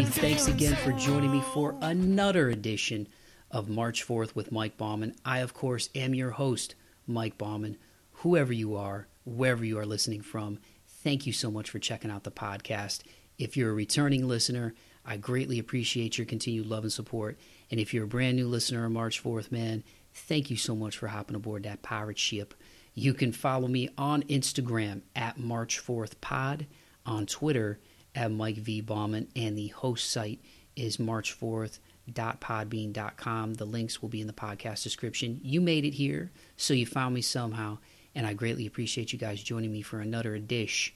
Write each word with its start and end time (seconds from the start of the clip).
everybody? 0.00 0.28
Thanks 0.28 0.48
again 0.48 0.76
for 0.76 0.92
joining 0.92 1.30
me 1.30 1.42
for 1.52 1.76
another 1.82 2.48
edition 2.48 3.06
of 3.50 3.68
March 3.68 4.02
Forth 4.02 4.34
with 4.34 4.52
Mike 4.52 4.78
Bauman. 4.78 5.14
I, 5.24 5.40
of 5.40 5.52
course, 5.52 5.90
am 5.94 6.14
your 6.14 6.30
host, 6.30 6.74
Mike 7.06 7.36
Bauman. 7.36 7.76
Whoever 8.12 8.52
you 8.52 8.76
are, 8.76 9.08
wherever 9.24 9.64
you 9.64 9.78
are 9.78 9.84
listening 9.84 10.22
from, 10.22 10.58
thank 10.86 11.26
you 11.26 11.32
so 11.32 11.50
much 11.50 11.68
for 11.68 11.78
checking 11.78 12.10
out 12.10 12.24
the 12.24 12.30
podcast. 12.30 13.02
If 13.38 13.56
you're 13.56 13.70
a 13.70 13.74
returning 13.74 14.26
listener, 14.26 14.74
I 15.04 15.16
greatly 15.16 15.58
appreciate 15.58 16.16
your 16.16 16.26
continued 16.26 16.66
love 16.66 16.84
and 16.84 16.92
support. 16.92 17.38
And 17.70 17.78
if 17.78 17.92
you're 17.92 18.04
a 18.04 18.08
brand 18.08 18.36
new 18.36 18.48
listener 18.48 18.84
on 18.86 18.92
March 18.92 19.18
Forth, 19.18 19.52
man, 19.52 19.84
thank 20.14 20.50
you 20.50 20.56
so 20.56 20.74
much 20.74 20.96
for 20.96 21.08
hopping 21.08 21.36
aboard 21.36 21.64
that 21.64 21.82
pirate 21.82 22.18
ship. 22.18 22.54
You 22.94 23.12
can 23.12 23.32
follow 23.32 23.68
me 23.68 23.90
on 23.98 24.22
Instagram 24.24 25.02
at 25.14 25.38
March 25.38 25.78
Forth 25.78 26.20
Pod, 26.20 26.66
on 27.04 27.26
Twitter 27.26 27.80
at 28.14 28.30
Mike 28.30 28.56
V. 28.56 28.80
Bauman, 28.80 29.28
and 29.36 29.56
the 29.56 29.68
host 29.68 30.10
site 30.10 30.40
is 30.76 30.98
March 30.98 31.32
Forth. 31.32 31.78
Dot 32.10 32.40
podbean.com. 32.40 33.54
The 33.54 33.64
links 33.64 34.02
will 34.02 34.08
be 34.08 34.20
in 34.20 34.26
the 34.26 34.32
podcast 34.32 34.82
description. 34.82 35.40
You 35.44 35.60
made 35.60 35.84
it 35.84 35.92
here, 35.94 36.32
so 36.56 36.74
you 36.74 36.84
found 36.84 37.14
me 37.14 37.20
somehow, 37.20 37.78
and 38.16 38.26
I 38.26 38.32
greatly 38.32 38.66
appreciate 38.66 39.12
you 39.12 39.18
guys 39.18 39.40
joining 39.42 39.70
me 39.70 39.82
for 39.82 40.00
another 40.00 40.36
dish 40.38 40.92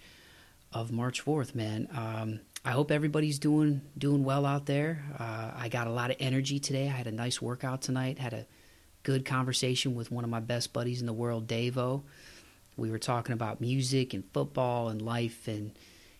of 0.72 0.90
March 0.90 1.20
Forth, 1.20 1.54
man. 1.54 1.88
Um, 1.94 2.40
I 2.64 2.70
hope 2.70 2.90
everybody's 2.90 3.38
doing 3.38 3.82
doing 3.96 4.24
well 4.24 4.44
out 4.44 4.66
there. 4.66 5.04
Uh, 5.18 5.52
I 5.54 5.68
got 5.68 5.86
a 5.86 5.90
lot 5.92 6.10
of 6.10 6.16
energy 6.18 6.58
today. 6.58 6.86
I 6.86 6.92
had 6.92 7.06
a 7.06 7.12
nice 7.12 7.40
workout 7.40 7.82
tonight. 7.82 8.18
Had 8.18 8.32
a 8.32 8.46
good 9.04 9.24
conversation 9.24 9.94
with 9.94 10.10
one 10.10 10.24
of 10.24 10.30
my 10.30 10.40
best 10.40 10.72
buddies 10.72 11.00
in 11.00 11.06
the 11.06 11.12
world, 11.12 11.46
Davo. 11.46 12.02
We 12.76 12.90
were 12.90 12.98
talking 12.98 13.34
about 13.34 13.60
music 13.60 14.14
and 14.14 14.24
football 14.32 14.88
and 14.88 15.00
life 15.00 15.46
and 15.46 15.72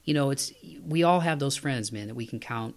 you 0.04 0.14
know, 0.14 0.30
it's 0.30 0.52
we 0.86 1.02
all 1.02 1.20
have 1.20 1.38
those 1.38 1.56
friends, 1.56 1.92
man, 1.92 2.08
that 2.08 2.14
we 2.14 2.26
can 2.26 2.40
count 2.40 2.76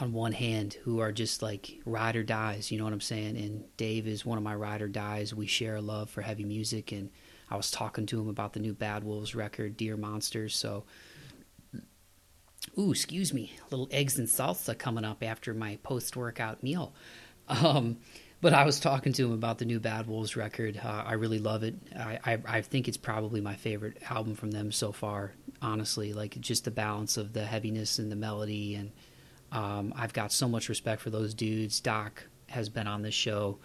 on 0.00 0.12
one 0.12 0.32
hand 0.32 0.74
who 0.84 1.00
are 1.00 1.12
just 1.12 1.42
like 1.42 1.80
ride 1.84 2.16
or 2.16 2.22
dies, 2.22 2.70
you 2.70 2.78
know 2.78 2.84
what 2.84 2.92
I'm 2.92 3.00
saying? 3.00 3.36
And 3.36 3.64
Dave 3.76 4.06
is 4.06 4.26
one 4.26 4.38
of 4.38 4.44
my 4.44 4.54
ride 4.54 4.82
or 4.82 4.88
dies. 4.88 5.34
We 5.34 5.46
share 5.46 5.76
a 5.76 5.80
love 5.80 6.10
for 6.10 6.22
heavy 6.22 6.44
music 6.44 6.92
and 6.92 7.10
I 7.50 7.56
was 7.56 7.70
talking 7.70 8.06
to 8.06 8.20
him 8.20 8.28
about 8.28 8.52
the 8.52 8.60
new 8.60 8.72
Bad 8.74 9.02
Wolves 9.02 9.34
record, 9.34 9.76
Dear 9.76 9.96
Monsters, 9.96 10.54
so 10.54 10.84
Ooh, 12.78 12.90
excuse 12.92 13.32
me, 13.32 13.52
little 13.70 13.88
eggs 13.90 14.18
and 14.18 14.28
salsa 14.28 14.78
coming 14.78 15.04
up 15.04 15.24
after 15.24 15.54
my 15.54 15.78
post 15.82 16.16
workout 16.16 16.62
meal. 16.62 16.94
Um, 17.48 17.96
but 18.40 18.54
I 18.54 18.64
was 18.64 18.80
talking 18.80 19.12
to 19.14 19.26
him 19.26 19.32
about 19.32 19.58
the 19.58 19.64
new 19.64 19.80
Bad 19.80 20.06
Wolves 20.06 20.36
record. 20.36 20.80
Uh, 20.82 21.04
I 21.06 21.14
really 21.14 21.38
love 21.38 21.62
it. 21.62 21.74
I, 21.96 22.18
I, 22.24 22.38
I 22.46 22.60
think 22.62 22.88
it's 22.88 22.96
probably 22.96 23.40
my 23.40 23.54
favorite 23.54 23.98
album 24.08 24.34
from 24.34 24.50
them 24.50 24.72
so 24.72 24.92
far. 24.92 25.32
Honestly, 25.62 26.12
like 26.12 26.40
just 26.40 26.64
the 26.64 26.70
balance 26.70 27.16
of 27.16 27.32
the 27.32 27.44
heaviness 27.44 27.98
and 27.98 28.10
the 28.10 28.16
melody, 28.16 28.76
and 28.76 28.92
um, 29.52 29.92
I've 29.96 30.12
got 30.12 30.32
so 30.32 30.48
much 30.48 30.68
respect 30.68 31.02
for 31.02 31.10
those 31.10 31.34
dudes. 31.34 31.80
Doc 31.80 32.24
has 32.48 32.68
been 32.68 32.86
on 32.86 33.02
this 33.02 33.14
show 33.14 33.58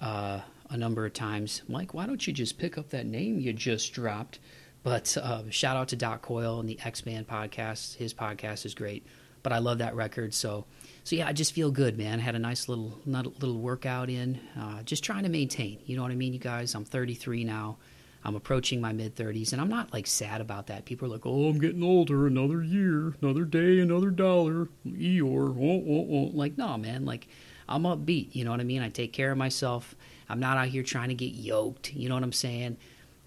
uh, 0.00 0.40
a 0.70 0.76
number 0.76 1.04
of 1.04 1.12
times. 1.12 1.62
Mike, 1.68 1.92
why 1.92 2.06
don't 2.06 2.26
you 2.26 2.32
just 2.32 2.58
pick 2.58 2.78
up 2.78 2.90
that 2.90 3.06
name 3.06 3.38
you 3.38 3.52
just 3.52 3.92
dropped? 3.92 4.38
But 4.82 5.16
uh, 5.20 5.42
shout 5.50 5.76
out 5.76 5.88
to 5.88 5.96
Doc 5.96 6.22
Coyle 6.22 6.60
and 6.60 6.68
the 6.68 6.78
Ex-Man 6.82 7.24
podcast. 7.24 7.96
His 7.96 8.14
podcast 8.14 8.64
is 8.64 8.74
great. 8.74 9.04
But 9.42 9.52
I 9.52 9.58
love 9.58 9.78
that 9.78 9.94
record, 9.94 10.34
so 10.34 10.64
so 11.08 11.16
yeah, 11.16 11.26
I 11.26 11.32
just 11.32 11.54
feel 11.54 11.70
good, 11.70 11.96
man. 11.96 12.18
Had 12.18 12.34
a 12.34 12.38
nice 12.38 12.68
little 12.68 12.92
little 13.06 13.58
workout 13.58 14.10
in, 14.10 14.38
uh, 14.60 14.82
just 14.82 15.02
trying 15.02 15.22
to 15.22 15.30
maintain. 15.30 15.78
You 15.86 15.96
know 15.96 16.02
what 16.02 16.12
I 16.12 16.14
mean, 16.14 16.34
you 16.34 16.38
guys? 16.38 16.74
I'm 16.74 16.84
33 16.84 17.44
now. 17.44 17.78
I'm 18.24 18.36
approaching 18.36 18.78
my 18.78 18.92
mid 18.92 19.16
30s, 19.16 19.52
and 19.52 19.62
I'm 19.62 19.70
not 19.70 19.90
like 19.90 20.06
sad 20.06 20.42
about 20.42 20.66
that. 20.66 20.84
People 20.84 21.08
are 21.08 21.12
like, 21.12 21.24
"Oh, 21.24 21.48
I'm 21.48 21.58
getting 21.58 21.82
older. 21.82 22.26
Another 22.26 22.62
year, 22.62 23.14
another 23.22 23.46
day, 23.46 23.80
another 23.80 24.10
dollar." 24.10 24.68
Oh, 24.86 25.64
oh. 25.64 26.30
like, 26.34 26.58
no, 26.58 26.76
man. 26.76 27.06
Like, 27.06 27.28
I'm 27.70 27.84
upbeat. 27.84 28.34
You 28.34 28.44
know 28.44 28.50
what 28.50 28.60
I 28.60 28.64
mean? 28.64 28.82
I 28.82 28.90
take 28.90 29.14
care 29.14 29.32
of 29.32 29.38
myself. 29.38 29.94
I'm 30.28 30.40
not 30.40 30.58
out 30.58 30.68
here 30.68 30.82
trying 30.82 31.08
to 31.08 31.14
get 31.14 31.32
yoked. 31.32 31.94
You 31.94 32.10
know 32.10 32.16
what 32.16 32.22
I'm 32.22 32.32
saying? 32.32 32.76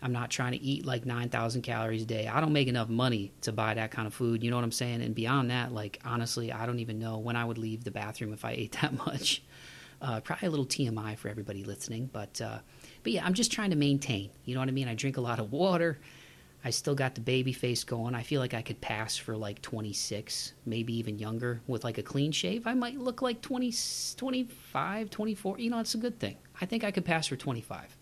I'm 0.01 0.11
not 0.11 0.31
trying 0.31 0.53
to 0.53 0.61
eat 0.61 0.85
like 0.85 1.05
9,000 1.05 1.61
calories 1.61 2.01
a 2.01 2.05
day. 2.05 2.27
I 2.27 2.41
don't 2.41 2.53
make 2.53 2.67
enough 2.67 2.89
money 2.89 3.31
to 3.41 3.51
buy 3.51 3.75
that 3.75 3.91
kind 3.91 4.07
of 4.07 4.13
food. 4.13 4.43
You 4.43 4.49
know 4.49 4.57
what 4.57 4.63
I'm 4.63 4.71
saying? 4.71 5.01
And 5.01 5.13
beyond 5.13 5.51
that, 5.51 5.71
like, 5.71 5.99
honestly, 6.03 6.51
I 6.51 6.65
don't 6.65 6.79
even 6.79 6.97
know 6.97 7.19
when 7.19 7.35
I 7.35 7.45
would 7.45 7.59
leave 7.59 7.83
the 7.83 7.91
bathroom 7.91 8.33
if 8.33 8.43
I 8.43 8.51
ate 8.57 8.77
that 8.81 8.93
much. 9.05 9.43
Uh, 10.01 10.19
probably 10.19 10.47
a 10.47 10.51
little 10.51 10.65
TMI 10.65 11.15
for 11.17 11.29
everybody 11.29 11.63
listening. 11.63 12.09
But, 12.11 12.41
uh, 12.41 12.59
but 13.03 13.11
yeah, 13.11 13.23
I'm 13.23 13.35
just 13.35 13.51
trying 13.51 13.69
to 13.69 13.75
maintain. 13.75 14.31
You 14.45 14.55
know 14.55 14.61
what 14.61 14.69
I 14.69 14.71
mean? 14.71 14.87
I 14.87 14.95
drink 14.95 15.17
a 15.17 15.21
lot 15.21 15.39
of 15.39 15.51
water. 15.51 15.99
I 16.63 16.69
still 16.69 16.95
got 16.95 17.15
the 17.15 17.21
baby 17.21 17.53
face 17.53 17.83
going. 17.83 18.13
I 18.13 18.21
feel 18.21 18.39
like 18.39 18.53
I 18.53 18.61
could 18.61 18.81
pass 18.81 19.17
for 19.17 19.35
like 19.35 19.61
26, 19.61 20.53
maybe 20.65 20.95
even 20.97 21.17
younger 21.17 21.61
with 21.67 21.83
like 21.83 21.97
a 21.97 22.03
clean 22.03 22.31
shave. 22.31 22.67
I 22.67 22.73
might 22.73 22.99
look 22.99 23.21
like 23.21 23.41
20, 23.41 23.73
25, 24.15 25.09
24. 25.09 25.59
You 25.59 25.69
know, 25.71 25.79
it's 25.79 25.95
a 25.95 25.99
good 25.99 26.19
thing. 26.19 26.37
I 26.59 26.65
think 26.65 26.83
I 26.83 26.91
could 26.91 27.05
pass 27.05 27.27
for 27.27 27.35
25. 27.35 27.97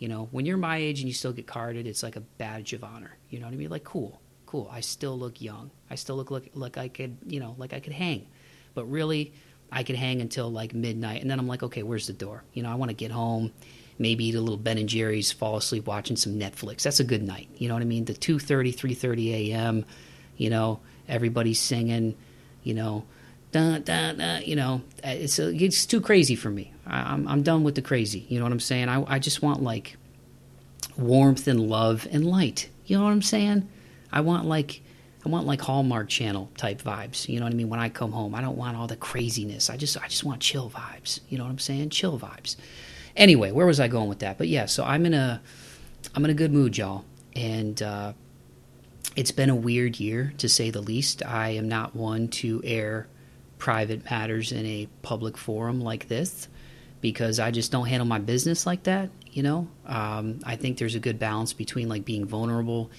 You 0.00 0.08
know, 0.08 0.28
when 0.32 0.46
you're 0.46 0.56
my 0.56 0.78
age 0.78 1.00
and 1.00 1.08
you 1.08 1.14
still 1.14 1.32
get 1.32 1.46
carded, 1.46 1.86
it's 1.86 2.02
like 2.02 2.16
a 2.16 2.20
badge 2.20 2.72
of 2.72 2.82
honor. 2.82 3.16
You 3.28 3.38
know 3.38 3.46
what 3.46 3.52
I 3.52 3.56
mean? 3.56 3.70
Like, 3.70 3.84
cool, 3.84 4.20
cool. 4.46 4.68
I 4.72 4.80
still 4.80 5.16
look 5.16 5.40
young. 5.40 5.70
I 5.90 5.94
still 5.94 6.16
look 6.16 6.30
like, 6.30 6.50
like 6.54 6.78
I 6.78 6.88
could, 6.88 7.18
you 7.26 7.38
know, 7.38 7.54
like 7.58 7.72
I 7.72 7.80
could 7.80 7.92
hang. 7.92 8.26
But 8.74 8.86
really, 8.86 9.34
I 9.70 9.82
could 9.82 9.96
hang 9.96 10.20
until 10.20 10.50
like 10.50 10.74
midnight, 10.74 11.20
and 11.20 11.30
then 11.30 11.38
I'm 11.38 11.46
like, 11.46 11.62
okay, 11.62 11.82
where's 11.82 12.06
the 12.06 12.12
door? 12.12 12.42
You 12.54 12.62
know, 12.62 12.70
I 12.70 12.74
want 12.74 12.88
to 12.88 12.94
get 12.94 13.10
home, 13.12 13.52
maybe 13.98 14.24
eat 14.24 14.34
a 14.34 14.40
little 14.40 14.56
Ben 14.56 14.78
and 14.78 14.88
Jerry's, 14.88 15.30
fall 15.30 15.56
asleep 15.58 15.86
watching 15.86 16.16
some 16.16 16.38
Netflix. 16.38 16.82
That's 16.82 17.00
a 17.00 17.04
good 17.04 17.22
night. 17.22 17.48
You 17.56 17.68
know 17.68 17.74
what 17.74 17.82
I 17.82 17.86
mean? 17.86 18.06
The 18.06 18.14
2:30, 18.14 18.74
3:30 18.74 19.50
a.m. 19.50 19.84
You 20.36 20.50
know, 20.50 20.80
everybody's 21.08 21.60
singing. 21.60 22.16
You 22.62 22.74
know, 22.74 23.04
you 23.54 24.56
know, 24.56 24.82
it's 25.02 25.38
a, 25.38 25.54
it's 25.54 25.86
too 25.86 26.00
crazy 26.00 26.36
for 26.36 26.50
me. 26.50 26.72
I, 26.86 27.12
am 27.12 27.26
I'm 27.28 27.42
done 27.42 27.64
with 27.64 27.74
the 27.74 27.82
crazy. 27.82 28.26
You 28.28 28.38
know 28.38 28.44
what 28.44 28.52
I'm 28.52 28.60
saying? 28.60 28.88
I 28.88 29.04
I 29.06 29.18
just 29.18 29.42
want 29.42 29.62
like 29.62 29.96
warmth 30.96 31.46
and 31.46 31.60
love 31.60 32.06
and 32.10 32.26
light. 32.26 32.68
You 32.86 32.98
know 32.98 33.04
what 33.04 33.10
I'm 33.10 33.22
saying? 33.22 33.68
I 34.12 34.20
want 34.20 34.46
like 34.46 34.82
I 35.24 35.28
want 35.28 35.46
like 35.46 35.60
Hallmark 35.60 36.08
Channel 36.08 36.50
type 36.56 36.82
vibes. 36.82 37.28
You 37.28 37.40
know 37.40 37.46
what 37.46 37.52
I 37.52 37.56
mean? 37.56 37.68
When 37.68 37.80
I 37.80 37.88
come 37.88 38.12
home, 38.12 38.34
I 38.34 38.40
don't 38.40 38.56
want 38.56 38.76
all 38.76 38.86
the 38.86 38.96
craziness. 38.96 39.70
I 39.70 39.76
just 39.76 39.96
I 40.02 40.08
just 40.08 40.24
want 40.24 40.40
chill 40.40 40.70
vibes. 40.70 41.20
You 41.28 41.38
know 41.38 41.44
what 41.44 41.50
I'm 41.50 41.58
saying? 41.58 41.90
Chill 41.90 42.18
vibes. 42.18 42.56
Anyway, 43.16 43.50
where 43.50 43.66
was 43.66 43.80
I 43.80 43.88
going 43.88 44.08
with 44.08 44.20
that? 44.20 44.38
But 44.38 44.48
yeah, 44.48 44.66
so 44.66 44.84
I'm 44.84 45.04
in 45.06 45.14
a 45.14 45.40
I'm 46.14 46.24
in 46.24 46.30
a 46.30 46.34
good 46.34 46.52
mood, 46.52 46.78
y'all, 46.78 47.04
and 47.36 47.80
uh, 47.82 48.12
it's 49.16 49.30
been 49.30 49.50
a 49.50 49.54
weird 49.54 50.00
year 50.00 50.32
to 50.38 50.48
say 50.48 50.70
the 50.70 50.80
least. 50.80 51.24
I 51.24 51.50
am 51.50 51.68
not 51.68 51.94
one 51.94 52.28
to 52.28 52.62
air 52.64 53.06
private 53.60 54.10
matters 54.10 54.50
in 54.50 54.66
a 54.66 54.88
public 55.02 55.36
forum 55.36 55.80
like 55.80 56.08
this 56.08 56.48
because 57.00 57.38
I 57.38 57.52
just 57.52 57.70
don't 57.70 57.86
handle 57.86 58.06
my 58.06 58.18
business 58.18 58.66
like 58.66 58.82
that. 58.84 59.10
You 59.30 59.44
know, 59.44 59.68
um, 59.86 60.40
I 60.44 60.56
think 60.56 60.78
there's 60.78 60.96
a 60.96 61.00
good 61.00 61.20
balance 61.20 61.52
between 61.52 61.88
like 61.88 62.04
being 62.04 62.26
vulnerable 62.26 62.90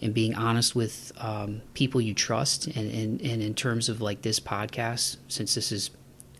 and 0.00 0.14
being 0.14 0.34
honest 0.34 0.76
with 0.76 1.10
um, 1.18 1.62
people 1.74 2.00
you 2.00 2.14
trust, 2.14 2.66
and, 2.68 2.90
and 2.90 3.20
and 3.20 3.42
in 3.42 3.54
terms 3.54 3.88
of 3.88 4.00
like 4.00 4.22
this 4.22 4.38
podcast, 4.38 5.16
since 5.26 5.54
this 5.54 5.72
is, 5.72 5.90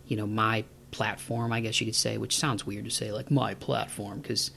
you 0.07 0.17
know, 0.17 0.27
my 0.27 0.65
platform, 0.93 1.53
I 1.53 1.61
guess 1.61 1.81
you 1.81 1.87
could 1.87 1.97
say, 1.97 2.19
which 2.19 2.37
sounds 2.37 2.67
weird 2.67 2.85
to 2.85 2.91
say 2.91 3.11
like 3.11 3.31
my 3.31 3.55
platform 3.55 4.21
because 4.21 4.53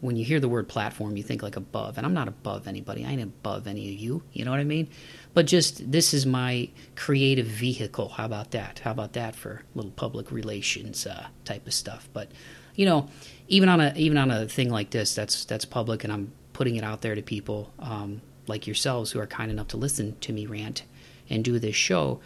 when 0.00 0.16
you 0.16 0.24
hear 0.24 0.40
the 0.40 0.48
word 0.48 0.68
platform, 0.68 1.16
you 1.16 1.22
think 1.22 1.42
like 1.42 1.56
above, 1.56 1.98
and 1.98 2.06
I'm 2.06 2.14
not 2.14 2.28
above 2.28 2.66
anybody. 2.66 3.04
I 3.04 3.10
ain't 3.10 3.22
above 3.22 3.66
any 3.66 3.92
of 3.92 4.00
you. 4.00 4.22
You 4.32 4.44
know 4.44 4.50
what 4.50 4.60
I 4.60 4.64
mean? 4.64 4.88
But 5.32 5.46
just 5.46 5.90
this 5.90 6.12
is 6.12 6.26
my 6.26 6.70
creative 6.96 7.46
vehicle. 7.46 8.08
How 8.08 8.24
about 8.24 8.50
that? 8.50 8.80
How 8.80 8.90
about 8.90 9.12
that 9.12 9.36
for 9.36 9.62
little 9.74 9.92
public 9.92 10.32
relations 10.32 11.06
uh, 11.06 11.26
type 11.44 11.66
of 11.66 11.74
stuff? 11.74 12.08
But 12.12 12.30
you 12.74 12.86
know, 12.86 13.08
even 13.48 13.68
on 13.68 13.80
a 13.80 13.92
even 13.96 14.18
on 14.18 14.30
a 14.30 14.48
thing 14.48 14.70
like 14.70 14.90
this, 14.90 15.14
that's 15.14 15.44
that's 15.44 15.64
public, 15.64 16.04
and 16.04 16.12
I'm 16.12 16.32
putting 16.52 16.76
it 16.76 16.84
out 16.84 17.00
there 17.00 17.14
to 17.14 17.22
people 17.22 17.72
um, 17.78 18.22
like 18.46 18.66
yourselves 18.66 19.12
who 19.12 19.20
are 19.20 19.26
kind 19.26 19.50
enough 19.50 19.68
to 19.68 19.76
listen 19.76 20.18
to 20.20 20.32
me 20.32 20.46
rant 20.46 20.82
and 21.28 21.44
do 21.44 21.58
this 21.58 21.76
show 21.76 22.20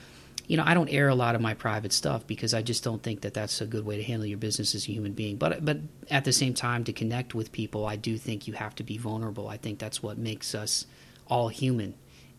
you 0.47 0.57
know, 0.57 0.65
I 0.67 0.75
don't 0.75 0.89
air 0.89 1.09
a 1.09 1.15
lot 1.15 1.35
of 1.35 1.41
my 1.41 1.55
private 1.55 1.93
stuff 1.93 2.27
because 2.27 2.53
I 2.53 2.63
just 2.63 2.85
don't 2.85 3.03
think 3.03 3.23
that 3.23 3.35
that's 3.35 3.61
a 3.61 3.67
good 3.67 3.87
way 3.87 3.97
to 3.97 4.03
handle 4.03 4.27
your 4.27 4.39
business 4.39 4.75
as 4.75 4.87
a 4.87 4.93
human 4.93 5.13
being. 5.13 5.37
But 5.37 5.65
but 5.65 5.79
at 6.11 6.25
the 6.25 6.33
same 6.33 6.55
time, 6.55 6.85
to 6.85 6.93
connect 6.93 7.35
with 7.35 7.53
people, 7.53 7.87
I 7.87 7.97
do 7.97 8.19
think 8.19 8.47
you 8.47 8.55
have 8.55 8.75
to 8.77 8.83
be 8.83 8.99
vulnerable. 8.99 9.49
I 9.49 9.57
think 9.57 9.79
that's 9.79 10.03
what 10.03 10.19
makes 10.19 10.55
us 10.55 10.87
all 11.29 11.49
human. 11.49 11.95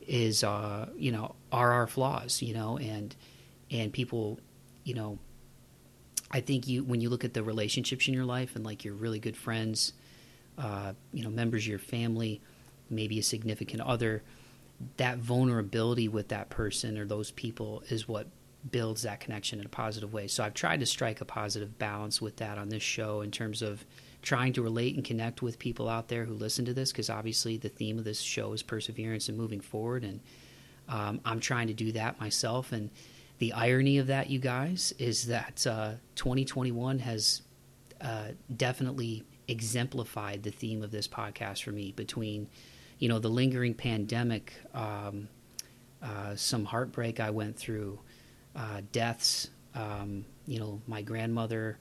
Is 0.08 0.44
uh, 0.44 0.90
you 0.98 1.12
know 1.12 1.36
are 1.52 1.72
our 1.72 1.88
flaws, 1.88 2.42
you 2.42 2.54
know, 2.54 2.78
and 2.78 3.16
and 3.72 3.92
people, 3.92 4.40
you 4.84 4.94
know, 4.94 5.18
I 6.32 6.42
think 6.42 6.68
you 6.68 6.84
when 6.84 7.02
you 7.02 7.10
look 7.10 7.24
at 7.24 7.34
the 7.34 7.44
relationships 7.44 8.08
in 8.08 8.14
your 8.14 8.26
life 8.26 8.56
and 8.56 8.66
like 8.66 8.86
your 8.86 8.94
really 8.94 9.20
good 9.20 9.38
friends, 9.38 9.94
uh, 10.58 10.94
you 11.12 11.24
know, 11.24 11.30
members 11.30 11.64
of 11.64 11.68
your 11.68 11.80
family, 11.80 12.42
maybe 12.90 13.20
a 13.20 13.24
significant 13.24 13.82
other 13.82 14.24
that 14.98 15.18
vulnerability 15.18 16.08
with 16.08 16.30
that 16.30 16.50
person 16.50 16.98
or 16.98 17.06
those 17.06 17.32
people 17.32 17.84
is 17.90 18.08
what 18.08 18.28
builds 18.72 19.04
that 19.04 19.20
connection 19.20 19.60
in 19.60 19.66
a 19.66 19.70
positive 19.70 20.14
way. 20.14 20.28
So 20.28 20.44
I've 20.44 20.54
tried 20.54 20.80
to 20.80 20.86
strike 20.86 21.22
a 21.22 21.26
positive 21.26 21.78
balance 21.78 22.22
with 22.22 22.38
that 22.38 22.58
on 22.58 22.70
this 22.70 22.84
show 22.84 23.22
in 23.22 23.32
terms 23.32 23.62
of 23.62 23.86
trying 24.26 24.52
to 24.52 24.62
relate 24.62 24.96
and 24.96 25.06
connect 25.06 25.42
with 25.42 25.58
people 25.60 25.88
out 25.88 26.10
there 26.10 26.26
who 26.26 26.34
listen 26.34 26.66
to 26.66 26.74
this 26.74 26.92
because 26.92 27.10
obviously 27.10 27.58
the 27.58 27.70
theme 27.70 27.98
of 27.98 28.04
this 28.04 28.20
show 28.20 28.52
is 28.52 28.64
perseverance 28.64 29.30
and 29.30 29.38
moving 29.38 29.62
forward 29.62 30.04
and 30.04 30.20
Um, 30.88 31.20
I'm 31.26 31.40
trying 31.40 31.68
to 31.68 31.74
do 31.74 31.92
that 31.94 32.20
myself. 32.20 32.72
And 32.72 32.92
the 33.40 33.54
irony 33.54 33.98
of 33.98 34.08
that, 34.08 34.30
you 34.30 34.40
guys, 34.40 34.94
is 35.00 35.28
that 35.28 35.66
uh, 35.66 35.94
2021 36.16 37.00
has 37.00 37.42
uh, 38.02 38.30
definitely 38.56 39.24
exemplified 39.48 40.44
the 40.44 40.52
theme 40.52 40.84
of 40.84 40.92
this 40.92 41.08
podcast 41.08 41.64
for 41.64 41.72
me 41.72 41.92
between, 41.92 42.48
you 43.00 43.10
know, 43.10 43.20
the 43.20 43.30
lingering 43.30 43.74
pandemic, 43.74 44.54
um, 44.74 45.28
uh, 46.04 46.36
some 46.36 46.66
heartbreak 46.66 47.20
I 47.20 47.32
went 47.32 47.58
through, 47.58 48.00
uh, 48.56 48.82
deaths. 48.92 49.50
Um, 49.74 50.26
you 50.46 50.60
know, 50.60 50.82
my 50.88 51.02
grandmother 51.02 51.80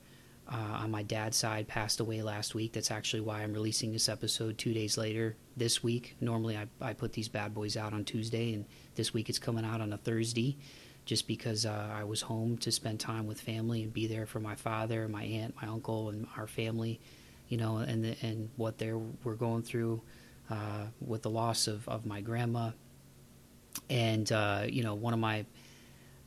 uh, 0.51 0.79
on 0.81 0.91
my 0.91 1.03
dad's 1.03 1.37
side 1.37 1.67
passed 1.67 2.01
away 2.01 2.23
last 2.23 2.55
week. 2.55 2.73
That's 2.73 2.91
actually 2.91 3.21
why 3.21 3.43
I'm 3.43 3.53
releasing 3.53 3.93
this 3.93 4.09
episode 4.09 4.59
two 4.59 4.75
days 4.75 4.99
later 4.99 5.37
this 5.57 5.83
week. 5.83 6.17
Normally, 6.21 6.57
I, 6.57 6.67
I 6.81 6.93
put 6.93 7.13
these 7.13 7.29
bad 7.29 7.55
boys 7.55 7.77
out 7.77 7.93
on 7.93 8.05
Tuesday, 8.05 8.53
and 8.53 8.65
this 8.95 9.15
week 9.15 9.29
it's 9.29 9.39
coming 9.39 9.65
out 9.65 9.81
on 9.81 9.93
a 9.93 9.97
Thursday 9.97 10.59
just 11.05 11.27
because 11.29 11.67
uh, 11.67 11.91
I 11.95 12.05
was 12.05 12.23
home 12.23 12.57
to 12.59 12.73
spend 12.73 13.01
time 13.01 13.27
with 13.27 13.41
family 13.41 13.83
and 13.83 13.93
be 13.93 14.07
there 14.07 14.27
for 14.27 14.41
my 14.41 14.55
father, 14.55 15.07
my 15.09 15.25
aunt, 15.25 15.55
my 15.61 15.69
uncle, 15.69 16.09
and 16.09 16.27
our 16.37 16.47
family, 16.47 17.01
you 17.49 17.59
know, 17.59 17.79
and 17.79 18.05
the, 18.05 18.17
and 18.23 18.49
what 18.57 18.79
they 18.79 18.93
were 18.93 19.35
going 19.35 19.63
through 19.63 20.01
uh, 20.51 20.87
with 21.01 21.23
the 21.23 21.31
loss 21.31 21.67
of, 21.67 21.87
of 21.89 22.07
my 22.07 22.21
grandma. 22.21 22.71
And, 23.91 24.31
uh, 24.33 24.65
you 24.67 24.83
know, 24.83 24.95
one 24.95 25.13
of 25.13 25.21
my 25.21 25.45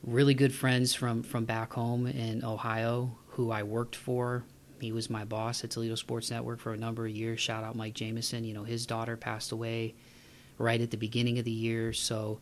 really 0.03 0.35
good 0.35 0.53
friends 0.53 0.93
from, 0.93 1.23
from 1.23 1.45
back 1.45 1.73
home 1.73 2.05
in 2.05 2.43
Ohio 2.43 3.17
who 3.37 3.51
I 3.51 3.61
worked 3.61 3.95
for. 3.95 4.43
He 4.81 4.91
was 4.91 5.11
my 5.11 5.23
boss 5.23 5.63
at 5.63 5.69
Toledo 5.69 5.93
Sports 5.93 6.31
Network 6.31 6.59
for 6.59 6.73
a 6.73 6.77
number 6.77 7.05
of 7.05 7.11
years. 7.11 7.39
Shout 7.39 7.63
out 7.63 7.75
Mike 7.75 7.93
Jamison. 7.93 8.43
You 8.43 8.55
know, 8.55 8.63
his 8.63 8.87
daughter 8.87 9.15
passed 9.15 9.51
away 9.51 9.93
right 10.57 10.81
at 10.81 10.89
the 10.89 10.97
beginning 10.97 11.37
of 11.37 11.45
the 11.45 11.51
year. 11.51 11.93
So, 11.93 12.39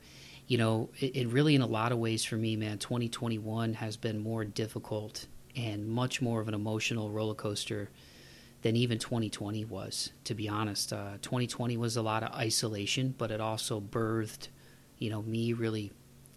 you 0.48 0.58
know, 0.58 0.90
it, 1.02 1.18
it, 1.18 1.28
really, 1.28 1.54
in 1.54 1.62
a 1.62 1.68
lot 1.68 1.92
of 1.92 1.98
ways 1.98 2.24
for 2.24 2.38
me, 2.38 2.56
man, 2.56 2.78
2021 2.78 3.74
has 3.74 3.98
been 3.98 4.20
more 4.20 4.46
difficult 4.46 5.28
and 5.54 5.86
much 5.86 6.22
more 6.22 6.40
of 6.40 6.48
an 6.48 6.54
emotional 6.54 7.12
roller 7.12 7.36
coaster 7.36 7.90
than 8.62 8.78
even 8.78 8.98
2020 8.98 9.66
was, 9.66 10.14
to 10.24 10.34
be 10.34 10.48
honest. 10.48 10.94
Uh, 10.94 11.18
2020 11.22 11.76
was 11.76 11.98
a 11.98 12.02
lot 12.02 12.24
of 12.24 12.32
isolation, 12.34 13.14
but 13.18 13.32
it 13.32 13.42
also 13.42 13.82
birthed, 13.82 14.48
you 14.98 15.10
know, 15.10 15.22
me 15.24 15.52
really 15.52 15.92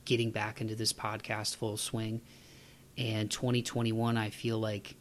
getting 0.04 0.32
back 0.32 0.60
into 0.60 0.74
this 0.74 0.92
podcast 0.92 1.54
full 1.54 1.76
swing. 1.76 2.20
And 2.98 3.30
2021, 3.30 4.16
I 4.16 4.30
feel 4.30 4.58
like 4.58 4.96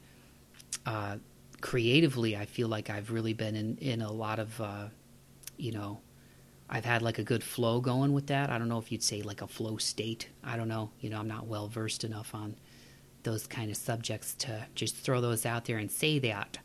uh, 0.85 1.17
creatively, 1.61 2.37
I 2.37 2.45
feel 2.45 2.67
like 2.67 2.89
I've 2.89 3.11
really 3.11 3.33
been 3.33 3.55
in, 3.55 3.77
in 3.77 4.01
a 4.01 4.11
lot 4.11 4.39
of, 4.39 4.61
uh, 4.61 4.85
you 5.57 5.71
know, 5.71 5.99
I've 6.69 6.85
had 6.85 7.01
like 7.01 7.17
a 7.17 7.23
good 7.23 7.43
flow 7.43 7.81
going 7.81 8.13
with 8.13 8.27
that. 8.27 8.49
I 8.51 8.57
don't 8.57 8.67
know 8.67 8.77
if 8.77 8.91
you'd 8.91 9.03
say 9.03 9.21
like 9.21 9.41
a 9.41 9.47
flow 9.47 9.77
state. 9.77 10.29
I 10.43 10.57
don't 10.57 10.67
know. 10.67 10.91
You 10.99 11.09
know, 11.09 11.19
I'm 11.19 11.27
not 11.27 11.47
well 11.47 11.67
versed 11.67 12.03
enough 12.03 12.35
on 12.35 12.55
those 13.23 13.47
kind 13.47 13.71
of 13.71 13.77
subjects 13.77 14.33
to 14.35 14.67
just 14.75 14.95
throw 14.95 15.19
those 15.19 15.45
out 15.45 15.65
there 15.65 15.77
and 15.77 15.89
say 15.89 16.19
that. 16.19 16.59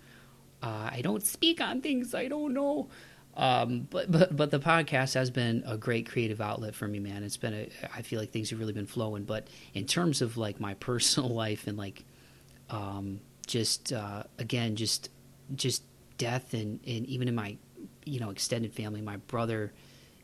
Uh, 0.62 0.90
I 0.93 1.00
don't 1.02 1.25
speak 1.25 1.61
on 1.61 1.81
things 1.81 2.14
I 2.14 2.28
don't 2.28 2.52
know. 2.52 2.88
Um, 3.34 3.87
but 3.90 4.11
but 4.11 4.37
but 4.37 4.50
the 4.50 4.61
podcast 4.61 5.14
has 5.14 5.31
been 5.31 5.62
a 5.67 5.79
great 5.79 6.08
creative 6.08 6.40
outlet 6.40 6.75
for 6.75 6.87
me, 6.87 6.99
man. 6.99 7.23
It's 7.23 7.38
been 7.38 7.55
a 7.55 7.69
I 7.94 8.02
feel 8.02 8.20
like 8.20 8.31
things 8.31 8.50
have 8.50 8.58
really 8.58 8.75
been 8.75 8.87
flowing. 8.87 9.25
But 9.25 9.49
in 9.75 9.87
terms 9.87 10.20
of 10.20 10.37
like 10.37 10.61
my 10.61 10.75
personal 10.88 11.31
life 11.31 11.67
and 11.67 11.79
like 11.79 12.05
um, 12.70 13.20
just 13.46 13.93
uh, 13.93 14.25
again 14.38 14.76
just 14.76 15.08
just 15.55 15.82
death 16.19 16.52
and 16.55 16.81
and 16.87 17.06
even 17.06 17.29
in 17.29 17.34
my 17.34 17.56
you 18.05 18.20
know 18.20 18.31
extended 18.31 18.75
family, 18.75 19.00
my 19.00 19.17
brother 19.17 19.73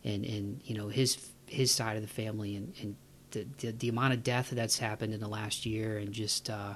and 0.04 0.24
and 0.24 0.60
you 0.64 0.76
know 0.76 0.88
his 0.88 1.32
his 1.46 1.70
side 1.70 1.96
of 1.96 2.02
the 2.02 2.08
family 2.08 2.56
and 2.56 2.74
and 2.80 2.96
the 3.30 3.46
the, 3.58 3.72
the 3.72 3.88
amount 3.88 4.12
of 4.12 4.22
death 4.22 4.50
that's 4.50 4.78
happened 4.78 5.14
in 5.14 5.20
the 5.20 5.28
last 5.28 5.64
year 5.64 5.98
and 5.98 6.12
just 6.12 6.50
uh, 6.50 6.74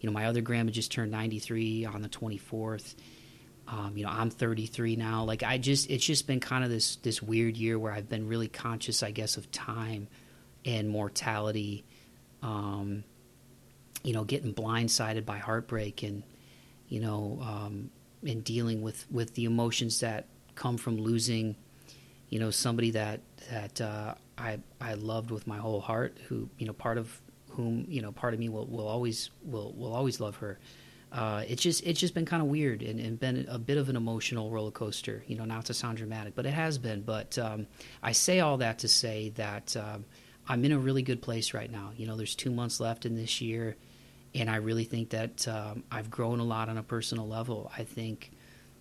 you 0.00 0.08
know 0.08 0.12
my 0.12 0.26
other 0.26 0.40
grandma 0.40 0.70
just 0.70 0.90
turned 0.90 1.10
93 1.10 1.84
on 1.84 2.02
the 2.02 2.08
24th 2.08 2.94
um, 3.70 3.96
you 3.96 4.04
know 4.04 4.10
i'm 4.10 4.30
33 4.30 4.96
now 4.96 5.24
like 5.24 5.42
i 5.42 5.58
just 5.58 5.90
it's 5.90 6.04
just 6.04 6.26
been 6.26 6.40
kind 6.40 6.64
of 6.64 6.70
this 6.70 6.96
this 6.96 7.22
weird 7.22 7.56
year 7.56 7.78
where 7.78 7.92
i've 7.92 8.08
been 8.08 8.26
really 8.26 8.48
conscious 8.48 9.02
i 9.02 9.10
guess 9.10 9.36
of 9.36 9.50
time 9.52 10.08
and 10.64 10.88
mortality 10.88 11.84
um, 12.42 13.04
you 14.02 14.12
know 14.12 14.24
getting 14.24 14.54
blindsided 14.54 15.24
by 15.24 15.38
heartbreak 15.38 16.02
and 16.02 16.22
you 16.88 17.00
know 17.00 17.38
um, 17.42 17.90
and 18.26 18.42
dealing 18.44 18.82
with 18.82 19.06
with 19.10 19.34
the 19.34 19.44
emotions 19.44 20.00
that 20.00 20.26
come 20.54 20.76
from 20.76 20.96
losing 20.96 21.54
you 22.28 22.38
know, 22.38 22.50
somebody 22.50 22.90
that 22.92 23.20
that 23.50 23.80
uh, 23.80 24.14
I 24.36 24.58
I 24.80 24.94
loved 24.94 25.30
with 25.30 25.46
my 25.46 25.58
whole 25.58 25.80
heart, 25.80 26.18
who 26.28 26.48
you 26.58 26.66
know, 26.66 26.72
part 26.72 26.98
of 26.98 27.20
whom 27.50 27.86
you 27.88 28.02
know, 28.02 28.12
part 28.12 28.34
of 28.34 28.40
me 28.40 28.48
will, 28.48 28.66
will 28.66 28.86
always 28.86 29.30
will 29.42 29.72
will 29.72 29.92
always 29.92 30.20
love 30.20 30.36
her. 30.36 30.58
Uh, 31.10 31.42
it's 31.48 31.62
just 31.62 31.84
it's 31.86 31.98
just 31.98 32.12
been 32.14 32.26
kind 32.26 32.42
of 32.42 32.48
weird 32.48 32.82
and, 32.82 33.00
and, 33.00 33.18
been 33.18 33.46
a 33.48 33.58
bit 33.58 33.78
of 33.78 33.88
an 33.88 33.96
emotional 33.96 34.50
roller 34.50 34.70
coaster. 34.70 35.24
You 35.26 35.36
know, 35.36 35.46
not 35.46 35.64
to 35.66 35.74
sound 35.74 35.96
dramatic, 35.96 36.34
but 36.34 36.44
it 36.44 36.52
has 36.52 36.76
been. 36.76 37.00
But 37.00 37.38
um, 37.38 37.66
I 38.02 38.12
say 38.12 38.40
all 38.40 38.58
that 38.58 38.80
to 38.80 38.88
say 38.88 39.30
that 39.36 39.74
um, 39.76 40.04
I'm 40.48 40.64
in 40.64 40.72
a 40.72 40.78
really 40.78 41.02
good 41.02 41.22
place 41.22 41.54
right 41.54 41.70
now. 41.70 41.92
You 41.96 42.06
know, 42.06 42.16
there's 42.16 42.34
two 42.34 42.50
months 42.50 42.78
left 42.78 43.06
in 43.06 43.16
this 43.16 43.40
year, 43.40 43.76
and 44.34 44.50
I 44.50 44.56
really 44.56 44.84
think 44.84 45.10
that 45.10 45.48
um, 45.48 45.82
I've 45.90 46.10
grown 46.10 46.40
a 46.40 46.44
lot 46.44 46.68
on 46.68 46.76
a 46.76 46.82
personal 46.82 47.26
level. 47.26 47.72
I 47.76 47.84
think, 47.84 48.30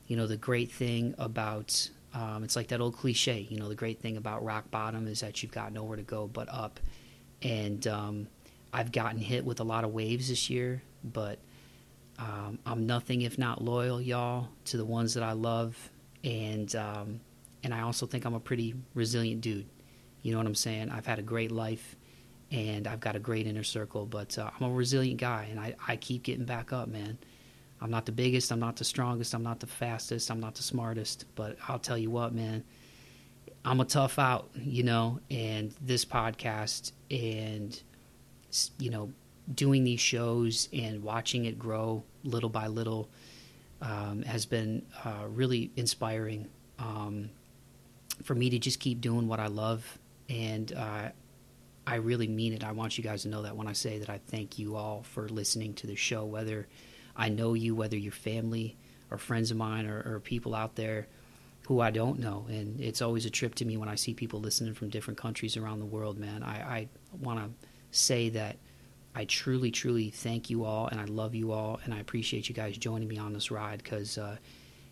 you 0.07 0.17
know, 0.17 0.27
the 0.27 0.37
great 0.37 0.71
thing 0.71 1.15
about 1.17 1.89
um, 2.13 2.43
it's 2.43 2.55
like 2.55 2.69
that 2.69 2.81
old 2.81 2.97
cliche, 2.97 3.45
you 3.49 3.59
know, 3.59 3.69
the 3.69 3.75
great 3.75 3.99
thing 3.99 4.17
about 4.17 4.43
rock 4.43 4.71
bottom 4.71 5.07
is 5.07 5.19
that 5.19 5.43
you've 5.43 5.51
got 5.51 5.71
nowhere 5.71 5.97
to 5.97 6.03
go 6.03 6.27
but 6.27 6.47
up. 6.49 6.79
And 7.41 7.85
um, 7.85 8.27
I've 8.73 8.91
gotten 8.91 9.19
hit 9.19 9.45
with 9.45 9.59
a 9.59 9.63
lot 9.63 9.83
of 9.83 9.93
waves 9.93 10.29
this 10.29 10.49
year, 10.49 10.81
but 11.03 11.39
um, 12.19 12.59
I'm 12.65 12.85
nothing 12.85 13.21
if 13.21 13.37
not 13.37 13.63
loyal, 13.63 14.01
y'all, 14.01 14.49
to 14.65 14.77
the 14.77 14.85
ones 14.85 15.13
that 15.13 15.23
I 15.23 15.33
love. 15.33 15.77
And 16.23 16.75
um, 16.75 17.19
and 17.63 17.73
I 17.73 17.81
also 17.81 18.05
think 18.05 18.25
I'm 18.25 18.33
a 18.33 18.39
pretty 18.39 18.75
resilient 18.93 19.41
dude. 19.41 19.67
You 20.21 20.31
know 20.31 20.37
what 20.37 20.47
I'm 20.47 20.55
saying? 20.55 20.89
I've 20.89 21.05
had 21.05 21.19
a 21.19 21.23
great 21.23 21.51
life 21.51 21.95
and 22.51 22.87
I've 22.87 22.99
got 22.99 23.15
a 23.15 23.19
great 23.19 23.47
inner 23.47 23.63
circle, 23.63 24.05
but 24.05 24.37
uh, 24.37 24.49
I'm 24.59 24.67
a 24.67 24.73
resilient 24.73 25.19
guy 25.19 25.47
and 25.49 25.59
I, 25.59 25.75
I 25.87 25.95
keep 25.97 26.23
getting 26.23 26.45
back 26.45 26.71
up, 26.71 26.87
man. 26.87 27.17
I'm 27.79 27.91
not 27.91 28.05
the 28.05 28.11
biggest, 28.11 28.51
I'm 28.51 28.59
not 28.59 28.77
the 28.77 28.83
strongest, 28.83 29.33
I'm 29.33 29.43
not 29.43 29.59
the 29.59 29.67
fastest, 29.67 30.31
I'm 30.31 30.39
not 30.39 30.55
the 30.55 30.63
smartest, 30.63 31.25
but 31.35 31.57
I'll 31.67 31.77
tell 31.77 31.97
you 31.97 32.09
what, 32.09 32.33
man, 32.33 32.63
I'm 33.63 33.79
a 33.79 33.85
tough 33.85 34.17
out, 34.17 34.49
you 34.55 34.83
know, 34.83 35.19
and 35.29 35.73
this 35.81 36.03
podcast 36.03 36.91
and, 37.11 37.79
you 38.79 38.89
know, 38.89 39.11
doing 39.53 39.83
these 39.83 39.99
shows 39.99 40.69
and 40.73 41.03
watching 41.03 41.45
it 41.45 41.57
grow 41.57 42.03
little 42.23 42.49
by 42.49 42.67
little 42.67 43.09
um, 43.81 44.23
has 44.23 44.45
been 44.45 44.83
uh, 45.05 45.25
really 45.29 45.71
inspiring 45.75 46.47
um, 46.79 47.29
for 48.23 48.35
me 48.35 48.49
to 48.49 48.59
just 48.59 48.79
keep 48.79 49.01
doing 49.01 49.27
what 49.27 49.39
I 49.39 49.47
love. 49.47 49.99
And 50.29 50.73
uh, 50.73 51.09
I 51.85 51.95
really 51.95 52.27
mean 52.27 52.53
it. 52.53 52.63
I 52.63 52.71
want 52.71 52.97
you 52.97 53.03
guys 53.03 53.23
to 53.23 53.29
know 53.29 53.43
that 53.43 53.55
when 53.55 53.67
I 53.67 53.73
say 53.73 53.99
that 53.99 54.09
I 54.09 54.19
thank 54.27 54.59
you 54.59 54.75
all 54.75 55.03
for 55.03 55.29
listening 55.29 55.73
to 55.75 55.87
the 55.87 55.95
show, 55.95 56.25
whether 56.25 56.67
I 57.15 57.29
know 57.29 57.53
you, 57.53 57.75
whether 57.75 57.97
you're 57.97 58.11
family 58.11 58.77
or 59.09 59.17
friends 59.17 59.51
of 59.51 59.57
mine 59.57 59.85
or, 59.85 60.03
or 60.05 60.19
people 60.19 60.53
out 60.53 60.75
there 60.75 61.07
who 61.67 61.79
I 61.81 61.91
don't 61.91 62.19
know. 62.19 62.45
And 62.49 62.79
it's 62.79 63.01
always 63.01 63.25
a 63.25 63.29
trip 63.29 63.55
to 63.55 63.65
me 63.65 63.77
when 63.77 63.89
I 63.89 63.95
see 63.95 64.13
people 64.13 64.39
listening 64.39 64.73
from 64.73 64.89
different 64.89 65.17
countries 65.17 65.57
around 65.57 65.79
the 65.79 65.85
world, 65.85 66.17
man. 66.17 66.43
I, 66.43 66.55
I 66.55 66.87
want 67.19 67.39
to 67.39 67.67
say 67.91 68.29
that 68.29 68.57
I 69.17 69.25
truly, 69.25 69.71
truly 69.71 70.11
thank 70.11 70.51
you 70.51 70.63
all 70.63 70.85
and 70.85 71.01
I 71.01 71.05
love 71.05 71.33
you 71.33 71.51
all 71.51 71.79
and 71.83 71.91
I 71.91 71.97
appreciate 71.97 72.49
you 72.49 72.53
guys 72.53 72.77
joining 72.77 73.07
me 73.07 73.17
on 73.17 73.33
this 73.33 73.49
ride 73.49 73.81
because, 73.81 74.15
uh, 74.19 74.37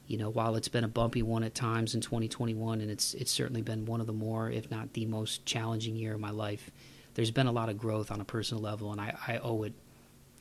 you 0.08 0.18
know, 0.18 0.32
while 0.32 0.56
it's 0.56 0.68
been 0.68 0.84
a 0.84 0.88
bumpy 0.88 1.22
one 1.22 1.44
at 1.44 1.54
times 1.54 1.94
in 1.94 2.02
2021 2.02 2.82
and 2.82 2.90
it's 2.90 3.14
it's 3.14 3.30
certainly 3.30 3.62
been 3.62 3.86
one 3.86 4.02
of 4.02 4.08
the 4.08 4.14
more, 4.14 4.50
if 4.50 4.72
not 4.72 4.94
the 4.94 5.06
most 5.06 5.46
challenging 5.46 5.96
year 5.96 6.16
of 6.16 6.20
my 6.20 6.32
life, 6.32 6.72
there's 7.14 7.30
been 7.30 7.46
a 7.46 7.52
lot 7.52 7.70
of 7.70 7.78
growth 7.78 8.10
on 8.10 8.20
a 8.20 8.26
personal 8.26 8.64
level 8.64 8.92
and 8.92 9.00
I, 9.00 9.16
I 9.28 9.38
owe 9.38 9.62
it 9.62 9.74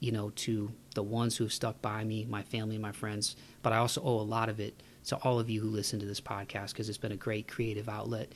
you 0.00 0.12
know, 0.12 0.30
to 0.30 0.72
the 0.94 1.02
ones 1.02 1.36
who 1.36 1.44
have 1.44 1.52
stuck 1.52 1.82
by 1.82 2.04
me, 2.04 2.24
my 2.24 2.42
family, 2.42 2.76
and 2.76 2.82
my 2.82 2.92
friends. 2.92 3.36
But 3.62 3.74
I 3.74 3.76
also 3.76 4.02
owe 4.02 4.18
a 4.18 4.22
lot 4.22 4.48
of 4.48 4.60
it 4.60 4.82
to 5.08 5.16
all 5.16 5.38
of 5.38 5.50
you 5.50 5.60
who 5.60 5.68
listen 5.68 6.00
to 6.00 6.06
this 6.06 6.22
podcast 6.22 6.72
because 6.72 6.88
it's 6.88 6.96
been 6.96 7.12
a 7.12 7.16
great 7.16 7.48
creative 7.48 7.88
outlet 7.88 8.32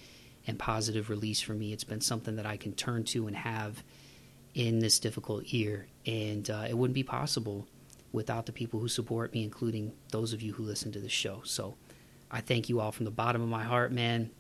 and 0.47 0.59
positive 0.59 1.09
release 1.09 1.41
for 1.41 1.55
me. 1.55 1.73
It's 1.73 1.85
been 1.85 2.03
something 2.03 2.37
that 2.37 2.45
I 2.45 2.59
can 2.59 2.75
turn 2.75 3.05
to 3.05 3.27
and 3.27 3.37
have 3.37 3.83
in 4.55 4.79
this 4.81 4.99
difficult 4.99 5.47
year. 5.47 5.87
And 6.07 6.49
uh, 6.51 6.67
it 6.69 6.77
wouldn't 6.77 6.95
be 6.95 7.03
possible 7.03 7.67
without 8.13 8.47
the 8.47 8.53
people 8.53 8.81
who 8.81 8.89
support 8.89 9.33
me, 9.33 9.43
including 9.45 9.93
those 10.11 10.33
of 10.33 10.43
you 10.43 10.55
who 10.55 10.63
listen 10.63 10.91
to 10.93 11.01
the 11.01 11.09
show. 11.09 11.43
So 11.45 11.77
I 12.31 12.41
thank 12.41 12.69
you 12.69 12.81
all 12.81 12.93
from 12.93 13.05
the 13.05 13.11
bottom 13.11 13.43
of 13.43 13.49
my 13.49 13.65
heart, 13.65 13.93
man. 13.93 14.31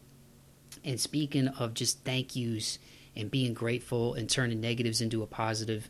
And 0.84 0.98
speaking 1.00 1.48
of 1.48 1.74
just 1.74 2.04
thank 2.04 2.34
yous 2.36 2.78
and 3.14 3.30
being 3.30 3.52
grateful 3.52 4.14
and 4.14 4.28
turning 4.28 4.60
negatives 4.60 5.00
into 5.00 5.22
a 5.22 5.26
positive, 5.26 5.88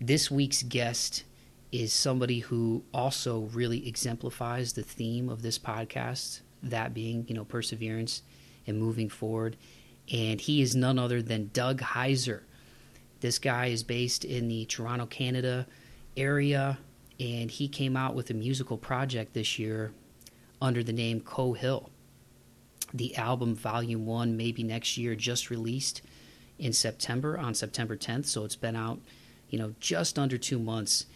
this 0.00 0.30
week's 0.30 0.62
guest 0.62 1.24
is 1.72 1.92
somebody 1.92 2.40
who 2.40 2.82
also 2.92 3.40
really 3.52 3.86
exemplifies 3.88 4.72
the 4.72 4.82
theme 4.82 5.28
of 5.28 5.42
this 5.42 5.58
podcast, 5.58 6.40
that 6.62 6.94
being, 6.94 7.24
you 7.28 7.34
know, 7.34 7.44
perseverance 7.44 8.22
and 8.66 8.78
moving 8.78 9.08
forward. 9.08 9.56
and 10.10 10.40
he 10.40 10.62
is 10.62 10.74
none 10.74 10.98
other 10.98 11.20
than 11.22 11.50
Doug 11.52 11.80
Heiser. 11.80 12.42
This 13.20 13.38
guy 13.38 13.66
is 13.66 13.82
based 13.82 14.24
in 14.24 14.48
the 14.48 14.64
Toronto, 14.66 15.06
Canada 15.06 15.66
area, 16.16 16.78
and 17.18 17.50
he 17.50 17.68
came 17.68 17.96
out 17.96 18.14
with 18.14 18.30
a 18.30 18.34
musical 18.34 18.76
project 18.76 19.34
this 19.34 19.58
year 19.58 19.92
under 20.62 20.82
the 20.82 20.92
name 20.92 21.20
Coe 21.20 21.52
Hill. 21.52 21.90
The 22.94 23.16
album, 23.16 23.54
Volume 23.54 24.06
1, 24.06 24.36
maybe 24.36 24.62
next 24.62 24.96
year, 24.96 25.14
just 25.14 25.50
released 25.50 26.02
in 26.58 26.72
September, 26.72 27.38
on 27.38 27.54
September 27.54 27.96
10th, 27.96 28.26
so 28.26 28.44
it's 28.44 28.56
been 28.56 28.76
out, 28.76 29.00
you 29.50 29.58
know, 29.58 29.74
just 29.80 30.18
under 30.18 30.38
two 30.38 30.58
months. 30.58 31.06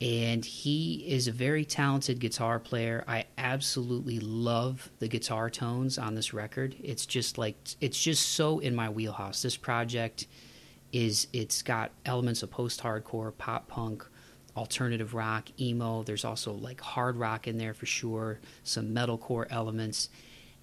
And 0.00 0.44
he 0.44 1.04
is 1.06 1.28
a 1.28 1.32
very 1.32 1.64
talented 1.64 2.18
guitar 2.18 2.58
player. 2.58 3.04
I 3.06 3.24
absolutely 3.38 4.18
love 4.18 4.90
the 4.98 5.08
guitar 5.08 5.48
tones 5.48 5.98
on 5.98 6.14
this 6.14 6.34
record. 6.34 6.74
It's 6.82 7.06
just 7.06 7.38
like, 7.38 7.56
it's 7.80 8.02
just 8.02 8.30
so 8.30 8.58
in 8.58 8.74
my 8.74 8.88
wheelhouse. 8.90 9.42
This 9.42 9.56
project 9.56 10.26
is, 10.94 11.26
it's 11.32 11.62
got 11.62 11.90
elements 12.06 12.42
of 12.42 12.50
post 12.50 12.80
hardcore, 12.80 13.36
pop 13.36 13.68
punk, 13.68 14.06
alternative 14.56 15.12
rock, 15.14 15.48
emo. 15.60 16.04
There's 16.04 16.24
also 16.24 16.52
like 16.52 16.80
hard 16.80 17.16
rock 17.16 17.48
in 17.48 17.58
there 17.58 17.74
for 17.74 17.86
sure, 17.86 18.38
some 18.62 18.94
metalcore 18.94 19.46
elements. 19.50 20.08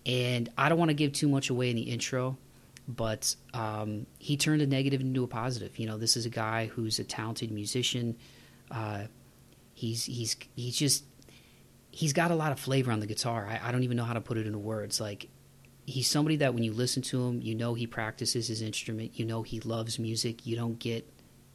And 0.05 0.49
I 0.57 0.69
don't 0.69 0.79
want 0.79 0.89
to 0.89 0.95
give 0.95 1.11
too 1.11 1.27
much 1.27 1.49
away 1.49 1.69
in 1.69 1.75
the 1.75 1.83
intro, 1.83 2.37
but 2.87 3.35
um, 3.53 4.07
he 4.17 4.37
turned 4.37 4.61
a 4.61 4.67
negative 4.67 5.01
into 5.01 5.23
a 5.23 5.27
positive. 5.27 5.77
You 5.77 5.87
know, 5.87 5.97
this 5.97 6.15
is 6.15 6.25
a 6.25 6.29
guy 6.29 6.67
who's 6.67 6.97
a 6.99 7.03
talented 7.03 7.51
musician. 7.51 8.15
Uh, 8.71 9.03
he's 9.73 10.05
he's 10.05 10.37
he's 10.55 10.75
just 10.75 11.03
he's 11.91 12.13
got 12.13 12.31
a 12.31 12.35
lot 12.35 12.51
of 12.51 12.59
flavor 12.59 12.91
on 12.91 13.01
the 13.01 13.05
guitar. 13.05 13.47
I, 13.47 13.67
I 13.67 13.71
don't 13.71 13.83
even 13.83 13.97
know 13.97 14.05
how 14.05 14.13
to 14.13 14.21
put 14.21 14.37
it 14.37 14.47
into 14.47 14.59
words. 14.59 15.01
Like 15.01 15.27
he's 15.85 16.09
somebody 16.09 16.37
that 16.37 16.53
when 16.53 16.63
you 16.63 16.73
listen 16.73 17.01
to 17.03 17.25
him, 17.27 17.41
you 17.41 17.55
know 17.55 17.73
he 17.73 17.87
practices 17.87 18.47
his 18.47 18.61
instrument. 18.61 19.19
You 19.19 19.25
know 19.25 19.43
he 19.43 19.59
loves 19.61 19.99
music. 19.99 20.45
You 20.45 20.55
don't 20.55 20.79
get 20.79 21.07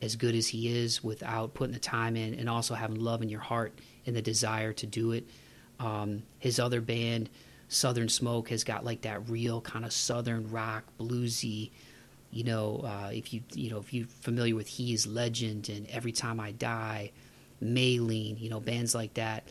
as 0.03 0.17
good 0.17 0.35
as 0.35 0.49
he 0.49 0.69
is 0.69 1.03
without 1.03 1.55
putting 1.55 1.73
the 1.73 1.81
time 1.81 2.17
in 2.17 2.35
and 2.35 2.49
also 2.49 2.75
having 2.75 3.01
love 3.01 3.23
in 3.23 3.29
your 3.29 3.41
heart 3.41 3.79
and 4.05 4.15
the 4.15 4.23
desire 4.23 4.73
to 4.75 4.87
do 4.87 5.13
it. 5.13 5.27
Um, 5.81 6.23
his 6.39 6.59
other 6.59 6.81
band, 6.81 7.31
Southern 7.69 8.09
Smoke, 8.09 8.51
has 8.51 8.65
got 8.65 8.85
like 8.85 9.03
that 9.03 9.29
real 9.29 9.61
kind 9.61 9.85
of 9.85 9.93
southern 9.93 10.51
rock, 10.51 10.85
bluesy. 10.99 11.71
You 12.31 12.45
know, 12.45 12.81
uh, 12.85 13.11
if 13.13 13.33
you 13.33 13.43
you 13.55 13.71
know 13.71 13.79
if 13.79 13.93
you're 13.93 14.07
familiar 14.07 14.55
with 14.55 14.69
He 14.69 14.93
Is 14.93 15.07
Legend 15.07 15.69
and 15.69 15.87
Every 15.89 16.13
Time 16.13 16.41
I 16.41 16.53
Die, 16.53 17.11
Maylene, 17.63 18.39
you 18.41 18.51
know 18.51 18.61
bands 18.61 18.95
like 18.95 19.15
that. 19.15 19.49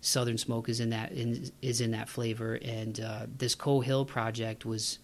Southern 0.00 0.38
Smoke 0.38 0.68
is 0.68 0.80
in 0.80 0.90
that 0.90 1.12
in, 1.12 1.50
is 1.62 1.80
in 1.80 1.90
that 1.92 2.08
flavor, 2.08 2.54
and 2.62 3.00
uh, 3.00 3.26
this 3.36 3.54
Coe 3.54 3.80
Hill 3.80 4.04
project 4.04 4.64
was 4.64 4.98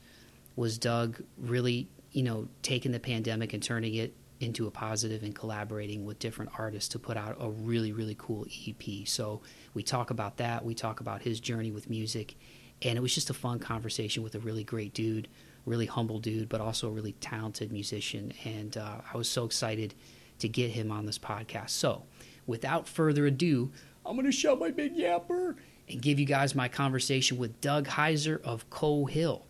was 0.57 0.79
Doug 0.79 1.23
really 1.39 1.89
you 2.13 2.23
know 2.23 2.49
taking 2.63 2.93
the 2.93 3.01
pandemic 3.01 3.53
and 3.53 3.63
turning 3.63 3.95
it 3.95 4.15
into 4.41 4.67
a 4.67 4.71
positive 4.71 5.23
and 5.23 5.35
collaborating 5.35 6.05
with 6.05 6.19
different 6.19 6.51
artists 6.59 6.89
to 6.91 6.99
put 6.99 7.17
out 7.17 7.37
a 7.41 7.51
really 7.51 7.93
really 7.93 8.15
cool 8.19 8.47
EP. 8.69 9.07
So 9.07 9.43
we 9.75 9.83
talk 9.83 10.11
about 10.11 10.37
that. 10.37 10.65
We 10.65 10.75
talk 10.75 11.01
about 11.01 11.23
his 11.23 11.41
journey 11.41 11.73
with 11.73 11.91
music, 11.91 12.37
and 12.83 12.97
it 12.97 13.01
was 13.01 13.15
just 13.15 13.31
a 13.31 13.35
fun 13.35 13.59
conversation 13.59 14.23
with 14.23 14.37
a 14.37 14.41
really 14.41 14.65
great 14.65 14.95
dude, 14.95 15.27
really 15.67 15.87
humble 15.87 16.21
dude, 16.21 16.49
but 16.49 16.61
also 16.61 16.89
a 16.89 16.93
really 16.93 17.13
talented 17.15 17.73
musician. 17.73 18.33
And 18.45 18.77
uh, 18.77 18.99
I 19.13 19.17
was 19.17 19.29
so 19.29 19.45
excited 19.45 19.95
to 20.39 20.49
get 20.49 20.71
him 20.71 20.91
on 20.93 21.07
this 21.07 21.19
podcast. 21.19 21.71
So 21.71 22.05
without 22.47 22.89
further 22.89 23.27
ado, 23.27 23.73
I'm 24.06 24.16
going 24.16 24.26
to 24.26 24.32
shut 24.32 24.58
my 24.58 24.70
big 24.70 24.96
yapper 24.96 25.56
and 25.88 26.02
give 26.02 26.20
you 26.20 26.26
guys 26.26 26.54
my 26.54 26.68
conversation 26.68 27.38
with 27.38 27.61
Doug 27.62 27.87
Heiser 27.88 28.42
of 28.42 28.68
Coe 28.68 29.06
Hill. 29.06 29.46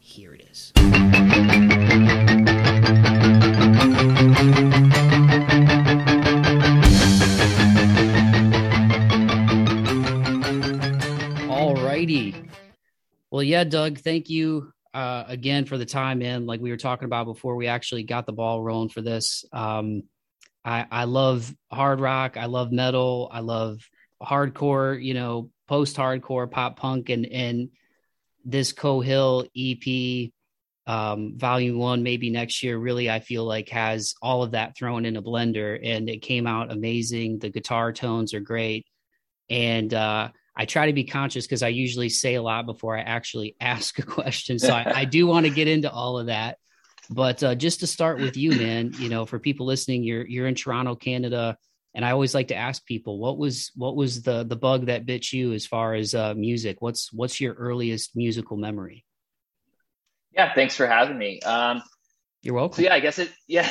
Here 0.00 0.34
it 0.34 0.42
is. 0.50 0.72
All 11.48 11.76
righty. 11.76 12.34
Well, 13.30 13.42
yeah, 13.44 13.62
Doug, 13.64 13.98
thank 13.98 14.28
you 14.28 14.72
uh, 14.92 15.24
again 15.28 15.66
for 15.66 15.78
the 15.78 15.86
time 15.86 16.20
in. 16.20 16.46
Like 16.46 16.60
we 16.60 16.70
were 16.70 16.76
talking 16.76 17.06
about 17.06 17.26
before 17.26 17.54
we 17.54 17.68
actually 17.68 18.02
got 18.02 18.26
the 18.26 18.32
ball 18.32 18.60
rolling 18.60 18.88
for 18.88 19.02
this. 19.02 19.44
Um, 19.52 20.02
I, 20.64 20.86
I 20.90 21.04
love 21.04 21.54
hard 21.70 22.00
rock. 22.00 22.36
I 22.36 22.46
love 22.46 22.72
metal. 22.72 23.28
I 23.32 23.40
love 23.40 23.80
hardcore, 24.22 25.02
you 25.02 25.14
know, 25.14 25.50
post 25.68 25.96
hardcore 25.96 26.50
pop 26.50 26.78
punk 26.78 27.10
and, 27.10 27.26
and 27.26 27.70
this 28.44 28.72
Coe 28.72 29.00
Hill 29.00 29.46
EP, 29.56 30.30
um, 30.86 31.34
volume 31.36 31.78
one, 31.78 32.02
maybe 32.02 32.30
next 32.30 32.62
year, 32.62 32.76
really, 32.76 33.10
I 33.10 33.20
feel 33.20 33.44
like 33.44 33.70
has 33.70 34.14
all 34.20 34.42
of 34.42 34.52
that 34.52 34.76
thrown 34.76 35.04
in 35.06 35.16
a 35.16 35.22
blender 35.22 35.78
and 35.82 36.08
it 36.08 36.22
came 36.22 36.46
out 36.46 36.72
amazing. 36.72 37.38
The 37.38 37.50
guitar 37.50 37.92
tones 37.92 38.34
are 38.34 38.40
great. 38.40 38.86
And, 39.48 39.92
uh, 39.92 40.28
I 40.56 40.66
try 40.66 40.86
to 40.86 40.92
be 40.92 41.04
conscious 41.04 41.46
because 41.46 41.62
I 41.62 41.68
usually 41.68 42.08
say 42.08 42.34
a 42.34 42.42
lot 42.42 42.66
before 42.66 42.96
I 42.96 43.00
actually 43.00 43.56
ask 43.60 43.98
a 43.98 44.02
question. 44.02 44.58
So 44.58 44.72
I, 44.72 45.00
I 45.00 45.04
do 45.04 45.26
want 45.26 45.46
to 45.46 45.50
get 45.50 45.68
into 45.68 45.90
all 45.90 46.18
of 46.18 46.26
that. 46.26 46.58
But 47.10 47.42
uh, 47.42 47.54
just 47.54 47.80
to 47.80 47.86
start 47.86 48.18
with 48.18 48.36
you, 48.36 48.52
man, 48.52 48.92
you 48.98 49.08
know, 49.08 49.26
for 49.26 49.38
people 49.38 49.66
listening, 49.66 50.02
you're 50.02 50.26
you're 50.26 50.46
in 50.46 50.54
Toronto, 50.54 50.94
Canada, 50.94 51.56
and 51.94 52.04
I 52.04 52.10
always 52.10 52.34
like 52.34 52.48
to 52.48 52.56
ask 52.56 52.84
people 52.84 53.18
what 53.18 53.38
was 53.38 53.70
what 53.76 53.96
was 53.96 54.22
the 54.22 54.44
the 54.44 54.56
bug 54.56 54.86
that 54.86 55.06
bit 55.06 55.32
you 55.32 55.52
as 55.52 55.66
far 55.66 55.94
as 55.94 56.14
uh, 56.14 56.34
music. 56.34 56.80
What's 56.80 57.12
what's 57.12 57.40
your 57.40 57.54
earliest 57.54 58.16
musical 58.16 58.56
memory? 58.56 59.04
Yeah, 60.32 60.52
thanks 60.54 60.76
for 60.76 60.86
having 60.86 61.16
me. 61.16 61.40
Um, 61.40 61.82
you're 62.42 62.54
welcome. 62.54 62.76
So 62.76 62.82
yeah, 62.82 62.94
I 62.94 63.00
guess 63.00 63.18
it. 63.18 63.30
Yeah, 63.46 63.70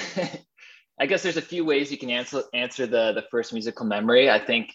I 1.00 1.08
guess 1.08 1.24
there's 1.24 1.38
a 1.38 1.42
few 1.42 1.66
ways 1.66 1.92
you 1.92 1.98
can 1.98 2.12
answer 2.12 2.44
answer 2.54 2.86
the 2.86 3.14
the 3.14 3.26
first 3.32 3.52
musical 3.52 3.86
memory. 3.86 4.30
I 4.30 4.40
think 4.40 4.74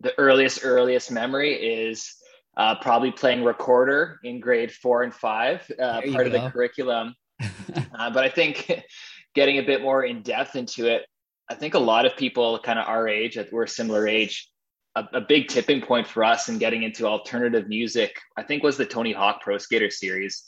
the 0.00 0.12
earliest 0.18 0.60
earliest 0.64 1.10
memory 1.12 1.54
is 1.54 2.14
uh, 2.56 2.74
probably 2.76 3.12
playing 3.12 3.44
recorder 3.44 4.18
in 4.24 4.40
grade 4.40 4.72
four 4.72 5.02
and 5.02 5.14
five, 5.14 5.70
uh, 5.78 6.02
part 6.12 6.26
of 6.26 6.32
the 6.32 6.50
curriculum 6.50 7.14
uh, 7.98 8.10
but 8.10 8.24
I 8.24 8.28
think 8.28 8.82
getting 9.34 9.58
a 9.58 9.62
bit 9.62 9.82
more 9.82 10.04
in 10.04 10.22
depth 10.22 10.56
into 10.56 10.86
it, 10.86 11.06
I 11.48 11.54
think 11.54 11.74
a 11.74 11.78
lot 11.78 12.06
of 12.06 12.16
people 12.16 12.58
kind 12.58 12.78
of 12.78 12.88
our 12.88 13.08
age, 13.08 13.38
we're 13.52 13.64
a 13.64 13.68
similar 13.68 14.08
age, 14.08 14.48
a, 14.94 15.04
a, 15.14 15.20
big 15.20 15.48
tipping 15.48 15.82
point 15.82 16.06
for 16.06 16.24
us 16.24 16.48
in 16.48 16.58
getting 16.58 16.82
into 16.82 17.06
alternative 17.06 17.68
music, 17.68 18.18
I 18.36 18.44
think 18.44 18.62
was 18.62 18.76
the 18.76 18.86
Tony 18.86 19.12
Hawk 19.12 19.42
Pro 19.42 19.58
Skater 19.58 19.90
series. 19.90 20.44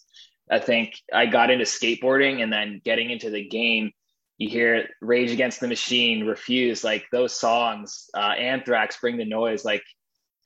I 0.51 0.59
think 0.59 0.95
I 1.13 1.27
got 1.27 1.51
into 1.51 1.65
skateboarding 1.65 2.43
and 2.43 2.53
then 2.53 2.81
getting 2.85 3.11
into 3.11 3.31
the 3.31 3.47
game. 3.47 3.91
You 4.39 4.49
hear 4.49 4.89
Rage 5.01 5.33
Against 5.33 5.61
the 5.61 5.69
Machine, 5.69 6.27
Refuse, 6.27 6.85
like 6.85 7.07
those 7.11 7.39
songs, 7.39 8.09
uh, 8.15 8.35
Anthrax, 8.39 8.99
Bring 9.01 9.17
the 9.17 9.25
Noise, 9.25 9.65
like 9.65 9.83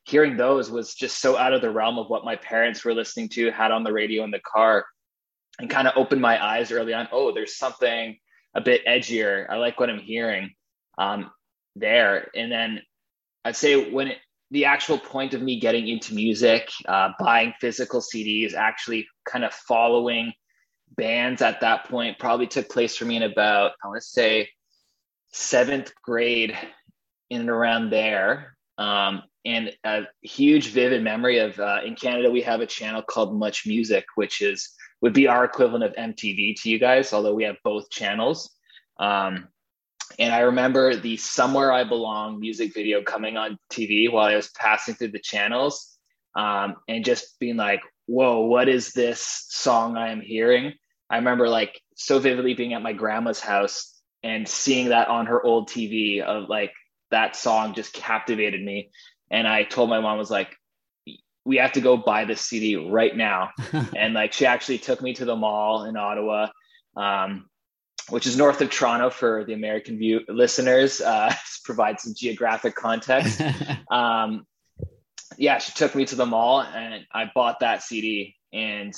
hearing 0.04 0.36
those 0.36 0.70
was 0.70 0.94
just 0.94 1.20
so 1.20 1.36
out 1.36 1.52
of 1.52 1.60
the 1.60 1.70
realm 1.70 1.98
of 1.98 2.08
what 2.08 2.24
my 2.24 2.36
parents 2.36 2.84
were 2.84 2.94
listening 2.94 3.28
to, 3.30 3.50
had 3.50 3.70
on 3.70 3.84
the 3.84 3.92
radio 3.92 4.24
in 4.24 4.30
the 4.30 4.40
car 4.40 4.86
and 5.60 5.68
kind 5.68 5.86
of 5.86 5.92
opened 5.96 6.22
my 6.22 6.42
eyes 6.42 6.72
early 6.72 6.94
on. 6.94 7.06
Oh, 7.12 7.32
there's 7.32 7.56
something 7.56 8.16
a 8.54 8.60
bit 8.62 8.84
edgier. 8.86 9.46
I 9.50 9.56
like 9.56 9.78
what 9.78 9.90
I'm 9.90 9.98
hearing 9.98 10.54
um, 10.96 11.30
there. 11.76 12.28
And 12.34 12.50
then 12.50 12.80
I'd 13.44 13.56
say 13.56 13.90
when 13.90 14.08
it, 14.08 14.18
the 14.50 14.64
actual 14.64 14.98
point 14.98 15.34
of 15.34 15.42
me 15.42 15.60
getting 15.60 15.86
into 15.86 16.14
music, 16.14 16.70
uh, 16.88 17.10
buying 17.18 17.52
physical 17.60 18.00
CDs, 18.00 18.54
actually 18.54 19.06
kind 19.28 19.44
of 19.44 19.52
following 19.52 20.32
bands 20.96 21.42
at 21.42 21.60
that 21.60 21.84
point 21.84 22.18
probably 22.18 22.46
took 22.46 22.68
place 22.68 22.96
for 22.96 23.04
me 23.04 23.16
in 23.16 23.22
about, 23.22 23.72
I 23.84 23.88
want 23.88 24.00
to 24.00 24.08
say, 24.08 24.48
seventh 25.32 25.92
grade 26.02 26.56
in 27.28 27.42
and 27.42 27.50
around 27.50 27.90
there. 27.90 28.56
Um, 28.78 29.22
and 29.44 29.72
a 29.84 30.04
huge 30.22 30.68
vivid 30.68 31.04
memory 31.04 31.38
of 31.38 31.58
uh, 31.60 31.80
in 31.84 31.94
Canada, 31.94 32.30
we 32.30 32.40
have 32.42 32.60
a 32.60 32.66
channel 32.66 33.02
called 33.02 33.38
Much 33.38 33.66
Music, 33.66 34.04
which 34.16 34.40
is 34.40 34.70
would 35.00 35.12
be 35.12 35.28
our 35.28 35.44
equivalent 35.44 35.84
of 35.84 35.94
MTV 35.94 36.60
to 36.60 36.70
you 36.70 36.78
guys, 36.78 37.12
although 37.12 37.34
we 37.34 37.44
have 37.44 37.56
both 37.64 37.90
channels. 37.90 38.50
Um, 38.98 39.48
and 40.18 40.34
I 40.34 40.40
remember 40.40 40.96
the 40.96 41.16
Somewhere 41.16 41.72
I 41.72 41.84
Belong 41.84 42.40
music 42.40 42.74
video 42.74 43.02
coming 43.02 43.36
on 43.36 43.58
TV 43.72 44.10
while 44.12 44.26
I 44.26 44.36
was 44.36 44.48
passing 44.48 44.94
through 44.94 45.12
the 45.12 45.20
channels 45.20 45.96
um, 46.34 46.76
and 46.88 47.04
just 47.04 47.38
being 47.38 47.56
like, 47.56 47.80
whoa, 48.06 48.40
what 48.40 48.68
is 48.68 48.92
this 48.92 49.46
song 49.48 49.96
I 49.96 50.10
am 50.10 50.20
hearing? 50.20 50.74
I 51.08 51.16
remember 51.16 51.48
like 51.48 51.80
so 51.94 52.18
vividly 52.18 52.54
being 52.54 52.74
at 52.74 52.82
my 52.82 52.92
grandma's 52.92 53.40
house 53.40 53.96
and 54.22 54.46
seeing 54.48 54.88
that 54.88 55.08
on 55.08 55.26
her 55.26 55.44
old 55.44 55.68
TV 55.68 56.20
of 56.20 56.48
like 56.48 56.72
that 57.10 57.36
song 57.36 57.74
just 57.74 57.92
captivated 57.92 58.62
me. 58.62 58.90
And 59.30 59.46
I 59.46 59.62
told 59.62 59.90
my 59.90 60.00
mom, 60.00 60.18
was 60.18 60.30
like, 60.30 60.56
we 61.50 61.56
have 61.56 61.72
to 61.72 61.80
go 61.80 61.96
buy 61.96 62.24
this 62.24 62.40
CD 62.40 62.76
right 62.76 63.16
now. 63.16 63.50
and 63.96 64.14
like 64.14 64.32
she 64.32 64.46
actually 64.46 64.78
took 64.78 65.02
me 65.02 65.14
to 65.14 65.24
the 65.24 65.34
mall 65.34 65.82
in 65.82 65.96
Ottawa, 65.96 66.46
um, 66.96 67.50
which 68.08 68.24
is 68.24 68.36
north 68.36 68.60
of 68.60 68.70
Toronto 68.70 69.10
for 69.10 69.44
the 69.44 69.52
American 69.52 69.98
view 69.98 70.20
listeners, 70.28 71.00
uh, 71.00 71.34
provide 71.64 71.98
some 71.98 72.14
geographic 72.16 72.76
context. 72.76 73.42
um, 73.90 74.46
yeah, 75.38 75.58
she 75.58 75.72
took 75.72 75.96
me 75.96 76.04
to 76.04 76.14
the 76.14 76.24
mall 76.24 76.62
and 76.62 77.04
I 77.12 77.28
bought 77.34 77.58
that 77.60 77.82
CD 77.82 78.36
and 78.52 78.94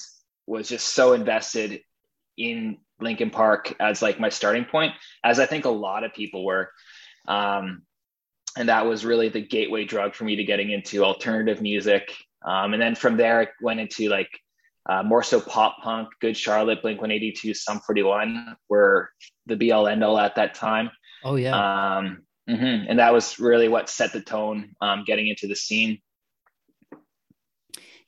was 0.47 0.68
just 0.68 0.90
so 0.90 1.14
invested 1.14 1.80
in 2.37 2.76
Linkin 3.00 3.30
Park 3.30 3.75
as 3.80 4.02
like 4.02 4.21
my 4.21 4.28
starting 4.28 4.66
point, 4.66 4.92
as 5.25 5.40
I 5.40 5.47
think 5.47 5.64
a 5.64 5.71
lot 5.71 6.04
of 6.04 6.12
people 6.12 6.44
were. 6.44 6.71
Um, 7.26 7.85
and 8.59 8.68
that 8.68 8.85
was 8.85 9.06
really 9.06 9.30
the 9.30 9.40
gateway 9.40 9.87
drug 9.87 10.14
for 10.14 10.25
me 10.25 10.37
to 10.37 10.44
getting 10.44 10.71
into 10.71 11.02
alternative 11.02 11.62
music. 11.62 12.14
Um, 12.46 12.72
and 12.72 12.82
then 12.82 12.94
from 12.94 13.16
there, 13.16 13.40
I 13.40 13.49
went 13.61 13.80
into 13.80 14.08
like 14.08 14.30
uh, 14.88 15.02
more 15.02 15.22
so 15.22 15.40
pop 15.40 15.76
punk, 15.82 16.08
Good 16.20 16.37
Charlotte, 16.37 16.82
Blink 16.82 17.00
182, 17.00 17.54
Sum 17.54 17.80
41 17.80 18.56
were 18.68 19.11
the 19.46 19.56
be 19.56 19.72
all 19.72 19.87
end 19.87 20.02
all 20.02 20.18
at 20.18 20.37
that 20.37 20.54
time. 20.54 20.90
Oh, 21.25 21.37
yeah. 21.37 21.54
Um, 21.96 22.22
mm-hmm. 22.49 22.90
And 22.90 22.99
that 22.99 23.12
was 23.12 23.38
really 23.38 23.68
what 23.68 23.88
set 23.88 24.12
the 24.12 24.20
tone 24.20 24.75
um, 24.80 25.04
getting 25.06 25.28
into 25.28 25.46
the 25.46 25.56
scene. 25.56 26.00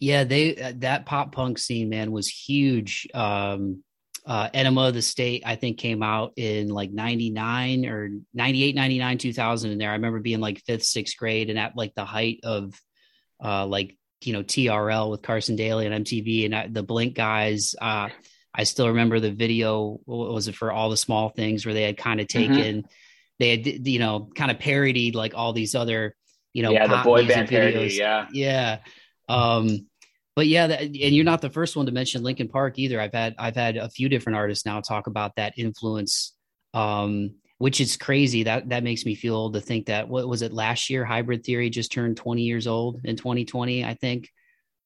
Yeah, 0.00 0.24
they 0.24 0.56
uh, 0.56 0.72
that 0.78 1.06
pop 1.06 1.32
punk 1.32 1.58
scene, 1.58 1.88
man, 1.88 2.10
was 2.10 2.28
huge. 2.28 3.06
Um, 3.14 3.84
uh, 4.26 4.48
Enema 4.54 4.88
of 4.88 4.94
the 4.94 5.02
State, 5.02 5.42
I 5.46 5.56
think, 5.56 5.78
came 5.78 6.02
out 6.02 6.32
in 6.36 6.68
like 6.68 6.90
99 6.90 7.86
or 7.86 8.10
98, 8.32 8.74
99, 8.74 9.18
2000 9.18 9.70
in 9.70 9.78
there. 9.78 9.90
I 9.90 9.94
remember 9.94 10.20
being 10.20 10.40
like 10.40 10.62
fifth, 10.66 10.84
sixth 10.84 11.16
grade 11.16 11.50
and 11.50 11.58
at 11.58 11.76
like 11.76 11.94
the 11.94 12.04
height 12.04 12.40
of 12.42 12.74
uh, 13.42 13.66
like, 13.66 13.96
you 14.26 14.32
know, 14.32 14.42
TRL 14.42 15.10
with 15.10 15.22
Carson 15.22 15.56
Daly 15.56 15.86
and 15.86 16.04
MTV 16.04 16.46
and 16.46 16.54
I, 16.54 16.66
the 16.68 16.82
Blink 16.82 17.14
guys. 17.14 17.74
Uh, 17.80 18.08
I 18.54 18.64
still 18.64 18.88
remember 18.88 19.18
the 19.20 19.32
video, 19.32 19.98
was 20.06 20.48
it 20.48 20.54
for 20.54 20.70
all 20.70 20.90
the 20.90 20.96
small 20.96 21.28
things 21.28 21.66
where 21.66 21.74
they 21.74 21.82
had 21.82 21.96
kind 21.96 22.20
of 22.20 22.26
mm-hmm. 22.28 22.54
taken, 22.54 22.76
mm-hmm. 22.82 22.86
they 23.38 23.50
had, 23.50 23.86
you 23.88 23.98
know, 23.98 24.28
kind 24.34 24.50
of 24.50 24.58
parodied 24.58 25.14
like 25.14 25.34
all 25.34 25.52
these 25.52 25.74
other, 25.74 26.14
you 26.52 26.62
know, 26.62 26.70
yeah, 26.70 26.86
the 26.86 27.02
boy 27.02 27.26
band 27.26 27.48
parody. 27.48 27.94
Yeah. 27.94 28.26
Yeah. 28.32 28.78
Um, 29.28 29.86
but 30.36 30.46
yeah, 30.46 30.68
that, 30.68 30.80
and 30.82 30.94
you're 30.94 31.24
not 31.24 31.40
the 31.40 31.50
first 31.50 31.76
one 31.76 31.86
to 31.86 31.92
mention 31.92 32.22
Linkin 32.22 32.48
Park 32.48 32.78
either. 32.78 33.00
I've 33.00 33.12
had 33.12 33.36
I've 33.38 33.54
had 33.54 33.76
a 33.76 33.88
few 33.88 34.08
different 34.08 34.36
artists 34.36 34.66
now 34.66 34.80
talk 34.80 35.06
about 35.06 35.36
that 35.36 35.54
influence, 35.56 36.34
um, 36.72 37.36
which 37.64 37.80
is 37.80 37.96
crazy. 37.96 38.42
That 38.42 38.68
that 38.68 38.84
makes 38.84 39.06
me 39.06 39.14
feel 39.14 39.50
to 39.50 39.58
think 39.58 39.86
that 39.86 40.06
what 40.06 40.28
was 40.28 40.42
it 40.42 40.52
last 40.52 40.90
year? 40.90 41.02
Hybrid 41.02 41.44
Theory 41.44 41.70
just 41.70 41.90
turned 41.90 42.18
20 42.18 42.42
years 42.42 42.66
old 42.66 43.00
in 43.04 43.16
2020, 43.16 43.82
I 43.82 43.94
think. 43.94 44.28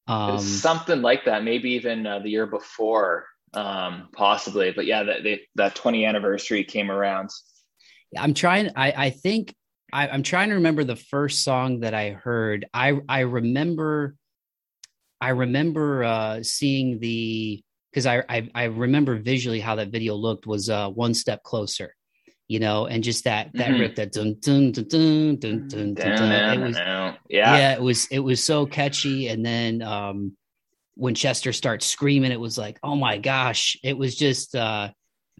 Um, 0.06 0.38
something 0.38 1.02
like 1.02 1.24
that, 1.24 1.42
maybe 1.42 1.70
even 1.70 2.06
uh, 2.06 2.20
the 2.20 2.30
year 2.30 2.46
before, 2.46 3.26
um, 3.52 4.10
possibly. 4.12 4.70
But 4.70 4.86
yeah, 4.86 5.02
that 5.02 5.24
they, 5.24 5.40
that 5.56 5.74
20 5.74 6.06
anniversary 6.06 6.62
came 6.62 6.88
around. 6.88 7.30
I'm 8.16 8.32
trying. 8.32 8.70
I 8.76 8.92
I 9.06 9.10
think 9.10 9.52
I, 9.92 10.06
I'm 10.06 10.22
trying 10.22 10.50
to 10.50 10.54
remember 10.54 10.84
the 10.84 10.94
first 10.94 11.42
song 11.42 11.80
that 11.80 11.94
I 11.94 12.10
heard. 12.10 12.64
I 12.72 12.96
I 13.08 13.20
remember 13.22 14.14
I 15.20 15.30
remember 15.30 16.04
uh, 16.04 16.42
seeing 16.44 17.00
the 17.00 17.60
because 17.90 18.06
I, 18.06 18.22
I, 18.28 18.48
I 18.54 18.64
remember 18.66 19.18
visually 19.18 19.58
how 19.58 19.74
that 19.74 19.88
video 19.88 20.14
looked 20.14 20.46
was 20.46 20.70
uh, 20.70 20.90
one 20.90 21.14
step 21.14 21.42
closer, 21.42 21.96
you 22.48 22.58
know, 22.58 22.86
and 22.86 23.04
just 23.04 23.24
that 23.24 23.50
that 23.54 23.68
mm-hmm. 23.68 23.80
rip 23.80 23.96
that 23.96 24.12
dun 24.12 24.36
dun 24.40 24.72
dun 24.72 24.84
dun 24.84 25.36
dun 25.36 25.68
dun, 25.68 25.94
dun, 25.94 26.16
dun. 26.16 26.62
It 26.62 26.66
was, 26.66 26.76
yeah 26.76 27.14
yeah 27.28 27.72
it 27.74 27.82
was 27.82 28.06
it 28.10 28.20
was 28.20 28.42
so 28.42 28.66
catchy, 28.66 29.28
and 29.28 29.44
then 29.44 29.82
um, 29.82 30.32
when 30.94 31.14
Chester 31.14 31.52
starts 31.52 31.86
screaming, 31.86 32.32
it 32.32 32.40
was 32.40 32.56
like 32.56 32.78
oh 32.82 32.96
my 32.96 33.18
gosh, 33.18 33.76
it 33.84 33.96
was 33.96 34.16
just 34.16 34.56
uh, 34.56 34.88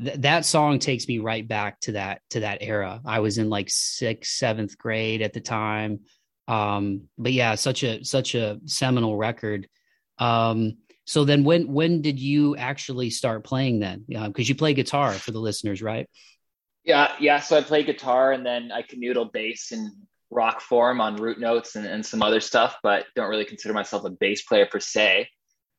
th- 0.03 0.21
that 0.21 0.45
song 0.45 0.79
takes 0.79 1.09
me 1.09 1.19
right 1.19 1.47
back 1.47 1.81
to 1.81 1.93
that 1.93 2.21
to 2.31 2.41
that 2.41 2.59
era. 2.61 3.01
I 3.05 3.21
was 3.21 3.39
in 3.39 3.49
like 3.49 3.71
sixth 3.71 4.33
seventh 4.33 4.77
grade 4.77 5.23
at 5.23 5.33
the 5.33 5.41
time. 5.41 6.01
Um, 6.47 7.09
but 7.17 7.33
yeah, 7.33 7.55
such 7.55 7.83
a 7.85 8.05
such 8.05 8.35
a 8.35 8.59
seminal 8.67 9.17
record. 9.17 9.67
Um, 10.19 10.79
so 11.05 11.25
then, 11.25 11.43
when 11.43 11.73
when 11.73 12.03
did 12.03 12.21
you 12.21 12.55
actually 12.57 13.09
start 13.09 13.45
playing 13.45 13.81
then? 13.81 14.05
Because 14.07 14.47
uh, 14.47 14.49
you 14.49 14.55
play 14.55 14.75
guitar 14.75 15.13
for 15.13 15.31
the 15.31 15.39
listeners, 15.39 15.81
right? 15.81 16.07
Yeah, 16.89 17.13
yeah. 17.21 17.39
So 17.39 17.57
I 17.57 17.61
play 17.61 17.85
guitar, 17.85 18.33
and 18.33 18.45
then 18.45 18.73
I 18.73 18.83
canoodle 18.83 19.33
bass 19.33 19.71
and 19.71 19.93
rock 20.31 20.61
form 20.61 21.01
on 21.01 21.17
root 21.17 21.39
notes 21.39 21.77
and, 21.77 21.87
and 21.87 22.05
some 22.05 22.23
other 22.23 22.41
stuff, 22.41 22.79
but 22.83 23.07
don't 23.15 23.31
really 23.31 23.45
consider 23.45 23.75
myself 23.75 24.05
a 24.05 24.11
bass 24.11 24.43
player 24.43 24.67
per 24.67 24.81
se. 24.81 25.29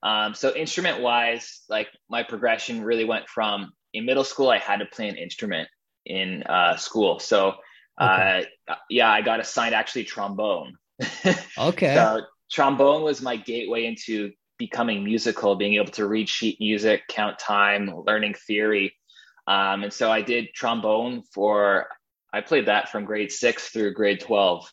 Um, 0.01 0.33
so 0.33 0.55
instrument 0.55 1.01
wise, 1.01 1.63
like 1.67 1.89
my 2.09 2.23
progression 2.23 2.83
really 2.83 3.03
went 3.03 3.27
from 3.27 3.73
in 3.93 4.05
middle 4.05 4.23
school, 4.23 4.49
I 4.49 4.59
had 4.59 4.77
to 4.77 4.85
play 4.85 5.09
an 5.09 5.17
instrument 5.17 5.67
in 6.05 6.43
uh, 6.43 6.77
school. 6.77 7.19
So 7.19 7.55
Okay. 7.99 8.45
Uh, 8.67 8.75
yeah, 8.89 9.11
I 9.11 9.21
got 9.21 9.39
assigned 9.39 9.75
actually 9.75 10.05
trombone. 10.05 10.75
okay. 11.57 11.95
So 11.95 12.21
trombone 12.51 13.03
was 13.03 13.21
my 13.21 13.35
gateway 13.35 13.85
into 13.85 14.31
becoming 14.57 15.03
musical, 15.03 15.55
being 15.55 15.75
able 15.75 15.91
to 15.91 16.07
read 16.07 16.29
sheet 16.29 16.57
music, 16.59 17.03
count 17.09 17.39
time, 17.39 17.93
learning 18.05 18.35
theory. 18.35 18.95
Um, 19.49 19.83
and 19.83 19.91
so 19.91 20.11
I 20.11 20.21
did 20.21 20.53
trombone 20.53 21.23
for, 21.33 21.87
I 22.31 22.41
played 22.41 22.67
that 22.67 22.89
from 22.89 23.03
grade 23.03 23.31
six 23.31 23.69
through 23.69 23.95
grade 23.95 24.21
12. 24.21 24.71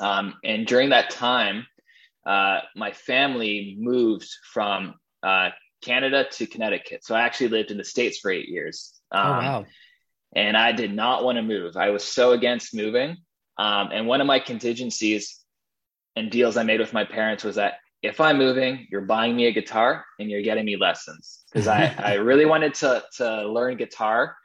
Um, 0.00 0.34
and 0.44 0.66
during 0.66 0.90
that 0.90 1.10
time, 1.10 1.66
uh, 2.26 2.58
my 2.76 2.92
family 2.92 3.76
moved 3.78 4.28
from 4.52 4.94
uh, 5.22 5.50
Canada 5.82 6.26
to 6.32 6.46
Connecticut. 6.46 7.04
So 7.04 7.14
I 7.14 7.22
actually 7.22 7.48
lived 7.48 7.70
in 7.70 7.78
the 7.78 7.84
States 7.84 8.18
for 8.18 8.30
eight 8.30 8.48
years. 8.48 8.92
Oh, 9.12 9.18
um, 9.18 9.26
oh, 9.26 9.38
wow 9.38 9.66
and 10.34 10.56
I 10.56 10.72
did 10.72 10.92
not 10.92 11.24
want 11.24 11.36
to 11.36 11.42
move. 11.42 11.76
I 11.76 11.90
was 11.90 12.04
so 12.04 12.32
against 12.32 12.74
moving. 12.74 13.16
Um, 13.56 13.90
and 13.92 14.06
one 14.06 14.20
of 14.20 14.26
my 14.26 14.40
contingencies 14.40 15.40
and 16.16 16.30
deals 16.30 16.56
I 16.56 16.64
made 16.64 16.80
with 16.80 16.92
my 16.92 17.04
parents 17.04 17.44
was 17.44 17.56
that 17.56 17.74
if 18.04 18.20
I'm 18.20 18.36
moving, 18.36 18.86
you're 18.90 19.00
buying 19.00 19.34
me 19.34 19.46
a 19.46 19.52
guitar 19.52 20.04
and 20.18 20.30
you're 20.30 20.42
getting 20.42 20.66
me 20.66 20.76
lessons 20.76 21.44
because 21.50 21.66
I, 21.66 21.86
I 21.98 22.14
really 22.14 22.44
wanted 22.44 22.74
to, 22.74 23.02
to 23.16 23.48
learn 23.48 23.76
guitar. 23.76 24.36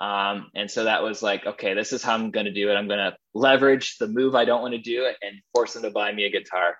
Um, 0.00 0.50
and 0.56 0.68
so 0.68 0.84
that 0.84 1.02
was 1.02 1.22
like, 1.22 1.46
okay, 1.46 1.74
this 1.74 1.92
is 1.92 2.02
how 2.02 2.14
I'm 2.14 2.32
going 2.32 2.46
to 2.46 2.52
do 2.52 2.70
it. 2.70 2.74
I'm 2.74 2.88
going 2.88 2.98
to 2.98 3.16
leverage 3.32 3.98
the 3.98 4.08
move 4.08 4.34
I 4.34 4.44
don't 4.44 4.62
want 4.62 4.74
to 4.74 4.80
do 4.80 5.06
and 5.06 5.36
force 5.54 5.74
them 5.74 5.82
to 5.82 5.90
buy 5.90 6.12
me 6.12 6.24
a 6.24 6.30
guitar. 6.30 6.76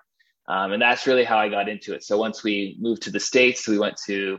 Um, 0.47 0.73
and 0.73 0.81
that's 0.81 1.07
really 1.07 1.23
how 1.23 1.37
I 1.37 1.47
got 1.47 1.69
into 1.69 1.93
it. 1.93 2.03
So 2.03 2.17
once 2.17 2.43
we 2.43 2.75
moved 2.79 3.03
to 3.03 3.11
the 3.11 3.19
States, 3.19 3.67
we 3.67 3.79
went 3.79 3.95
to 4.05 4.37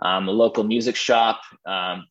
um, 0.00 0.28
a 0.28 0.32
local 0.32 0.64
music 0.64 0.96
shop. 0.96 1.40
Um, 1.66 2.04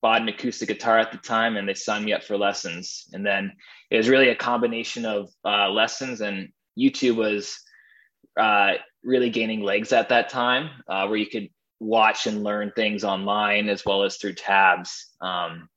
bought 0.00 0.20
an 0.20 0.28
acoustic 0.28 0.68
guitar 0.68 0.98
at 0.98 1.10
the 1.10 1.18
time 1.18 1.56
and 1.56 1.66
they 1.66 1.72
signed 1.72 2.04
me 2.04 2.12
up 2.12 2.22
for 2.22 2.36
lessons. 2.36 3.08
And 3.14 3.24
then 3.24 3.52
it 3.90 3.96
was 3.96 4.08
really 4.08 4.28
a 4.28 4.36
combination 4.36 5.06
of 5.06 5.30
uh, 5.46 5.70
lessons 5.70 6.20
and 6.20 6.50
YouTube 6.78 7.16
was 7.16 7.58
uh, 8.38 8.74
really 9.02 9.30
gaining 9.30 9.60
legs 9.62 9.92
at 9.92 10.08
that 10.08 10.28
time 10.28 10.70
uh, 10.88 11.06
where 11.06 11.18
you 11.18 11.26
could 11.26 11.48
watch 11.80 12.26
and 12.26 12.42
learn 12.42 12.72
things 12.74 13.04
online 13.04 13.68
as 13.68 13.84
well 13.84 14.02
as 14.02 14.16
through 14.16 14.34
tabs. 14.34 15.10
Um, 15.20 15.68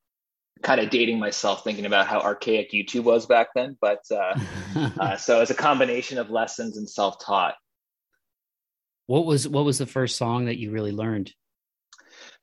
kind 0.64 0.82
of 0.82 0.90
dating 0.90 1.20
myself 1.20 1.64
thinking 1.64 1.86
about 1.86 2.08
how 2.08 2.20
archaic 2.20 2.72
YouTube 2.72 3.04
was 3.04 3.26
back 3.28 3.50
then. 3.54 3.78
But 3.80 4.02
uh, 4.12 4.40
uh, 5.00 5.18
so 5.18 5.42
it's 5.42 5.52
a 5.52 5.56
combination 5.56 6.18
of 6.18 6.30
lessons 6.30 6.78
and 6.78 6.90
self-taught. 6.90 7.56
What 9.06 9.26
was 9.26 9.48
what 9.48 9.64
was 9.64 9.78
the 9.78 9.86
first 9.86 10.18
song 10.18 10.46
that 10.46 10.58
you 10.58 10.72
really 10.72 10.92
learned? 10.92 11.34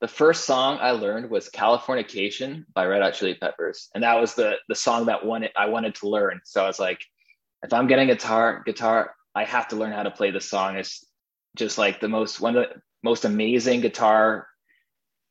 the 0.01 0.07
first 0.07 0.45
song 0.45 0.77
I 0.81 0.91
learned 0.91 1.29
was 1.29 1.49
Californication 1.49 2.65
by 2.73 2.85
Red 2.85 3.01
Hot 3.01 3.13
Chili 3.13 3.35
Peppers. 3.35 3.89
And 3.93 4.03
that 4.03 4.19
was 4.19 4.35
the 4.35 4.55
the 4.67 4.75
song 4.75 5.05
that 5.05 5.25
wanted 5.25 5.51
I 5.55 5.67
wanted 5.67 5.95
to 5.95 6.09
learn. 6.09 6.41
So 6.43 6.63
I 6.63 6.67
was 6.67 6.79
like, 6.79 6.99
if 7.63 7.73
I'm 7.73 7.87
getting 7.87 8.07
guitar, 8.07 8.63
guitar, 8.65 9.15
I 9.35 9.43
have 9.43 9.67
to 9.69 9.75
learn 9.75 9.91
how 9.91 10.03
to 10.03 10.11
play 10.11 10.31
the 10.31 10.41
song. 10.41 10.77
It's 10.77 11.05
just 11.57 11.77
like 11.77 11.99
the 11.99 12.07
most 12.07 12.39
one 12.39 12.55
of 12.55 12.69
the 12.69 12.81
most 13.03 13.25
amazing 13.25 13.81
guitar 13.81 14.47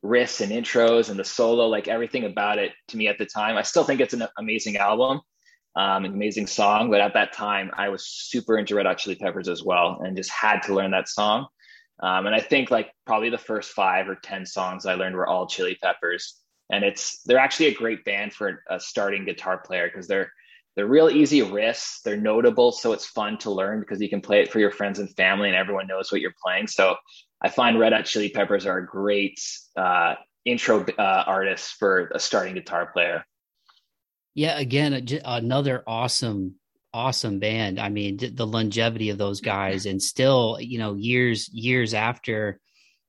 riffs 0.04 0.42
and 0.42 0.52
intros 0.52 1.08
and 1.08 1.18
the 1.18 1.24
solo, 1.24 1.66
like 1.66 1.88
everything 1.88 2.24
about 2.24 2.58
it 2.58 2.72
to 2.88 2.96
me 2.96 3.08
at 3.08 3.18
the 3.18 3.24
time. 3.24 3.56
I 3.56 3.62
still 3.62 3.84
think 3.84 4.00
it's 4.00 4.12
an 4.12 4.26
amazing 4.38 4.76
album, 4.76 5.20
um, 5.76 6.04
an 6.04 6.12
amazing 6.12 6.46
song. 6.46 6.90
But 6.90 7.00
at 7.00 7.14
that 7.14 7.32
time, 7.32 7.70
I 7.74 7.88
was 7.88 8.06
super 8.06 8.58
into 8.58 8.74
Red 8.74 8.86
Hot 8.86 8.98
Chili 8.98 9.16
Peppers 9.16 9.48
as 9.48 9.62
well 9.64 10.00
and 10.04 10.16
just 10.16 10.30
had 10.30 10.60
to 10.62 10.74
learn 10.74 10.90
that 10.90 11.08
song. 11.08 11.46
Um, 12.00 12.26
and 12.26 12.34
I 12.34 12.40
think 12.40 12.70
like 12.70 12.92
probably 13.06 13.30
the 13.30 13.38
first 13.38 13.70
five 13.70 14.08
or 14.08 14.16
10 14.16 14.44
songs 14.44 14.84
I 14.84 14.94
learned 14.94 15.16
were 15.16 15.26
all 15.26 15.46
Chili 15.46 15.78
Peppers. 15.82 16.38
And 16.70 16.84
it's, 16.84 17.22
they're 17.22 17.38
actually 17.38 17.66
a 17.66 17.74
great 17.74 18.04
band 18.04 18.34
for 18.34 18.62
a 18.68 18.78
starting 18.80 19.24
guitar 19.24 19.58
player 19.58 19.88
because 19.88 20.06
they're, 20.06 20.30
they're 20.76 20.86
real 20.86 21.08
easy 21.08 21.40
riffs. 21.40 22.02
They're 22.02 22.16
notable. 22.16 22.72
So 22.72 22.92
it's 22.92 23.06
fun 23.06 23.38
to 23.38 23.50
learn 23.50 23.80
because 23.80 24.00
you 24.00 24.08
can 24.08 24.20
play 24.20 24.40
it 24.40 24.50
for 24.50 24.58
your 24.58 24.70
friends 24.70 24.98
and 24.98 25.08
family 25.16 25.48
and 25.48 25.56
everyone 25.56 25.86
knows 25.86 26.10
what 26.10 26.20
you're 26.20 26.34
playing. 26.42 26.66
So 26.66 26.96
I 27.40 27.48
find 27.48 27.78
Red 27.78 27.92
Hot 27.92 28.06
Chili 28.06 28.30
Peppers 28.30 28.66
are 28.66 28.78
a 28.78 28.86
great 28.86 29.40
uh, 29.76 30.14
intro 30.44 30.84
uh, 30.98 31.24
artists 31.26 31.72
for 31.72 32.10
a 32.14 32.18
starting 32.18 32.54
guitar 32.54 32.90
player. 32.92 33.24
Yeah, 34.34 34.58
again, 34.58 35.06
another 35.24 35.84
awesome 35.86 36.56
awesome 36.92 37.40
band. 37.40 37.80
I 37.80 37.88
mean, 37.88 38.18
the 38.34 38.46
longevity 38.46 39.10
of 39.10 39.18
those 39.18 39.40
guys, 39.40 39.86
and 39.86 40.00
still, 40.00 40.58
you 40.60 40.78
know, 40.78 40.94
years 40.94 41.48
years 41.52 41.92
after, 41.92 42.60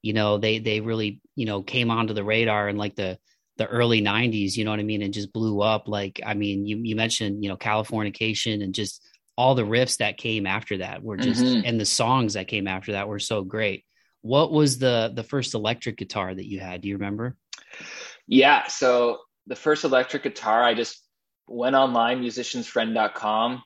you 0.02 0.14
know, 0.14 0.38
they 0.38 0.60
they 0.60 0.82
really 0.82 1.22
you 1.36 1.46
know 1.46 1.64
came 1.64 1.90
onto 1.90 2.14
the 2.14 2.24
radar 2.24 2.68
and 2.68 2.78
like 2.78 2.96
the 2.96 3.18
the 3.58 3.68
early 3.68 4.02
90s 4.02 4.58
you 4.58 4.66
know 4.66 4.72
what 4.72 4.80
i 4.80 4.84
mean 4.84 5.02
and 5.02 5.14
just 5.14 5.32
blew 5.32 5.62
up 5.62 5.88
like 5.88 6.20
i 6.26 6.34
mean 6.34 6.66
you, 6.66 6.78
you 6.78 6.96
mentioned 6.96 7.44
you 7.44 7.50
know 7.50 7.58
californication 7.58 8.64
and 8.64 8.74
just 8.74 9.02
all 9.38 9.56
the 9.56 9.64
riffs 9.64 9.98
that 9.98 10.18
came 10.18 10.46
after 10.46 10.78
that 10.78 11.04
were 11.04 11.18
just 11.18 11.44
mm-hmm. 11.44 11.62
and 11.66 11.80
the 11.80 11.86
songs 11.86 12.34
that 12.34 12.48
came 12.48 12.68
after 12.68 12.94
that 12.94 13.08
were 13.08 13.20
so 13.20 13.44
great 13.44 13.86
what 14.26 14.52
was 14.52 14.80
the 14.80 15.12
the 15.14 15.24
first 15.24 15.54
electric 15.54 15.98
guitar 15.98 16.34
that 16.34 16.48
you 16.48 16.60
had? 16.60 16.82
Do 16.82 16.88
you 16.88 16.96
remember? 16.96 17.36
Yeah, 18.28 18.66
so 18.66 19.20
the 19.46 19.56
first 19.56 19.84
electric 19.84 20.24
guitar, 20.24 20.64
I 20.64 20.74
just 20.74 21.00
went 21.48 21.76
online, 21.76 22.24
musiciansfriend.com, 22.24 23.62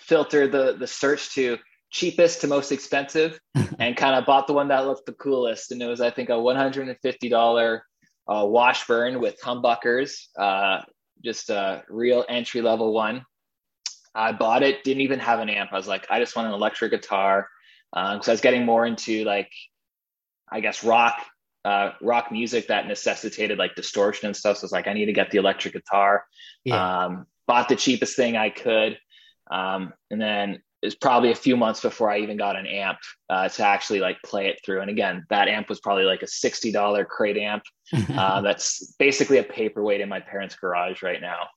filtered 0.00 0.50
the 0.50 0.76
the 0.76 0.88
search 0.88 1.32
to 1.36 1.58
cheapest 1.90 2.40
to 2.40 2.48
most 2.48 2.72
expensive, 2.72 3.38
and 3.78 3.96
kind 3.96 4.16
of 4.16 4.26
bought 4.26 4.48
the 4.48 4.52
one 4.52 4.66
that 4.68 4.84
looked 4.84 5.06
the 5.06 5.12
coolest. 5.12 5.70
And 5.70 5.80
it 5.80 5.86
was, 5.86 6.00
I 6.00 6.10
think, 6.10 6.28
a 6.28 6.32
$150 6.32 7.80
uh, 8.28 8.44
Washburn 8.46 9.20
with 9.20 9.40
humbuckers, 9.40 10.26
uh, 10.38 10.82
just 11.24 11.50
a 11.50 11.82
real 11.88 12.24
entry 12.28 12.60
level 12.60 12.92
one. 12.92 13.24
I 14.14 14.32
bought 14.32 14.62
it, 14.62 14.84
didn't 14.84 15.02
even 15.02 15.18
have 15.20 15.40
an 15.40 15.48
amp. 15.48 15.72
I 15.72 15.76
was 15.76 15.88
like, 15.88 16.06
I 16.10 16.18
just 16.18 16.36
want 16.36 16.48
an 16.48 16.54
electric 16.54 16.90
guitar 16.90 17.48
because 17.92 18.28
um, 18.28 18.30
I 18.30 18.32
was 18.32 18.40
getting 18.40 18.64
more 18.64 18.84
into 18.84 19.24
like, 19.24 19.50
I 20.50 20.60
guess 20.60 20.84
rock, 20.84 21.24
uh, 21.64 21.92
rock 22.00 22.32
music 22.32 22.68
that 22.68 22.86
necessitated 22.86 23.58
like 23.58 23.74
distortion 23.74 24.26
and 24.26 24.36
stuff. 24.36 24.58
So 24.58 24.64
it's 24.64 24.72
like, 24.72 24.88
I 24.88 24.92
need 24.92 25.06
to 25.06 25.12
get 25.12 25.30
the 25.30 25.38
electric 25.38 25.74
guitar. 25.74 26.24
Yeah. 26.64 27.04
Um, 27.04 27.26
bought 27.46 27.68
the 27.68 27.76
cheapest 27.76 28.16
thing 28.16 28.36
I 28.36 28.50
could, 28.50 28.98
um, 29.50 29.92
and 30.10 30.20
then 30.20 30.62
it 30.80 30.86
was 30.86 30.94
probably 30.94 31.32
a 31.32 31.36
few 31.36 31.56
months 31.56 31.80
before 31.80 32.10
I 32.10 32.18
even 32.18 32.36
got 32.36 32.56
an 32.56 32.66
amp 32.66 32.98
uh, 33.28 33.48
to 33.48 33.64
actually 33.64 33.98
like 33.98 34.16
play 34.24 34.48
it 34.48 34.60
through. 34.64 34.80
And 34.80 34.90
again, 34.90 35.24
that 35.28 35.48
amp 35.48 35.68
was 35.68 35.80
probably 35.80 36.04
like 36.04 36.22
a 36.22 36.26
sixty 36.26 36.70
dollar 36.70 37.04
crate 37.04 37.36
amp. 37.36 37.64
Uh, 38.10 38.42
that's 38.42 38.92
basically 38.98 39.38
a 39.38 39.42
paperweight 39.42 40.02
in 40.02 40.10
my 40.10 40.20
parents' 40.20 40.54
garage 40.54 41.02
right 41.02 41.22
now. 41.22 41.48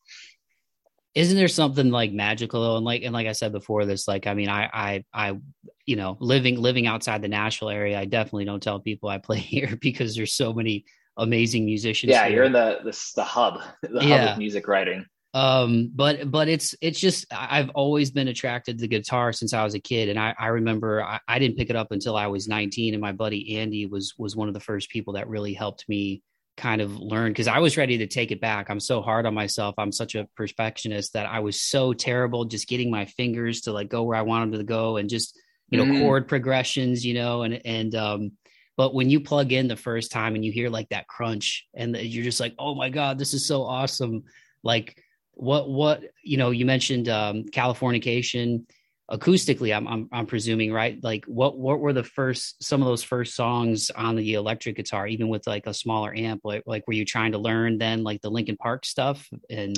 Isn't 1.14 1.36
there 1.36 1.50
something 1.50 1.90
like 1.90 2.14
magical 2.14 2.62
though? 2.62 2.78
And 2.78 2.86
like 2.86 3.04
and 3.04 3.14
like 3.14 3.28
I 3.28 3.34
said 3.34 3.52
before, 3.52 3.86
this 3.86 4.08
like 4.08 4.28
I 4.28 4.34
mean 4.34 4.48
I 4.48 4.70
I 4.74 5.04
I 5.14 5.38
you 5.86 5.98
know 5.98 6.16
living 6.22 6.56
living 6.58 6.88
outside 6.88 7.22
the 7.22 7.28
Nashville 7.28 7.70
area, 7.70 8.00
I 8.00 8.06
definitely 8.06 8.46
don't 8.46 8.64
tell 8.64 8.80
people 8.80 9.10
I 9.10 9.18
play 9.18 9.40
here 9.40 9.78
because 9.82 10.16
there's 10.16 10.34
so 10.34 10.54
many 10.54 10.86
amazing 11.18 11.66
musicians. 11.66 12.12
Yeah, 12.12 12.28
here. 12.28 12.38
you're 12.38 12.46
in 12.46 12.54
the 12.54 12.80
the, 12.84 13.12
the 13.18 13.24
hub, 13.26 13.60
the 13.82 14.06
yeah. 14.06 14.20
hub 14.20 14.30
of 14.32 14.38
music 14.38 14.70
writing 14.70 15.06
um 15.34 15.90
but 15.96 16.30
but 16.30 16.50
it's 16.50 16.76
it's 16.82 17.00
just 17.00 17.26
i've 17.32 17.70
always 17.70 18.12
been 18.12 18.28
attracted 18.28 18.78
to 18.78 18.88
guitar 18.88 19.32
since 19.32 19.54
i 19.54 19.64
was 19.64 19.76
a 19.76 19.80
kid. 19.80 20.10
And 20.10 20.20
i 20.20 20.36
i 20.38 20.48
remember 20.48 21.02
I, 21.02 21.20
I, 21.28 21.40
didn't 21.40 21.58
pick 21.58 21.70
it 21.70 21.76
up 21.76 21.92
until 21.92 22.18
i 22.18 22.28
was 22.28 22.50
19 22.50 22.94
and 22.94 23.02
my 23.02 23.14
buddy 23.14 23.58
andy 23.58 23.86
was 23.86 24.14
was 24.18 24.36
one 24.36 24.50
of 24.50 24.54
the 24.54 24.60
first 24.60 24.90
people 24.90 25.14
that 25.14 25.30
really 25.30 25.54
helped 25.54 25.88
me 25.88 26.22
kind 26.58 26.82
of 26.82 26.98
learn. 26.98 27.32
Because 27.32 27.48
i 27.48 27.60
was 27.60 27.78
ready 27.78 28.00
to 28.00 28.08
take 28.08 28.32
it 28.32 28.42
back. 28.42 28.70
I'm 28.70 28.82
so 28.82 29.02
hard 29.02 29.26
on 29.26 29.34
myself. 29.34 29.76
I'm 29.78 29.94
such 29.94 30.16
a 30.16 30.28
perfectionist 30.36 31.14
that 31.14 31.26
i 31.28 31.40
was 31.40 31.62
so 31.62 31.94
terrible 31.94 32.44
just 32.44 32.68
getting 32.68 32.92
my 32.92 33.06
fingers 33.06 33.62
to 33.62 33.72
like 33.72 33.88
go 33.88 34.04
where 34.04 34.18
i 34.18 34.24
wanted 34.24 34.58
to 34.58 34.64
go 34.66 34.98
and 34.98 35.10
just 35.10 35.40
you 35.70 35.78
know 35.78 35.86
mm. 35.86 36.02
chord 36.02 36.28
progressions 36.28 37.06
you 37.06 37.14
know 37.14 37.44
and 37.44 37.62
and 37.66 37.96
um 37.96 38.32
but 38.76 38.94
when 38.94 39.10
you 39.10 39.22
plug 39.22 39.54
in 39.54 39.70
the 39.70 39.76
first 39.78 40.12
time 40.12 40.36
and 40.36 40.44
you 40.44 40.52
hear 40.52 40.70
like 40.70 40.90
that 40.90 41.08
crunch 41.08 41.68
and 41.74 41.96
you're 41.96 42.24
just 42.24 42.42
like 42.42 42.54
oh 42.60 42.76
my 42.76 42.90
god 42.90 43.18
this 43.18 43.34
is 43.34 43.46
so 43.46 43.64
awesome. 43.64 44.24
Like 44.64 45.02
what 45.42 45.68
what 45.68 46.04
you 46.24 46.38
know 46.38 46.52
you 46.52 46.66
mentioned 46.66 47.10
um 47.10 47.44
californication 47.46 48.64
acoustically 49.10 49.76
I'm, 49.76 49.88
I'm 49.88 50.10
i'm 50.12 50.26
presuming 50.28 50.72
right? 50.72 51.04
Like 51.04 51.26
what 51.26 51.58
what 51.58 51.80
were 51.80 51.94
the 51.94 52.04
first 52.04 52.64
some 52.64 52.82
of 52.82 52.88
those 52.88 53.04
first 53.04 53.36
songs 53.36 53.90
on 53.90 54.16
the 54.16 54.36
electric 54.36 54.76
guitar 54.76 55.08
even 55.08 55.30
with 55.30 55.48
like 55.48 55.66
a 55.66 55.74
smaller 55.74 56.16
amp? 56.16 56.42
Like 56.44 56.64
like 56.68 56.88
were 56.88 56.94
you 56.94 57.06
trying 57.06 57.32
to 57.32 57.40
learn 57.40 57.80
then 57.80 58.04
like 58.04 58.22
the 58.22 58.30
linkin 58.30 58.56
park 58.56 58.86
stuff 58.86 59.28
and 59.50 59.76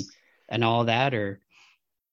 and 0.50 0.64
all 0.64 0.84
that 0.86 1.14
or? 1.14 1.40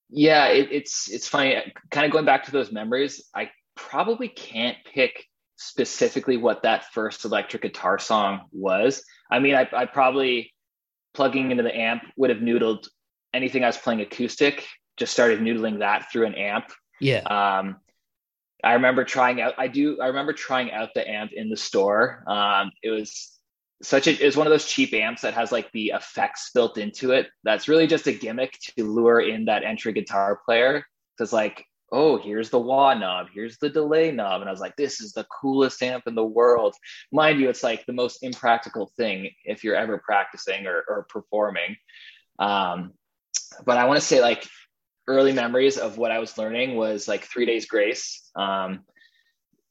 Yeah 0.09 0.47
it, 0.47 0.69
it's 0.71 1.11
it's 1.11 1.29
funny 1.29 1.57
kind 1.91 2.07
of 2.07 2.13
going 2.13 2.25
back 2.25 2.45
to 2.45 2.53
those 2.53 2.71
memories 2.73 3.23
i 3.35 3.51
probably 3.75 4.29
can't 4.29 4.79
pick 4.85 5.25
specifically 5.57 6.37
what 6.37 6.63
that 6.63 6.93
first 6.93 7.25
electric 7.25 7.63
guitar 7.63 7.99
song 7.99 8.43
was. 8.53 9.03
I 9.31 9.41
mean 9.41 9.57
i, 9.57 9.69
I 9.73 9.87
probably 9.87 10.55
plugging 11.15 11.51
into 11.51 11.65
the 11.65 11.77
amp 11.77 12.05
would 12.17 12.31
have 12.31 12.39
noodled 12.39 12.87
anything 13.33 13.65
I 13.65 13.69
was 13.69 13.77
playing 13.77 14.01
acoustic, 14.01 14.67
just 14.97 15.13
started 15.13 15.41
noodling 15.41 15.79
that 15.81 16.11
through 16.11 16.27
an 16.27 16.35
amp. 16.35 16.67
Yeah. 17.01 17.21
Um, 17.21 17.77
I 18.63 18.75
remember 18.75 19.05
trying 19.05 19.41
out. 19.41 19.55
I 19.59 19.69
do. 19.69 20.01
I 20.01 20.09
remember 20.09 20.33
trying 20.33 20.71
out 20.73 20.91
the 20.95 21.09
amp 21.09 21.33
in 21.33 21.49
the 21.49 21.57
store. 21.57 22.25
Um, 22.27 22.71
it 22.83 22.91
was 22.91 23.39
such 23.83 24.07
a. 24.07 24.11
It 24.11 24.27
was 24.27 24.37
one 24.37 24.47
of 24.47 24.51
those 24.51 24.67
cheap 24.67 24.93
amps 24.93 25.23
that 25.23 25.35
has 25.35 25.51
like 25.51 25.71
the 25.73 25.93
effects 25.95 26.51
built 26.53 26.77
into 26.77 27.13
it. 27.13 27.29
That's 27.43 27.69
really 27.69 27.87
just 27.87 28.07
a 28.07 28.13
gimmick 28.13 28.59
to 28.77 28.85
lure 28.85 29.21
in 29.21 29.47
that 29.47 29.65
entry 29.65 29.93
guitar 29.93 30.41
player. 30.45 30.85
Because 31.17 31.33
like, 31.33 31.65
oh, 31.93 32.19
here's 32.19 32.51
the 32.51 32.59
wah 32.59 32.95
knob, 32.95 33.29
here's 33.33 33.59
the 33.59 33.71
delay 33.71 34.13
knob, 34.13 34.41
and 34.41 34.49
I 34.49 34.53
was 34.53 34.61
like, 34.61 34.77
this 34.77 35.01
is 35.01 35.13
the 35.13 35.27
coolest 35.41 35.83
amp 35.83 36.07
in 36.07 36.15
the 36.15 36.25
world. 36.25 36.75
Mind 37.13 37.41
you, 37.41 37.49
it's 37.49 37.63
like 37.63 37.87
the 37.87 37.93
most 37.93 38.23
impractical 38.23 38.93
thing 38.97 39.31
if 39.45 39.65
you're 39.65 39.77
ever 39.77 39.99
practicing 39.99 40.67
or, 40.67 40.85
or 40.89 41.07
performing. 41.09 41.77
Um, 42.39 42.93
but 43.65 43.77
I 43.77 43.85
want 43.85 44.01
to 44.01 44.07
say 44.07 44.21
like 44.21 44.47
early 45.07 45.33
memories 45.33 45.79
of 45.79 45.99
what 45.99 46.11
I 46.11 46.19
was 46.19 46.39
learning 46.39 46.77
was 46.77 47.09
like 47.09 47.25
three 47.25 47.47
days 47.47 47.67
grace, 47.67 48.31
um, 48.37 48.85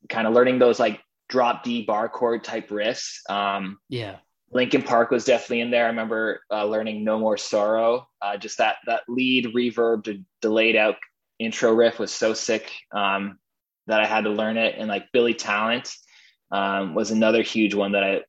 kind 0.10 0.28
of 0.28 0.34
learning 0.34 0.60
those 0.60 0.80
like 0.80 1.00
drop 1.30 1.64
D 1.64 1.84
bar 1.84 2.10
chord 2.10 2.44
type 2.44 2.70
riffs. 2.70 3.30
Um, 3.30 3.80
yeah. 3.90 4.18
Linkin 4.52 4.82
Park 4.82 5.12
was 5.12 5.26
definitely 5.26 5.62
in 5.62 5.70
there. 5.70 5.86
I 5.86 5.90
remember 5.90 6.42
uh, 6.52 6.66
learning 6.66 7.04
No 7.04 7.20
More 7.20 7.38
Sorrow. 7.38 8.08
Uh, 8.22 8.36
just 8.38 8.58
that 8.58 8.78
that 8.88 9.02
lead 9.08 9.54
reverb 9.56 10.24
delayed 10.42 10.76
out 10.76 10.96
intro 11.38 11.72
riff 11.72 12.00
was 12.00 12.12
so 12.12 12.34
sick 12.34 12.72
um, 12.92 13.38
that 13.88 14.02
I 14.02 14.06
had 14.06 14.24
to 14.24 14.32
learn 14.32 14.58
it. 14.58 14.76
And 14.78 14.88
like 14.88 15.12
Billy 15.14 15.36
Talent 15.36 15.94
um, 16.52 16.96
was 16.96 17.12
another 17.12 17.44
huge 17.44 17.76
one 17.76 17.92
that 17.94 18.04
I 18.04 18.22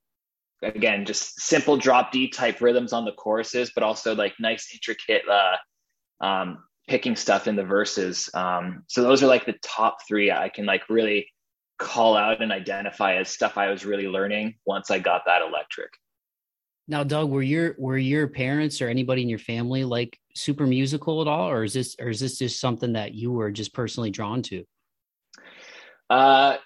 again 0.62 1.04
just 1.04 1.40
simple 1.40 1.76
drop 1.76 2.12
D 2.12 2.28
type 2.28 2.60
rhythms 2.60 2.92
on 2.92 3.04
the 3.04 3.12
choruses, 3.12 3.72
but 3.74 3.82
also 3.82 4.14
like 4.14 4.34
nice 4.38 4.68
intricate 4.72 5.22
uh, 5.28 6.24
um, 6.24 6.64
picking 6.88 7.16
stuff 7.16 7.46
in 7.46 7.56
the 7.56 7.64
verses. 7.64 8.28
Um, 8.34 8.84
so 8.88 9.02
those 9.02 9.22
are 9.22 9.26
like 9.26 9.46
the 9.46 9.56
top 9.62 9.98
three 10.06 10.30
I 10.30 10.48
can 10.48 10.66
like 10.66 10.88
really 10.88 11.28
call 11.78 12.16
out 12.16 12.42
and 12.42 12.52
identify 12.52 13.16
as 13.16 13.30
stuff 13.30 13.56
I 13.56 13.70
was 13.70 13.86
really 13.86 14.06
learning 14.06 14.54
once 14.66 14.90
I 14.90 14.98
got 14.98 15.22
that 15.26 15.42
electric. 15.42 15.90
Now, 16.88 17.04
Doug, 17.04 17.30
were 17.30 17.42
your 17.42 17.76
were 17.78 17.96
your 17.96 18.26
parents 18.26 18.82
or 18.82 18.88
anybody 18.88 19.22
in 19.22 19.28
your 19.28 19.38
family 19.38 19.84
like 19.84 20.18
super 20.34 20.66
musical 20.66 21.22
at 21.22 21.28
all, 21.28 21.48
or 21.48 21.62
is 21.62 21.72
this 21.72 21.96
or 22.00 22.08
is 22.08 22.20
this 22.20 22.38
just 22.38 22.60
something 22.60 22.94
that 22.94 23.14
you 23.14 23.30
were 23.30 23.50
just 23.50 23.72
personally 23.72 24.10
drawn 24.10 24.42
to? 24.42 24.64
Uh, 26.10 26.56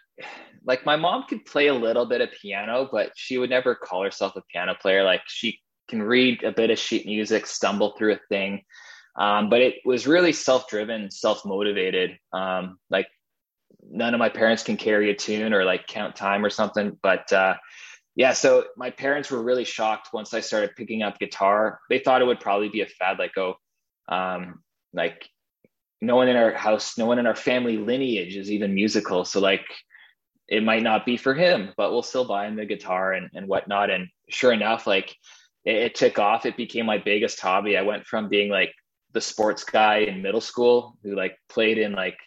like 0.64 0.87
my 0.87 0.96
mom 0.96 1.24
could 1.29 1.44
play 1.44 1.66
a 1.66 1.74
little 1.74 2.07
bit 2.07 2.20
of 2.20 2.31
piano, 2.33 2.88
but 2.90 3.12
she 3.16 3.38
would 3.38 3.50
never 3.50 3.74
call 3.74 4.03
herself 4.03 4.37
a 4.37 4.42
piano 4.50 4.74
player. 4.81 5.05
Like 5.05 5.22
she 5.27 5.61
can 5.88 6.03
read 6.03 6.42
a 6.42 6.53
bit 6.53 6.70
of 6.70 6.79
sheet 6.79 7.07
music, 7.07 7.46
stumble 7.46 7.94
through 7.96 8.14
a 8.14 8.20
thing. 8.29 8.62
Um, 9.16 9.48
but 9.48 9.61
it 9.61 9.77
was 9.85 10.07
really 10.07 10.33
self-driven, 10.33 11.11
self-motivated. 11.11 12.18
Um, 12.33 12.79
like 12.90 13.07
none 13.88 14.14
of 14.14 14.18
my 14.18 14.29
parents 14.29 14.62
can 14.62 14.77
carry 14.77 15.11
a 15.11 15.14
tune 15.14 15.53
or 15.53 15.64
like 15.64 15.87
count 15.87 16.16
time 16.16 16.44
or 16.44 16.50
something. 16.50 16.98
But 17.03 17.33
uh, 17.33 17.55
yeah, 18.16 18.33
so 18.33 18.64
my 18.77 18.90
parents 18.90 19.31
were 19.31 19.42
really 19.42 19.64
shocked 19.64 20.09
once 20.12 20.33
I 20.35 20.40
started 20.40 20.77
picking 20.77 21.03
up 21.03 21.18
guitar. 21.18 21.81
They 21.90 21.98
thought 21.98 22.22
it 22.22 22.27
would 22.27 22.40
probably 22.40 22.70
be 22.70 22.81
a 22.81 22.87
fad, 22.87 23.18
like 23.18 23.37
oh, 23.37 23.55
um, 24.09 24.62
like 24.92 25.29
no 26.00 26.16
one 26.16 26.29
in 26.29 26.37
our 26.37 26.53
house, 26.53 26.96
no 26.98 27.07
one 27.07 27.18
in 27.18 27.27
our 27.27 27.35
family 27.37 27.77
lineage 27.77 28.37
is 28.37 28.50
even 28.50 28.74
musical. 28.74 29.24
So 29.24 29.40
like 29.40 29.66
it 30.48 30.62
might 30.62 30.83
not 30.83 31.07
be 31.07 31.16
for 31.16 31.35
him, 31.35 31.70
but 31.76 31.90
we'll 31.90 32.02
still 32.02 32.26
buy 32.26 32.46
him 32.46 32.57
the 32.57 32.66
guitar 32.66 33.12
and, 33.12 33.30
and 33.35 33.48
whatnot. 33.48 33.90
And 33.90 34.09
sure 34.28 34.52
enough, 34.52 34.87
like 34.87 35.16
it, 35.64 35.76
it, 35.76 35.94
took 35.94 36.18
off. 36.18 36.46
It 36.46 36.57
became 36.57 36.87
my 36.87 36.98
biggest 36.98 37.40
hobby. 37.40 37.76
I 37.76 37.83
went 37.83 38.07
from 38.07 38.28
being 38.28 38.50
like 38.50 38.72
the 39.12 39.20
sports 39.20 39.64
guy 39.64 39.98
in 39.98 40.22
middle 40.22 40.40
school 40.40 40.98
who 41.02 41.14
like 41.14 41.38
played 41.48 41.78
in 41.78 41.92
like 41.92 42.18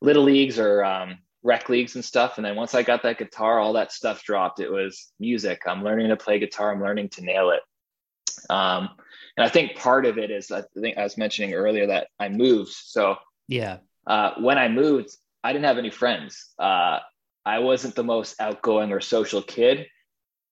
little 0.00 0.22
leagues 0.22 0.58
or 0.58 0.84
um, 0.84 1.18
rec 1.42 1.68
leagues 1.68 1.96
and 1.96 2.04
stuff. 2.04 2.38
And 2.38 2.44
then 2.44 2.54
once 2.54 2.74
I 2.74 2.82
got 2.82 3.02
that 3.02 3.18
guitar, 3.18 3.58
all 3.58 3.72
that 3.72 3.92
stuff 3.92 4.22
dropped. 4.22 4.60
It 4.60 4.70
was 4.70 5.12
music. 5.18 5.62
I'm 5.66 5.82
learning 5.82 6.08
to 6.08 6.16
play 6.16 6.38
guitar. 6.38 6.72
I'm 6.72 6.82
learning 6.82 7.08
to 7.10 7.24
nail 7.24 7.50
it. 7.50 7.60
Um, 8.50 8.90
and 9.36 9.44
I 9.44 9.48
think 9.48 9.76
part 9.76 10.06
of 10.06 10.18
it 10.18 10.30
is 10.30 10.52
I 10.52 10.62
think 10.80 10.96
I 10.96 11.02
was 11.02 11.18
mentioning 11.18 11.54
earlier 11.54 11.88
that 11.88 12.08
I 12.20 12.28
moved. 12.28 12.70
So 12.72 13.16
yeah, 13.48 13.78
uh, 14.06 14.32
when 14.38 14.58
I 14.58 14.68
moved, 14.68 15.16
I 15.42 15.52
didn't 15.52 15.64
have 15.64 15.78
any 15.78 15.90
friends. 15.90 16.50
Uh, 16.58 17.00
I 17.44 17.58
wasn't 17.58 17.94
the 17.94 18.04
most 18.04 18.40
outgoing 18.40 18.92
or 18.92 19.00
social 19.00 19.42
kid. 19.42 19.86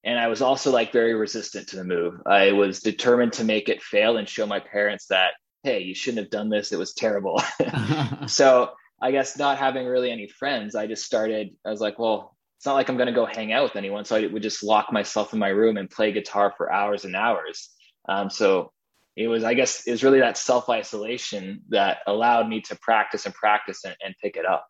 And 0.05 0.18
I 0.18 0.26
was 0.28 0.42
also 0.42 0.72
like 0.72 0.92
very 0.92 1.14
resistant 1.14 1.68
to 1.68 1.76
the 1.76 1.85
move. 1.85 2.20
I 2.26 2.52
was 2.52 2.81
determined 2.81 3.35
to 3.35 3.44
make 3.44 3.68
it 3.68 3.83
fail 3.83 4.16
and 4.16 4.28
show 4.28 4.46
my 4.46 4.59
parents 4.59 5.07
that, 5.07 5.35
hey, 5.62 5.81
you 5.81 5.94
shouldn't 5.94 6.24
have 6.24 6.31
done 6.31 6.48
this. 6.48 6.72
It 6.72 6.78
was 6.78 6.92
terrible. 6.92 7.40
so 8.26 8.72
I 9.00 9.12
guess 9.12 9.38
not 9.38 9.59
having 9.59 9.87
really 9.87 10.11
any 10.11 10.28
friends, 10.28 10.74
I 10.74 10.87
just 10.87 11.05
started, 11.05 11.50
I 11.64 11.70
was 11.70 11.81
like, 11.81 11.98
well, 11.98 12.37
it's 12.59 12.66
not 12.66 12.74
like 12.74 12.88
I'm 12.88 12.96
going 12.96 13.09
to 13.09 13.12
go 13.12 13.26
hang 13.26 13.52
out 13.52 13.64
with 13.64 13.76
anyone. 13.76 14.05
So 14.05 14.16
I 14.16 14.26
would 14.26 14.42
just 14.42 14.62
lock 14.62 14.92
myself 14.92 15.33
in 15.33 15.38
my 15.38 15.48
room 15.48 15.76
and 15.76 15.90
play 15.90 16.12
guitar 16.12 16.52
for 16.57 16.72
hours 16.72 17.05
and 17.05 17.16
hours. 17.16 17.70
Um, 18.09 18.31
so 18.31 18.72
it 19.16 19.28
was, 19.28 19.44
I 19.44 19.55
guess, 19.55 19.87
it 19.87 19.90
was 19.90 20.05
really 20.05 20.20
that 20.20 20.37
self 20.37 20.68
isolation 20.68 21.62
that 21.68 21.98
allowed 22.07 22.48
me 22.48 22.61
to 22.62 22.76
practice 22.76 23.26
and 23.26 23.35
practice 23.35 23.85
and, 23.85 23.96
and 24.05 24.14
pick 24.22 24.37
it 24.37 24.46
up. 24.46 24.66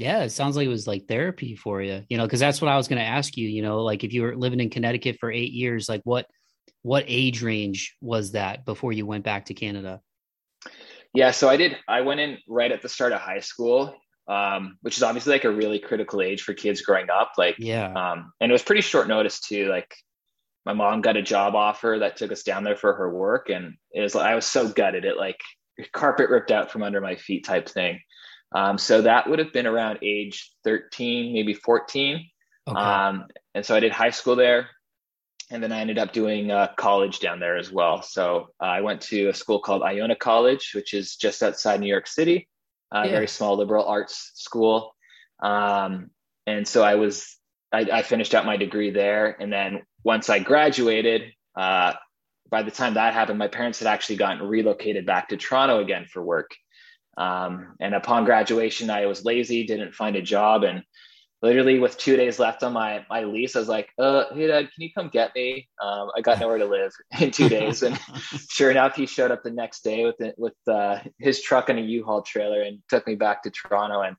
Yeah, 0.00 0.22
it 0.22 0.30
sounds 0.30 0.56
like 0.56 0.64
it 0.64 0.70
was 0.70 0.86
like 0.86 1.06
therapy 1.06 1.54
for 1.54 1.82
you, 1.82 2.02
you 2.08 2.16
know, 2.16 2.24
because 2.24 2.40
that's 2.40 2.62
what 2.62 2.70
I 2.70 2.76
was 2.78 2.88
going 2.88 3.00
to 3.00 3.04
ask 3.04 3.36
you. 3.36 3.46
You 3.46 3.60
know, 3.60 3.82
like 3.82 4.02
if 4.02 4.14
you 4.14 4.22
were 4.22 4.34
living 4.34 4.58
in 4.58 4.70
Connecticut 4.70 5.18
for 5.20 5.30
eight 5.30 5.52
years, 5.52 5.90
like 5.90 6.00
what 6.04 6.26
what 6.80 7.04
age 7.06 7.42
range 7.42 7.96
was 8.00 8.32
that 8.32 8.64
before 8.64 8.92
you 8.92 9.04
went 9.04 9.24
back 9.24 9.44
to 9.46 9.54
Canada? 9.54 10.00
Yeah, 11.12 11.32
so 11.32 11.50
I 11.50 11.58
did. 11.58 11.76
I 11.86 12.00
went 12.00 12.20
in 12.20 12.38
right 12.48 12.72
at 12.72 12.80
the 12.80 12.88
start 12.88 13.12
of 13.12 13.20
high 13.20 13.40
school, 13.40 13.94
um, 14.26 14.78
which 14.80 14.96
is 14.96 15.02
obviously 15.02 15.32
like 15.32 15.44
a 15.44 15.50
really 15.50 15.78
critical 15.78 16.22
age 16.22 16.42
for 16.42 16.54
kids 16.54 16.80
growing 16.80 17.10
up. 17.10 17.32
Like, 17.36 17.56
yeah, 17.58 17.92
um, 17.92 18.32
and 18.40 18.50
it 18.50 18.54
was 18.54 18.62
pretty 18.62 18.80
short 18.80 19.06
notice 19.06 19.38
too. 19.40 19.68
Like, 19.68 19.94
my 20.64 20.72
mom 20.72 21.02
got 21.02 21.18
a 21.18 21.22
job 21.22 21.54
offer 21.54 21.98
that 22.00 22.16
took 22.16 22.32
us 22.32 22.42
down 22.42 22.64
there 22.64 22.76
for 22.76 22.94
her 22.94 23.12
work, 23.12 23.50
and 23.50 23.74
it 23.92 24.00
was 24.00 24.16
I 24.16 24.34
was 24.34 24.46
so 24.46 24.66
gutted. 24.66 25.04
It 25.04 25.18
like 25.18 25.40
carpet 25.92 26.30
ripped 26.30 26.50
out 26.50 26.70
from 26.70 26.82
under 26.82 27.02
my 27.02 27.16
feet 27.16 27.44
type 27.44 27.68
thing. 27.68 28.00
Um, 28.52 28.78
so 28.78 29.02
that 29.02 29.28
would 29.28 29.38
have 29.38 29.52
been 29.52 29.66
around 29.66 30.00
age 30.02 30.52
13, 30.64 31.32
maybe 31.32 31.54
14. 31.54 32.28
Okay. 32.68 32.78
Um, 32.78 33.26
and 33.54 33.64
so 33.64 33.74
I 33.74 33.80
did 33.80 33.92
high 33.92 34.10
school 34.10 34.36
there. 34.36 34.68
And 35.52 35.62
then 35.62 35.72
I 35.72 35.80
ended 35.80 35.98
up 35.98 36.12
doing 36.12 36.50
uh, 36.50 36.68
college 36.76 37.18
down 37.18 37.40
there 37.40 37.56
as 37.56 37.72
well. 37.72 38.02
So 38.02 38.50
uh, 38.60 38.66
I 38.66 38.80
went 38.82 39.00
to 39.02 39.28
a 39.28 39.34
school 39.34 39.58
called 39.58 39.82
Iona 39.82 40.14
College, 40.14 40.72
which 40.74 40.94
is 40.94 41.16
just 41.16 41.42
outside 41.42 41.80
New 41.80 41.88
York 41.88 42.06
City, 42.06 42.48
a 42.92 42.98
uh, 42.98 43.04
yeah. 43.04 43.10
very 43.10 43.26
small 43.26 43.56
liberal 43.56 43.84
arts 43.84 44.30
school. 44.34 44.94
Um, 45.42 46.10
and 46.46 46.68
so 46.68 46.84
I 46.84 46.94
was, 46.94 47.36
I, 47.72 47.80
I, 47.80 48.02
finished 48.02 48.34
out 48.34 48.44
my 48.44 48.58
degree 48.58 48.90
there. 48.90 49.36
And 49.40 49.52
then 49.52 49.82
once 50.04 50.28
I 50.28 50.38
graduated, 50.38 51.32
uh, 51.56 51.94
by 52.50 52.62
the 52.62 52.70
time 52.70 52.94
that 52.94 53.14
happened, 53.14 53.38
my 53.38 53.48
parents 53.48 53.78
had 53.78 53.88
actually 53.88 54.16
gotten 54.16 54.46
relocated 54.46 55.06
back 55.06 55.28
to 55.28 55.36
Toronto 55.36 55.80
again 55.80 56.06
for 56.06 56.22
work. 56.22 56.50
Um, 57.16 57.74
and 57.80 57.94
upon 57.94 58.24
graduation, 58.24 58.90
I 58.90 59.06
was 59.06 59.24
lazy, 59.24 59.64
didn't 59.64 59.94
find 59.94 60.16
a 60.16 60.22
job, 60.22 60.62
and 60.64 60.82
literally 61.42 61.78
with 61.78 61.96
two 61.98 62.16
days 62.16 62.38
left 62.38 62.62
on 62.62 62.72
my 62.72 63.04
my 63.10 63.24
lease, 63.24 63.56
I 63.56 63.60
was 63.60 63.68
like, 63.68 63.88
uh, 63.98 64.24
"Hey, 64.34 64.46
Dad, 64.46 64.70
can 64.72 64.82
you 64.82 64.90
come 64.94 65.08
get 65.08 65.34
me? 65.34 65.68
Um, 65.82 66.10
I 66.16 66.20
got 66.20 66.40
nowhere 66.40 66.58
to 66.58 66.66
live 66.66 66.92
in 67.20 67.30
two 67.30 67.48
days." 67.48 67.82
And 67.82 67.98
sure 68.50 68.70
enough, 68.70 68.96
he 68.96 69.06
showed 69.06 69.30
up 69.30 69.42
the 69.42 69.50
next 69.50 69.82
day 69.82 70.04
with 70.04 70.20
it, 70.20 70.34
with 70.38 70.56
uh, 70.66 71.00
his 71.18 71.42
truck 71.42 71.68
and 71.68 71.78
a 71.78 71.82
U-Haul 71.82 72.22
trailer 72.22 72.62
and 72.62 72.80
took 72.88 73.06
me 73.06 73.14
back 73.14 73.42
to 73.42 73.50
Toronto. 73.50 74.02
And 74.02 74.16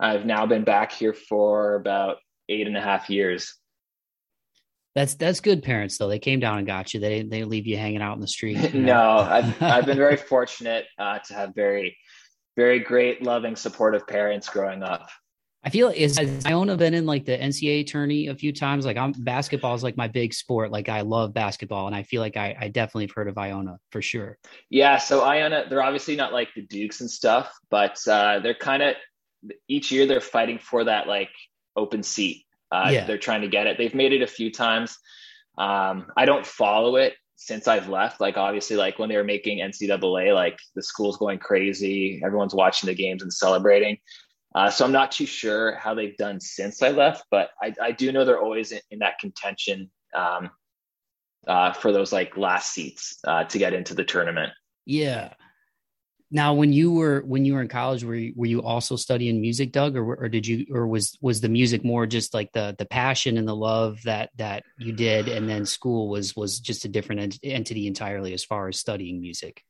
I've 0.00 0.26
now 0.26 0.46
been 0.46 0.64
back 0.64 0.92
here 0.92 1.14
for 1.14 1.76
about 1.76 2.16
eight 2.48 2.66
and 2.66 2.76
a 2.76 2.80
half 2.80 3.10
years. 3.10 3.54
That's 4.94 5.14
that's 5.14 5.40
good 5.40 5.62
parents 5.62 5.98
though. 5.98 6.08
They 6.08 6.20
came 6.20 6.38
down 6.38 6.58
and 6.58 6.66
got 6.66 6.94
you. 6.94 7.00
They 7.00 7.22
they 7.22 7.42
leave 7.44 7.66
you 7.66 7.76
hanging 7.76 8.00
out 8.00 8.14
in 8.14 8.20
the 8.20 8.28
street. 8.28 8.74
no, 8.74 9.18
I've 9.18 9.60
I've 9.60 9.86
been 9.86 9.98
very 9.98 10.16
fortunate 10.16 10.84
uh, 10.98 11.18
to 11.18 11.34
have 11.34 11.54
very 11.54 11.96
very 12.56 12.80
great, 12.80 13.22
loving, 13.22 13.56
supportive 13.56 14.06
parents 14.06 14.48
growing 14.48 14.82
up. 14.82 15.08
I 15.64 15.70
feel 15.70 15.88
is 15.88 16.18
has 16.18 16.44
Iona 16.44 16.76
been 16.76 16.92
in 16.92 17.06
like 17.06 17.24
the 17.24 17.38
NCAA 17.38 17.86
tourney 17.86 18.26
a 18.26 18.34
few 18.34 18.52
times. 18.52 18.84
Like 18.84 18.98
I'm 18.98 19.12
basketball 19.12 19.74
is 19.74 19.82
like 19.82 19.96
my 19.96 20.08
big 20.08 20.34
sport. 20.34 20.70
Like 20.70 20.90
I 20.90 21.00
love 21.00 21.32
basketball, 21.32 21.86
and 21.86 21.96
I 21.96 22.02
feel 22.02 22.20
like 22.20 22.36
I, 22.36 22.54
I 22.60 22.68
definitely 22.68 23.04
have 23.04 23.12
heard 23.12 23.28
of 23.28 23.38
Iona 23.38 23.78
for 23.90 24.02
sure. 24.02 24.38
Yeah, 24.68 24.98
so 24.98 25.24
Iona, 25.24 25.64
they're 25.68 25.82
obviously 25.82 26.16
not 26.16 26.34
like 26.34 26.48
the 26.54 26.62
Dukes 26.62 27.00
and 27.00 27.10
stuff, 27.10 27.50
but 27.70 27.98
uh, 28.06 28.40
they're 28.40 28.54
kind 28.54 28.82
of 28.82 28.96
each 29.66 29.90
year 29.90 30.04
they're 30.04 30.20
fighting 30.20 30.58
for 30.58 30.84
that 30.84 31.06
like 31.06 31.30
open 31.76 32.02
seat. 32.02 32.44
Uh, 32.70 32.90
yeah. 32.92 33.06
They're 33.06 33.18
trying 33.18 33.42
to 33.42 33.48
get 33.48 33.66
it. 33.66 33.78
They've 33.78 33.94
made 33.94 34.12
it 34.12 34.20
a 34.20 34.26
few 34.26 34.50
times. 34.50 34.98
Um, 35.56 36.08
I 36.16 36.26
don't 36.26 36.44
follow 36.44 36.96
it 36.96 37.14
since 37.36 37.68
I've 37.68 37.88
left, 37.88 38.20
like 38.20 38.36
obviously, 38.36 38.76
like 38.76 38.98
when 38.98 39.08
they 39.08 39.16
were 39.16 39.24
making 39.24 39.58
NCAA, 39.58 40.34
like 40.34 40.58
the 40.74 40.82
school's 40.82 41.16
going 41.16 41.38
crazy, 41.38 42.22
everyone's 42.24 42.54
watching 42.54 42.86
the 42.86 42.94
games 42.94 43.22
and 43.22 43.32
celebrating. 43.32 43.98
Uh, 44.54 44.70
so 44.70 44.84
I'm 44.84 44.92
not 44.92 45.10
too 45.10 45.26
sure 45.26 45.74
how 45.76 45.94
they've 45.94 46.16
done 46.16 46.40
since 46.40 46.80
I 46.80 46.90
left, 46.90 47.24
but 47.30 47.50
I, 47.60 47.74
I 47.82 47.92
do 47.92 48.12
know 48.12 48.24
they're 48.24 48.40
always 48.40 48.70
in, 48.70 48.80
in 48.90 48.98
that 49.00 49.18
contention 49.18 49.90
um, 50.14 50.50
uh, 51.46 51.72
for 51.72 51.90
those 51.90 52.12
like 52.12 52.36
last 52.36 52.72
seats 52.72 53.18
uh, 53.26 53.44
to 53.44 53.58
get 53.58 53.72
into 53.72 53.94
the 53.94 54.04
tournament. 54.04 54.52
Yeah, 54.86 55.32
now, 56.34 56.52
when 56.52 56.72
you 56.72 56.90
were 56.90 57.20
when 57.20 57.44
you 57.44 57.54
were 57.54 57.62
in 57.62 57.68
college, 57.68 58.02
were 58.02 58.16
you, 58.16 58.32
were 58.34 58.46
you 58.46 58.60
also 58.60 58.96
studying 58.96 59.40
music, 59.40 59.70
Doug, 59.70 59.96
or 59.96 60.16
or 60.16 60.28
did 60.28 60.44
you 60.44 60.66
or 60.72 60.84
was 60.84 61.16
was 61.20 61.40
the 61.40 61.48
music 61.48 61.84
more 61.84 62.06
just 62.06 62.34
like 62.34 62.50
the 62.50 62.74
the 62.76 62.84
passion 62.84 63.38
and 63.38 63.46
the 63.46 63.54
love 63.54 64.02
that 64.02 64.30
that 64.36 64.64
you 64.76 64.92
did, 64.92 65.28
and 65.28 65.48
then 65.48 65.64
school 65.64 66.08
was 66.08 66.34
was 66.34 66.58
just 66.58 66.84
a 66.84 66.88
different 66.88 67.20
ent- 67.20 67.38
entity 67.44 67.86
entirely 67.86 68.34
as 68.34 68.42
far 68.42 68.66
as 68.66 68.80
studying 68.80 69.20
music? 69.20 69.62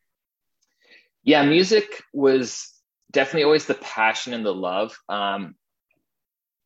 Yeah, 1.22 1.44
music 1.44 2.02
was 2.14 2.72
definitely 3.12 3.44
always 3.44 3.66
the 3.66 3.74
passion 3.74 4.32
and 4.32 4.46
the 4.46 4.54
love. 4.54 4.98
Um, 5.06 5.56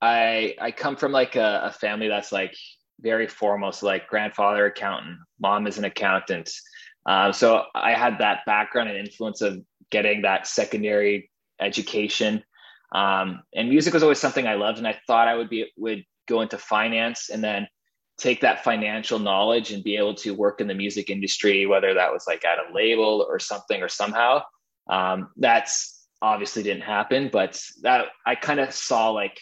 I 0.00 0.54
I 0.60 0.70
come 0.70 0.94
from 0.94 1.10
like 1.10 1.34
a, 1.34 1.62
a 1.64 1.72
family 1.72 2.06
that's 2.06 2.30
like 2.30 2.54
very 3.00 3.26
foremost, 3.26 3.82
like 3.82 4.06
grandfather 4.06 4.66
accountant, 4.66 5.18
mom 5.40 5.66
is 5.66 5.76
an 5.76 5.84
accountant. 5.84 6.52
Uh, 7.04 7.32
so 7.32 7.64
I 7.74 7.94
had 7.94 8.18
that 8.18 8.44
background 8.46 8.90
and 8.90 8.98
influence 8.98 9.40
of 9.40 9.60
getting 9.90 10.22
that 10.22 10.46
secondary 10.46 11.30
education. 11.60 12.42
Um, 12.94 13.42
and 13.54 13.68
music 13.68 13.94
was 13.94 14.02
always 14.02 14.18
something 14.18 14.46
I 14.46 14.54
loved, 14.54 14.78
and 14.78 14.86
I 14.86 14.98
thought 15.06 15.28
I 15.28 15.34
would 15.34 15.50
be 15.50 15.70
would 15.76 16.04
go 16.26 16.40
into 16.40 16.58
finance 16.58 17.30
and 17.30 17.42
then 17.42 17.66
take 18.18 18.40
that 18.40 18.64
financial 18.64 19.18
knowledge 19.18 19.70
and 19.70 19.84
be 19.84 19.96
able 19.96 20.14
to 20.14 20.34
work 20.34 20.60
in 20.60 20.66
the 20.66 20.74
music 20.74 21.08
industry, 21.08 21.66
whether 21.66 21.94
that 21.94 22.12
was 22.12 22.24
like 22.26 22.44
at 22.44 22.58
a 22.58 22.74
label 22.74 23.24
or 23.28 23.38
something 23.38 23.82
or 23.82 23.88
somehow. 23.88 24.42
Um, 24.90 25.30
that's 25.36 26.06
obviously 26.20 26.64
didn't 26.64 26.82
happen, 26.82 27.30
but 27.32 27.62
that 27.82 28.06
I 28.26 28.34
kind 28.34 28.58
of 28.58 28.72
saw 28.72 29.10
like 29.10 29.38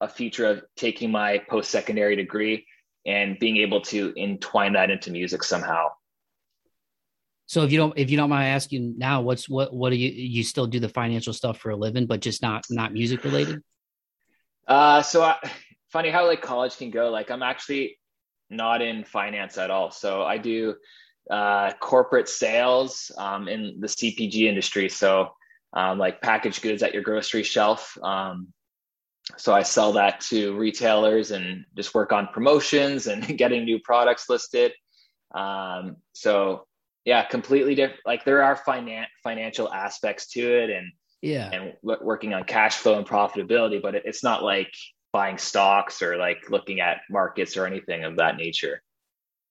a 0.00 0.08
future 0.08 0.46
of 0.46 0.62
taking 0.76 1.12
my 1.12 1.38
post 1.48 1.70
secondary 1.70 2.16
degree 2.16 2.66
and 3.06 3.38
being 3.38 3.58
able 3.58 3.80
to 3.82 4.12
entwine 4.16 4.72
that 4.72 4.90
into 4.90 5.10
music 5.10 5.44
somehow. 5.44 5.88
So 7.46 7.62
if 7.62 7.72
you 7.72 7.78
don't 7.78 7.92
if 7.96 8.10
you 8.10 8.16
don't 8.16 8.30
mind 8.30 8.48
asking 8.48 8.98
now, 8.98 9.20
what's 9.20 9.48
what 9.48 9.72
what 9.74 9.90
do 9.90 9.96
you 9.96 10.10
you 10.10 10.42
still 10.42 10.66
do 10.66 10.80
the 10.80 10.88
financial 10.88 11.32
stuff 11.32 11.58
for 11.58 11.70
a 11.70 11.76
living, 11.76 12.06
but 12.06 12.20
just 12.20 12.42
not 12.42 12.64
not 12.70 12.92
music 12.92 13.24
related? 13.24 13.62
Uh, 14.66 15.02
so 15.02 15.22
I, 15.22 15.36
funny 15.90 16.10
how 16.10 16.26
like 16.26 16.42
college 16.42 16.76
can 16.76 16.90
go. 16.90 17.10
Like 17.10 17.30
I'm 17.30 17.42
actually 17.42 17.98
not 18.50 18.80
in 18.82 19.04
finance 19.04 19.58
at 19.58 19.70
all. 19.70 19.90
So 19.90 20.22
I 20.22 20.38
do 20.38 20.74
uh, 21.30 21.72
corporate 21.80 22.28
sales 22.28 23.10
um, 23.18 23.48
in 23.48 23.78
the 23.80 23.86
CPG 23.86 24.42
industry. 24.42 24.88
So 24.88 25.32
um, 25.72 25.98
like 25.98 26.22
packaged 26.22 26.62
goods 26.62 26.82
at 26.82 26.94
your 26.94 27.02
grocery 27.02 27.42
shelf. 27.42 27.98
Um, 28.02 28.48
so 29.38 29.54
I 29.54 29.62
sell 29.62 29.92
that 29.92 30.20
to 30.22 30.56
retailers 30.56 31.30
and 31.30 31.64
just 31.76 31.94
work 31.94 32.12
on 32.12 32.28
promotions 32.28 33.06
and 33.06 33.26
getting 33.38 33.64
new 33.64 33.80
products 33.80 34.28
listed. 34.28 34.72
Um, 35.34 35.96
so 36.12 36.66
yeah 37.04 37.24
completely 37.24 37.74
different 37.74 38.00
like 38.06 38.24
there 38.24 38.42
are 38.42 38.56
finan- 38.56 39.06
financial 39.22 39.72
aspects 39.72 40.28
to 40.28 40.40
it 40.40 40.70
and 40.70 40.92
yeah. 41.22 41.50
and 41.52 41.72
working 41.82 42.34
on 42.34 42.44
cash 42.44 42.76
flow 42.76 42.98
and 42.98 43.06
profitability 43.06 43.80
but 43.80 43.94
it's 43.94 44.22
not 44.22 44.42
like 44.42 44.72
buying 45.12 45.38
stocks 45.38 46.02
or 46.02 46.16
like 46.16 46.50
looking 46.50 46.80
at 46.80 46.98
markets 47.08 47.56
or 47.56 47.66
anything 47.66 48.04
of 48.04 48.16
that 48.16 48.36
nature. 48.36 48.82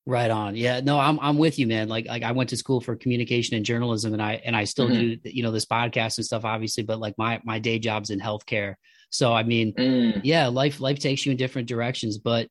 Right 0.05 0.29
on. 0.29 0.55
Yeah 0.55 0.81
no 0.81 0.99
i'm 0.99 1.19
i'm 1.21 1.37
with 1.37 1.57
you 1.57 1.65
man. 1.65 1.87
Like 1.87 2.05
like 2.05 2.23
i 2.23 2.33
went 2.33 2.49
to 2.49 2.57
school 2.57 2.81
for 2.81 2.95
communication 2.95 3.55
and 3.55 3.65
journalism 3.65 4.13
and 4.13 4.21
i 4.21 4.33
and 4.43 4.55
i 4.55 4.65
still 4.65 4.89
mm-hmm. 4.89 5.23
do 5.23 5.31
you 5.31 5.41
know 5.41 5.51
this 5.51 5.65
podcast 5.65 6.17
and 6.17 6.25
stuff 6.25 6.43
obviously 6.43 6.83
but 6.83 6.99
like 6.99 7.17
my 7.17 7.39
my 7.43 7.59
day 7.59 7.79
job's 7.79 8.09
in 8.09 8.19
healthcare. 8.19 8.75
So 9.09 9.31
i 9.33 9.43
mean 9.43 9.73
mm. 9.73 10.21
yeah 10.23 10.47
life 10.47 10.81
life 10.81 10.99
takes 10.99 11.25
you 11.25 11.31
in 11.31 11.37
different 11.37 11.67
directions 11.67 12.17
but 12.17 12.49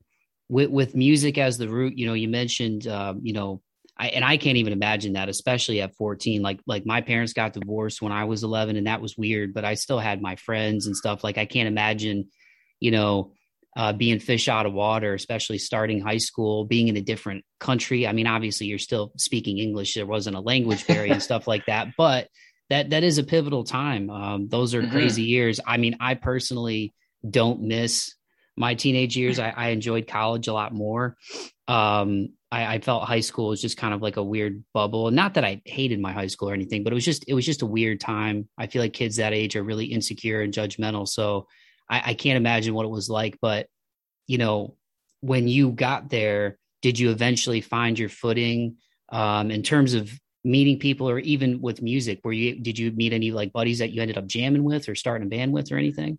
with 0.49 0.71
with 0.71 0.95
music 0.95 1.39
as 1.39 1.59
the 1.59 1.69
root 1.69 1.99
you 1.99 2.07
know 2.07 2.15
you 2.15 2.29
mentioned 2.29 2.87
um, 2.87 3.21
you 3.23 3.35
know 3.35 3.61
I, 4.03 4.07
and 4.09 4.25
I 4.25 4.37
can't 4.37 4.57
even 4.57 4.73
imagine 4.73 5.13
that, 5.13 5.29
especially 5.29 5.81
at 5.81 5.95
14. 5.95 6.43
Like, 6.43 6.59
like 6.67 6.85
my 6.85 7.03
parents 7.03 7.35
got 7.35 7.53
divorced 7.53 8.03
when 8.03 8.11
I 8.11 8.25
was 8.25 8.43
11, 8.43 8.75
and 8.75 8.89
that 8.89 9.01
was 9.01 9.17
weird. 9.17 9.55
But 9.55 9.65
I 9.65 9.75
still 9.75 10.01
had 10.01 10.21
my 10.21 10.35
friends 10.35 10.89
and 10.89 10.97
stuff. 10.97 11.23
Like, 11.23 11.39
I 11.39 11.47
can't 11.47 11.69
imagine, 11.69 12.29
you 12.81 12.91
know, 12.91 13.33
uh, 13.77 13.93
being 13.93 14.19
fish 14.19 14.49
out 14.49 14.67
of 14.67 14.73
water, 14.73 15.15
especially 15.15 15.59
starting 15.59 16.01
high 16.01 16.19
school, 16.19 16.65
being 16.65 16.89
in 16.89 16.97
a 16.97 17.01
different 17.01 17.45
country. 17.61 18.05
I 18.05 18.13
mean, 18.13 18.27
obviously, 18.27 18.67
you're 18.67 18.81
still 18.81 19.13
speaking 19.17 19.59
English. 19.59 19.95
There 19.95 20.05
wasn't 20.05 20.35
a 20.35 20.41
language 20.41 20.85
barrier 20.89 21.13
and 21.13 21.23
stuff 21.23 21.47
like 21.47 21.67
that, 21.67 21.91
but 21.97 22.27
that 22.71 22.91
that 22.91 23.05
is 23.05 23.19
a 23.19 23.23
pivotal 23.25 23.63
time. 23.63 24.11
Um, 24.11 24.49
those 24.49 24.75
are 24.75 24.83
mm-hmm. 24.83 24.91
crazy 24.91 25.23
years. 25.23 25.61
I 25.65 25.77
mean, 25.77 25.99
I 26.01 26.15
personally 26.15 26.93
don't 27.29 27.63
miss 27.63 28.17
my 28.57 28.75
teenage 28.75 29.17
years. 29.17 29.39
I, 29.39 29.51
I 29.51 29.69
enjoyed 29.69 30.07
college 30.07 30.49
a 30.49 30.53
lot 30.53 30.73
more. 30.73 31.17
Um, 31.69 32.31
I, 32.51 32.75
I, 32.75 32.79
felt 32.81 33.05
high 33.05 33.21
school 33.21 33.49
was 33.49 33.63
just 33.63 33.79
kind 33.79 33.95
of 33.95 34.03
like 34.03 34.19
a 34.19 34.23
weird 34.23 34.63
bubble. 34.75 35.11
Not 35.11 35.35
that 35.35 35.45
I 35.45 35.63
hated 35.65 36.01
my 36.01 36.13
high 36.13 36.27
school 36.27 36.51
or 36.51 36.55
anything, 36.55 36.85
but 36.85 36.93
it 36.93 36.95
was 36.95 37.05
just 37.05 37.25
it 37.27 37.35
was 37.35 37.47
just 37.47 37.63
a 37.63 37.67
weird 37.67 38.01
time. 38.01 38.49
I 38.59 38.67
feel 38.67 38.83
like 38.83 38.93
kids 38.93 39.17
that 39.17 39.33
age 39.33 39.57
are 39.57 39.63
really 39.63 39.87
insecure 39.87 40.43
and 40.43 40.53
judgmental. 40.53 41.09
So 41.09 41.47
I, 41.89 42.03
I 42.07 42.15
can't 42.15 42.37
imagine 42.37 42.75
what 42.75 42.85
it 42.85 42.91
was 42.91 43.09
like. 43.09 43.39
But 43.41 43.69
you 44.27 44.39
know, 44.39 44.77
when 45.21 45.49
you 45.49 45.71
got 45.71 46.11
there, 46.11 46.59
did 46.83 46.99
you 46.99 47.11
eventually 47.11 47.61
find 47.61 47.99
your 47.99 48.09
footing 48.09 48.77
um, 49.11 49.51
in 49.51 49.63
terms 49.63 49.95
of 49.95 50.13
meeting 50.45 50.79
people 50.79 51.09
or 51.09 51.19
even 51.21 51.61
with 51.61 51.81
music? 51.81 52.21
Were 52.25 52.33
you 52.33 52.61
did 52.61 52.79
you 52.79 52.91
meet 52.93 53.13
any 53.13 53.31
like 53.31 53.53
buddies 53.53 53.79
that 53.79 53.93
you 53.93 54.03
ended 54.03 54.19
up 54.19 54.27
jamming 54.27 54.65
with 54.65 54.89
or 54.89 54.95
starting 54.95 55.27
a 55.27 55.31
band 55.31 55.53
with 55.53 55.73
or 55.73 55.79
anything? 55.79 56.19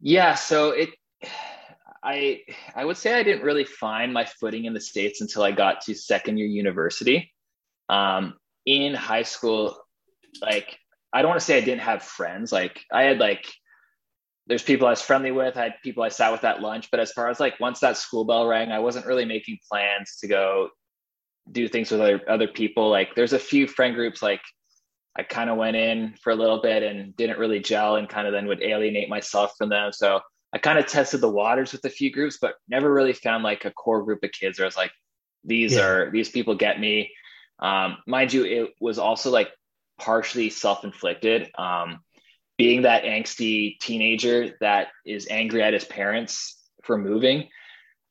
Yeah, 0.00 0.34
so 0.34 0.70
it 0.70 0.90
I 2.02 2.42
I 2.74 2.84
would 2.84 2.96
say 2.96 3.14
I 3.14 3.22
didn't 3.22 3.44
really 3.44 3.64
find 3.64 4.12
my 4.12 4.24
footing 4.24 4.66
in 4.66 4.74
the 4.74 4.80
states 4.80 5.20
until 5.20 5.42
I 5.42 5.52
got 5.52 5.80
to 5.82 5.94
second 5.94 6.36
year 6.36 6.46
university. 6.46 7.32
Um, 7.88 8.34
in 8.66 8.94
high 8.94 9.22
school, 9.22 9.76
like 10.42 10.78
I 11.12 11.22
don't 11.22 11.30
want 11.30 11.40
to 11.40 11.46
say 11.46 11.56
I 11.56 11.60
didn't 11.62 11.82
have 11.82 12.02
friends. 12.02 12.52
Like 12.52 12.84
I 12.92 13.04
had 13.04 13.18
like 13.18 13.46
there's 14.46 14.62
people 14.62 14.86
I 14.86 14.90
was 14.90 15.00
friendly 15.00 15.30
with, 15.30 15.56
I 15.56 15.64
had 15.64 15.74
people 15.82 16.02
I 16.02 16.08
sat 16.08 16.30
with 16.30 16.44
at 16.44 16.60
lunch, 16.60 16.90
but 16.90 17.00
as 17.00 17.12
far 17.12 17.30
as 17.30 17.40
like 17.40 17.58
once 17.60 17.80
that 17.80 17.96
school 17.96 18.26
bell 18.26 18.46
rang, 18.46 18.72
I 18.72 18.78
wasn't 18.78 19.06
really 19.06 19.24
making 19.24 19.58
plans 19.70 20.18
to 20.20 20.28
go 20.28 20.68
do 21.50 21.68
things 21.68 21.90
with 21.90 22.00
other 22.00 22.20
other 22.28 22.48
people. 22.48 22.90
Like 22.90 23.14
there's 23.14 23.32
a 23.32 23.38
few 23.38 23.66
friend 23.66 23.94
groups 23.94 24.22
like 24.22 24.42
I 25.16 25.22
kind 25.22 25.48
of 25.48 25.56
went 25.56 25.76
in 25.76 26.14
for 26.22 26.30
a 26.30 26.36
little 26.36 26.60
bit 26.60 26.82
and 26.82 27.16
didn't 27.16 27.38
really 27.38 27.60
gel 27.60 27.96
and 27.96 28.08
kind 28.08 28.26
of 28.26 28.32
then 28.32 28.46
would 28.46 28.62
alienate 28.62 29.08
myself 29.08 29.54
from 29.56 29.68
them. 29.68 29.92
So 29.92 30.20
I 30.54 30.58
kind 30.58 30.78
of 30.78 30.86
tested 30.86 31.20
the 31.20 31.28
waters 31.28 31.72
with 31.72 31.84
a 31.84 31.90
few 31.90 32.12
groups, 32.12 32.38
but 32.40 32.54
never 32.68 32.90
really 32.90 33.12
found 33.12 33.42
like 33.42 33.64
a 33.64 33.72
core 33.72 34.04
group 34.04 34.22
of 34.22 34.30
kids 34.30 34.58
where 34.58 34.66
I 34.66 34.68
was 34.68 34.76
like, 34.76 34.92
these 35.42 35.74
yeah. 35.74 35.84
are 35.84 36.10
these 36.12 36.28
people 36.28 36.54
get 36.54 36.78
me. 36.78 37.10
Um, 37.58 37.98
mind 38.06 38.32
you, 38.32 38.44
it 38.44 38.74
was 38.80 39.00
also 39.00 39.32
like 39.32 39.50
partially 39.98 40.50
self-inflicted. 40.50 41.50
Um, 41.58 41.98
being 42.56 42.82
that 42.82 43.02
angsty 43.02 43.80
teenager 43.80 44.54
that 44.60 44.88
is 45.04 45.26
angry 45.28 45.60
at 45.60 45.74
his 45.74 45.84
parents 45.84 46.56
for 46.84 46.96
moving, 46.96 47.48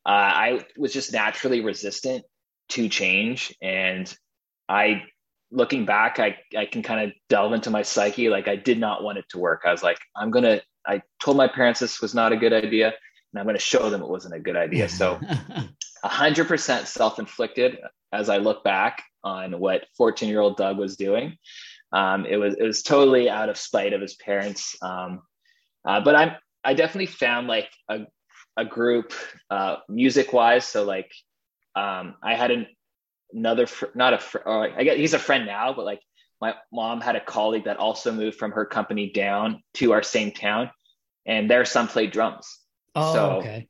uh, 0.05 0.09
I 0.09 0.65
was 0.77 0.91
just 0.91 1.13
naturally 1.13 1.61
resistant 1.61 2.25
to 2.69 2.89
change. 2.89 3.55
And 3.61 4.13
I, 4.67 5.03
looking 5.49 5.85
back, 5.85 6.19
I, 6.19 6.39
I 6.57 6.65
can 6.65 6.83
kind 6.83 7.09
of 7.09 7.15
delve 7.29 7.53
into 7.53 7.69
my 7.69 7.83
psyche. 7.83 8.27
Like 8.27 8.49
I 8.49 8.57
did 8.57 8.79
not 8.79 9.01
want 9.01 9.17
it 9.17 9.25
to 9.29 9.39
work. 9.39 9.61
I 9.65 9.71
was 9.71 9.81
like, 9.81 9.99
I'm 10.13 10.29
going 10.29 10.43
to, 10.43 10.61
I 10.85 11.01
told 11.21 11.37
my 11.37 11.47
parents 11.47 11.79
this 11.79 12.01
was 12.01 12.13
not 12.13 12.31
a 12.33 12.37
good 12.37 12.53
idea 12.53 12.93
and 13.33 13.39
I'm 13.39 13.45
going 13.45 13.55
to 13.55 13.61
show 13.61 13.89
them 13.89 14.01
it 14.01 14.09
wasn't 14.09 14.35
a 14.35 14.39
good 14.39 14.55
idea. 14.55 14.87
So 14.87 15.19
100% 16.05 16.85
self-inflicted 16.85 17.79
as 18.11 18.29
I 18.29 18.37
look 18.37 18.63
back 18.63 19.03
on 19.23 19.59
what 19.59 19.85
14 19.97 20.29
year 20.29 20.39
old 20.39 20.57
Doug 20.57 20.77
was 20.77 20.95
doing. 20.97 21.37
Um, 21.91 22.25
it 22.25 22.37
was, 22.37 22.55
it 22.55 22.63
was 22.63 22.83
totally 22.83 23.29
out 23.29 23.49
of 23.49 23.57
spite 23.57 23.93
of 23.93 24.01
his 24.01 24.15
parents. 24.15 24.75
Um, 24.81 25.21
uh, 25.87 26.01
but 26.01 26.15
I'm, 26.15 26.33
I 26.63 26.73
definitely 26.73 27.07
found 27.07 27.47
like 27.47 27.69
a, 27.89 28.01
a 28.55 28.65
group 28.65 29.13
uh, 29.49 29.77
music 29.89 30.31
wise. 30.31 30.65
So 30.65 30.83
like 30.83 31.11
um, 31.75 32.15
I 32.21 32.35
had 32.35 32.51
an, 32.51 32.67
another, 33.31 33.65
fr- 33.65 33.85
not 33.95 34.13
a, 34.13 34.19
fr- 34.19 34.47
I 34.47 34.83
guess 34.83 34.97
he's 34.97 35.13
a 35.13 35.19
friend 35.19 35.45
now, 35.45 35.73
but 35.73 35.85
like 35.85 36.01
my 36.43 36.55
mom 36.73 36.99
had 36.99 37.15
a 37.15 37.21
colleague 37.21 37.63
that 37.63 37.77
also 37.77 38.11
moved 38.11 38.37
from 38.37 38.51
her 38.51 38.65
company 38.65 39.09
down 39.11 39.63
to 39.75 39.93
our 39.93 40.03
same 40.03 40.31
town, 40.33 40.69
and 41.25 41.49
their 41.49 41.63
son 41.63 41.87
played 41.87 42.11
drums. 42.11 42.59
Oh, 42.95 43.13
so, 43.13 43.31
okay. 43.37 43.67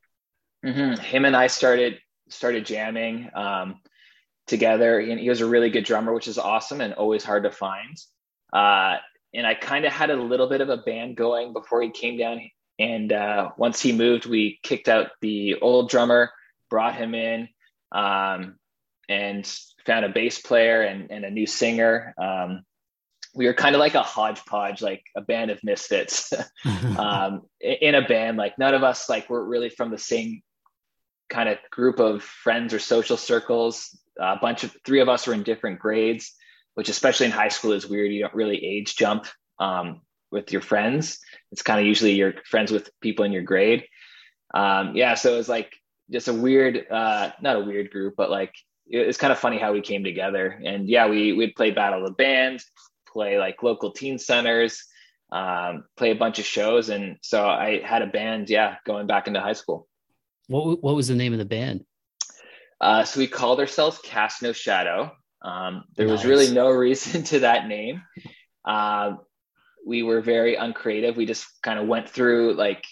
Mm-hmm, 0.66 1.00
him 1.00 1.26
and 1.26 1.36
I 1.36 1.48
started 1.48 2.00
started 2.30 2.66
jamming 2.66 3.30
um, 3.36 3.80
together, 4.48 5.00
and 5.00 5.20
he 5.20 5.30
was 5.30 5.42
a 5.42 5.46
really 5.46 5.70
good 5.70 5.86
drummer, 5.86 6.14
which 6.16 6.28
is 6.28 6.40
awesome 6.40 6.82
and 6.82 6.96
always 6.96 7.24
hard 7.24 7.44
to 7.44 7.52
find. 7.52 7.96
Uh, 8.52 8.98
and 9.36 9.46
I 9.46 9.54
kind 9.54 9.86
of 9.86 9.94
had 9.94 10.10
a 10.10 10.16
little 10.16 10.50
bit 10.50 10.62
of 10.62 10.70
a 10.70 10.78
band 10.78 11.16
going 11.16 11.54
before 11.54 11.84
he 11.84 11.92
came 11.92 12.18
down. 12.18 12.42
And 12.80 13.14
uh, 13.14 13.52
once 13.56 13.82
he 13.82 13.92
moved, 13.92 14.26
we 14.26 14.60
kicked 14.64 14.90
out 14.90 15.12
the 15.22 15.60
old 15.62 15.92
drummer, 15.92 16.32
brought 16.72 16.96
him 16.96 17.14
in, 17.14 17.50
um, 17.92 18.58
and 19.10 19.46
found 19.86 20.06
a 20.06 20.10
bass 20.10 20.40
player 20.40 20.82
and, 20.82 21.12
and 21.12 21.26
a 21.26 21.30
new 21.30 21.46
singer. 21.46 22.14
Um, 22.22 22.64
we 23.36 23.48
were 23.48 23.54
kind 23.54 23.76
of 23.76 23.80
like 23.80 23.96
a 23.96 24.04
hodgepodge, 24.04 24.82
like 24.82 25.04
a 25.16 25.22
band 25.22 25.52
of 25.52 25.64
misfits 25.64 26.34
um, 26.98 27.42
in 27.60 27.96
a 27.96 28.08
band. 28.08 28.38
Like 28.38 28.58
none 28.58 28.74
of 28.74 28.84
us 28.84 29.10
like 29.10 29.30
were 29.30 29.44
really 29.44 29.70
from 29.70 29.92
the 29.92 29.98
same 29.98 30.42
kind 31.30 31.50
of 31.50 31.58
group 31.72 32.00
of 32.00 32.24
friends 32.24 32.74
or 32.74 32.80
social 32.80 33.18
circles. 33.18 33.98
A 34.20 34.38
bunch 34.38 34.64
of 34.64 34.76
three 34.86 35.02
of 35.02 35.10
us 35.10 35.26
were 35.26 35.34
in 35.34 35.44
different 35.44 35.80
grades, 35.80 36.34
which 36.76 36.90
especially 36.90 37.26
in 37.26 37.32
high 37.32 37.48
school 37.48 37.72
is 37.72 37.88
weird. 37.88 38.12
You 38.12 38.22
don't 38.22 38.36
really 38.36 38.64
age 38.64 38.96
jump 38.96 39.26
um, 39.60 40.02
with 40.32 40.52
your 40.52 40.62
friends. 40.62 41.20
It's 41.52 41.64
kind 41.64 41.80
of 41.80 41.88
usually 41.88 42.14
you're 42.14 42.34
friends 42.50 42.72
with 42.72 42.90
people 43.02 43.26
in 43.26 43.32
your 43.32 43.42
grade. 43.42 43.86
Um, 44.54 44.96
yeah, 44.96 45.16
so 45.16 45.34
it 45.34 45.38
was 45.38 45.50
like 45.50 45.74
just 46.12 46.28
a 46.28 46.34
weird, 46.34 46.86
uh, 46.92 47.32
not 47.42 47.56
a 47.56 47.62
weird 47.62 47.90
group, 47.90 48.14
but 48.16 48.30
like 48.30 48.54
it's 48.88 49.18
kind 49.18 49.34
of 49.34 49.40
funny 49.40 49.58
how 49.58 49.74
we 49.74 49.82
came 49.82 50.04
together. 50.04 50.60
And 50.64 50.88
yeah, 50.88 51.08
we 51.08 51.34
we'd 51.34 51.56
play 51.56 51.72
battle 51.72 52.06
of 52.06 52.18
bands, 52.18 52.66
play 53.08 53.38
like 53.38 53.64
local 53.64 53.92
teen 53.92 54.18
centers, 54.20 54.84
um, 55.32 55.86
play 55.98 56.12
a 56.12 56.16
bunch 56.16 56.40
of 56.40 56.46
shows, 56.46 56.90
and 56.90 57.18
so 57.22 57.48
I 57.48 57.82
had 57.84 58.02
a 58.02 58.08
band. 58.08 58.50
Yeah, 58.50 58.76
going 58.86 59.08
back 59.08 59.28
into 59.28 59.42
high 59.42 59.54
school. 59.54 59.88
What 60.48 60.84
what 60.84 60.96
was 60.96 61.08
the 61.08 61.16
name 61.16 61.34
of 61.34 61.40
the 61.40 61.46
band? 61.46 61.86
Uh, 62.80 63.06
so 63.06 63.20
we 63.20 63.28
called 63.28 63.60
ourselves 63.60 64.00
Cast 64.04 64.42
No 64.42 64.52
Shadow. 64.52 65.12
Um, 65.42 65.86
there 65.96 66.08
nice. 66.08 66.20
was 66.20 66.26
really 66.26 66.54
no 66.54 66.70
reason 66.70 67.24
to 67.24 67.40
that 67.40 67.68
name. 67.68 68.02
Uh, 68.66 69.14
we 69.86 70.04
were 70.04 70.22
very 70.22 70.56
uncreative. 70.56 71.18
We 71.18 71.26
just 71.26 71.48
kind 71.62 71.80
of 71.80 71.88
went 71.88 72.10
through 72.10 72.54
like 72.54 72.86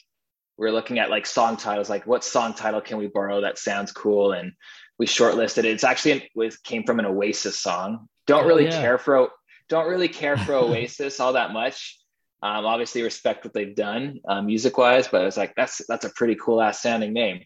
we 0.58 0.67
are 0.67 0.71
looking 0.71 0.99
at 0.99 1.10
like 1.10 1.25
song 1.25 1.58
titles, 1.58 1.89
like 1.89 2.06
what 2.06 2.23
song 2.23 2.54
title 2.54 2.82
can 2.82 2.97
we 2.97 3.08
borrow 3.08 3.41
that 3.41 3.58
sounds 3.58 3.91
cool, 3.91 4.32
and 4.32 4.54
we 5.02 5.08
shortlisted 5.08 5.60
it. 5.60 5.66
It's 5.66 5.84
actually 5.84 6.30
was 6.36 6.58
came 6.58 6.84
from 6.84 7.00
an 7.00 7.08
Oasis 7.08 7.58
song. 7.58 8.08
Don't 8.28 8.44
oh, 8.44 8.48
really 8.48 8.66
yeah. 8.66 8.82
care 8.82 9.00
for 9.00 9.30
don't 9.68 9.90
really 9.90 10.08
care 10.08 10.38
for 10.38 10.54
Oasis 10.66 11.20
all 11.20 11.34
that 11.34 11.54
much. 11.54 11.98
Um, 12.44 12.68
obviously, 12.68 13.02
respect 13.02 13.44
what 13.44 13.52
they've 13.52 13.76
done 13.76 14.20
uh, 14.28 14.44
music 14.44 14.78
wise, 14.78 15.08
but 15.08 15.22
I 15.22 15.26
was 15.26 15.38
like 15.38 15.56
that's 15.56 15.82
that's 15.88 16.06
a 16.06 16.12
pretty 16.12 16.36
cool 16.36 16.62
ass 16.62 16.84
sounding 16.84 17.14
name, 17.14 17.44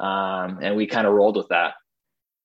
um, 0.00 0.60
and 0.62 0.76
we 0.76 0.86
kind 0.86 1.06
of 1.06 1.12
rolled 1.12 1.36
with 1.36 1.48
that. 1.48 1.74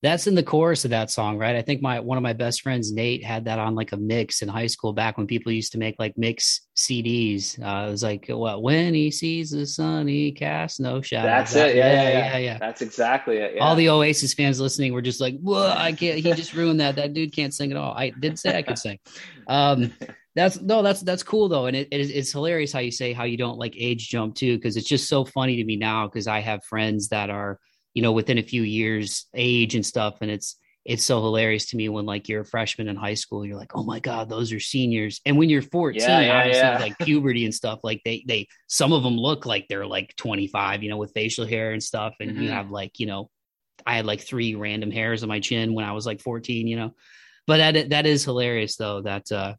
That's 0.02 0.28
in 0.28 0.36
the 0.36 0.44
chorus 0.44 0.86
of 0.86 0.92
that 0.92 1.12
song, 1.12 1.38
right? 1.38 1.58
I 1.58 1.62
think 1.62 1.82
my 1.82 2.00
one 2.00 2.18
of 2.18 2.24
my 2.24 2.32
best 2.32 2.62
friends, 2.62 2.94
Nate, 2.94 3.24
had 3.24 3.46
that 3.46 3.60
on 3.60 3.76
like 3.76 3.92
a 3.92 3.98
mix 3.98 4.42
in 4.42 4.48
high 4.48 4.68
school 4.68 4.94
back 4.94 5.18
when 5.18 5.28
people 5.28 5.52
used 5.52 5.74
to 5.74 5.78
make 5.78 5.96
like 6.00 6.18
mix 6.18 6.62
CDs. 6.78 7.60
Uh, 7.60 7.88
it 7.88 7.92
was 7.92 8.04
like, 8.04 8.28
what 8.30 8.64
when 8.64 8.94
he 8.94 9.12
sees 9.12 9.52
the 9.52 9.66
sun, 9.66 10.08
he 10.08 10.32
casts 10.32 10.80
no 10.80 11.02
shadow. 11.02 11.28
That's 11.28 11.54
that, 11.54 11.72
it. 11.72 11.76
Yeah 11.76 11.90
yeah, 11.94 12.10
yeah, 12.10 12.32
yeah, 12.32 12.38
yeah. 12.38 12.58
That's 12.60 12.82
exactly 12.82 13.38
it. 13.38 13.56
Yeah. 13.56 13.64
All 13.64 13.76
the 13.76 13.90
Oasis 13.90 14.34
fans 14.34 14.60
listening 14.60 14.94
were 14.94 15.02
just 15.02 15.22
like, 15.22 15.40
"Whoa, 15.40 15.74
I 15.76 15.92
can't." 15.92 16.20
He 16.20 16.34
just 16.34 16.54
ruined 16.54 16.80
that. 16.80 16.96
That 16.96 17.14
dude 17.14 17.34
can't 17.34 17.54
sing 17.54 17.72
at 17.72 17.78
all. 17.78 17.94
I 17.94 18.12
did 18.12 18.40
say 18.40 18.58
I 18.58 18.62
could 18.62 18.78
sing. 18.78 19.00
Um, 19.48 19.94
that's 20.36 20.62
no, 20.62 20.82
that's 20.82 21.02
that's 21.02 21.24
cool 21.24 21.50
though, 21.50 21.66
and 21.66 21.76
it, 21.76 21.88
it 21.92 22.00
is, 22.00 22.12
it's 22.12 22.32
hilarious 22.32 22.72
how 22.72 22.80
you 22.80 22.92
say 22.92 23.14
how 23.14 23.24
you 23.24 23.38
don't 23.38 23.58
like 23.58 23.76
age 23.78 24.10
jump 24.10 24.36
too, 24.36 24.56
because 24.56 24.78
it's 24.78 24.88
just 24.88 25.10
so 25.10 25.26
funny 25.26 25.58
to 25.58 25.64
me 25.64 25.76
now 25.76 26.08
because 26.08 26.28
I 26.28 26.40
have 26.40 26.64
friends 26.64 27.10
that 27.10 27.30
are 27.30 27.60
you 27.94 28.02
know 28.02 28.12
within 28.12 28.38
a 28.38 28.44
few 28.44 28.64
years 28.64 29.26
age 29.34 29.76
and 29.76 29.86
stuff. 29.86 30.18
And 30.22 30.32
it's 30.32 30.56
it's 30.86 31.04
so 31.04 31.22
hilarious 31.22 31.68
to 31.68 31.76
me 31.76 31.90
when 31.90 32.06
like 32.06 32.30
you're 32.30 32.42
a 32.42 32.46
freshman 32.46 32.88
in 32.88 32.96
high 32.96 33.14
school 33.14 33.46
you're 33.46 33.58
like 33.58 33.76
oh 33.76 33.84
my 33.84 34.00
god 34.00 34.30
those 34.30 34.52
are 34.54 34.60
seniors. 34.60 35.22
And 35.26 35.38
when 35.38 35.50
you're 35.50 35.62
14 35.62 36.02
yeah, 36.02 36.20
yeah, 36.22 36.38
obviously 36.38 36.62
yeah. 36.62 36.80
like 36.80 36.98
puberty 37.00 37.46
and 37.46 37.54
stuff 37.54 37.80
like 37.84 38.02
they 38.06 38.24
they 38.28 38.48
some 38.68 38.94
of 38.94 39.04
them 39.04 39.18
look 39.18 39.46
like 39.46 39.68
they're 39.68 39.86
like 39.86 40.16
25 40.16 40.84
you 40.84 40.90
know 40.90 40.98
with 40.98 41.14
facial 41.14 41.46
hair 41.46 41.72
and 41.72 41.84
stuff. 41.84 42.16
And 42.20 42.32
mm-hmm. 42.32 42.44
you 42.44 42.50
have 42.52 42.72
like 42.72 43.00
you 43.00 43.06
know 43.06 43.30
i 43.86 43.96
had 43.96 44.06
like 44.06 44.22
three 44.22 44.56
random 44.56 44.92
hairs 44.92 45.24
on 45.24 45.30
my 45.30 45.40
chin 45.40 45.74
when 45.74 45.86
i 45.86 45.94
was 45.94 46.06
like 46.06 46.22
14 46.22 46.68
you 46.68 46.76
know. 46.76 46.94
But 47.48 47.58
that 47.58 47.90
that 47.90 48.06
is 48.06 48.24
hilarious 48.24 48.76
though 48.76 49.02
that 49.02 49.32
uh 49.32 49.56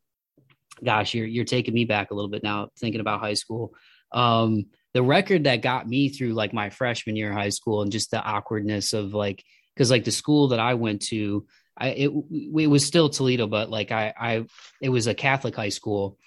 gosh 0.84 1.14
you're 1.14 1.26
you're 1.26 1.44
taking 1.44 1.74
me 1.74 1.84
back 1.84 2.10
a 2.10 2.14
little 2.14 2.30
bit 2.30 2.42
now 2.42 2.68
thinking 2.78 3.00
about 3.00 3.20
high 3.20 3.34
school. 3.34 3.74
Um 4.12 4.66
the 4.94 5.02
record 5.02 5.44
that 5.44 5.62
got 5.62 5.88
me 5.88 6.08
through 6.08 6.32
like 6.32 6.52
my 6.52 6.70
freshman 6.70 7.16
year 7.16 7.30
of 7.30 7.36
high 7.36 7.50
school 7.50 7.82
and 7.82 7.92
just 7.92 8.10
the 8.10 8.22
awkwardness 8.22 8.92
of 8.92 9.14
like 9.14 9.44
because 9.74 9.90
like 9.90 10.04
the 10.04 10.10
school 10.10 10.48
that 10.48 10.60
I 10.60 10.74
went 10.74 11.02
to, 11.06 11.46
I 11.76 11.88
it, 11.88 12.10
it 12.32 12.66
was 12.66 12.84
still 12.84 13.08
Toledo, 13.08 13.46
but 13.46 13.70
like 13.70 13.92
I 13.92 14.12
I 14.18 14.44
it 14.80 14.88
was 14.88 15.06
a 15.06 15.14
Catholic 15.14 15.56
high 15.56 15.68
school, 15.70 16.18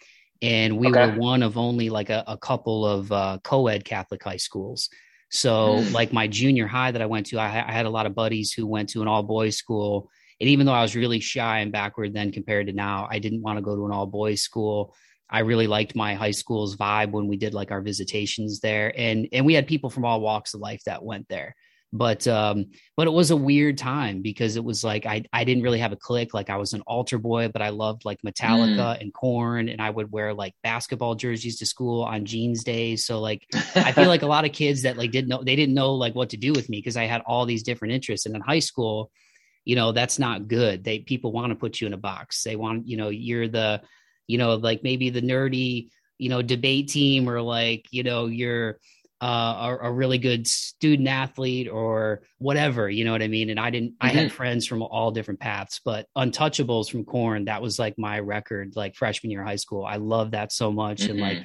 and 0.41 0.77
we 0.77 0.87
okay. 0.87 1.07
were 1.07 1.19
one 1.19 1.43
of 1.43 1.57
only 1.57 1.89
like 1.89 2.09
a, 2.09 2.23
a 2.27 2.37
couple 2.37 2.85
of 2.85 3.11
uh, 3.11 3.37
co-ed 3.43 3.85
Catholic 3.85 4.23
high 4.23 4.37
schools. 4.37 4.89
So 5.29 5.77
mm. 5.77 5.91
like 5.93 6.13
my 6.13 6.27
junior 6.27 6.67
high 6.67 6.91
that 6.91 7.01
I 7.01 7.07
went 7.07 7.25
to, 7.27 7.39
I, 7.39 7.47
I 7.47 7.71
had 7.71 7.87
a 7.87 7.89
lot 7.89 8.05
of 8.05 8.13
buddies 8.13 8.53
who 8.53 8.67
went 8.67 8.89
to 8.89 9.01
an 9.01 9.07
all 9.07 9.23
boys 9.23 9.57
school. 9.57 10.11
And 10.39 10.49
even 10.49 10.65
though 10.65 10.73
I 10.73 10.83
was 10.83 10.95
really 10.95 11.19
shy 11.19 11.59
and 11.59 11.71
backward 11.71 12.13
then 12.13 12.31
compared 12.31 12.67
to 12.67 12.73
now, 12.73 13.07
I 13.09 13.17
didn't 13.17 13.41
want 13.41 13.57
to 13.57 13.63
go 13.63 13.75
to 13.75 13.85
an 13.85 13.91
all 13.91 14.05
boys 14.05 14.43
school. 14.43 14.95
I 15.29 15.39
really 15.39 15.67
liked 15.67 15.95
my 15.95 16.13
high 16.13 16.31
school's 16.31 16.75
vibe 16.75 17.11
when 17.11 17.27
we 17.27 17.37
did 17.37 17.53
like 17.53 17.71
our 17.71 17.81
visitations 17.81 18.59
there, 18.59 18.93
and 18.97 19.27
and 19.31 19.45
we 19.45 19.53
had 19.53 19.67
people 19.67 19.89
from 19.89 20.05
all 20.05 20.21
walks 20.21 20.53
of 20.53 20.61
life 20.61 20.83
that 20.85 21.03
went 21.03 21.27
there. 21.29 21.55
But 21.95 22.27
um, 22.27 22.71
but 22.97 23.05
it 23.05 23.11
was 23.11 23.29
a 23.29 23.35
weird 23.35 23.77
time 23.77 24.23
because 24.23 24.55
it 24.55 24.63
was 24.63 24.83
like 24.83 25.05
I 25.05 25.23
I 25.31 25.43
didn't 25.43 25.61
really 25.61 25.77
have 25.77 25.91
a 25.91 25.95
clique. 25.95 26.33
Like 26.33 26.49
I 26.49 26.57
was 26.57 26.73
an 26.73 26.81
altar 26.87 27.19
boy, 27.19 27.49
but 27.49 27.61
I 27.61 27.69
loved 27.69 28.03
like 28.03 28.19
Metallica 28.25 28.77
mm. 28.77 29.01
and 29.01 29.13
Korn, 29.13 29.69
and 29.69 29.79
I 29.79 29.91
would 29.91 30.11
wear 30.11 30.33
like 30.33 30.55
basketball 30.63 31.13
jerseys 31.13 31.59
to 31.59 31.67
school 31.67 32.03
on 32.03 32.25
jeans 32.25 32.63
days. 32.63 33.05
So 33.05 33.19
like 33.19 33.45
I 33.75 33.91
feel 33.91 34.07
like 34.07 34.23
a 34.23 34.27
lot 34.27 34.43
of 34.43 34.53
kids 34.53 34.81
that 34.81 34.97
like 34.97 35.11
didn't 35.11 35.29
know 35.29 35.43
they 35.43 35.55
didn't 35.55 35.75
know 35.75 35.93
like 35.93 36.15
what 36.15 36.31
to 36.31 36.37
do 36.37 36.51
with 36.51 36.67
me 36.67 36.79
because 36.79 36.97
I 36.97 37.03
had 37.05 37.21
all 37.27 37.45
these 37.45 37.61
different 37.61 37.93
interests. 37.93 38.25
And 38.25 38.35
in 38.35 38.41
high 38.41 38.57
school, 38.57 39.11
you 39.63 39.75
know, 39.75 39.91
that's 39.91 40.17
not 40.17 40.47
good. 40.47 40.83
They 40.83 40.97
people 40.97 41.31
want 41.31 41.51
to 41.51 41.55
put 41.55 41.79
you 41.79 41.85
in 41.85 41.93
a 41.93 41.97
box. 41.97 42.41
They 42.41 42.55
want 42.55 42.87
you 42.87 42.97
know 42.97 43.09
you're 43.09 43.47
the 43.47 43.81
you 44.27 44.37
know, 44.37 44.55
like 44.55 44.83
maybe 44.83 45.09
the 45.09 45.21
nerdy, 45.21 45.89
you 46.17 46.29
know 46.29 46.41
debate 46.41 46.89
team 46.89 47.29
or 47.29 47.41
like 47.41 47.85
you 47.91 48.03
know 48.03 48.27
you're 48.27 48.79
uh, 49.21 49.77
a, 49.81 49.87
a, 49.87 49.91
really 49.91 50.17
good 50.17 50.45
student 50.45 51.07
athlete 51.07 51.69
or 51.69 52.23
whatever, 52.39 52.89
you 52.89 53.05
know 53.05 53.13
what 53.13 53.21
I 53.21 53.29
mean? 53.29 53.49
And 53.49 53.57
I 53.57 53.69
didn't, 53.69 53.91
mm-hmm. 53.91 54.05
I 54.05 54.09
had 54.09 54.27
mm-hmm. 54.27 54.35
friends 54.35 54.67
from 54.67 54.81
all 54.81 55.11
different 55.11 55.39
paths, 55.39 55.79
but 55.85 56.07
Untouchables 56.17 56.91
from 56.91 57.05
Korn, 57.05 57.45
that 57.45 57.61
was 57.61 57.79
like 57.79 57.97
my 57.97 58.19
record, 58.19 58.73
like 58.75 58.97
freshman 58.97 59.31
year 59.31 59.41
of 59.41 59.47
high 59.47 59.55
school. 59.55 59.85
I 59.85 59.95
love 59.95 60.31
that 60.31 60.51
so 60.51 60.73
much. 60.73 61.03
Mm-hmm. 61.03 61.11
And 61.11 61.19
like 61.21 61.37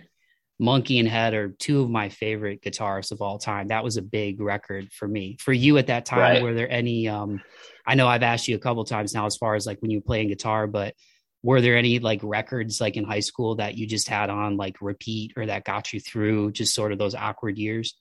mm-hmm. 0.61 0.99
And 0.99 1.09
Head 1.09 1.35
are 1.35 1.51
two 1.51 1.83
of 1.83 1.89
my 1.89 2.09
favorite 2.09 2.63
guitarists 2.63 3.13
of 3.13 3.23
all 3.23 3.39
time. 3.39 3.69
That 3.69 3.85
was 3.85 3.97
a 3.97 4.03
big 4.03 4.41
record 4.41 4.91
for 4.93 5.07
me. 5.07 5.37
For 5.39 5.53
you 5.53 5.79
at 5.79 5.87
that 5.87 6.05
time, 6.05 6.19
right. 6.19 6.43
were 6.43 6.55
there 6.55 6.69
any, 6.69 7.07
um, 7.07 7.41
I 7.87 7.95
know 7.95 8.09
I've 8.09 8.25
asked 8.25 8.49
you 8.49 8.57
a 8.57 8.61
couple 8.61 8.85
times 8.85 9.15
now 9.15 9.27
as 9.27 9.37
far 9.37 9.55
as 9.55 9.67
like 9.67 9.81
when 9.83 9.93
you 9.93 9.99
were 9.99 10.05
playing 10.05 10.27
guitar, 10.27 10.67
but 10.67 10.95
were 11.43 11.61
there 11.61 11.77
any 11.77 11.99
like 11.99 12.21
records 12.23 12.81
like 12.81 12.97
in 12.97 13.05
high 13.05 13.21
school 13.21 13.57
that 13.57 13.77
you 13.77 13.87
just 13.87 14.09
had 14.09 14.31
on 14.31 14.57
like 14.57 14.77
repeat 14.81 15.33
or 15.37 15.47
that 15.47 15.65
got 15.65 15.93
you 15.93 16.01
through 16.01 16.53
just 16.53 16.75
sort 16.75 16.93
of 16.93 16.99
those 16.99 17.15
awkward 17.15 17.59
years? 17.59 17.97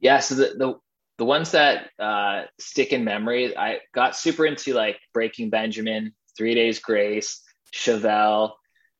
Yeah 0.00 0.20
so 0.20 0.34
the 0.34 0.54
the, 0.56 0.74
the 1.18 1.24
ones 1.24 1.52
that 1.52 1.90
uh, 1.98 2.42
stick 2.58 2.92
in 2.92 3.04
memory 3.04 3.56
i 3.56 3.78
got 3.94 4.16
super 4.16 4.44
into 4.44 4.74
like 4.74 4.98
breaking 5.12 5.50
benjamin 5.50 6.12
three 6.36 6.54
days 6.54 6.80
grace 6.80 7.40
chevelle 7.72 8.52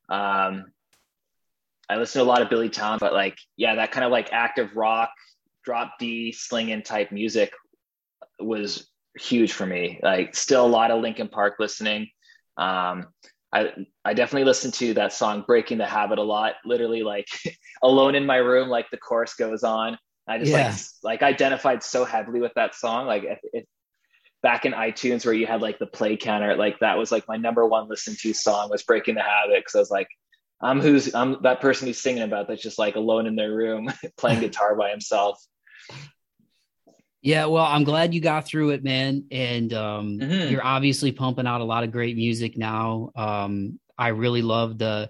um, 0.09 0.65
i 1.89 1.97
listened 1.97 2.21
to 2.21 2.23
a 2.23 2.31
lot 2.31 2.41
of 2.41 2.49
billy 2.49 2.69
talent 2.69 3.01
but 3.01 3.13
like 3.13 3.37
yeah 3.57 3.75
that 3.75 3.91
kind 3.91 4.05
of 4.05 4.11
like 4.11 4.31
active 4.31 4.75
rock 4.75 5.11
drop 5.65 5.95
d 5.99 6.31
slinging 6.31 6.81
type 6.81 7.11
music 7.11 7.53
was 8.39 8.87
huge 9.17 9.53
for 9.53 9.65
me. 9.65 9.99
Like 10.01 10.35
still 10.35 10.65
a 10.65 10.67
lot 10.67 10.91
of 10.91 11.01
linkin 11.01 11.27
park 11.27 11.55
listening 11.59 12.09
um, 12.57 13.07
I, 13.53 13.71
I 14.03 14.13
definitely 14.13 14.45
listen 14.45 14.71
to 14.71 14.95
that 14.95 15.13
song 15.13 15.43
breaking 15.47 15.77
the 15.77 15.85
habit 15.85 16.19
a 16.19 16.23
lot. 16.23 16.55
Literally 16.65 17.03
like 17.03 17.27
alone 17.83 18.15
in 18.15 18.25
my 18.25 18.37
room 18.37 18.69
like 18.69 18.89
the 18.91 18.97
chorus 18.97 19.33
goes 19.35 19.63
on. 19.63 19.97
I 20.27 20.39
just 20.39 20.51
yeah. 20.51 20.75
like 21.03 21.21
like 21.21 21.23
identified 21.23 21.83
so 21.83 22.03
heavily 22.03 22.41
with 22.41 22.53
that 22.55 22.75
song. 22.75 23.05
Like 23.05 23.23
if, 23.23 23.39
if, 23.53 23.65
back 24.45 24.63
in 24.63 24.73
itunes 24.73 25.25
where 25.25 25.33
you 25.33 25.47
had 25.47 25.59
like 25.59 25.79
the 25.79 25.87
play 25.87 26.15
counter 26.15 26.55
like 26.55 26.77
that 26.77 26.99
was 26.99 27.11
like 27.11 27.27
my 27.27 27.35
number 27.35 27.65
one 27.65 27.89
listen 27.89 28.15
to 28.15 28.31
song 28.31 28.69
was 28.69 28.83
breaking 28.83 29.15
the 29.15 29.21
habit 29.23 29.55
because 29.55 29.73
i 29.73 29.79
was 29.79 29.89
like 29.89 30.07
i'm 30.61 30.79
who's 30.79 31.15
i'm 31.15 31.37
that 31.41 31.59
person 31.61 31.87
who's 31.87 31.99
singing 31.99 32.21
about 32.21 32.47
that's 32.47 32.61
just 32.61 32.77
like 32.77 32.95
alone 32.95 33.25
in 33.25 33.35
their 33.35 33.51
room 33.51 33.91
playing 34.19 34.39
guitar 34.41 34.75
by 34.75 34.91
himself 34.91 35.43
yeah, 37.25 37.45
well, 37.45 37.65
I'm 37.65 37.83
glad 37.83 38.13
you 38.13 38.21
got 38.21 38.45
through 38.45 38.69
it, 38.69 38.83
man. 38.83 39.25
And 39.31 39.73
um, 39.73 40.19
mm-hmm. 40.19 40.51
you're 40.51 40.63
obviously 40.63 41.11
pumping 41.11 41.47
out 41.47 41.59
a 41.59 41.63
lot 41.63 41.83
of 41.83 41.91
great 41.91 42.15
music 42.15 42.55
now. 42.55 43.09
Um, 43.15 43.79
I 43.97 44.09
really 44.09 44.43
love 44.43 44.77
the 44.77 45.09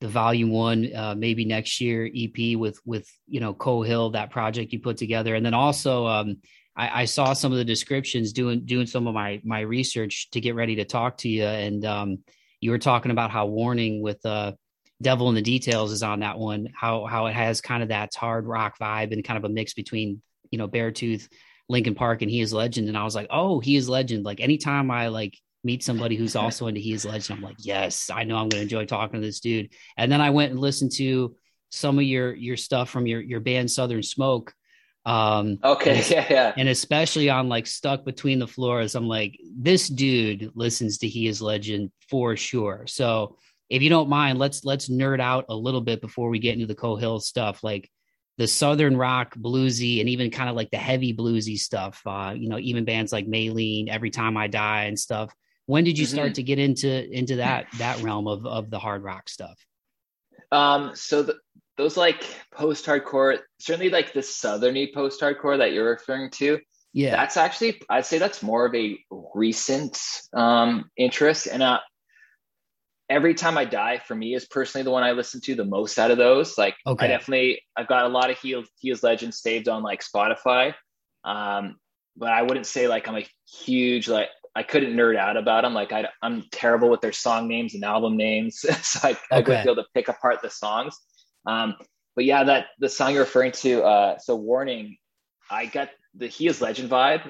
the 0.00 0.08
volume 0.08 0.50
one, 0.50 0.94
uh, 0.94 1.14
maybe 1.16 1.46
next 1.46 1.80
year 1.80 2.06
EP 2.14 2.58
with 2.58 2.78
with 2.84 3.08
you 3.26 3.40
know 3.40 3.54
Coe 3.54 3.80
Hill, 3.80 4.10
that 4.10 4.30
project 4.30 4.74
you 4.74 4.78
put 4.78 4.98
together, 4.98 5.34
and 5.34 5.46
then 5.46 5.54
also 5.54 6.06
um, 6.06 6.36
I, 6.76 7.02
I, 7.02 7.04
saw 7.06 7.32
some 7.32 7.50
of 7.50 7.56
the 7.56 7.64
descriptions 7.64 8.34
doing 8.34 8.66
doing 8.66 8.86
some 8.86 9.06
of 9.06 9.14
my 9.14 9.40
my 9.42 9.60
research 9.60 10.28
to 10.32 10.42
get 10.42 10.54
ready 10.54 10.76
to 10.76 10.84
talk 10.84 11.16
to 11.18 11.30
you, 11.30 11.44
and 11.44 11.82
um, 11.86 12.18
you 12.60 12.72
were 12.72 12.78
talking 12.78 13.10
about 13.10 13.30
how 13.30 13.46
Warning 13.46 14.02
with 14.02 14.20
uh, 14.26 14.52
Devil 15.00 15.30
in 15.30 15.34
the 15.34 15.40
Details 15.40 15.92
is 15.92 16.02
on 16.02 16.20
that 16.20 16.38
one, 16.38 16.68
how 16.74 17.06
how 17.06 17.24
it 17.24 17.34
has 17.34 17.62
kind 17.62 17.82
of 17.82 17.88
that 17.88 18.14
hard 18.14 18.46
rock 18.46 18.76
vibe 18.78 19.14
and 19.14 19.24
kind 19.24 19.38
of 19.38 19.44
a 19.44 19.54
mix 19.54 19.72
between 19.72 20.20
you 20.50 20.58
know 20.58 20.68
Beartooth 20.68 21.26
Linkin 21.68 21.94
Park 21.94 22.22
and 22.22 22.30
He 22.30 22.40
Is 22.40 22.52
Legend, 22.52 22.88
and 22.88 22.96
I 22.96 23.04
was 23.04 23.14
like, 23.14 23.28
oh, 23.30 23.60
He 23.60 23.76
Is 23.76 23.88
Legend. 23.88 24.24
Like 24.24 24.40
anytime 24.40 24.90
I 24.90 25.08
like 25.08 25.38
meet 25.62 25.82
somebody 25.82 26.16
who's 26.16 26.36
also 26.36 26.66
into 26.66 26.80
He 26.80 26.92
Is 26.92 27.04
Legend, 27.04 27.38
I'm 27.38 27.44
like, 27.44 27.56
yes, 27.58 28.10
I 28.12 28.24
know 28.24 28.36
I'm 28.36 28.48
going 28.48 28.60
to 28.60 28.62
enjoy 28.62 28.84
talking 28.84 29.20
to 29.20 29.26
this 29.26 29.40
dude. 29.40 29.70
And 29.96 30.10
then 30.10 30.20
I 30.20 30.30
went 30.30 30.52
and 30.52 30.60
listened 30.60 30.92
to 30.96 31.36
some 31.70 31.98
of 31.98 32.04
your 32.04 32.34
your 32.34 32.56
stuff 32.56 32.90
from 32.90 33.06
your 33.06 33.20
your 33.20 33.40
band 33.40 33.70
Southern 33.70 34.02
Smoke. 34.02 34.52
Um, 35.06 35.58
okay, 35.62 35.98
and, 35.98 36.10
yeah, 36.10 36.26
yeah, 36.30 36.52
and 36.56 36.68
especially 36.68 37.28
on 37.28 37.48
like 37.48 37.66
Stuck 37.66 38.04
Between 38.04 38.38
the 38.38 38.46
Floors, 38.46 38.94
I'm 38.94 39.08
like, 39.08 39.38
this 39.56 39.88
dude 39.88 40.50
listens 40.54 40.98
to 40.98 41.08
He 41.08 41.26
Is 41.26 41.42
Legend 41.42 41.90
for 42.08 42.36
sure. 42.36 42.84
So 42.86 43.36
if 43.68 43.82
you 43.82 43.90
don't 43.90 44.08
mind, 44.08 44.38
let's 44.38 44.64
let's 44.64 44.88
nerd 44.88 45.20
out 45.20 45.46
a 45.48 45.54
little 45.54 45.80
bit 45.80 46.00
before 46.00 46.28
we 46.28 46.38
get 46.38 46.54
into 46.54 46.66
the 46.66 46.74
Coe 46.74 46.96
Hill 46.96 47.20
stuff. 47.20 47.62
Like, 47.62 47.90
the 48.36 48.46
southern 48.46 48.96
rock 48.96 49.34
bluesy 49.36 50.00
and 50.00 50.08
even 50.08 50.30
kind 50.30 50.50
of 50.50 50.56
like 50.56 50.70
the 50.70 50.76
heavy 50.76 51.14
bluesy 51.14 51.58
stuff 51.58 52.02
uh 52.06 52.32
you 52.36 52.48
know 52.48 52.58
even 52.58 52.84
bands 52.84 53.12
like 53.12 53.26
maylene 53.26 53.88
every 53.88 54.10
time 54.10 54.36
i 54.36 54.46
die 54.46 54.84
and 54.84 54.98
stuff. 54.98 55.32
When 55.66 55.84
did 55.84 55.98
you 55.98 56.06
mm-hmm. 56.06 56.14
start 56.14 56.34
to 56.34 56.42
get 56.42 56.58
into 56.58 57.10
into 57.10 57.36
that 57.36 57.66
that 57.78 58.02
realm 58.02 58.26
of 58.26 58.46
of 58.46 58.70
the 58.70 58.78
hard 58.78 59.02
rock 59.02 59.28
stuff? 59.28 59.58
Um 60.52 60.92
so 60.94 61.22
the, 61.22 61.36
those 61.76 61.96
like 61.96 62.24
post 62.52 62.86
hardcore 62.86 63.38
certainly 63.58 63.90
like 63.90 64.12
the 64.12 64.20
southerny 64.20 64.92
post 64.92 65.20
hardcore 65.20 65.58
that 65.58 65.72
you're 65.72 65.90
referring 65.90 66.30
to 66.30 66.60
yeah. 66.92 67.10
that's 67.10 67.36
actually 67.36 67.82
i'd 67.90 68.06
say 68.06 68.18
that's 68.18 68.44
more 68.44 68.64
of 68.66 68.74
a 68.74 68.98
recent 69.34 69.98
um 70.32 70.90
interest. 70.96 71.46
And 71.46 71.62
uh 71.62 71.80
every 73.08 73.34
time 73.34 73.58
I 73.58 73.64
die 73.64 73.98
for 73.98 74.14
me 74.14 74.34
is 74.34 74.46
personally 74.46 74.84
the 74.84 74.90
one 74.90 75.02
I 75.02 75.12
listen 75.12 75.40
to 75.42 75.54
the 75.54 75.64
most 75.64 75.98
out 75.98 76.10
of 76.10 76.18
those. 76.18 76.56
Like 76.56 76.74
okay. 76.86 77.06
I 77.06 77.08
definitely 77.08 77.62
I've 77.76 77.88
got 77.88 78.04
a 78.04 78.08
lot 78.08 78.30
of 78.30 78.38
Heels 78.38 78.68
Heels 78.78 79.02
Legends 79.02 79.40
saved 79.40 79.68
on 79.68 79.82
like 79.82 80.02
Spotify. 80.02 80.74
Um, 81.24 81.76
but 82.16 82.30
I 82.30 82.42
wouldn't 82.42 82.66
say 82.66 82.88
like 82.88 83.08
I'm 83.08 83.16
a 83.16 83.26
huge 83.64 84.08
like 84.08 84.28
I 84.54 84.62
couldn't 84.62 84.94
nerd 84.94 85.16
out 85.16 85.36
about 85.36 85.62
them. 85.62 85.74
Like 85.74 85.92
I, 85.92 86.08
am 86.22 86.44
terrible 86.52 86.88
with 86.88 87.00
their 87.00 87.12
song 87.12 87.48
names 87.48 87.74
and 87.74 87.84
album 87.84 88.16
names, 88.16 88.60
so 88.82 89.08
I, 89.08 89.10
okay. 89.10 89.18
I 89.30 89.36
would 89.36 89.46
be 89.46 89.52
able 89.54 89.76
to 89.76 89.88
pick 89.94 90.08
apart 90.08 90.42
the 90.42 90.50
songs. 90.50 90.96
Um, 91.46 91.74
but 92.14 92.24
yeah, 92.24 92.44
that 92.44 92.66
the 92.78 92.88
song 92.88 93.12
you're 93.12 93.24
referring 93.24 93.50
to, 93.52 93.82
uh, 93.82 94.18
so 94.18 94.36
warning, 94.36 94.96
I 95.50 95.66
got 95.66 95.90
the 96.14 96.28
He 96.28 96.46
Is 96.46 96.60
Legend 96.60 96.88
vibe 96.88 97.28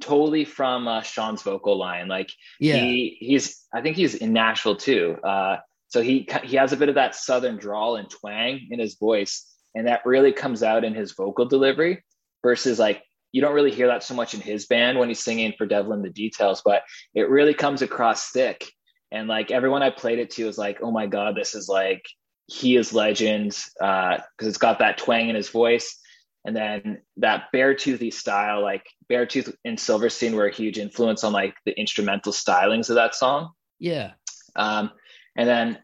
totally 0.00 0.44
from 0.44 0.88
uh, 0.88 1.02
Sean's 1.02 1.42
vocal 1.42 1.78
line. 1.78 2.08
Like 2.08 2.30
yeah. 2.60 2.76
he 2.76 3.16
he's 3.20 3.64
I 3.72 3.80
think 3.80 3.96
he's 3.96 4.14
in 4.14 4.32
Nashville 4.32 4.76
too. 4.76 5.16
Uh, 5.22 5.58
so 5.88 6.02
he 6.02 6.28
he 6.44 6.56
has 6.56 6.72
a 6.72 6.76
bit 6.76 6.88
of 6.88 6.96
that 6.96 7.14
southern 7.14 7.56
drawl 7.56 7.96
and 7.96 8.08
twang 8.08 8.68
in 8.70 8.78
his 8.78 8.96
voice, 8.96 9.46
and 9.74 9.86
that 9.86 10.04
really 10.04 10.32
comes 10.32 10.62
out 10.62 10.84
in 10.84 10.94
his 10.94 11.12
vocal 11.12 11.46
delivery. 11.46 12.04
Versus 12.42 12.78
like 12.78 13.02
you 13.32 13.42
don't 13.42 13.54
really 13.54 13.72
hear 13.72 13.88
that 13.88 14.02
so 14.02 14.14
much 14.14 14.34
in 14.34 14.40
his 14.40 14.66
band 14.66 14.98
when 14.98 15.08
he's 15.08 15.22
singing 15.22 15.52
for 15.58 15.66
Devil 15.66 15.92
in 15.92 16.02
the 16.02 16.10
Details, 16.10 16.62
but 16.64 16.82
it 17.14 17.28
really 17.28 17.54
comes 17.54 17.82
across 17.82 18.30
thick. 18.30 18.70
And 19.10 19.28
like 19.28 19.50
everyone 19.50 19.82
I 19.82 19.90
played 19.90 20.18
it 20.18 20.30
to 20.32 20.46
was 20.46 20.58
like, 20.58 20.78
oh 20.82 20.90
my 20.90 21.06
god, 21.06 21.34
this 21.36 21.54
is 21.54 21.68
like 21.68 22.04
he 22.46 22.76
is 22.76 22.94
legend 22.94 23.50
because 23.78 24.20
uh, 24.20 24.46
it's 24.46 24.58
got 24.58 24.78
that 24.78 24.98
twang 24.98 25.28
in 25.28 25.36
his 25.36 25.48
voice 25.48 25.98
and 26.44 26.56
then 26.56 27.02
that 27.18 27.48
Beartoothy 27.54 28.12
style, 28.12 28.62
like 28.62 28.86
Beartooth 29.10 29.54
and 29.64 29.78
Silverstein 29.78 30.34
were 30.34 30.46
a 30.46 30.54
huge 30.54 30.78
influence 30.78 31.24
on 31.24 31.32
like 31.32 31.54
the 31.64 31.78
instrumental 31.78 32.32
stylings 32.32 32.90
of 32.90 32.96
that 32.96 33.14
song. 33.14 33.50
Yeah. 33.78 34.12
Um, 34.56 34.90
and 35.36 35.48
then 35.48 35.78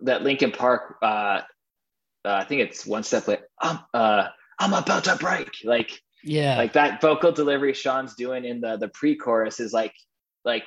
that 0.00 0.22
Linkin 0.22 0.50
Park, 0.50 0.96
uh, 1.02 1.06
uh, 1.06 1.42
I 2.24 2.44
think 2.44 2.62
it's 2.62 2.86
one 2.86 3.02
step 3.02 3.28
like 3.28 3.42
I'm, 3.60 3.78
uh, 3.92 4.28
I'm 4.58 4.72
about 4.72 5.04
to 5.04 5.16
break. 5.16 5.50
Like, 5.62 5.90
yeah, 6.22 6.56
like 6.56 6.72
that 6.72 7.00
vocal 7.00 7.32
delivery 7.32 7.74
Sean's 7.74 8.14
doing 8.14 8.44
in 8.44 8.60
the 8.60 8.78
the 8.78 8.88
pre-chorus 8.88 9.60
is 9.60 9.72
like, 9.72 9.92
like 10.44 10.64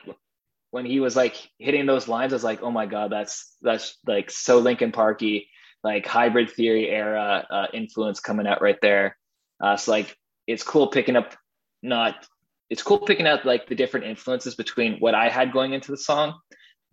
when 0.69 0.85
he 0.85 0.99
was 0.99 1.15
like 1.15 1.35
hitting 1.57 1.87
those 1.87 2.07
lines, 2.07 2.31
I 2.31 2.35
was 2.35 2.43
like, 2.43 2.61
oh 2.61 2.71
my 2.71 2.85
god, 2.85 3.11
that's 3.11 3.55
that's 3.61 3.97
like 4.05 4.29
so 4.29 4.59
Linkin 4.59 4.91
Parky, 4.91 5.49
like 5.83 6.05
hybrid 6.05 6.51
theory 6.51 6.89
era 6.89 7.47
uh, 7.49 7.67
influence 7.73 8.19
coming 8.19 8.45
out 8.45 8.61
right 8.61 8.77
there. 8.81 9.17
Uh, 9.59 9.77
so 9.77 9.91
like 9.91 10.15
it's 10.45 10.63
cool 10.63 10.87
picking 10.87 11.15
up 11.15 11.35
not 11.81 12.25
it's 12.69 12.83
cool 12.83 12.99
picking 12.99 13.27
out 13.27 13.45
like 13.45 13.67
the 13.67 13.75
different 13.75 14.05
influences 14.05 14.55
between 14.55 14.99
what 14.99 15.15
I 15.15 15.29
had 15.29 15.53
going 15.53 15.73
into 15.73 15.91
the 15.91 15.97
song 15.97 16.39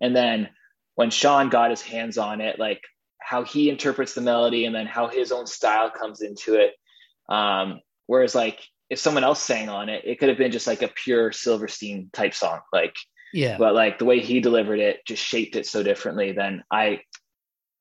and 0.00 0.14
then 0.14 0.48
when 0.94 1.10
Sean 1.10 1.48
got 1.48 1.70
his 1.70 1.82
hands 1.82 2.18
on 2.18 2.40
it, 2.40 2.58
like 2.58 2.82
how 3.20 3.44
he 3.44 3.68
interprets 3.68 4.14
the 4.14 4.20
melody 4.20 4.64
and 4.64 4.74
then 4.74 4.86
how 4.86 5.08
his 5.08 5.32
own 5.32 5.46
style 5.46 5.90
comes 5.90 6.20
into 6.20 6.54
it. 6.54 6.72
Um, 7.28 7.80
whereas 8.06 8.34
like 8.34 8.60
if 8.90 8.98
someone 8.98 9.24
else 9.24 9.42
sang 9.42 9.68
on 9.68 9.88
it, 9.88 10.02
it 10.04 10.18
could 10.18 10.28
have 10.28 10.38
been 10.38 10.52
just 10.52 10.66
like 10.66 10.82
a 10.82 10.88
pure 10.88 11.32
Silverstein 11.32 12.10
type 12.12 12.34
song. 12.34 12.60
Like, 12.72 12.94
yeah, 13.32 13.56
but 13.58 13.74
like 13.74 13.98
the 13.98 14.04
way 14.04 14.20
he 14.20 14.40
delivered 14.40 14.78
it 14.78 15.00
just 15.06 15.24
shaped 15.24 15.56
it 15.56 15.66
so 15.66 15.82
differently 15.82 16.32
than 16.32 16.62
I 16.70 17.00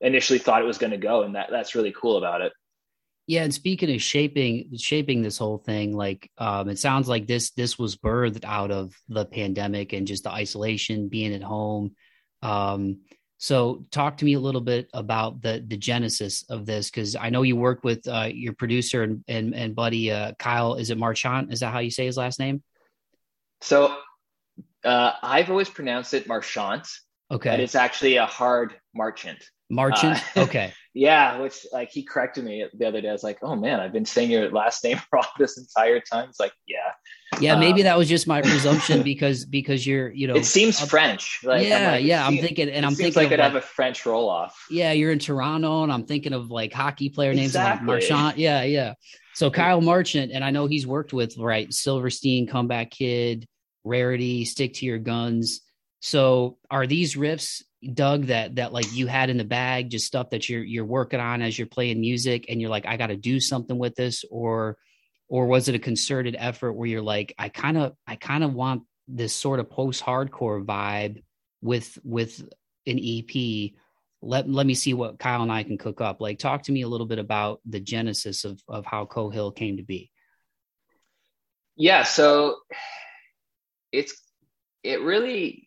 initially 0.00 0.38
thought 0.38 0.62
it 0.62 0.66
was 0.66 0.78
going 0.78 0.90
to 0.90 0.96
go. 0.96 1.22
And 1.22 1.36
that 1.36 1.48
that's 1.50 1.74
really 1.74 1.92
cool 1.92 2.16
about 2.16 2.40
it. 2.40 2.52
Yeah, 3.26 3.42
and 3.42 3.54
speaking 3.54 3.94
of 3.94 4.02
shaping 4.02 4.76
shaping 4.76 5.22
this 5.22 5.38
whole 5.38 5.58
thing, 5.58 5.96
like 5.96 6.30
um, 6.36 6.68
it 6.68 6.78
sounds 6.78 7.08
like 7.08 7.26
this 7.26 7.52
this 7.52 7.78
was 7.78 7.96
birthed 7.96 8.44
out 8.44 8.70
of 8.70 8.94
the 9.08 9.24
pandemic 9.24 9.94
and 9.94 10.06
just 10.06 10.24
the 10.24 10.30
isolation, 10.30 11.08
being 11.08 11.32
at 11.32 11.42
home. 11.42 11.94
Um, 12.42 12.98
so, 13.38 13.86
talk 13.90 14.18
to 14.18 14.24
me 14.24 14.34
a 14.34 14.40
little 14.40 14.60
bit 14.60 14.88
about 14.92 15.40
the 15.40 15.64
the 15.66 15.76
genesis 15.76 16.44
of 16.50 16.66
this, 16.66 16.90
because 16.90 17.16
I 17.16 17.30
know 17.30 17.42
you 17.42 17.56
work 17.56 17.82
with 17.82 18.06
uh, 18.06 18.28
your 18.30 18.52
producer 18.52 19.02
and 19.02 19.24
and, 19.26 19.54
and 19.54 19.74
buddy 19.74 20.10
uh, 20.10 20.32
Kyle. 20.38 20.74
Is 20.74 20.90
it 20.90 20.98
Marchant? 20.98 21.52
Is 21.52 21.60
that 21.60 21.72
how 21.72 21.78
you 21.78 21.90
say 21.90 22.04
his 22.04 22.18
last 22.18 22.38
name? 22.38 22.62
So, 23.62 23.96
uh, 24.84 25.12
I've 25.22 25.50
always 25.50 25.70
pronounced 25.70 26.12
it 26.12 26.28
Marchant. 26.28 26.86
Okay. 27.30 27.50
But 27.50 27.60
it's 27.60 27.74
actually 27.74 28.16
a 28.16 28.26
hard 28.26 28.74
marchant. 28.94 29.50
Marchant. 29.70 30.22
Uh, 30.36 30.40
okay. 30.42 30.72
yeah, 30.92 31.40
which 31.40 31.66
like 31.72 31.90
he 31.90 32.02
corrected 32.02 32.44
me 32.44 32.66
the 32.74 32.86
other 32.86 33.00
day. 33.00 33.08
I 33.08 33.12
was 33.12 33.22
like, 33.22 33.38
"Oh 33.42 33.56
man, 33.56 33.80
I've 33.80 33.92
been 33.92 34.04
saying 34.04 34.30
your 34.30 34.50
last 34.50 34.84
name 34.84 35.00
wrong 35.12 35.24
this 35.38 35.58
entire 35.58 36.00
time." 36.00 36.28
It's 36.28 36.40
like, 36.40 36.52
yeah, 36.66 36.92
yeah. 37.40 37.56
Maybe 37.58 37.82
um, 37.82 37.84
that 37.84 37.98
was 37.98 38.08
just 38.08 38.26
my 38.26 38.42
presumption 38.42 39.02
because 39.02 39.44
because 39.44 39.86
you're 39.86 40.10
you 40.10 40.26
know 40.26 40.34
it 40.34 40.44
seems 40.44 40.80
uh, 40.80 40.86
French. 40.86 41.40
Like, 41.42 41.66
yeah, 41.66 41.92
like, 41.92 42.04
yeah. 42.04 42.26
I'm 42.26 42.38
thinking, 42.38 42.68
and 42.68 42.84
I'm 42.84 42.94
thinking 42.94 43.22
like 43.22 43.32
it 43.32 43.40
have 43.40 43.56
a 43.56 43.60
French 43.60 44.04
roll 44.06 44.28
off. 44.28 44.66
Yeah, 44.70 44.92
you're 44.92 45.12
in 45.12 45.18
Toronto, 45.18 45.82
and 45.82 45.92
I'm 45.92 46.04
thinking 46.04 46.32
of 46.32 46.50
like 46.50 46.72
hockey 46.72 47.08
player 47.08 47.34
names 47.34 47.54
like 47.54 47.82
Marchant. 47.82 48.38
Yeah, 48.38 48.62
yeah. 48.62 48.94
So 49.34 49.50
Kyle 49.50 49.80
Marchant, 49.80 50.30
and 50.30 50.44
I 50.44 50.50
know 50.50 50.66
he's 50.66 50.86
worked 50.86 51.12
with 51.12 51.36
right 51.36 51.72
Silverstein, 51.72 52.46
Comeback 52.46 52.92
Kid, 52.92 53.48
Rarity, 53.82 54.44
Stick 54.44 54.74
to 54.74 54.86
Your 54.86 54.98
Guns. 54.98 55.60
So 56.00 56.58
are 56.70 56.86
these 56.86 57.16
riffs, 57.16 57.62
Doug, 57.92 58.26
that 58.26 58.56
that 58.56 58.72
like 58.72 58.92
you 58.92 59.06
had 59.06 59.30
in 59.30 59.36
the 59.36 59.44
bag, 59.44 59.90
just 59.90 60.06
stuff 60.06 60.30
that 60.30 60.48
you're 60.48 60.62
you're 60.62 60.84
working 60.84 61.20
on 61.20 61.42
as 61.42 61.58
you're 61.58 61.66
playing 61.66 62.00
music, 62.00 62.46
and 62.48 62.60
you're 62.60 62.70
like, 62.70 62.86
I 62.86 62.96
got 62.96 63.08
to 63.08 63.16
do 63.16 63.40
something 63.40 63.78
with 63.78 63.94
this, 63.94 64.24
or 64.30 64.76
or 65.28 65.46
was 65.46 65.68
it 65.68 65.74
a 65.74 65.78
concerted 65.78 66.36
effort 66.38 66.72
where 66.72 66.88
you're 66.88 67.02
like, 67.02 67.34
I 67.38 67.48
kind 67.48 67.76
of 67.76 67.94
I 68.06 68.16
kind 68.16 68.44
of 68.44 68.54
want 68.54 68.82
this 69.08 69.34
sort 69.34 69.60
of 69.60 69.70
post 69.70 70.02
hardcore 70.02 70.64
vibe 70.64 71.22
with 71.60 71.98
with 72.04 72.40
an 72.86 72.98
EP. 73.02 73.72
Let 74.22 74.48
let 74.48 74.66
me 74.66 74.74
see 74.74 74.94
what 74.94 75.18
Kyle 75.18 75.42
and 75.42 75.52
I 75.52 75.62
can 75.64 75.78
cook 75.78 76.00
up. 76.00 76.20
Like, 76.20 76.38
talk 76.38 76.62
to 76.64 76.72
me 76.72 76.82
a 76.82 76.88
little 76.88 77.06
bit 77.06 77.18
about 77.18 77.60
the 77.66 77.80
genesis 77.80 78.44
of 78.44 78.60
of 78.68 78.86
how 78.86 79.06
Coe 79.06 79.30
Hill 79.30 79.52
came 79.52 79.78
to 79.78 79.82
be. 79.82 80.10
Yeah, 81.76 82.04
so 82.04 82.58
it's 83.90 84.14
it 84.82 85.00
really 85.00 85.63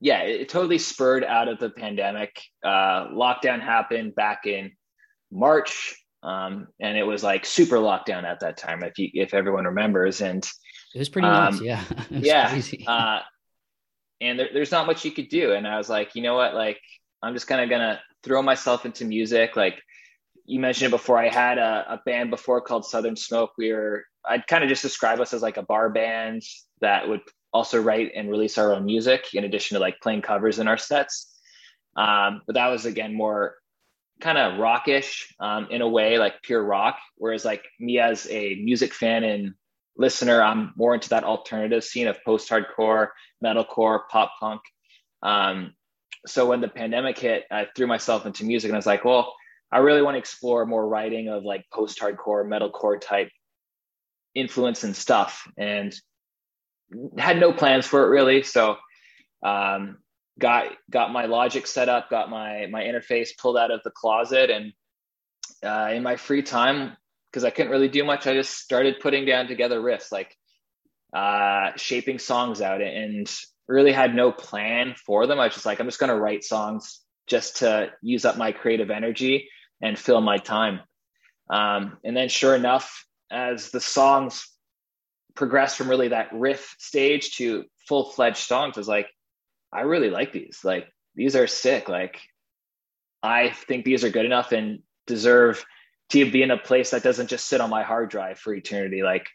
yeah, 0.00 0.22
it, 0.22 0.48
totally 0.48 0.78
spurred 0.78 1.24
out 1.24 1.48
of 1.48 1.58
the 1.58 1.70
pandemic. 1.70 2.40
Uh, 2.64 3.08
lockdown 3.08 3.60
happened 3.60 4.14
back 4.14 4.46
in 4.46 4.72
March, 5.30 5.96
um, 6.22 6.68
and 6.80 6.98
it 6.98 7.04
was 7.04 7.22
like 7.22 7.46
super 7.46 7.76
lockdown 7.76 8.24
at 8.24 8.40
that 8.40 8.56
time, 8.56 8.82
if 8.82 8.98
you 8.98 9.08
if 9.14 9.32
everyone 9.32 9.64
remembers. 9.64 10.20
And 10.20 10.46
it 10.94 10.98
was 10.98 11.08
pretty 11.08 11.28
um, 11.28 11.54
nuts, 11.54 11.62
yeah, 11.62 11.84
yeah. 12.10 12.62
Uh, 12.86 13.20
and 14.20 14.38
there, 14.38 14.48
there's 14.52 14.72
not 14.72 14.86
much 14.86 15.04
you 15.04 15.12
could 15.12 15.28
do. 15.28 15.52
And 15.52 15.66
I 15.66 15.78
was 15.78 15.88
like, 15.88 16.14
you 16.14 16.22
know 16.22 16.34
what, 16.34 16.54
like 16.54 16.80
I'm 17.22 17.34
just 17.34 17.46
kind 17.46 17.62
of 17.62 17.70
gonna 17.70 18.00
throw 18.22 18.42
myself 18.42 18.84
into 18.84 19.04
music. 19.04 19.56
Like 19.56 19.80
you 20.44 20.60
mentioned 20.60 20.88
it 20.88 20.96
before, 20.96 21.18
I 21.18 21.28
had 21.28 21.58
a, 21.58 21.94
a 21.94 22.00
band 22.04 22.30
before 22.30 22.60
called 22.60 22.84
Southern 22.84 23.16
Smoke. 23.16 23.52
We 23.56 23.72
were 23.72 24.04
I'd 24.28 24.46
kind 24.46 24.62
of 24.62 24.68
just 24.68 24.82
describe 24.82 25.20
us 25.20 25.32
as 25.32 25.42
like 25.42 25.56
a 25.56 25.62
bar 25.62 25.88
band 25.90 26.42
that 26.80 27.08
would 27.08 27.20
also 27.56 27.80
write 27.80 28.12
and 28.14 28.30
release 28.30 28.58
our 28.58 28.72
own 28.74 28.84
music 28.84 29.34
in 29.34 29.44
addition 29.44 29.74
to 29.74 29.80
like 29.80 30.00
playing 30.00 30.22
covers 30.22 30.58
in 30.58 30.68
our 30.68 30.78
sets. 30.78 31.32
Um, 31.96 32.42
but 32.46 32.54
that 32.54 32.68
was 32.68 32.84
again 32.84 33.14
more 33.14 33.56
kind 34.20 34.38
of 34.38 34.58
rockish 34.58 35.34
um, 35.40 35.68
in 35.70 35.82
a 35.82 35.88
way, 35.88 36.18
like 36.18 36.42
pure 36.42 36.62
rock. 36.62 36.98
Whereas 37.16 37.44
like 37.44 37.64
me 37.80 37.98
as 37.98 38.28
a 38.30 38.54
music 38.56 38.92
fan 38.94 39.24
and 39.24 39.54
listener, 39.96 40.42
I'm 40.42 40.72
more 40.76 40.94
into 40.94 41.10
that 41.10 41.24
alternative 41.24 41.84
scene 41.84 42.06
of 42.06 42.22
post-hardcore, 42.24 43.08
metalcore, 43.44 44.00
pop 44.10 44.32
punk. 44.40 44.60
Um, 45.22 45.74
so 46.26 46.46
when 46.46 46.60
the 46.60 46.68
pandemic 46.68 47.18
hit, 47.18 47.44
I 47.50 47.66
threw 47.74 47.86
myself 47.86 48.26
into 48.26 48.44
music 48.44 48.68
and 48.68 48.76
I 48.76 48.78
was 48.78 48.86
like, 48.86 49.04
well, 49.04 49.34
I 49.72 49.78
really 49.78 50.02
want 50.02 50.14
to 50.14 50.18
explore 50.18 50.66
more 50.66 50.88
writing 50.88 51.28
of 51.28 51.44
like 51.44 51.64
post-hardcore, 51.72 52.46
metalcore 52.46 53.00
type 53.00 53.30
influence 54.34 54.84
and 54.84 54.94
stuff. 54.94 55.50
And 55.56 55.94
had 57.18 57.38
no 57.38 57.52
plans 57.52 57.86
for 57.86 58.04
it 58.04 58.08
really. 58.08 58.42
So 58.42 58.76
um, 59.42 59.98
got 60.38 60.72
got 60.90 61.12
my 61.12 61.26
logic 61.26 61.66
set 61.66 61.88
up, 61.88 62.10
got 62.10 62.30
my 62.30 62.66
my 62.66 62.82
interface 62.82 63.30
pulled 63.36 63.56
out 63.56 63.70
of 63.70 63.82
the 63.84 63.90
closet, 63.90 64.50
and 64.50 64.72
uh, 65.64 65.90
in 65.92 66.02
my 66.02 66.16
free 66.16 66.42
time, 66.42 66.96
because 67.30 67.44
I 67.44 67.50
couldn't 67.50 67.72
really 67.72 67.88
do 67.88 68.04
much, 68.04 68.26
I 68.26 68.34
just 68.34 68.58
started 68.58 69.00
putting 69.00 69.24
down 69.24 69.46
together 69.46 69.80
riffs, 69.80 70.12
like 70.12 70.36
uh, 71.14 71.72
shaping 71.76 72.18
songs 72.18 72.60
out, 72.60 72.82
and 72.82 73.30
really 73.68 73.92
had 73.92 74.14
no 74.14 74.30
plan 74.30 74.94
for 75.04 75.26
them. 75.26 75.40
I 75.40 75.46
was 75.46 75.54
just 75.54 75.66
like, 75.66 75.80
I'm 75.80 75.86
just 75.86 76.00
gonna 76.00 76.18
write 76.18 76.44
songs 76.44 77.00
just 77.26 77.58
to 77.58 77.90
use 78.02 78.24
up 78.24 78.36
my 78.36 78.52
creative 78.52 78.90
energy 78.90 79.48
and 79.82 79.98
fill 79.98 80.20
my 80.20 80.38
time. 80.38 80.80
Um, 81.50 81.98
and 82.04 82.16
then, 82.16 82.28
sure 82.28 82.54
enough, 82.54 83.04
as 83.30 83.70
the 83.70 83.80
songs 83.80 84.55
progressed 85.36 85.76
from 85.76 85.88
really 85.88 86.08
that 86.08 86.32
riff 86.32 86.74
stage 86.78 87.36
to 87.36 87.64
full 87.86 88.10
fledged 88.10 88.38
songs 88.38 88.76
was 88.76 88.88
like, 88.88 89.08
I 89.72 89.82
really 89.82 90.10
like 90.10 90.32
these. 90.32 90.60
Like 90.64 90.88
these 91.14 91.36
are 91.36 91.46
sick. 91.46 91.88
Like 91.88 92.20
I 93.22 93.50
think 93.50 93.84
these 93.84 94.04
are 94.04 94.10
good 94.10 94.24
enough 94.24 94.52
and 94.52 94.80
deserve 95.06 95.64
to 96.10 96.30
be 96.30 96.42
in 96.42 96.50
a 96.50 96.58
place 96.58 96.90
that 96.90 97.02
doesn't 97.02 97.28
just 97.28 97.46
sit 97.46 97.60
on 97.60 97.70
my 97.70 97.82
hard 97.82 98.10
drive 98.10 98.38
for 98.38 98.54
eternity. 98.54 99.02
Like 99.02 99.26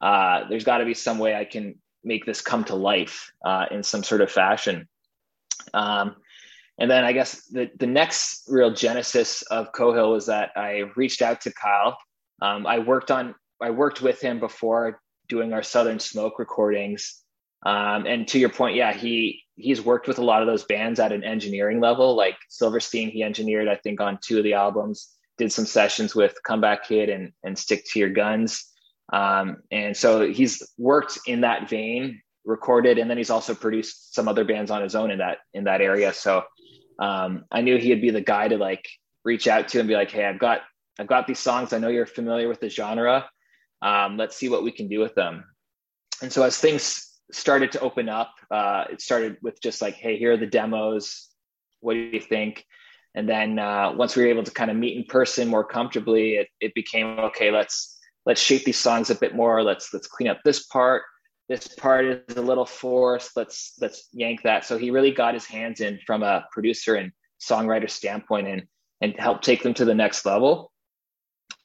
uh, 0.00 0.48
there's 0.48 0.64
got 0.64 0.78
to 0.78 0.84
be 0.84 0.94
some 0.94 1.18
way 1.18 1.34
I 1.34 1.44
can 1.44 1.76
make 2.04 2.24
this 2.24 2.40
come 2.40 2.64
to 2.64 2.74
life 2.74 3.32
uh, 3.44 3.66
in 3.70 3.82
some 3.82 4.02
sort 4.02 4.20
of 4.20 4.30
fashion. 4.30 4.88
Um, 5.74 6.16
and 6.78 6.90
then 6.90 7.04
I 7.04 7.12
guess 7.12 7.46
the, 7.46 7.70
the 7.76 7.86
next 7.86 8.44
real 8.48 8.72
genesis 8.72 9.42
of 9.42 9.72
Coe 9.72 9.92
Hill 9.92 10.12
was 10.12 10.26
that 10.26 10.50
I 10.56 10.84
reached 10.96 11.22
out 11.22 11.40
to 11.42 11.52
Kyle. 11.52 11.98
Um, 12.40 12.66
I 12.66 12.78
worked 12.78 13.10
on 13.10 13.34
I 13.60 13.70
worked 13.70 14.00
with 14.00 14.20
him 14.20 14.38
before 14.38 15.00
doing 15.28 15.52
our 15.52 15.62
Southern 15.62 15.98
Smoke 15.98 16.38
recordings. 16.38 17.22
Um, 17.64 18.06
and 18.06 18.26
to 18.28 18.38
your 18.38 18.50
point, 18.50 18.76
yeah, 18.76 18.92
he 18.92 19.42
he's 19.56 19.82
worked 19.82 20.06
with 20.06 20.18
a 20.18 20.24
lot 20.24 20.42
of 20.42 20.46
those 20.46 20.64
bands 20.64 21.00
at 21.00 21.12
an 21.12 21.24
engineering 21.24 21.80
level. 21.80 22.16
Like 22.16 22.36
Silverstein, 22.48 23.10
he 23.10 23.22
engineered, 23.22 23.68
I 23.68 23.76
think, 23.76 24.00
on 24.00 24.18
two 24.22 24.38
of 24.38 24.44
the 24.44 24.54
albums. 24.54 25.08
Did 25.36 25.52
some 25.52 25.66
sessions 25.66 26.14
with 26.14 26.34
Comeback 26.44 26.84
Kid 26.84 27.08
and 27.08 27.32
and 27.42 27.58
Stick 27.58 27.84
to 27.90 27.98
Your 27.98 28.10
Guns. 28.10 28.64
Um, 29.12 29.58
and 29.70 29.96
so 29.96 30.30
he's 30.30 30.62
worked 30.76 31.18
in 31.26 31.40
that 31.40 31.68
vein, 31.68 32.20
recorded, 32.44 32.98
and 32.98 33.08
then 33.08 33.16
he's 33.16 33.30
also 33.30 33.54
produced 33.54 34.14
some 34.14 34.28
other 34.28 34.44
bands 34.44 34.70
on 34.70 34.82
his 34.82 34.94
own 34.94 35.10
in 35.10 35.18
that 35.18 35.38
in 35.54 35.64
that 35.64 35.80
area. 35.80 36.12
So 36.12 36.44
um, 36.98 37.44
I 37.50 37.62
knew 37.62 37.78
he'd 37.78 38.02
be 38.02 38.10
the 38.10 38.20
guy 38.20 38.48
to 38.48 38.58
like 38.58 38.86
reach 39.24 39.48
out 39.48 39.68
to 39.68 39.80
and 39.80 39.88
be 39.88 39.94
like, 39.94 40.10
"Hey, 40.10 40.24
I've 40.24 40.38
got 40.38 40.60
I've 40.98 41.06
got 41.06 41.26
these 41.26 41.38
songs. 41.38 41.72
I 41.72 41.78
know 41.78 41.88
you're 41.88 42.06
familiar 42.06 42.48
with 42.48 42.60
the 42.60 42.68
genre 42.68 43.28
um, 43.82 44.16
let's 44.16 44.36
see 44.36 44.48
what 44.48 44.62
we 44.62 44.72
can 44.72 44.88
do 44.88 45.00
with 45.00 45.14
them. 45.14 45.44
And 46.22 46.32
so 46.32 46.42
as 46.42 46.58
things 46.58 47.04
started 47.30 47.72
to 47.72 47.80
open 47.80 48.08
up 48.08 48.34
uh, 48.50 48.84
it 48.90 49.00
started 49.00 49.36
with 49.42 49.60
just 49.60 49.82
like 49.82 49.94
hey 49.94 50.16
here 50.16 50.32
are 50.32 50.36
the 50.36 50.46
demos. 50.46 51.28
What 51.80 51.94
do 51.94 52.00
you 52.00 52.20
think? 52.20 52.64
And 53.14 53.28
then 53.28 53.58
uh, 53.58 53.92
once 53.94 54.16
we 54.16 54.22
were 54.22 54.30
able 54.30 54.44
to 54.44 54.50
kind 54.50 54.70
of 54.70 54.76
meet 54.76 54.96
in 54.96 55.04
person 55.04 55.48
more 55.48 55.64
comfortably 55.64 56.36
it, 56.36 56.48
it 56.60 56.74
became 56.74 57.18
okay 57.18 57.50
let's 57.50 57.98
let's 58.28 58.42
shape 58.42 58.64
these 58.64 58.78
songs 58.78 59.10
a 59.10 59.14
bit 59.14 59.34
more. 59.34 59.62
Let's 59.62 59.92
let's 59.92 60.06
clean 60.06 60.28
up 60.28 60.40
this 60.44 60.66
part. 60.66 61.02
This 61.48 61.66
part 61.66 62.04
is 62.04 62.36
a 62.36 62.42
little 62.42 62.66
forced. 62.66 63.36
Let's 63.36 63.72
let's 63.80 64.08
yank 64.12 64.42
that. 64.42 64.66
So 64.66 64.76
he 64.76 64.90
really 64.90 65.10
got 65.10 65.34
his 65.34 65.46
hands 65.46 65.80
in 65.80 65.98
from 66.06 66.22
a 66.22 66.44
producer 66.52 66.94
and 66.96 67.10
songwriter 67.40 67.88
standpoint 67.90 68.46
and 68.46 68.62
and 69.00 69.14
help 69.18 69.42
take 69.42 69.62
them 69.62 69.74
to 69.74 69.84
the 69.84 69.94
next 69.94 70.26
level 70.26 70.70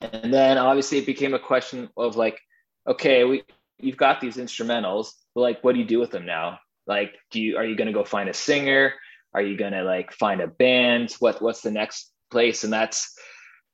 and 0.01 0.33
then 0.33 0.57
obviously 0.57 0.97
it 0.97 1.05
became 1.05 1.33
a 1.33 1.39
question 1.39 1.89
of 1.97 2.15
like, 2.15 2.39
okay, 2.87 3.23
we 3.23 3.43
you've 3.79 3.97
got 3.97 4.21
these 4.21 4.37
instrumentals, 4.37 5.11
but 5.33 5.41
like 5.41 5.63
what 5.63 5.73
do 5.73 5.79
you 5.79 5.85
do 5.85 5.99
with 5.99 6.11
them 6.11 6.25
now? 6.25 6.59
Like, 6.87 7.15
do 7.31 7.41
you 7.41 7.57
are 7.57 7.65
you 7.65 7.75
gonna 7.75 7.93
go 7.93 8.03
find 8.03 8.29
a 8.29 8.33
singer? 8.33 8.93
Are 9.33 9.41
you 9.41 9.57
gonna 9.57 9.83
like 9.83 10.11
find 10.13 10.41
a 10.41 10.47
band? 10.47 11.13
What 11.19 11.41
what's 11.41 11.61
the 11.61 11.71
next 11.71 12.11
place? 12.31 12.63
And 12.63 12.73
that's 12.73 13.15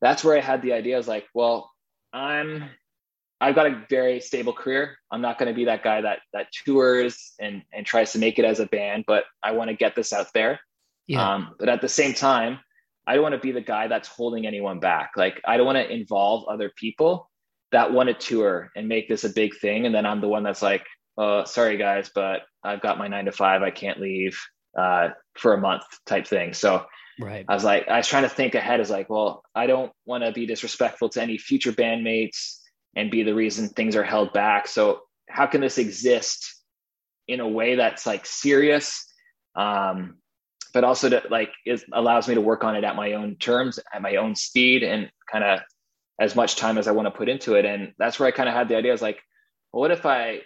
that's 0.02 0.24
where 0.24 0.38
I 0.38 0.42
had 0.42 0.62
the 0.62 0.74
idea. 0.74 0.96
I 0.96 0.98
was 0.98 1.08
like, 1.08 1.28
well, 1.34 1.72
I'm 2.14 2.70
I've 3.42 3.56
got 3.56 3.68
a 3.68 3.86
very 3.90 4.20
stable 4.20 4.54
career. 4.54 4.98
I'm 5.12 5.22
not 5.22 5.38
going 5.38 5.48
to 5.48 5.56
be 5.56 5.66
that 5.66 5.84
guy 5.84 6.02
that 6.02 6.20
that 6.34 6.48
tours 6.66 7.34
and 7.40 7.64
and 7.74 7.86
tries 7.86 8.14
to 8.14 8.20
make 8.20 8.38
it 8.38 8.46
as 8.46 8.60
a 8.60 8.66
band, 8.66 9.06
but 9.08 9.24
I 9.42 9.52
want 9.52 9.70
to 9.70 9.76
get 9.76 9.96
this 9.96 10.12
out 10.12 10.28
there. 10.34 10.60
Yeah. 11.08 11.36
Um, 11.36 11.56
but 11.58 11.70
at 11.70 11.82
the 11.82 11.90
same 11.90 12.14
time, 12.14 12.60
I 13.10 13.16
don't 13.16 13.24
want 13.24 13.34
to 13.34 13.40
be 13.40 13.52
the 13.52 13.60
guy 13.60 13.88
that's 13.88 14.08
holding 14.08 14.46
anyone 14.46 14.80
back. 14.80 15.14
Like 15.18 15.42
I 15.44 15.58
don't 15.58 15.66
want 15.66 15.80
to 15.80 15.92
involve 15.92 16.48
other 16.48 16.72
people 16.76 17.28
that 17.72 17.92
want 17.92 18.08
to 18.08 18.14
tour 18.14 18.70
and 18.76 18.88
make 18.88 19.10
this 19.10 19.24
a 19.24 19.30
big 19.30 19.58
thing. 19.58 19.88
And 19.88 19.96
then 19.96 20.06
I'm 20.06 20.22
the 20.22 20.28
one 20.28 20.44
that's 20.44 20.62
like, 20.62 20.86
oh, 21.18 21.44
sorry 21.46 21.78
guys, 21.78 22.12
but 22.14 22.42
I've 22.64 22.82
got 22.82 23.00
my 23.00 23.08
nine 23.08 23.26
to 23.26 23.32
five. 23.32 23.64
I 23.64 23.72
can't 23.72 24.00
leave 24.00 24.40
uh, 24.78 25.10
for 25.34 25.56
a 25.56 25.60
month 25.60 25.82
type 26.06 26.28
thing. 26.28 26.54
So 26.54 26.86
right. 27.20 27.46
I 27.50 27.56
was 27.56 27.64
like, 27.64 27.88
I 27.88 27.98
was 27.98 28.08
trying 28.08 28.24
to 28.24 28.30
think 28.30 28.54
ahead 28.54 28.80
as 28.80 28.92
like, 28.92 29.10
well, 29.10 29.42
I 29.56 29.66
don't 29.66 29.92
want 30.06 30.24
to 30.24 30.32
be 30.32 30.46
disrespectful 30.46 31.10
to 31.10 31.22
any 31.22 31.40
future 31.40 31.72
bandmates 31.72 32.60
and 32.96 33.10
be 33.10 33.24
the 33.24 33.34
reason 33.34 33.70
things 33.70 33.96
are 33.96 34.04
held 34.04 34.34
back. 34.34 34.68
So 34.68 35.00
how 35.28 35.48
can 35.48 35.62
this 35.62 35.80
exist 35.80 36.64
in 37.28 37.40
a 37.40 37.48
way 37.48 37.74
that's 37.74 38.06
like 38.06 38.28
serious? 38.28 39.04
Um, 39.56 40.19
but 40.74 40.84
also 40.84 41.10
to 41.10 41.22
like 41.30 41.52
it 41.66 41.84
allows 41.94 42.28
me 42.28 42.36
to 42.36 42.42
work 42.42 42.64
on 42.64 42.76
it 42.76 42.84
at 42.84 42.96
my 42.96 43.14
own 43.14 43.36
terms 43.36 43.80
at 43.94 44.02
my 44.02 44.16
own 44.16 44.36
speed 44.36 44.84
and 44.84 45.12
kind 45.32 45.44
of 45.44 45.60
as 46.20 46.36
much 46.36 46.56
time 46.56 46.78
as 46.78 46.88
i 46.88 46.92
want 46.92 47.06
to 47.06 47.12
put 47.12 47.30
into 47.30 47.56
it 47.56 47.66
and 47.66 47.94
that's 47.98 48.20
where 48.20 48.28
i 48.28 48.32
kind 48.32 48.50
of 48.50 48.56
had 48.56 48.68
the 48.68 48.76
idea 48.76 48.92
i 48.92 48.94
was 48.94 49.02
like 49.02 49.20
well, 49.72 49.82
what 49.82 49.92
if 49.92 50.06
i 50.06 50.40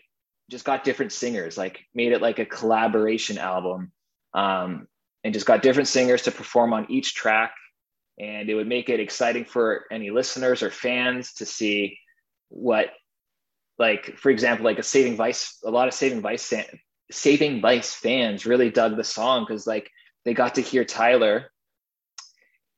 just 0.50 0.66
got 0.66 0.84
different 0.84 1.12
singers 1.12 1.58
like 1.58 1.80
made 1.94 2.12
it 2.12 2.22
like 2.22 2.40
a 2.40 2.46
collaboration 2.46 3.38
album 3.38 3.92
um, 4.34 4.88
and 5.24 5.34
just 5.34 5.46
got 5.46 5.62
different 5.62 5.88
singers 5.88 6.24
to 6.24 6.32
perform 6.32 6.74
on 6.74 6.90
each 6.90 7.14
track. 7.14 7.54
And 8.20 8.50
it 8.50 8.56
would 8.56 8.68
make 8.68 8.90
it 8.90 9.00
exciting 9.00 9.46
for 9.46 9.86
any 9.92 10.12
listeners 10.12 10.62
or 10.62 10.70
fans 10.70 11.34
to 11.36 11.46
see 11.46 11.98
what, 12.50 12.88
like, 13.80 14.18
for 14.18 14.30
example, 14.30 14.66
like 14.66 14.80
a 14.80 14.84
Saving 14.84 15.16
Vice, 15.16 15.58
a 15.66 15.72
lot 15.72 15.88
of 15.88 15.94
Saving 15.94 16.22
Vice, 16.22 16.54
Saving 17.12 17.62
Vice 17.62 17.94
fans 17.94 18.46
really 18.46 18.70
dug 18.70 18.98
the 18.98 19.04
song 19.04 19.46
because, 19.48 19.66
like, 19.66 19.90
they 20.26 20.34
got 20.34 20.56
to 20.56 20.62
hear 20.62 20.86
Tyler. 20.86 21.52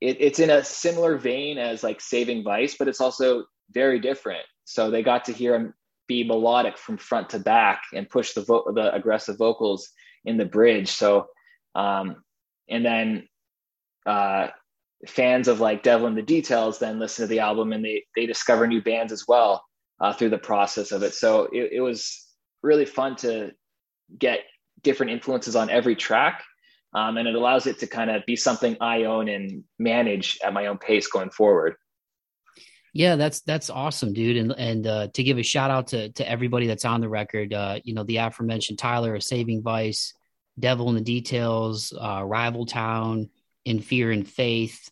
It, 0.01 0.17
it's 0.19 0.39
in 0.39 0.49
a 0.49 0.63
similar 0.63 1.17
vein 1.17 1.57
as 1.57 1.83
like 1.83 2.01
Saving 2.01 2.43
Vice, 2.43 2.75
but 2.77 2.87
it's 2.87 3.01
also 3.01 3.45
very 3.71 3.99
different. 3.99 4.43
So 4.65 4.89
they 4.89 5.03
got 5.03 5.25
to 5.25 5.33
hear 5.33 5.55
him 5.55 5.73
be 6.07 6.23
melodic 6.23 6.77
from 6.77 6.97
front 6.97 7.29
to 7.31 7.39
back 7.39 7.81
and 7.93 8.09
push 8.09 8.33
the 8.33 8.41
vo- 8.41 8.71
the 8.73 8.93
aggressive 8.93 9.37
vocals 9.37 9.89
in 10.23 10.37
the 10.37 10.45
bridge. 10.45 10.89
So, 10.89 11.27
um, 11.73 12.23
and 12.69 12.85
then 12.85 13.27
uh, 14.05 14.47
fans 15.07 15.47
of 15.47 15.59
like 15.59 15.83
Devil 15.83 16.07
in 16.07 16.15
the 16.15 16.21
Details 16.21 16.79
then 16.79 16.99
listen 16.99 17.23
to 17.23 17.27
the 17.27 17.39
album 17.39 17.73
and 17.73 17.83
they 17.83 18.05
they 18.15 18.25
discover 18.25 18.67
new 18.67 18.81
bands 18.81 19.11
as 19.11 19.25
well 19.27 19.63
uh, 19.99 20.13
through 20.13 20.29
the 20.29 20.37
process 20.37 20.91
of 20.91 21.03
it. 21.03 21.13
So 21.13 21.47
it, 21.51 21.73
it 21.73 21.81
was 21.81 22.25
really 22.61 22.85
fun 22.85 23.15
to 23.17 23.51
get 24.17 24.39
different 24.81 25.11
influences 25.11 25.55
on 25.55 25.69
every 25.69 25.95
track. 25.95 26.43
Um, 26.93 27.17
and 27.17 27.27
it 27.27 27.35
allows 27.35 27.67
it 27.67 27.79
to 27.79 27.87
kind 27.87 28.09
of 28.09 28.25
be 28.25 28.35
something 28.35 28.77
I 28.79 29.03
own 29.03 29.27
and 29.27 29.63
manage 29.77 30.39
at 30.43 30.53
my 30.53 30.67
own 30.67 30.77
pace 30.77 31.07
going 31.07 31.29
forward. 31.29 31.75
Yeah, 32.93 33.17
that's 33.17 33.41
that's 33.41 33.69
awesome, 33.69 34.13
dude. 34.13 34.37
And 34.37 34.53
and 34.57 34.87
uh, 34.87 35.07
to 35.15 35.23
give 35.23 35.37
a 35.37 35.43
shout 35.43 35.69
out 35.69 35.87
to 35.87 36.09
to 36.13 36.29
everybody 36.29 36.67
that's 36.67 36.85
on 36.85 37.01
the 37.01 37.09
record, 37.09 37.53
uh, 37.53 37.79
you 37.83 37.93
know, 37.93 38.03
the 38.03 38.17
aforementioned 38.17 38.79
Tyler, 38.79 39.19
Saving 39.19 39.61
Vice, 39.61 40.13
Devil 40.57 40.87
in 40.87 40.95
the 40.95 41.01
Details, 41.01 41.93
uh, 41.93 42.23
Rival 42.23 42.65
Town, 42.65 43.29
In 43.65 43.81
Fear 43.81 44.11
and 44.11 44.25
Faith, 44.25 44.89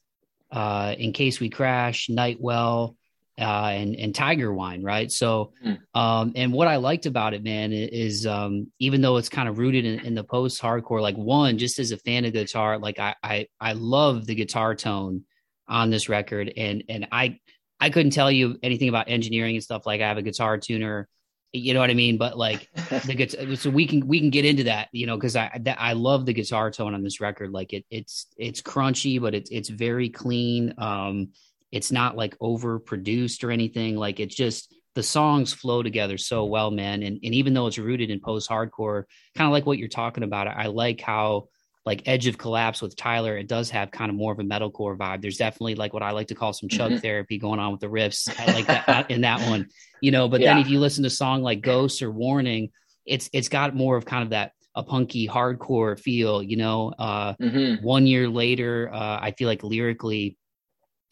uh, 0.51 0.93
In 0.97 1.13
Case 1.13 1.39
We 1.39 1.49
Crash, 1.49 2.09
Nightwell, 2.09 2.97
uh, 3.39 3.71
and 3.73 3.95
and 3.95 4.13
Tiger 4.13 4.53
Wine, 4.53 4.83
right? 4.83 5.11
So, 5.11 5.53
mm. 5.65 5.79
um, 5.95 6.33
and 6.35 6.53
what 6.53 6.67
I 6.67 6.75
liked 6.75 7.05
about 7.05 7.33
it, 7.33 7.43
man, 7.43 7.73
is 7.73 8.27
um, 8.27 8.71
even 8.79 9.01
though 9.01 9.17
it's 9.17 9.29
kind 9.29 9.49
of 9.49 9.57
rooted 9.57 9.85
in, 9.85 9.99
in 10.05 10.15
the 10.15 10.23
post 10.23 10.61
hardcore, 10.61 11.01
like 11.01 11.15
one, 11.15 11.57
just 11.57 11.79
as 11.79 11.91
a 11.91 11.97
fan 11.97 12.25
of 12.25 12.33
guitar, 12.33 12.77
like 12.77 12.99
I 12.99 13.15
I 13.23 13.47
I 13.59 13.73
love 13.73 14.27
the 14.27 14.35
guitar 14.35 14.75
tone 14.75 15.23
on 15.67 15.89
this 15.89 16.09
record, 16.09 16.53
and 16.55 16.83
and 16.89 17.07
I 17.11 17.39
I 17.79 17.89
couldn't 17.89 18.11
tell 18.11 18.31
you 18.31 18.57
anything 18.61 18.89
about 18.89 19.09
engineering 19.09 19.55
and 19.55 19.63
stuff. 19.63 19.85
Like 19.85 20.01
I 20.01 20.07
have 20.07 20.17
a 20.17 20.21
guitar 20.21 20.59
tuner, 20.59 21.09
you 21.53 21.73
know 21.73 21.79
what 21.79 21.89
I 21.89 21.95
mean. 21.95 22.17
But 22.17 22.37
like 22.37 22.69
the 23.05 23.15
guitar, 23.15 23.55
so 23.55 23.71
we 23.71 23.87
can 23.87 24.07
we 24.07 24.19
can 24.19 24.29
get 24.29 24.45
into 24.45 24.65
that, 24.65 24.89
you 24.91 25.07
know, 25.07 25.17
because 25.17 25.35
I 25.35 25.57
that, 25.61 25.81
I 25.81 25.93
love 25.93 26.27
the 26.27 26.33
guitar 26.33 26.69
tone 26.69 26.93
on 26.93 27.03
this 27.03 27.19
record. 27.19 27.51
Like 27.51 27.73
it 27.73 27.83
it's 27.89 28.27
it's 28.37 28.61
crunchy, 28.61 29.19
but 29.19 29.33
it's 29.33 29.49
it's 29.49 29.69
very 29.69 30.09
clean. 30.09 30.75
Um, 30.77 31.29
it's 31.73 31.91
not 31.91 32.15
like 32.15 32.37
overproduced 32.37 33.43
or 33.43 33.49
anything. 33.49 33.97
Like 33.97 34.19
it's 34.19 34.35
just 34.35 34.73
the 34.93 35.01
songs 35.01 35.51
flow 35.53 35.81
together 35.81 36.19
so 36.19 36.45
well, 36.45 36.69
man. 36.69 37.01
And 37.01 37.19
and 37.23 37.33
even 37.33 37.55
though 37.55 37.65
it's 37.65 37.79
rooted 37.79 38.11
in 38.11 38.19
post 38.19 38.47
hardcore, 38.47 39.05
kind 39.35 39.47
of 39.47 39.51
like 39.51 39.65
what 39.65 39.79
you're 39.79 39.87
talking 39.87 40.23
about, 40.23 40.47
I 40.47 40.67
like 40.67 41.01
how 41.01 41.49
like 41.83 42.03
Edge 42.05 42.27
of 42.27 42.37
Collapse 42.37 42.81
with 42.81 42.95
Tyler, 42.95 43.35
it 43.35 43.47
does 43.47 43.71
have 43.71 43.89
kind 43.89 44.09
of 44.09 44.15
more 44.15 44.31
of 44.31 44.39
a 44.39 44.43
metalcore 44.43 44.95
vibe. 44.95 45.21
There's 45.23 45.37
definitely 45.37 45.73
like 45.73 45.93
what 45.93 46.03
I 46.03 46.11
like 46.11 46.27
to 46.27 46.35
call 46.35 46.53
some 46.53 46.69
chug 46.69 46.91
mm-hmm. 46.91 46.99
therapy 46.99 47.39
going 47.39 47.59
on 47.59 47.71
with 47.71 47.81
the 47.81 47.87
riffs. 47.87 48.29
I 48.39 48.53
like 48.53 48.67
that 48.67 49.09
in 49.09 49.21
that 49.21 49.41
one, 49.49 49.67
you 49.99 50.11
know. 50.11 50.29
But 50.29 50.41
yeah. 50.41 50.53
then 50.53 50.61
if 50.61 50.69
you 50.69 50.79
listen 50.79 51.03
to 51.03 51.07
a 51.07 51.09
song 51.09 51.41
like 51.41 51.61
Ghosts 51.61 52.03
or 52.03 52.11
Warning, 52.11 52.69
it's 53.03 53.31
it's 53.33 53.49
got 53.49 53.75
more 53.75 53.97
of 53.97 54.05
kind 54.05 54.23
of 54.23 54.29
that 54.29 54.51
a 54.75 54.83
punky 54.83 55.27
hardcore 55.27 55.99
feel, 55.99 56.43
you 56.43 56.55
know. 56.55 56.93
Uh, 56.99 57.33
mm-hmm. 57.41 57.83
One 57.83 58.05
year 58.05 58.29
later, 58.29 58.91
uh, 58.93 59.19
I 59.19 59.33
feel 59.35 59.47
like 59.47 59.63
lyrically 59.63 60.37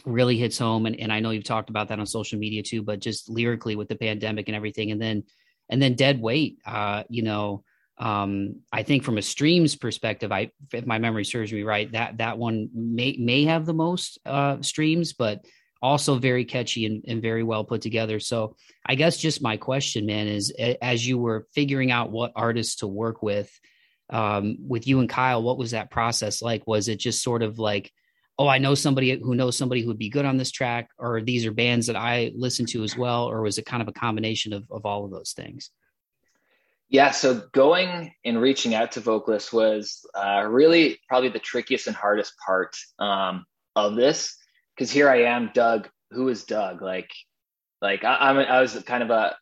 really 0.06 0.38
hits 0.38 0.58
home, 0.58 0.86
and, 0.86 0.99
and 0.99 1.12
I 1.12 1.20
know 1.20 1.32
you've 1.32 1.43
talked 1.43 1.70
about 1.70 1.89
that 1.89 1.99
on 1.99 2.06
social 2.06 2.39
media 2.39 2.64
too. 2.64 2.84
But 2.84 2.99
just 2.99 3.30
lyrically 3.30 3.76
with 3.76 3.88
the 3.88 3.95
pandemic 3.95 4.47
and 4.47 4.56
everything, 4.56 4.91
and 4.91 5.02
then 5.02 5.24
and 5.70 5.82
then 5.82 5.95
Dead 5.95 6.22
Weight, 6.22 6.60
uh, 6.66 7.04
you 7.10 7.24
know 7.24 7.64
um, 8.02 8.62
I 8.72 8.82
think 8.82 9.04
from 9.04 9.20
a 9.20 9.22
streams 9.22 9.76
perspective, 9.76 10.32
I 10.32 10.52
if 10.74 10.86
my 10.86 10.97
memory 10.97 11.24
serves 11.24 11.54
me 11.54 11.62
right, 11.62 11.91
that 11.91 12.18
that 12.18 12.38
one 12.39 12.70
may 12.74 13.16
may 13.20 13.45
have 13.45 13.66
the 13.66 13.74
most 13.74 14.18
uh, 14.26 14.62
streams, 14.62 15.14
but 15.14 15.45
also 15.84 16.16
very 16.16 16.45
catchy 16.45 16.86
and, 16.86 17.04
and 17.08 17.22
very 17.22 17.43
well 17.43 17.64
put 17.64 17.82
together. 17.82 18.20
So 18.20 18.56
I 18.86 18.95
guess 18.95 19.18
just 19.18 19.41
my 19.41 19.58
question, 19.58 20.06
man, 20.06 20.28
is 20.28 20.52
as 20.82 21.08
you 21.08 21.18
were 21.18 21.47
figuring 21.54 21.91
out 21.91 22.12
what 22.12 22.34
artists 22.36 22.78
to 22.78 22.88
work 22.88 23.24
with, 23.24 23.52
um, 24.10 24.58
with 24.68 24.88
you 24.88 24.99
and 24.99 25.10
Kyle, 25.10 25.41
what 25.41 25.58
was 25.58 25.72
that 25.72 25.89
process 25.89 26.41
like? 26.41 26.68
Was 26.68 26.88
it 26.88 26.99
just 26.99 27.24
sort 27.24 27.41
of 27.41 27.58
like, 27.58 27.91
oh, 28.42 28.48
I 28.48 28.58
know 28.58 28.74
somebody 28.74 29.20
who 29.20 29.36
knows 29.36 29.56
somebody 29.56 29.82
who 29.82 29.88
would 29.89 30.00
be 30.00 30.10
good 30.10 30.26
on 30.26 30.36
this 30.36 30.50
track, 30.50 30.89
or 30.98 31.22
these 31.22 31.46
are 31.46 31.52
bands 31.52 31.86
that 31.86 31.96
I 31.96 32.32
listen 32.36 32.66
to 32.68 32.84
as 32.84 32.98
well, 32.98 33.26
or 33.26 33.44
was 33.44 33.60
it 33.60 33.68
kind 33.68 33.84
of 33.84 33.88
a 33.88 33.94
combination 33.94 34.52
of, 34.52 34.66
of 34.72 34.84
all 34.84 35.06
of 35.06 35.12
those 35.12 35.34
things? 35.34 35.70
Yeah, 36.89 37.12
so 37.12 37.44
going 37.52 38.12
and 38.26 38.42
reaching 38.42 38.74
out 38.74 38.94
to 38.94 39.00
vocalists 39.00 39.54
was 39.54 40.04
uh, 40.16 40.44
really 40.50 41.00
probably 41.08 41.30
the 41.30 41.38
trickiest 41.38 41.86
and 41.86 41.96
hardest 41.96 42.34
part 42.44 42.76
um, 42.98 43.46
of 43.76 43.96
this 43.96 44.36
because 44.76 44.89
here 44.89 45.08
I 45.08 45.26
am, 45.26 45.52
Doug. 45.54 45.88
Who 46.10 46.28
is 46.30 46.44
Doug? 46.44 46.82
Like, 46.82 47.12
like 47.80 48.04
I, 48.04 48.16
I'm, 48.22 48.39
I 48.39 48.60
was 48.60 48.74
kind 48.88 49.04
of 49.04 49.12
a, 49.12 49.36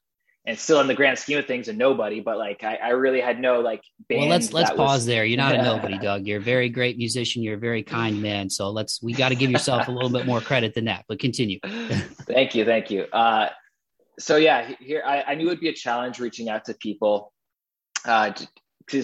and 0.46 0.58
still 0.58 0.80
in 0.80 0.88
the 0.88 0.96
grand 0.96 1.20
scheme 1.20 1.38
of 1.38 1.46
things, 1.46 1.68
a 1.68 1.74
nobody. 1.74 2.22
But 2.22 2.38
like, 2.38 2.64
I, 2.64 2.76
I 2.76 2.90
really 2.90 3.22
had 3.22 3.40
no 3.40 3.60
like. 3.60 3.84
well, 4.10 4.28
let's 4.28 4.54
let's 4.54 4.70
pause 4.72 5.00
was, 5.00 5.06
there. 5.06 5.26
You're 5.26 5.38
not 5.38 5.56
a 5.56 5.62
nobody, 5.64 5.98
Doug. 5.98 6.26
You're 6.26 6.40
a 6.40 6.44
very 6.44 6.70
great 6.70 6.98
musician. 6.98 7.44
You're 7.44 7.56
a 7.56 7.60
very 7.60 7.84
kind 7.84 8.22
man. 8.22 8.50
So 8.50 8.70
let's 8.70 9.02
we 9.02 9.14
got 9.14 9.30
to 9.30 9.36
give 9.36 9.52
yourself 9.52 9.88
a 9.88 9.92
little 9.92 10.10
bit 10.10 10.26
more 10.26 10.42
credit 10.42 10.74
than 10.74 10.86
that. 10.86 11.06
But 11.08 11.20
continue. 11.20 11.60
thank 11.64 12.56
you, 12.56 12.66
thank 12.66 12.90
you. 12.90 13.04
Uh, 13.12 13.50
so 14.20 14.38
yeah, 14.38 14.72
here 14.80 15.04
I, 15.06 15.24
I 15.28 15.36
knew 15.36 15.48
it'd 15.48 15.60
be 15.60 15.70
a 15.70 15.74
challenge 15.74 16.20
reaching 16.20 16.50
out 16.50 16.66
to 16.66 16.74
people 16.74 17.34
because 18.04 18.46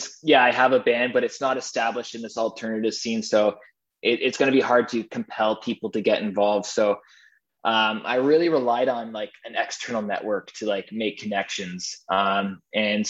uh, 0.08 0.10
yeah, 0.24 0.44
I 0.44 0.52
have 0.52 0.72
a 0.72 0.80
band, 0.80 1.14
but 1.14 1.24
it's 1.24 1.42
not 1.42 1.58
established 1.58 2.16
in 2.16 2.22
this 2.22 2.38
alternative 2.38 2.94
scene, 2.94 3.22
so 3.22 3.56
it, 4.02 4.22
it's 4.22 4.38
going 4.38 4.52
to 4.52 4.56
be 4.56 4.62
hard 4.62 4.88
to 4.90 5.04
compel 5.04 5.58
people 5.58 5.92
to 5.92 6.02
get 6.02 6.22
involved. 6.22 6.66
So 6.66 6.98
um, 7.66 8.04
I 8.06 8.16
really 8.18 8.50
relied 8.50 8.88
on 8.88 9.12
like 9.12 9.32
an 9.44 9.56
external 9.58 10.02
network 10.02 10.52
to 10.54 10.68
like 10.68 10.90
make 10.92 11.20
connections, 11.20 11.98
um, 12.10 12.62
and 12.74 13.10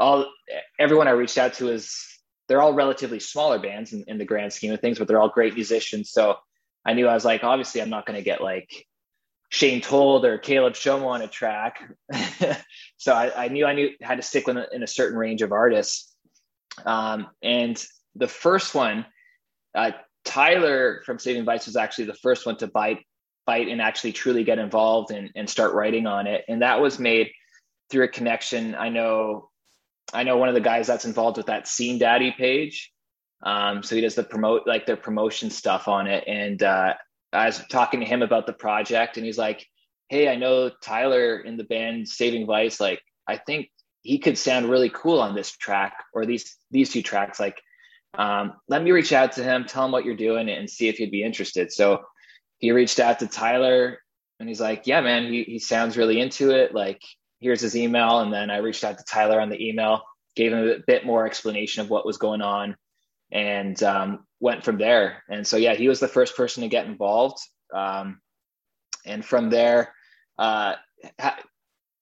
all 0.00 0.26
everyone 0.78 1.06
I 1.06 1.12
reached 1.12 1.38
out 1.38 1.52
to 1.54 1.68
is 1.68 1.94
they're 2.48 2.62
all 2.62 2.72
relatively 2.72 3.20
smaller 3.20 3.60
bands 3.60 3.92
in, 3.92 4.02
in 4.08 4.18
the 4.18 4.24
grand 4.24 4.52
scheme 4.52 4.72
of 4.72 4.80
things, 4.80 4.98
but 4.98 5.06
they're 5.06 5.20
all 5.20 5.28
great 5.28 5.54
musicians. 5.54 6.10
So 6.10 6.36
I 6.84 6.94
knew 6.94 7.06
I 7.06 7.14
was 7.14 7.24
like, 7.24 7.44
obviously, 7.44 7.80
I'm 7.80 7.90
not 7.90 8.06
going 8.06 8.16
to 8.16 8.24
get 8.24 8.40
like 8.40 8.86
Shane 9.50 9.80
Told 9.80 10.24
or 10.24 10.38
Caleb 10.38 10.72
Shomo 10.72 11.06
on 11.06 11.22
a 11.22 11.28
track. 11.28 11.80
so 12.96 13.12
I, 13.12 13.44
I, 13.44 13.48
knew 13.48 13.66
I 13.66 13.74
knew 13.74 13.90
had 14.00 14.16
to 14.16 14.22
stick 14.22 14.46
with 14.46 14.56
in 14.72 14.82
a 14.82 14.86
certain 14.88 15.18
range 15.18 15.42
of 15.42 15.52
artists. 15.52 16.12
Um, 16.84 17.28
and 17.42 17.80
the 18.16 18.28
first 18.28 18.74
one, 18.74 19.06
uh, 19.74 19.92
Tyler 20.24 21.02
from 21.04 21.18
Saving 21.18 21.44
Vice 21.44 21.66
was 21.66 21.76
actually 21.76 22.06
the 22.06 22.14
first 22.14 22.46
one 22.46 22.56
to 22.56 22.66
bite, 22.66 23.04
bite 23.50 23.68
and 23.68 23.80
actually 23.80 24.12
truly 24.12 24.44
get 24.44 24.58
involved 24.58 25.10
and, 25.10 25.30
and 25.34 25.50
start 25.50 25.74
writing 25.74 26.06
on 26.06 26.26
it. 26.26 26.44
And 26.48 26.62
that 26.62 26.80
was 26.80 26.98
made 26.98 27.26
through 27.90 28.04
a 28.04 28.08
connection. 28.08 28.76
I 28.76 28.88
know, 28.90 29.50
I 30.12 30.22
know 30.22 30.36
one 30.36 30.48
of 30.48 30.54
the 30.54 30.60
guys 30.72 30.86
that's 30.86 31.04
involved 31.04 31.36
with 31.36 31.46
that 31.46 31.66
Scene 31.66 31.98
Daddy 31.98 32.30
page. 32.30 32.92
Um, 33.42 33.82
so 33.82 33.94
he 33.96 34.00
does 34.02 34.14
the 34.14 34.22
promote 34.22 34.62
like 34.66 34.86
their 34.86 34.96
promotion 34.96 35.50
stuff 35.50 35.88
on 35.88 36.06
it. 36.06 36.22
And 36.28 36.62
uh, 36.62 36.94
I 37.32 37.46
was 37.46 37.60
talking 37.68 38.00
to 38.00 38.06
him 38.06 38.22
about 38.22 38.46
the 38.46 38.52
project, 38.52 39.16
and 39.16 39.26
he's 39.26 39.38
like, 39.38 39.66
"Hey, 40.08 40.28
I 40.28 40.36
know 40.36 40.70
Tyler 40.82 41.40
in 41.40 41.56
the 41.56 41.64
band 41.64 42.08
Saving 42.08 42.46
Vice. 42.46 42.78
Like, 42.80 43.00
I 43.26 43.36
think 43.38 43.70
he 44.02 44.18
could 44.18 44.38
sound 44.38 44.70
really 44.70 44.90
cool 44.90 45.20
on 45.20 45.34
this 45.34 45.56
track 45.56 45.94
or 46.12 46.26
these 46.26 46.56
these 46.70 46.90
two 46.92 47.02
tracks. 47.02 47.40
Like, 47.40 47.58
um, 48.14 48.52
let 48.68 48.82
me 48.82 48.92
reach 48.92 49.12
out 49.12 49.32
to 49.32 49.42
him, 49.42 49.64
tell 49.64 49.84
him 49.86 49.92
what 49.92 50.04
you're 50.04 50.16
doing, 50.28 50.50
and 50.50 50.68
see 50.68 50.88
if 50.88 50.96
he'd 50.98 51.10
be 51.18 51.24
interested." 51.24 51.72
So 51.72 52.04
he 52.60 52.70
reached 52.70 53.00
out 53.00 53.18
to 53.18 53.26
Tyler, 53.26 53.98
and 54.38 54.48
he's 54.48 54.60
like, 54.60 54.86
"Yeah, 54.86 55.00
man, 55.00 55.32
he 55.32 55.42
he 55.42 55.58
sounds 55.58 55.96
really 55.96 56.20
into 56.20 56.50
it. 56.50 56.74
Like, 56.74 57.02
here's 57.40 57.60
his 57.60 57.76
email." 57.76 58.20
And 58.20 58.32
then 58.32 58.50
I 58.50 58.58
reached 58.58 58.84
out 58.84 58.98
to 58.98 59.04
Tyler 59.04 59.40
on 59.40 59.48
the 59.48 59.68
email, 59.68 60.02
gave 60.36 60.52
him 60.52 60.68
a 60.68 60.78
bit 60.86 61.04
more 61.04 61.26
explanation 61.26 61.82
of 61.82 61.90
what 61.90 62.06
was 62.06 62.18
going 62.18 62.42
on 62.42 62.76
and 63.32 63.82
um, 63.82 64.26
went 64.40 64.64
from 64.64 64.78
there. 64.78 65.22
And 65.28 65.46
so, 65.46 65.56
yeah, 65.56 65.74
he 65.74 65.88
was 65.88 66.00
the 66.00 66.08
first 66.08 66.36
person 66.36 66.62
to 66.62 66.68
get 66.68 66.86
involved. 66.86 67.38
Um, 67.74 68.20
and 69.04 69.24
from 69.24 69.50
there, 69.50 69.94
uh, 70.38 70.74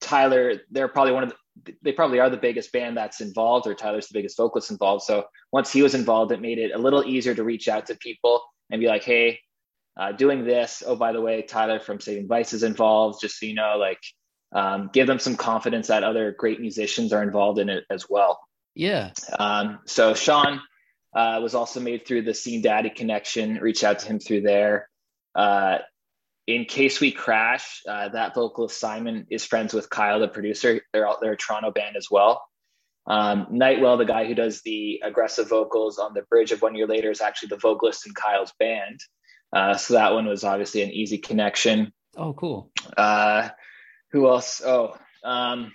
Tyler, 0.01 0.55
they're 0.71 0.87
probably 0.87 1.13
one 1.13 1.23
of 1.23 1.33
the, 1.63 1.75
they 1.83 1.91
probably 1.91 2.19
are 2.19 2.29
the 2.29 2.37
biggest 2.37 2.71
band 2.71 2.97
that's 2.97 3.21
involved, 3.21 3.67
or 3.67 3.73
Tyler's 3.73 4.07
the 4.07 4.17
biggest 4.17 4.37
vocalist 4.37 4.71
involved. 4.71 5.03
So 5.03 5.25
once 5.51 5.71
he 5.71 5.81
was 5.81 5.93
involved, 5.93 6.31
it 6.31 6.41
made 6.41 6.57
it 6.57 6.71
a 6.73 6.77
little 6.77 7.03
easier 7.03 7.35
to 7.35 7.43
reach 7.43 7.67
out 7.67 7.87
to 7.87 7.95
people 7.95 8.41
and 8.71 8.79
be 8.79 8.87
like, 8.87 9.03
hey, 9.03 9.39
uh, 9.97 10.11
doing 10.11 10.43
this. 10.43 10.83
Oh, 10.85 10.95
by 10.95 11.11
the 11.11 11.21
way, 11.21 11.41
Tyler 11.41 11.79
from 11.79 11.99
Saving 11.99 12.27
Vice 12.27 12.53
is 12.53 12.63
involved, 12.63 13.21
just 13.21 13.39
so 13.39 13.45
you 13.45 13.53
know, 13.53 13.77
like 13.77 14.01
um, 14.53 14.89
give 14.93 15.07
them 15.07 15.19
some 15.19 15.35
confidence 15.35 15.87
that 15.87 16.03
other 16.03 16.31
great 16.37 16.59
musicians 16.59 17.13
are 17.13 17.23
involved 17.23 17.59
in 17.59 17.69
it 17.69 17.85
as 17.89 18.05
well. 18.09 18.39
Yeah. 18.75 19.11
Um, 19.37 19.79
so 19.85 20.13
Sean, 20.13 20.61
uh, 21.13 21.39
was 21.41 21.55
also 21.55 21.79
made 21.79 22.05
through 22.05 22.23
the 22.23 22.33
Scene 22.33 22.61
Daddy 22.61 22.89
connection. 22.89 23.55
Reach 23.55 23.83
out 23.83 23.99
to 23.99 24.07
him 24.07 24.19
through 24.19 24.41
there. 24.41 24.89
Uh, 25.35 25.79
in 26.47 26.65
case 26.65 26.99
we 26.99 27.11
crash, 27.11 27.81
uh, 27.87 28.09
that 28.09 28.33
vocalist 28.33 28.79
Simon 28.79 29.27
is 29.29 29.45
friends 29.45 29.73
with 29.73 29.89
Kyle, 29.89 30.19
the 30.19 30.27
producer. 30.27 30.81
They're 30.93 31.07
out 31.07 31.19
they're 31.21 31.33
a 31.33 31.37
Toronto 31.37 31.71
band 31.71 31.95
as 31.95 32.07
well. 32.09 32.43
Um, 33.07 33.47
Nightwell, 33.51 33.97
the 33.97 34.05
guy 34.05 34.25
who 34.25 34.35
does 34.35 34.61
the 34.61 35.01
aggressive 35.03 35.49
vocals 35.49 35.97
on 35.97 36.13
the 36.13 36.23
bridge 36.23 36.51
of 36.51 36.61
One 36.61 36.75
Year 36.75 36.87
Later, 36.87 37.11
is 37.11 37.21
actually 37.21 37.49
the 37.49 37.57
vocalist 37.57 38.05
in 38.05 38.13
Kyle's 38.13 38.53
band. 38.59 38.99
Uh, 39.51 39.75
so 39.75 39.95
that 39.95 40.13
one 40.13 40.27
was 40.27 40.43
obviously 40.43 40.81
an 40.81 40.91
easy 40.91 41.17
connection. 41.17 41.91
Oh, 42.15 42.33
cool. 42.33 42.71
Uh, 42.95 43.49
who 44.11 44.27
else? 44.27 44.61
Oh, 44.63 44.97
um, 45.23 45.71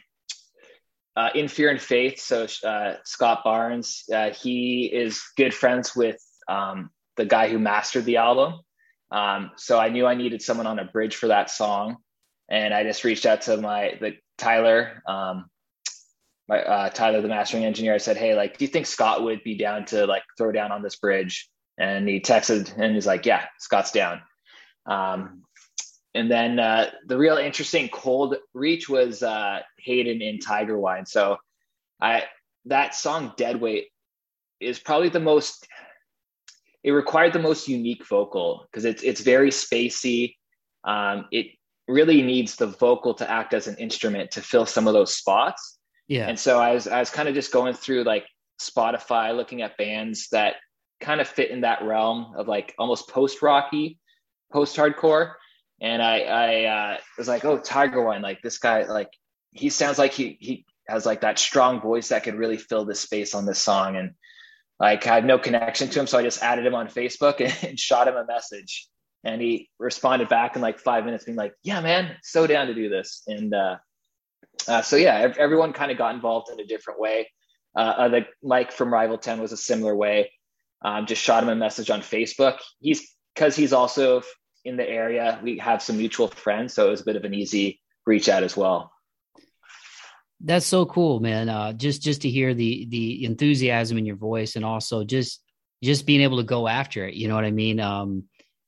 uh, 1.17 1.31
in 1.35 1.49
Fear 1.49 1.71
and 1.71 1.81
Faith. 1.81 2.21
So 2.21 2.47
uh, 2.67 2.97
Scott 3.05 3.43
Barnes, 3.45 4.05
uh, 4.13 4.31
he 4.31 4.87
is 4.93 5.23
good 5.37 5.55
friends 5.55 5.95
with 5.95 6.21
um, 6.49 6.91
the 7.17 7.25
guy 7.25 7.49
who 7.49 7.59
mastered 7.59 8.05
the 8.05 8.17
album. 8.17 8.61
Um, 9.11 9.53
so 9.57 9.79
I 9.79 9.91
knew 9.91 10.07
I 10.07 10.15
needed 10.15 10.43
someone 10.43 10.67
on 10.67 10.79
a 10.79 10.85
bridge 10.85 11.17
for 11.17 11.29
that 11.29 11.51
song, 11.51 11.99
and 12.49 12.75
I 12.75 12.83
just 12.83 13.05
reached 13.05 13.27
out 13.27 13.43
to 13.43 13.57
my 13.57 13.97
the 14.01 14.17
Tyler, 14.39 15.03
um, 15.07 15.47
my 16.49 16.63
uh, 16.63 16.91
Tyler, 16.91 17.21
the 17.21 17.29
mastering 17.29 17.65
engineer. 17.65 17.95
I 17.95 17.99
said, 17.99 18.17
"Hey, 18.17 18.35
like, 18.35 18.59
do 18.59 18.65
you 18.65 18.71
think 18.71 18.87
Scott 18.87 19.23
would 19.23 19.45
be 19.45 19.57
down 19.57 19.85
to 19.87 20.07
like 20.07 20.25
throw 20.37 20.51
down 20.51 20.73
on 20.73 20.83
this 20.83 20.97
bridge?" 20.97 21.49
And 21.79 22.09
he 22.09 22.21
texted 22.21 22.77
and 22.79 22.95
he's 22.95 23.07
like, 23.07 23.27
"Yeah, 23.27 23.47
Scott's 23.59 23.91
down." 23.91 24.21
Um, 24.87 25.43
and 26.15 26.31
then 26.31 26.61
uh, 26.61 26.91
the 27.07 27.19
real 27.19 27.37
interesting 27.37 27.89
cold 27.89 28.37
reach 28.53 28.89
was 28.89 29.23
uh, 29.23 29.61
Hayden 29.79 30.23
in 30.23 30.39
Tiger 30.39 30.79
Wine. 30.79 31.07
So 31.07 31.39
I 32.01 32.25
that 32.67 32.95
song 32.95 33.33
Dead 33.37 33.61
Weight 33.61 33.89
is 34.61 34.79
probably 34.79 35.09
the 35.09 35.21
most 35.21 35.67
it 36.85 36.91
required 36.91 37.33
the 37.33 37.39
most 37.39 37.67
unique 37.67 38.07
vocal 38.07 38.67
because 38.71 38.85
it's 38.85 39.03
it's 39.03 39.23
very 39.23 39.51
spacey. 39.51 40.37
Um, 40.85 41.27
it 41.33 41.47
really 41.89 42.23
needs 42.23 42.57
the 42.57 42.67
vocal 42.67 43.15
to 43.15 43.31
act 43.31 43.55
as 43.55 43.67
an 43.67 43.77
instrument 43.77 44.31
to 44.33 44.43
fill 44.43 44.67
some 44.67 44.87
of 44.87 44.95
those 44.95 45.15
spots. 45.15 45.79
Yeah. 46.09 46.29
And 46.29 46.39
so 46.39 46.61
I 46.61 46.73
was 46.73 46.87
I 46.87 47.01
was 47.01 47.11
kind 47.11 47.29
of 47.29 47.35
just 47.35 47.53
going 47.53 47.75
through 47.75 48.05
like 48.05 48.27
Spotify, 48.61 49.35
looking 49.35 49.63
at 49.63 49.77
bands 49.79 50.29
that 50.31 50.57
kind 51.05 51.21
of 51.21 51.29
fit 51.29 51.51
in 51.51 51.61
that 51.63 51.85
realm 51.85 52.35
of 52.37 52.49
like 52.49 52.75
almost 52.79 53.09
post 53.09 53.43
rocky, 53.43 53.99
post 54.53 54.77
hardcore 54.77 55.35
and 55.81 56.03
I 56.03 56.21
I 56.21 56.65
uh, 56.65 56.99
was 57.19 57.29
like, 57.29 57.45
oh, 57.45 57.59
Tiger 57.59 58.03
Wine, 58.03 58.23
like 58.23 58.43
this 58.43 58.59
guy, 58.59 58.85
like 58.85 59.11
he 59.53 59.71
sounds 59.71 59.99
like 59.99 60.13
he 60.13 60.37
he 60.41 60.67
has 60.89 61.07
like 61.07 61.23
that 61.23 61.39
strong 61.39 61.81
voice 61.81 62.09
that 62.09 62.25
could 62.25 62.37
really 62.37 62.59
fill 62.59 62.85
the 62.85 62.95
space 62.95 63.35
on 63.35 63.47
this 63.47 63.59
song, 63.59 63.97
and 63.97 64.13
like 64.79 65.07
I 65.07 65.15
had 65.15 65.25
no 65.25 65.39
connection 65.39 65.89
to 65.89 66.01
him, 66.01 66.07
so 66.07 66.19
I 66.19 66.23
just 66.23 66.43
added 66.43 66.67
him 66.67 66.75
on 66.75 66.89
Facebook 66.89 67.41
and, 67.45 67.71
and 67.71 67.79
shot 67.79 68.09
him 68.09 68.17
a 68.17 68.25
message, 68.25 68.89
and 69.25 69.41
he 69.41 69.69
responded 69.79 70.29
back 70.29 70.57
in 70.57 70.63
like 70.63 70.79
five 70.79 71.05
minutes, 71.05 71.25
being 71.25 71.37
like, 71.37 71.55
yeah, 71.63 71.81
man, 71.81 72.17
so 72.23 72.47
down 72.47 72.69
to 72.69 72.75
do 72.75 72.89
this, 72.89 73.23
and 73.27 73.53
uh, 73.53 73.77
uh, 74.69 74.83
so 74.83 74.97
yeah, 74.97 75.35
everyone 75.39 75.73
kind 75.73 75.91
of 75.91 75.99
got 75.99 76.15
involved 76.15 76.51
in 76.51 76.61
a 76.61 76.67
different 76.67 77.01
way. 77.01 77.29
Uh, 77.77 77.95
uh, 77.99 78.09
the 78.09 78.27
Mike 78.43 78.71
from 78.71 78.93
Rival 78.93 79.19
Ten 79.19 79.41
was 79.41 79.51
a 79.51 79.57
similar 79.57 79.97
way. 79.97 80.31
Um, 80.85 81.07
just 81.07 81.23
shot 81.23 81.43
him 81.43 81.49
a 81.49 81.57
message 81.57 81.91
on 81.91 82.03
Facebook. 82.03 82.59
He's 82.79 83.15
because 83.35 83.57
he's 83.57 83.73
also 83.73 84.23
in 84.65 84.77
the 84.77 84.89
area. 84.89 85.41
We 85.43 85.59
have 85.59 85.83
some 85.83 85.97
mutual 85.97 86.29
friends, 86.29 86.75
so 86.75 86.87
it 86.87 86.91
was 86.91 87.01
a 87.01 87.05
bit 87.05 87.17
of 87.17 87.25
an 87.25 87.35
easy 87.35 87.81
reach 88.07 88.29
out 88.29 88.43
as 88.43 88.57
well. 88.57 88.93
That's 90.41 90.67
so 90.67 90.85
cool, 90.85 91.21
man. 91.21 91.49
Uh, 91.49 91.73
just 91.73 92.03
just 92.03 92.23
to 92.23 92.29
hear 92.29 92.53
the 92.53 92.87
the 92.91 93.25
enthusiasm 93.25 93.97
in 93.97 94.05
your 94.05 94.17
voice, 94.17 94.57
and 94.57 94.65
also 94.65 95.05
just 95.05 95.43
just 95.83 96.07
being 96.07 96.21
able 96.21 96.37
to 96.37 96.43
go 96.43 96.69
after 96.69 97.07
it. 97.07 97.15
You 97.15 97.29
know 97.29 97.35
what 97.35 97.45
I 97.45 97.51
mean? 97.51 97.81
Um, 97.81 98.25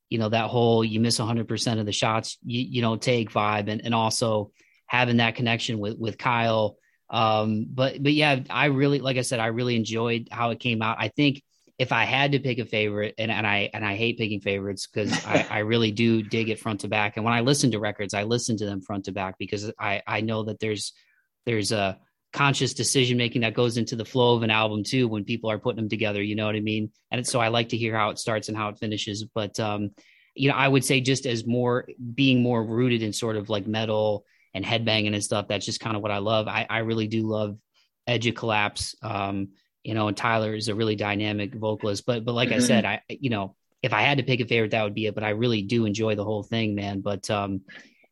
you 0.09 0.19
know 0.19 0.29
that 0.29 0.49
whole 0.49 0.85
you 0.85 1.01
miss 1.01 1.19
100% 1.19 1.81
of 1.81 1.87
the 1.87 1.93
shots 1.93 2.39
you, 2.45 2.61
you 2.61 2.81
don't 2.81 3.03
take 3.03 3.31
vibe, 3.31 3.69
and 3.69 3.85
and 3.85 3.95
also 3.95 4.53
having 4.87 5.19
that 5.19 5.35
connection 5.35 5.79
with 5.79 5.99
with 5.99 6.17
Kyle. 6.17 6.79
Um, 7.11 7.67
but 7.69 8.03
but 8.03 8.13
yeah, 8.13 8.41
I 8.49 8.67
really 8.67 9.01
like 9.01 9.19
I 9.19 9.23
said, 9.23 9.41
I 9.41 9.47
really 9.47 9.77
enjoyed 9.77 10.29
how 10.31 10.51
it 10.51 10.61
came 10.61 10.81
out. 10.81 10.97
I 10.99 11.09
think 11.09 11.43
if 11.79 11.93
I 11.93 12.05
had 12.05 12.33
to 12.33 12.39
pick 12.39 12.59
a 12.59 12.65
favorite, 12.65 13.15
and, 13.19 13.31
and 13.31 13.47
I 13.47 13.71
and 13.75 13.85
I 13.85 13.97
hate 13.97 14.19
picking 14.19 14.41
favorites 14.41 14.87
because 14.87 15.13
I, 15.27 15.47
I 15.51 15.59
really 15.61 15.91
do 15.91 16.23
dig 16.23 16.49
it 16.49 16.59
front 16.59 16.81
to 16.81 16.89
back. 16.89 17.17
And 17.17 17.25
when 17.25 17.35
I 17.35 17.41
listen 17.41 17.71
to 17.73 17.79
records, 17.79 18.15
I 18.15 18.23
listen 18.23 18.57
to 18.59 18.67
them 18.67 18.81
front 18.81 19.07
to 19.07 19.13
back 19.13 19.37
because 19.39 19.71
I 19.79 20.03
I 20.07 20.21
know 20.23 20.45
that 20.45 20.61
there's 20.61 20.93
there's 21.45 21.73
a 21.73 21.99
conscious 22.33 22.75
decision 22.75 23.17
making 23.17 23.43
that 23.43 23.55
goes 23.55 23.79
into 23.79 23.97
the 23.97 24.05
flow 24.05 24.37
of 24.37 24.43
an 24.43 24.51
album 24.51 24.85
too 24.85 25.09
when 25.09 25.25
people 25.25 25.51
are 25.51 25.59
putting 25.59 25.77
them 25.77 25.89
together. 25.89 26.23
You 26.23 26.35
know 26.35 26.47
what 26.47 26.57
I 26.57 26.61
mean? 26.61 26.91
And 27.11 27.27
so 27.27 27.41
I 27.41 27.49
like 27.49 27.71
to 27.71 27.77
hear 27.77 27.97
how 27.97 28.11
it 28.11 28.19
starts 28.19 28.49
and 28.49 28.57
how 28.57 28.69
it 28.69 28.79
finishes. 28.79 29.25
But 29.25 29.59
um, 29.61 29.91
you 30.35 30.51
know, 30.51 30.57
I 30.57 30.69
would 30.69 30.85
say 30.85 31.01
just 31.01 31.27
as 31.27 31.47
more 31.47 31.89
being 32.15 32.43
more 32.43 32.65
rooted 32.65 33.03
in 33.03 33.13
sort 33.13 33.37
of 33.37 33.49
like 33.49 33.67
metal 33.67 34.25
and 34.55 34.65
headbanging 34.65 35.15
and 35.15 35.23
stuff. 35.23 35.49
That's 35.49 35.67
just 35.67 35.81
kind 35.81 35.97
of 35.97 36.03
what 36.03 36.11
I 36.11 36.19
love. 36.19 36.49
I 36.49 36.67
I 36.69 36.79
really 36.79 37.07
do 37.07 37.27
love 37.27 37.59
Edge 38.07 38.27
of 38.27 38.35
Collapse. 38.35 38.95
Um, 39.03 39.49
you 39.87 39.95
know, 39.95 40.09
and 40.09 40.17
Tyler 40.17 40.53
is 40.53 40.67
a 40.67 40.75
really 40.75 40.97
dynamic 40.97 41.55
vocalist. 41.55 42.05
But 42.07 42.25
but 42.25 42.35
like 42.35 42.49
mm-hmm. 42.49 42.59
I 42.59 42.67
said, 42.67 42.85
I 42.85 43.03
you 43.09 43.31
know, 43.31 43.55
if 43.83 43.93
I 43.93 44.03
had 44.03 44.19
to 44.19 44.25
pick 44.25 44.41
a 44.41 44.47
favorite, 44.47 44.73
that 44.73 44.83
would 44.83 44.95
be 44.95 45.07
it. 45.07 45.15
But 45.15 45.23
I 45.23 45.31
really 45.31 45.63
do 45.63 45.87
enjoy 45.87 46.17
the 46.17 46.25
whole 46.25 46.43
thing, 46.43 46.75
man. 46.75 47.03
But 47.03 47.31
um, 47.31 47.61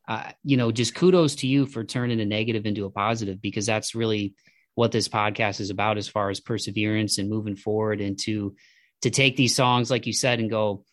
uh, 0.07 0.31
you 0.45 0.57
know, 0.57 0.71
just 0.71 0.95
kudos 0.95 1.37
to 1.37 1.49
you 1.49 1.67
for 1.67 1.83
turning 1.83 2.21
a 2.21 2.25
negative 2.25 2.65
into 2.65 2.85
a 2.85 2.91
positive 2.91 3.43
because 3.43 3.67
that's 3.67 3.97
really 3.97 4.35
what 4.77 4.93
this 4.93 5.09
podcast 5.09 5.61
is 5.61 5.71
about 5.71 5.99
as 5.99 6.07
far 6.07 6.31
as 6.31 6.39
perseverance 6.39 7.19
and 7.19 7.29
moving 7.29 7.57
forward 7.57 8.01
and 8.01 8.19
to 8.21 8.55
to 9.03 9.11
take 9.11 9.37
these 9.37 9.55
songs 9.55 9.91
like 9.91 10.07
you 10.07 10.13
said 10.13 10.41
and 10.41 10.51
go 10.51 10.85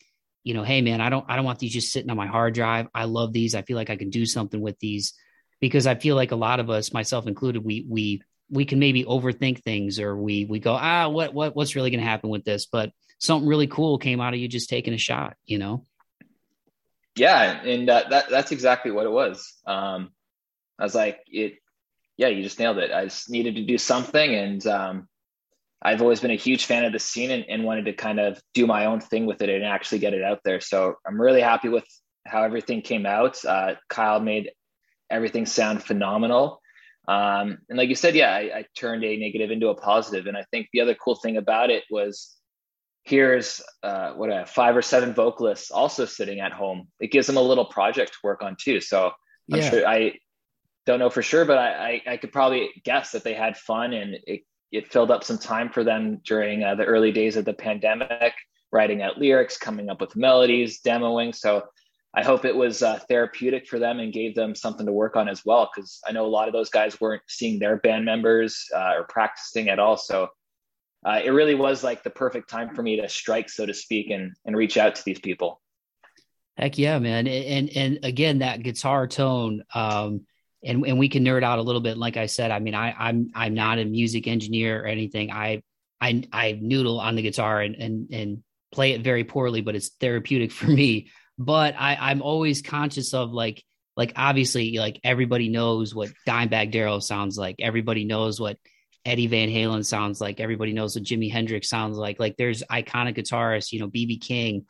you 0.43 0.53
know 0.53 0.63
hey 0.63 0.81
man 0.81 1.01
i 1.01 1.09
don't 1.09 1.25
i 1.27 1.35
don't 1.35 1.45
want 1.45 1.57
these 1.57 1.73
just 1.73 1.91
sitting 1.91 2.11
on 2.11 2.17
my 2.17 2.27
hard 2.27 2.53
drive 2.53 2.87
i 2.93 3.05
love 3.05 3.33
these 3.33 3.55
i 3.55 3.63
feel 3.63 3.77
like 3.77 3.89
i 3.89 3.95
can 3.95 4.11
do 4.11 4.25
something 4.25 4.61
with 4.61 4.77
these 4.79 5.13
because 5.59 5.87
i 5.87 5.95
feel 5.95 6.15
like 6.15 6.31
a 6.31 6.35
lot 6.35 6.59
of 6.59 6.69
us 6.69 6.93
myself 6.93 7.25
included 7.25 7.65
we 7.65 7.85
we 7.89 8.21
we 8.51 8.65
can 8.65 8.79
maybe 8.79 9.05
overthink 9.05 9.63
things 9.63 9.99
or 9.99 10.15
we 10.15 10.45
we 10.45 10.59
go 10.59 10.73
ah 10.73 11.07
what 11.07 11.33
what 11.33 11.55
what's 11.55 11.75
really 11.75 11.89
going 11.89 12.03
to 12.03 12.09
happen 12.09 12.29
with 12.29 12.43
this? 12.43 12.65
But 12.65 12.91
something 13.17 13.47
really 13.47 13.67
cool 13.67 13.97
came 13.97 14.19
out 14.19 14.33
of 14.33 14.39
you 14.39 14.47
just 14.47 14.69
taking 14.69 14.93
a 14.93 14.97
shot 14.97 15.35
you 15.45 15.57
know? 15.57 15.85
Yeah 17.15 17.63
and 17.63 17.89
uh, 17.89 18.03
that 18.09 18.29
that's 18.29 18.51
exactly 18.51 18.91
what 18.91 19.05
it 19.05 19.11
was. 19.11 19.53
Um 19.65 20.11
i 20.77 20.83
was 20.83 20.95
like 20.95 21.21
it 21.27 21.55
yeah 22.17 22.27
you 22.27 22.43
just 22.43 22.59
nailed 22.59 22.77
it. 22.77 22.91
I 22.91 23.05
just 23.05 23.29
needed 23.29 23.55
to 23.55 23.63
do 23.63 23.77
something 23.77 24.35
and 24.35 24.67
um 24.67 25.07
i've 25.81 26.01
always 26.01 26.19
been 26.19 26.31
a 26.31 26.35
huge 26.35 26.65
fan 26.65 26.85
of 26.85 26.93
the 26.93 26.99
scene 26.99 27.31
and, 27.31 27.45
and 27.49 27.63
wanted 27.63 27.85
to 27.85 27.93
kind 27.93 28.19
of 28.19 28.39
do 28.53 28.67
my 28.67 28.85
own 28.85 28.99
thing 28.99 29.25
with 29.25 29.41
it 29.41 29.49
and 29.49 29.63
actually 29.63 29.99
get 29.99 30.13
it 30.13 30.23
out 30.23 30.41
there. 30.43 30.59
So 30.59 30.95
i'm 31.07 31.19
really 31.19 31.41
happy 31.41 31.69
with 31.69 31.85
how 32.27 32.43
everything 32.43 32.81
came 32.81 33.05
out. 33.05 33.43
Uh, 33.43 33.75
kyle 33.89 34.19
made 34.19 34.51
everything 35.09 35.45
sound 35.45 35.83
phenomenal 35.83 36.60
um, 37.07 37.57
and 37.67 37.77
like 37.77 37.89
you 37.89 37.95
said, 37.95 38.15
yeah, 38.15 38.31
I, 38.31 38.59
I, 38.59 38.65
turned 38.75 39.03
a 39.03 39.17
negative 39.17 39.49
into 39.49 39.69
a 39.69 39.75
positive. 39.75 40.27
And 40.27 40.37
I 40.37 40.43
think 40.51 40.67
the 40.71 40.81
other 40.81 40.93
cool 40.93 41.15
thing 41.15 41.37
about 41.37 41.71
it 41.71 41.83
was 41.89 42.37
here's 43.03 43.61
uh, 43.81 44.13
what 44.13 44.29
a 44.29 44.45
five 44.45 44.77
or 44.77 44.83
seven 44.83 45.13
vocalists 45.13 45.71
also 45.71 46.05
sitting 46.05 46.39
at 46.39 46.51
home. 46.51 46.87
It 46.99 47.11
gives 47.11 47.25
them 47.25 47.37
a 47.37 47.41
little 47.41 47.65
project 47.65 48.13
to 48.13 48.17
work 48.23 48.43
on 48.43 48.55
too. 48.59 48.79
So 48.79 49.11
I'm 49.51 49.59
yeah. 49.59 49.69
sure 49.69 49.87
I 49.87 50.13
don't 50.85 50.99
know 50.99 51.09
for 51.09 51.23
sure, 51.23 51.43
but 51.45 51.57
I, 51.57 52.01
I, 52.07 52.11
I, 52.13 52.17
could 52.17 52.31
probably 52.31 52.69
guess 52.83 53.11
that 53.11 53.23
they 53.23 53.33
had 53.33 53.57
fun 53.57 53.93
and 53.93 54.17
it, 54.25 54.41
it 54.71 54.91
filled 54.91 55.11
up 55.11 55.23
some 55.23 55.37
time 55.37 55.69
for 55.69 55.83
them 55.83 56.21
during 56.23 56.63
uh, 56.63 56.75
the 56.75 56.85
early 56.85 57.11
days 57.11 57.35
of 57.35 57.45
the 57.45 57.53
pandemic, 57.53 58.33
writing 58.71 59.01
out 59.01 59.17
lyrics, 59.17 59.57
coming 59.57 59.89
up 59.89 60.01
with 60.01 60.15
melodies, 60.15 60.81
demoing. 60.81 61.35
So 61.35 61.63
I 62.13 62.23
hope 62.23 62.43
it 62.43 62.55
was 62.55 62.83
uh, 62.83 62.99
therapeutic 63.07 63.67
for 63.67 63.79
them 63.79 63.99
and 63.99 64.11
gave 64.11 64.35
them 64.35 64.53
something 64.53 64.85
to 64.85 64.91
work 64.91 65.15
on 65.15 65.29
as 65.29 65.45
well. 65.45 65.69
Because 65.73 66.01
I 66.05 66.11
know 66.11 66.25
a 66.25 66.27
lot 66.27 66.47
of 66.47 66.53
those 66.53 66.69
guys 66.69 66.99
weren't 66.99 67.21
seeing 67.27 67.57
their 67.57 67.77
band 67.77 68.03
members 68.03 68.67
uh, 68.75 68.93
or 68.97 69.05
practicing 69.05 69.69
at 69.69 69.79
all. 69.79 69.95
So 69.95 70.27
uh, 71.05 71.21
it 71.23 71.29
really 71.29 71.55
was 71.55 71.83
like 71.83 72.03
the 72.03 72.09
perfect 72.09 72.49
time 72.49 72.75
for 72.75 72.83
me 72.83 72.99
to 72.99 73.07
strike, 73.07 73.49
so 73.49 73.65
to 73.65 73.73
speak, 73.73 74.09
and 74.09 74.33
and 74.45 74.55
reach 74.55 74.77
out 74.77 74.95
to 74.95 75.03
these 75.05 75.19
people. 75.19 75.61
Heck 76.57 76.77
yeah, 76.77 76.99
man! 76.99 77.27
And 77.27 77.69
and 77.75 77.99
again, 78.03 78.39
that 78.39 78.61
guitar 78.61 79.07
tone, 79.07 79.63
um, 79.73 80.25
and 80.63 80.85
and 80.85 80.99
we 80.99 81.09
can 81.09 81.23
nerd 81.23 81.43
out 81.43 81.59
a 81.59 81.63
little 81.63 81.81
bit. 81.81 81.97
Like 81.97 82.17
I 82.17 82.27
said, 82.27 82.51
I 82.51 82.59
mean, 82.59 82.75
I 82.75 82.93
I'm 82.97 83.31
I'm 83.33 83.53
not 83.55 83.79
a 83.79 83.85
music 83.85 84.27
engineer 84.27 84.83
or 84.83 84.85
anything. 84.85 85.31
I 85.31 85.63
I 85.99 86.23
I 86.31 86.59
noodle 86.61 86.99
on 86.99 87.15
the 87.15 87.23
guitar 87.23 87.61
and 87.61 87.75
and 87.75 88.07
and 88.11 88.43
play 88.71 88.91
it 88.91 89.01
very 89.01 89.23
poorly, 89.23 89.61
but 89.61 89.75
it's 89.75 89.89
therapeutic 89.89 90.51
for 90.51 90.67
me 90.67 91.09
but 91.37 91.75
I, 91.77 91.97
I'm 91.99 92.21
always 92.21 92.61
conscious 92.61 93.13
of 93.13 93.31
like 93.31 93.63
like 93.97 94.13
obviously 94.15 94.77
like 94.77 94.99
everybody 95.03 95.49
knows 95.49 95.93
what 95.93 96.09
Dimebag 96.27 96.71
Darrell 96.71 97.01
sounds 97.01 97.37
like. 97.37 97.57
Everybody 97.59 98.05
knows 98.05 98.39
what 98.39 98.57
Eddie 99.05 99.27
Van 99.27 99.49
Halen 99.49 99.85
sounds 99.85 100.21
like. 100.21 100.39
Everybody 100.39 100.73
knows 100.73 100.95
what 100.95 101.03
Jimi 101.03 101.31
Hendrix 101.31 101.69
sounds 101.69 101.97
like. 101.97 102.19
Like 102.19 102.37
there's 102.37 102.63
iconic 102.63 103.17
guitarists, 103.17 103.71
you 103.71 103.79
know, 103.79 103.87
BB 103.87 104.21
King, 104.21 104.65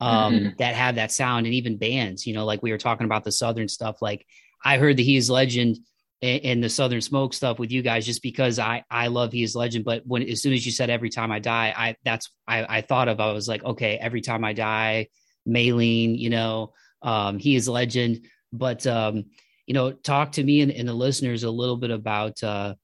um, 0.00 0.34
mm-hmm. 0.34 0.48
that 0.58 0.74
have 0.74 0.96
that 0.96 1.12
sound, 1.12 1.46
and 1.46 1.54
even 1.54 1.78
bands, 1.78 2.26
you 2.26 2.34
know, 2.34 2.44
like 2.44 2.62
we 2.62 2.70
were 2.70 2.78
talking 2.78 3.04
about 3.04 3.24
the 3.24 3.32
Southern 3.32 3.68
stuff. 3.68 4.00
Like 4.00 4.26
I 4.64 4.78
heard 4.78 4.96
the 4.96 5.02
He 5.02 5.16
Is 5.16 5.30
Legend 5.30 5.78
and, 6.22 6.44
and, 6.44 6.64
the 6.64 6.68
Southern 6.68 7.00
Smoke 7.00 7.34
stuff 7.34 7.58
with 7.58 7.70
you 7.70 7.82
guys, 7.82 8.06
just 8.06 8.22
because 8.22 8.58
I 8.58 8.84
I 8.90 9.08
love 9.08 9.32
He 9.32 9.42
Is 9.42 9.56
Legend. 9.56 9.84
But 9.84 10.02
when 10.06 10.22
as 10.22 10.42
soon 10.42 10.52
as 10.52 10.64
you 10.64 10.72
said 10.72 10.90
every 10.90 11.10
time 11.10 11.32
I 11.32 11.38
die, 11.38 11.74
I 11.76 11.96
that's 12.04 12.30
I 12.46 12.78
I 12.78 12.80
thought 12.82 13.08
of 13.08 13.20
I 13.20 13.32
was 13.32 13.48
like, 13.48 13.64
okay, 13.64 13.96
every 13.96 14.20
time 14.20 14.44
I 14.44 14.52
die, 14.52 15.08
Maylene, 15.50 16.18
you 16.18 16.30
know, 16.30 16.72
um, 17.02 17.38
He 17.38 17.56
Is 17.56 17.68
Legend. 17.68 18.26
But 18.52 18.86
um, 18.86 19.26
you 19.66 19.74
know, 19.74 19.92
talk 19.92 20.32
to 20.32 20.44
me 20.44 20.62
and, 20.62 20.72
and 20.72 20.88
the 20.88 20.94
listeners 20.94 21.44
a 21.44 21.50
little 21.50 21.76
bit 21.76 21.90
about 21.90 22.42
uh, 22.42 22.74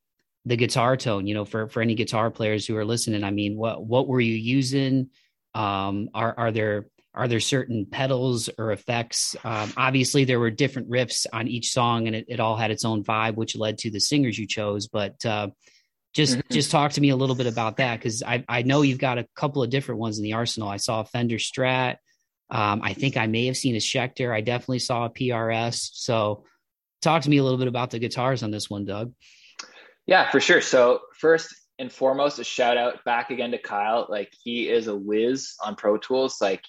the 0.45 0.57
guitar 0.57 0.97
tone. 0.97 1.27
You 1.27 1.35
know, 1.35 1.45
for 1.45 1.69
for 1.69 1.83
any 1.83 1.95
guitar 1.95 2.31
players 2.31 2.67
who 2.67 2.77
are 2.77 2.85
listening, 2.85 3.25
I 3.25 3.31
mean, 3.31 3.57
what 3.57 3.85
what 3.85 4.07
were 4.07 4.21
you 4.21 4.35
using? 4.35 5.11
Um, 5.55 6.11
are 6.15 6.35
are 6.37 6.53
there 6.53 6.87
are 7.17 7.29
there 7.29 7.41
certain 7.41 7.87
pedals 7.87 8.51
or 8.59 8.73
effects? 8.73 9.35
Um, 9.43 9.73
obviously, 9.77 10.25
there 10.25 10.39
were 10.39 10.51
different 10.51 10.91
riffs 10.91 11.27
on 11.33 11.49
each 11.49 11.73
song, 11.73 12.07
and 12.07 12.15
it, 12.15 12.27
it, 12.29 12.41
all 12.41 12.57
had 12.57 12.71
its 12.71 12.85
own 12.85 13.03
vibe, 13.03 13.37
which 13.37 13.57
led 13.57 13.79
to 13.79 13.91
the 13.91 14.01
singers 14.01 14.39
you 14.39 14.47
chose. 14.47 14.87
But 14.87 15.25
uh, 15.25 15.49
just 16.15 16.37
mm-hmm. 16.37 16.53
just 16.53 16.71
talk 16.71 16.93
to 16.93 17.01
me 17.01 17.09
a 17.09 17.17
little 17.17 17.35
bit 17.35 17.47
about 17.47 17.79
that 17.79 17.99
because 17.99 18.23
I 18.23 18.45
I 18.49 18.63
know 18.63 18.83
you've 18.83 18.99
got 18.99 19.19
a 19.19 19.27
couple 19.35 19.63
of 19.63 19.71
different 19.71 20.01
ones 20.01 20.19
in 20.19 20.25
the 20.25 20.35
arsenal. 20.35 20.69
I 20.69 20.77
saw 20.77 21.01
a 21.01 21.05
Fender 21.05 21.37
Strat. 21.37 21.97
Um, 22.51 22.81
I 22.83 22.93
think 22.95 23.17
I 23.17 23.27
may 23.27 23.47
have 23.47 23.57
seen 23.57 23.75
a 23.75 23.79
Schecter. 23.79 24.33
I 24.33 24.41
definitely 24.41 24.79
saw 24.79 25.07
a 25.07 25.11
PRS. 25.11 25.91
So, 25.93 26.45
talk 27.03 27.23
to 27.23 27.31
me 27.31 27.39
a 27.39 27.43
little 27.43 27.59
bit 27.59 27.69
about 27.69 27.91
the 27.91 27.99
guitars 27.99 28.43
on 28.43 28.51
this 28.51 28.71
one, 28.71 28.85
Doug. 28.85 29.13
Yeah, 30.07 30.31
for 30.31 30.41
sure. 30.41 30.61
So 30.61 31.01
first 31.19 31.55
and 31.79 31.93
foremost, 31.93 32.39
a 32.39 32.45
shout 32.45 32.77
out 32.77 33.05
back 33.05 33.31
again 33.31 33.51
to 33.51 33.59
Kyle. 33.59 34.07
Like 34.09 34.33
he 34.43 34.69
is 34.69 34.87
a 34.87 34.97
whiz 34.97 35.55
on 35.65 35.75
Pro 35.75 35.99
Tools. 35.99 36.39
Like 36.41 36.63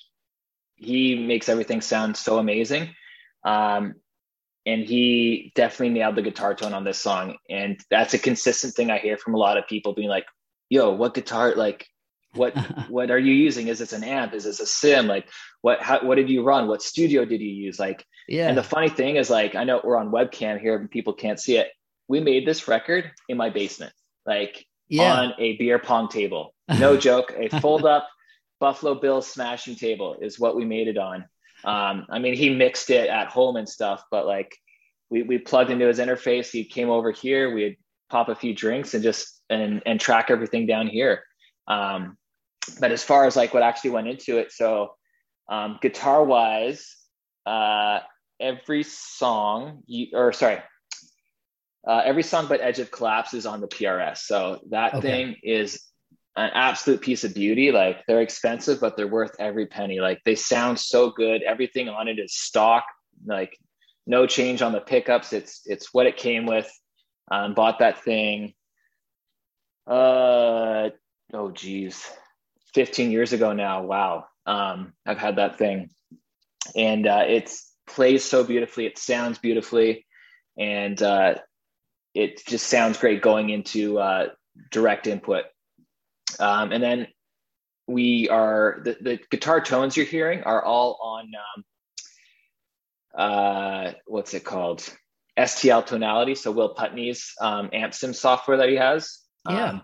he 0.75 1.15
makes 1.15 1.49
everything 1.49 1.81
sound 1.81 2.17
so 2.17 2.39
amazing. 2.39 2.89
Um, 3.43 3.95
and 4.65 4.83
he 4.83 5.53
definitely 5.55 5.97
nailed 5.97 6.15
the 6.15 6.21
guitar 6.21 6.53
tone 6.53 6.73
on 6.73 6.83
this 6.83 6.99
song. 6.99 7.37
And 7.49 7.79
that's 7.89 8.13
a 8.13 8.19
consistent 8.19 8.73
thing 8.73 8.91
I 8.91 8.97
hear 8.97 9.17
from 9.17 9.33
a 9.33 9.37
lot 9.37 9.57
of 9.57 9.67
people 9.67 9.93
being 9.93 10.09
like, 10.09 10.25
yo, 10.69 10.91
what 10.91 11.13
guitar, 11.13 11.55
like, 11.55 11.87
what, 12.33 12.55
what 12.89 13.11
are 13.11 13.19
you 13.19 13.33
using? 13.33 13.67
Is 13.67 13.79
this 13.79 13.93
an 13.93 14.03
amp? 14.03 14.33
Is 14.33 14.43
this 14.43 14.59
a 14.59 14.65
sim? 14.65 15.07
Like, 15.07 15.27
what, 15.61 15.81
how, 15.81 16.05
what 16.05 16.15
did 16.15 16.29
you 16.29 16.43
run? 16.43 16.67
What 16.67 16.81
studio 16.81 17.25
did 17.25 17.41
you 17.41 17.47
use? 17.47 17.79
Like, 17.79 18.05
yeah. 18.27 18.49
And 18.49 18.57
the 18.57 18.63
funny 18.63 18.89
thing 18.89 19.15
is 19.15 19.29
like, 19.29 19.55
I 19.55 19.63
know 19.63 19.81
we're 19.83 19.97
on 19.97 20.11
webcam 20.11 20.59
here 20.59 20.75
and 20.75 20.91
people 20.91 21.13
can't 21.13 21.39
see 21.39 21.57
it. 21.57 21.69
We 22.07 22.19
made 22.19 22.45
this 22.45 22.67
record 22.67 23.11
in 23.29 23.37
my 23.37 23.49
basement, 23.49 23.93
like 24.25 24.65
yeah. 24.87 25.13
on 25.13 25.33
a 25.39 25.57
beer 25.57 25.79
pong 25.79 26.09
table. 26.09 26.53
No 26.79 26.97
joke, 26.97 27.33
a 27.37 27.47
fold 27.61 27.85
up 27.85 28.09
Buffalo 28.59 28.95
Bills 28.95 29.25
smashing 29.25 29.75
table 29.75 30.17
is 30.21 30.37
what 30.37 30.55
we 30.55 30.65
made 30.65 30.89
it 30.89 30.97
on. 30.97 31.25
Um, 31.63 32.05
I 32.09 32.19
mean, 32.19 32.35
he 32.35 32.49
mixed 32.49 32.89
it 32.89 33.09
at 33.09 33.27
home 33.27 33.55
and 33.55 33.67
stuff, 33.67 34.03
but 34.11 34.25
like 34.25 34.55
we, 35.09 35.23
we 35.23 35.37
plugged 35.37 35.69
into 35.69 35.87
his 35.87 35.99
interface. 35.99 36.49
He 36.49 36.63
came 36.63 36.89
over 36.89 37.11
here. 37.11 37.53
We'd 37.53 37.77
pop 38.09 38.29
a 38.29 38.35
few 38.35 38.53
drinks 38.53 38.93
and 38.93 39.03
just 39.03 39.41
and 39.49 39.81
and 39.85 39.99
track 39.99 40.29
everything 40.29 40.65
down 40.65 40.87
here. 40.87 41.23
Um, 41.67 42.17
but 42.79 42.91
as 42.91 43.03
far 43.03 43.25
as 43.25 43.35
like 43.35 43.53
what 43.53 43.63
actually 43.63 43.91
went 43.91 44.07
into 44.07 44.37
it, 44.37 44.51
so 44.51 44.93
um, 45.49 45.79
guitar 45.81 46.23
wise, 46.23 46.95
uh, 47.45 47.99
every 48.39 48.83
song 48.83 49.83
you 49.85 50.07
or 50.13 50.33
sorry, 50.33 50.59
uh, 51.87 52.01
every 52.03 52.23
song 52.23 52.47
but 52.47 52.61
Edge 52.61 52.79
of 52.79 52.91
Collapse 52.91 53.33
is 53.33 53.45
on 53.45 53.61
the 53.61 53.67
PRS. 53.67 54.19
So 54.19 54.59
that 54.69 54.95
okay. 54.95 55.01
thing 55.01 55.35
is 55.43 55.81
an 56.35 56.51
absolute 56.53 57.01
piece 57.01 57.23
of 57.23 57.33
beauty. 57.33 57.71
Like 57.71 58.05
they're 58.05 58.21
expensive, 58.21 58.79
but 58.79 58.97
they're 58.97 59.07
worth 59.07 59.35
every 59.39 59.65
penny. 59.65 59.99
Like 59.99 60.21
they 60.23 60.35
sound 60.35 60.79
so 60.79 61.09
good. 61.09 61.41
Everything 61.43 61.89
on 61.89 62.07
it 62.07 62.19
is 62.19 62.35
stock. 62.35 62.85
Like 63.25 63.57
no 64.05 64.27
change 64.27 64.61
on 64.61 64.73
the 64.73 64.81
pickups. 64.81 65.33
It's 65.33 65.61
it's 65.65 65.93
what 65.93 66.05
it 66.05 66.17
came 66.17 66.45
with. 66.45 66.71
Um, 67.31 67.53
bought 67.53 67.79
that 67.79 68.03
thing. 68.03 68.53
Uh 69.85 70.89
oh 71.33 71.51
geez, 71.51 72.05
15 72.73 73.11
years 73.11 73.33
ago 73.33 73.53
now. 73.53 73.83
Wow. 73.83 74.25
Um, 74.45 74.93
I've 75.05 75.17
had 75.17 75.37
that 75.37 75.57
thing, 75.57 75.89
and 76.75 77.05
uh, 77.05 77.23
it's 77.27 77.71
plays 77.85 78.23
so 78.23 78.43
beautifully. 78.43 78.85
It 78.85 78.97
sounds 78.97 79.37
beautifully, 79.37 80.05
and 80.57 81.01
uh, 81.01 81.35
it 82.13 82.45
just 82.45 82.67
sounds 82.67 82.97
great 82.97 83.21
going 83.21 83.49
into 83.49 83.99
uh, 83.99 84.29
direct 84.71 85.07
input. 85.07 85.45
Um, 86.39 86.71
and 86.71 86.83
then 86.83 87.07
we 87.87 88.29
are 88.29 88.81
the, 88.83 88.97
the 88.99 89.19
guitar 89.31 89.61
tones 89.61 89.95
you're 89.95 90.05
hearing 90.05 90.43
are 90.43 90.63
all 90.63 90.99
on 91.01 91.31
um, 91.55 91.63
uh, 93.17 93.91
what's 94.05 94.33
it 94.33 94.43
called? 94.43 94.87
STL 95.37 95.85
tonality. 95.85 96.35
So 96.35 96.51
Will 96.51 96.69
Putney's 96.69 97.33
um, 97.39 97.69
amp 97.73 97.93
sim 97.93 98.13
software 98.13 98.57
that 98.57 98.69
he 98.69 98.75
has. 98.75 99.19
Yeah. 99.49 99.69
Um, 99.69 99.81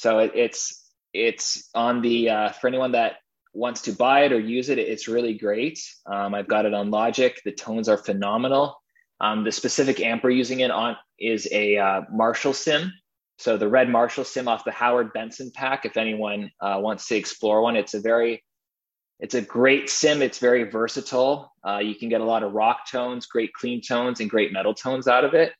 so 0.00 0.18
it, 0.20 0.32
it's 0.34 0.90
it's 1.12 1.68
on 1.74 2.00
the 2.00 2.30
uh, 2.30 2.52
for 2.52 2.68
anyone 2.68 2.92
that 2.92 3.16
wants 3.52 3.82
to 3.82 3.92
buy 3.92 4.24
it 4.24 4.32
or 4.32 4.40
use 4.40 4.70
it, 4.70 4.78
it's 4.78 5.08
really 5.08 5.34
great. 5.34 5.78
Um, 6.06 6.34
I've 6.34 6.48
got 6.48 6.64
it 6.64 6.72
on 6.72 6.90
Logic. 6.90 7.38
The 7.44 7.52
tones 7.52 7.86
are 7.86 7.98
phenomenal. 7.98 8.80
Um, 9.20 9.44
the 9.44 9.52
specific 9.52 10.00
amp 10.00 10.24
we're 10.24 10.30
using 10.30 10.60
it 10.60 10.70
on 10.70 10.96
is 11.18 11.46
a 11.52 11.76
uh, 11.76 12.00
Marshall 12.10 12.54
sim. 12.54 12.94
So 13.36 13.58
the 13.58 13.68
red 13.68 13.90
Marshall 13.90 14.24
sim 14.24 14.48
off 14.48 14.64
the 14.64 14.70
Howard 14.70 15.12
Benson 15.12 15.50
pack, 15.54 15.84
if 15.84 15.98
anyone 15.98 16.50
uh, 16.62 16.78
wants 16.80 17.06
to 17.08 17.16
explore 17.16 17.60
one, 17.60 17.76
it's 17.76 17.92
a 17.92 18.00
very, 18.00 18.42
it's 19.18 19.34
a 19.34 19.42
great 19.42 19.90
sim. 19.90 20.22
It's 20.22 20.38
very 20.38 20.64
versatile. 20.64 21.52
Uh, 21.66 21.78
you 21.78 21.94
can 21.94 22.08
get 22.08 22.22
a 22.22 22.24
lot 22.24 22.42
of 22.42 22.54
rock 22.54 22.88
tones, 22.90 23.26
great 23.26 23.52
clean 23.52 23.82
tones, 23.82 24.20
and 24.20 24.30
great 24.30 24.50
metal 24.50 24.72
tones 24.72 25.06
out 25.08 25.26
of 25.26 25.34
it. 25.34 25.52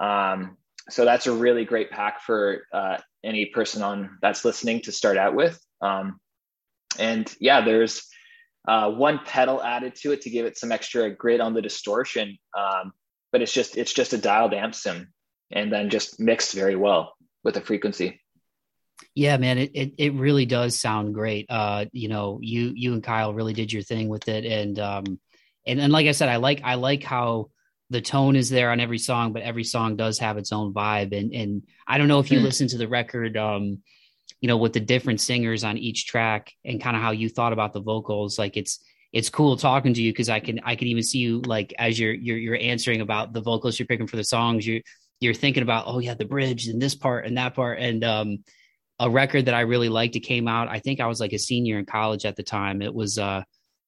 Um, 0.00 0.58
so 0.88 1.04
that's 1.04 1.26
a 1.26 1.32
really 1.32 1.64
great 1.64 1.90
pack 1.90 2.22
for 2.22 2.66
uh, 2.72 2.98
any 3.24 3.46
person 3.46 3.82
on 3.82 4.18
that's 4.22 4.44
listening 4.44 4.82
to 4.82 4.92
start 4.92 5.16
out 5.16 5.34
with. 5.34 5.60
Um, 5.80 6.20
and 6.98 7.32
yeah, 7.40 7.62
there's 7.62 8.06
uh, 8.68 8.90
one 8.90 9.20
pedal 9.24 9.62
added 9.62 9.94
to 9.96 10.12
it 10.12 10.22
to 10.22 10.30
give 10.30 10.46
it 10.46 10.58
some 10.58 10.72
extra 10.72 11.10
grit 11.10 11.40
on 11.40 11.54
the 11.54 11.62
distortion. 11.62 12.38
Um, 12.56 12.92
but 13.32 13.42
it's 13.42 13.52
just 13.52 13.76
it's 13.76 13.92
just 13.92 14.12
a 14.12 14.18
dialed 14.18 14.54
amp 14.54 14.74
sim, 14.74 15.12
and 15.50 15.72
then 15.72 15.90
just 15.90 16.20
mixed 16.20 16.54
very 16.54 16.76
well 16.76 17.14
with 17.44 17.54
the 17.54 17.60
frequency. 17.60 18.20
Yeah, 19.14 19.36
man, 19.36 19.58
it, 19.58 19.72
it, 19.74 19.94
it 19.98 20.14
really 20.14 20.46
does 20.46 20.78
sound 20.78 21.14
great. 21.14 21.46
Uh, 21.50 21.86
you 21.92 22.08
know, 22.08 22.38
you 22.40 22.72
you 22.74 22.92
and 22.94 23.02
Kyle 23.02 23.34
really 23.34 23.52
did 23.52 23.72
your 23.72 23.82
thing 23.82 24.08
with 24.08 24.28
it, 24.28 24.46
and 24.46 24.78
um, 24.78 25.20
and 25.66 25.80
and 25.80 25.92
like 25.92 26.06
I 26.06 26.12
said, 26.12 26.28
I 26.28 26.36
like 26.36 26.62
I 26.64 26.74
like 26.74 27.02
how 27.02 27.50
the 27.90 28.00
tone 28.00 28.36
is 28.36 28.50
there 28.50 28.70
on 28.70 28.80
every 28.80 28.98
song, 28.98 29.32
but 29.32 29.42
every 29.42 29.64
song 29.64 29.96
does 29.96 30.18
have 30.18 30.38
its 30.38 30.52
own 30.52 30.72
vibe. 30.72 31.16
And 31.16 31.32
and 31.32 31.62
I 31.86 31.98
don't 31.98 32.08
know 32.08 32.18
if 32.18 32.30
you 32.30 32.40
mm. 32.40 32.44
listen 32.44 32.68
to 32.68 32.78
the 32.78 32.88
record, 32.88 33.36
um, 33.36 33.78
you 34.40 34.48
know, 34.48 34.56
with 34.56 34.72
the 34.72 34.80
different 34.80 35.20
singers 35.20 35.64
on 35.64 35.78
each 35.78 36.06
track 36.06 36.52
and 36.64 36.80
kind 36.80 36.96
of 36.96 37.02
how 37.02 37.12
you 37.12 37.28
thought 37.28 37.52
about 37.52 37.72
the 37.72 37.80
vocals. 37.80 38.38
Like 38.38 38.56
it's 38.56 38.80
it's 39.12 39.30
cool 39.30 39.56
talking 39.56 39.94
to 39.94 40.02
you 40.02 40.12
because 40.12 40.28
I 40.28 40.40
can 40.40 40.60
I 40.64 40.74
can 40.74 40.88
even 40.88 41.02
see 41.02 41.18
you 41.18 41.40
like 41.42 41.72
as 41.78 41.98
you're 41.98 42.12
you're 42.12 42.38
you're 42.38 42.58
answering 42.60 43.00
about 43.00 43.32
the 43.32 43.40
vocals 43.40 43.78
you're 43.78 43.86
picking 43.86 44.08
for 44.08 44.16
the 44.16 44.24
songs. 44.24 44.66
You 44.66 44.82
you're 45.20 45.34
thinking 45.34 45.62
about 45.62 45.84
oh 45.86 45.98
yeah 45.98 46.14
the 46.14 46.24
bridge 46.24 46.66
and 46.66 46.80
this 46.80 46.94
part 46.94 47.26
and 47.26 47.38
that 47.38 47.54
part 47.54 47.78
and 47.78 48.04
um 48.04 48.38
a 48.98 49.10
record 49.10 49.44
that 49.44 49.54
I 49.54 49.60
really 49.60 49.88
liked 49.88 50.16
it 50.16 50.20
came 50.20 50.48
out 50.48 50.68
I 50.68 50.78
think 50.78 51.00
I 51.00 51.06
was 51.06 51.20
like 51.20 51.32
a 51.32 51.38
senior 51.38 51.78
in 51.78 51.86
college 51.86 52.24
at 52.24 52.36
the 52.36 52.42
time 52.42 52.82
it 52.82 52.94
was 52.94 53.18
uh 53.18 53.42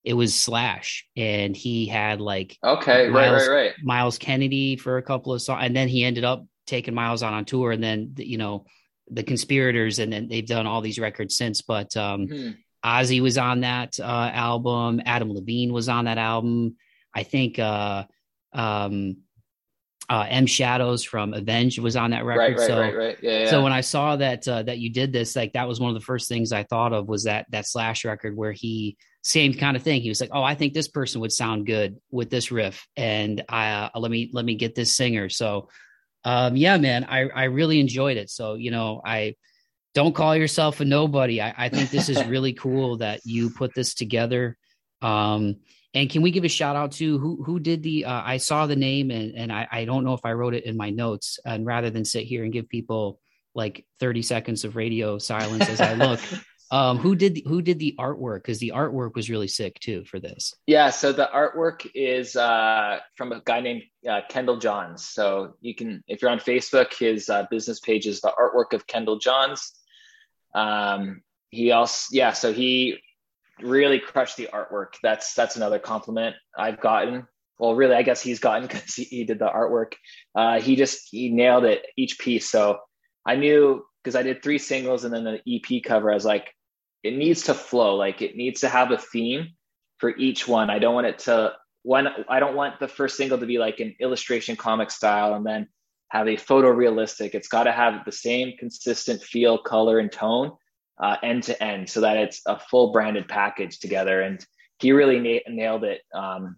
it 0.04 0.14
was 0.14 0.34
Slash 0.34 1.06
and 1.16 1.56
he 1.56 1.86
had 1.86 2.20
like 2.20 2.56
okay 2.62 3.08
Myles, 3.08 3.12
right 3.12 3.48
right 3.48 3.48
right 3.48 3.72
Myles 3.82 4.18
Kennedy 4.18 4.76
for 4.76 4.96
a 4.98 5.02
couple 5.02 5.32
of 5.32 5.42
songs 5.42 5.62
and 5.64 5.76
then 5.76 5.88
he 5.88 6.04
ended 6.04 6.24
up 6.24 6.46
taking 6.66 6.94
Myles 6.94 7.22
on 7.22 7.34
on 7.34 7.44
tour 7.44 7.72
and 7.72 7.82
then 7.82 8.14
you 8.16 8.38
know 8.38 8.64
the 9.10 9.22
conspirators 9.22 9.98
and 9.98 10.12
then 10.12 10.28
they've 10.28 10.46
done 10.46 10.66
all 10.66 10.80
these 10.80 10.98
records 10.98 11.36
since 11.36 11.62
but 11.62 11.96
um 11.96 12.26
mm-hmm. 12.26 12.50
Ozzy 12.84 13.20
was 13.20 13.38
on 13.38 13.60
that 13.60 13.98
uh 13.98 14.30
album 14.32 15.02
Adam 15.04 15.32
Levine 15.32 15.72
was 15.72 15.88
on 15.88 16.04
that 16.04 16.18
album 16.18 16.76
I 17.14 17.22
think 17.22 17.58
uh 17.58 18.04
um 18.52 19.18
uh, 20.10 20.26
M 20.28 20.46
Shadows 20.46 21.04
from 21.04 21.34
Avenged 21.34 21.78
was 21.80 21.94
on 21.94 22.12
that 22.12 22.24
record. 22.24 22.40
Right, 22.40 22.58
right, 22.58 22.66
so, 22.66 22.80
right, 22.80 22.96
right. 22.96 23.18
Yeah, 23.20 23.40
yeah. 23.40 23.50
So 23.50 23.62
when 23.62 23.72
I 23.74 23.82
saw 23.82 24.16
that 24.16 24.48
uh, 24.48 24.62
that 24.62 24.78
you 24.78 24.90
did 24.90 25.12
this, 25.12 25.36
like 25.36 25.52
that 25.52 25.68
was 25.68 25.80
one 25.80 25.90
of 25.90 25.94
the 25.94 26.04
first 26.04 26.28
things 26.28 26.50
I 26.50 26.62
thought 26.62 26.94
of 26.94 27.08
was 27.08 27.24
that 27.24 27.46
that 27.50 27.66
Slash 27.66 28.06
record 28.06 28.34
where 28.34 28.52
he 28.52 28.96
same 29.22 29.54
kind 29.54 29.76
of 29.76 29.82
thing. 29.82 30.00
He 30.00 30.08
was 30.08 30.20
like, 30.20 30.30
"Oh, 30.32 30.42
I 30.42 30.54
think 30.54 30.74
this 30.74 30.88
person 30.88 31.20
would 31.20 31.32
sound 31.32 31.66
good 31.66 31.98
with 32.10 32.30
this 32.30 32.50
riff, 32.50 32.86
and 32.96 33.44
I 33.48 33.90
uh, 33.94 33.98
let 33.98 34.10
me 34.10 34.30
let 34.32 34.44
me 34.44 34.54
get 34.54 34.74
this 34.74 34.94
singer." 34.96 35.28
So, 35.28 35.68
um, 36.24 36.56
yeah, 36.56 36.76
man, 36.78 37.04
I 37.04 37.28
I 37.28 37.44
really 37.44 37.80
enjoyed 37.80 38.16
it. 38.16 38.30
So 38.30 38.54
you 38.54 38.70
know, 38.70 39.00
I 39.04 39.34
don't 39.94 40.14
call 40.14 40.36
yourself 40.36 40.80
a 40.80 40.84
nobody. 40.84 41.40
I, 41.40 41.54
I 41.56 41.68
think 41.68 41.90
this 41.90 42.08
is 42.08 42.24
really 42.26 42.52
cool 42.64 42.98
that 42.98 43.20
you 43.24 43.50
put 43.50 43.74
this 43.74 43.94
together. 43.94 44.56
Um, 45.02 45.56
and 45.94 46.10
can 46.10 46.22
we 46.22 46.30
give 46.30 46.44
a 46.44 46.48
shout 46.48 46.76
out 46.76 46.92
to 46.92 47.18
who 47.18 47.42
who 47.42 47.58
did 47.58 47.82
the? 47.82 48.04
Uh, 48.04 48.22
I 48.24 48.36
saw 48.36 48.66
the 48.66 48.76
name 48.76 49.10
and 49.10 49.34
and 49.34 49.52
I, 49.52 49.66
I 49.70 49.84
don't 49.84 50.04
know 50.04 50.14
if 50.14 50.24
I 50.24 50.34
wrote 50.34 50.54
it 50.54 50.64
in 50.64 50.76
my 50.76 50.90
notes. 50.90 51.38
And 51.44 51.66
rather 51.66 51.90
than 51.90 52.04
sit 52.04 52.24
here 52.24 52.44
and 52.44 52.52
give 52.52 52.68
people 52.68 53.20
like 53.54 53.84
30 53.98 54.22
seconds 54.22 54.64
of 54.64 54.76
radio 54.76 55.18
silence 55.18 55.68
as 55.68 55.80
I 55.80 55.94
look, 55.94 56.20
Um, 56.70 56.98
who 56.98 57.16
did 57.16 57.34
the, 57.34 57.44
who 57.46 57.62
did 57.62 57.78
the 57.78 57.94
artwork? 57.98 58.42
Because 58.42 58.58
the 58.58 58.72
artwork 58.74 59.14
was 59.14 59.30
really 59.30 59.48
sick 59.48 59.78
too 59.80 60.04
for 60.04 60.20
this. 60.20 60.54
Yeah, 60.66 60.90
so 60.90 61.12
the 61.12 61.28
artwork 61.34 61.90
is 61.94 62.36
uh, 62.36 62.98
from 63.16 63.32
a 63.32 63.40
guy 63.44 63.60
named 63.60 63.84
uh, 64.08 64.20
Kendall 64.28 64.58
Johns. 64.58 65.04
So 65.04 65.54
you 65.60 65.74
can, 65.74 66.04
if 66.08 66.20
you're 66.20 66.30
on 66.30 66.40
Facebook, 66.40 66.92
his 66.92 67.30
uh, 67.30 67.46
business 67.50 67.80
page 67.80 68.06
is 68.06 68.20
the 68.20 68.32
artwork 68.38 68.74
of 68.74 68.86
Kendall 68.86 69.18
Johns. 69.18 69.72
Um, 70.54 71.22
he 71.50 71.70
also, 71.70 72.08
yeah, 72.12 72.32
so 72.32 72.52
he 72.52 72.98
really 73.60 73.98
crushed 73.98 74.36
the 74.36 74.50
artwork. 74.52 74.94
That's 75.02 75.34
that's 75.34 75.56
another 75.56 75.78
compliment 75.78 76.36
I've 76.56 76.80
gotten. 76.80 77.26
Well, 77.58 77.74
really, 77.74 77.94
I 77.94 78.02
guess 78.02 78.20
he's 78.20 78.40
gotten 78.40 78.62
because 78.68 78.94
he, 78.94 79.04
he, 79.04 79.24
did 79.24 79.38
the 79.38 79.48
artwork. 79.48 79.94
Uh, 80.34 80.60
he 80.60 80.76
just 80.76 81.08
he 81.10 81.30
nailed 81.30 81.64
it 81.64 81.84
each 81.96 82.18
piece. 82.18 82.50
So 82.50 82.78
I 83.26 83.36
knew 83.36 83.84
because 84.02 84.16
I 84.16 84.22
did 84.22 84.42
three 84.42 84.58
singles 84.58 85.04
and 85.04 85.14
then 85.14 85.24
the 85.24 85.40
EP 85.46 85.82
cover. 85.82 86.10
I 86.10 86.14
was 86.14 86.24
like, 86.24 86.54
it 87.02 87.14
needs 87.14 87.44
to 87.44 87.54
flow. 87.54 87.96
Like 87.96 88.22
it 88.22 88.36
needs 88.36 88.60
to 88.60 88.68
have 88.68 88.90
a 88.90 88.98
theme 88.98 89.54
for 89.98 90.16
each 90.16 90.46
one. 90.46 90.70
I 90.70 90.78
don't 90.78 90.94
want 90.94 91.06
it 91.06 91.18
to 91.20 91.54
one. 91.82 92.08
I 92.28 92.40
don't 92.40 92.56
want 92.56 92.80
the 92.80 92.88
first 92.88 93.16
single 93.16 93.38
to 93.38 93.46
be 93.46 93.58
like 93.58 93.80
an 93.80 93.94
illustration 94.00 94.56
comic 94.56 94.90
style 94.90 95.34
and 95.34 95.46
then 95.46 95.68
have 96.10 96.26
a 96.26 96.36
photorealistic. 96.36 97.34
It's 97.34 97.48
got 97.48 97.64
to 97.64 97.72
have 97.72 98.04
the 98.04 98.12
same 98.12 98.56
consistent 98.58 99.22
feel, 99.22 99.58
color, 99.58 99.98
and 99.98 100.10
tone 100.10 100.52
uh, 101.00 101.16
end 101.22 101.44
to 101.44 101.62
end, 101.62 101.88
so 101.88 102.00
that 102.00 102.16
it's 102.16 102.42
a 102.46 102.58
full 102.58 102.92
branded 102.92 103.28
package 103.28 103.78
together. 103.78 104.20
And 104.22 104.44
he 104.80 104.92
really 104.92 105.20
na- 105.20 105.52
nailed 105.54 105.84
it. 105.84 106.00
Um, 106.14 106.56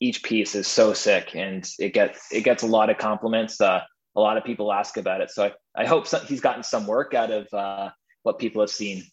each 0.00 0.22
piece 0.22 0.54
is 0.54 0.66
so 0.66 0.92
sick, 0.92 1.34
and 1.34 1.68
it 1.78 1.94
gets 1.94 2.32
it 2.32 2.42
gets 2.42 2.62
a 2.62 2.66
lot 2.66 2.90
of 2.90 2.98
compliments. 2.98 3.60
Uh, 3.60 3.82
a 4.16 4.20
lot 4.20 4.36
of 4.36 4.44
people 4.44 4.72
ask 4.72 4.96
about 4.96 5.20
it, 5.20 5.30
so 5.30 5.46
I, 5.46 5.82
I 5.82 5.86
hope 5.86 6.06
so, 6.06 6.18
he's 6.18 6.40
gotten 6.40 6.62
some 6.62 6.86
work 6.86 7.14
out 7.14 7.30
of 7.30 7.52
uh, 7.52 7.90
what 8.22 8.38
people 8.38 8.60
have 8.60 8.70
seen. 8.70 9.04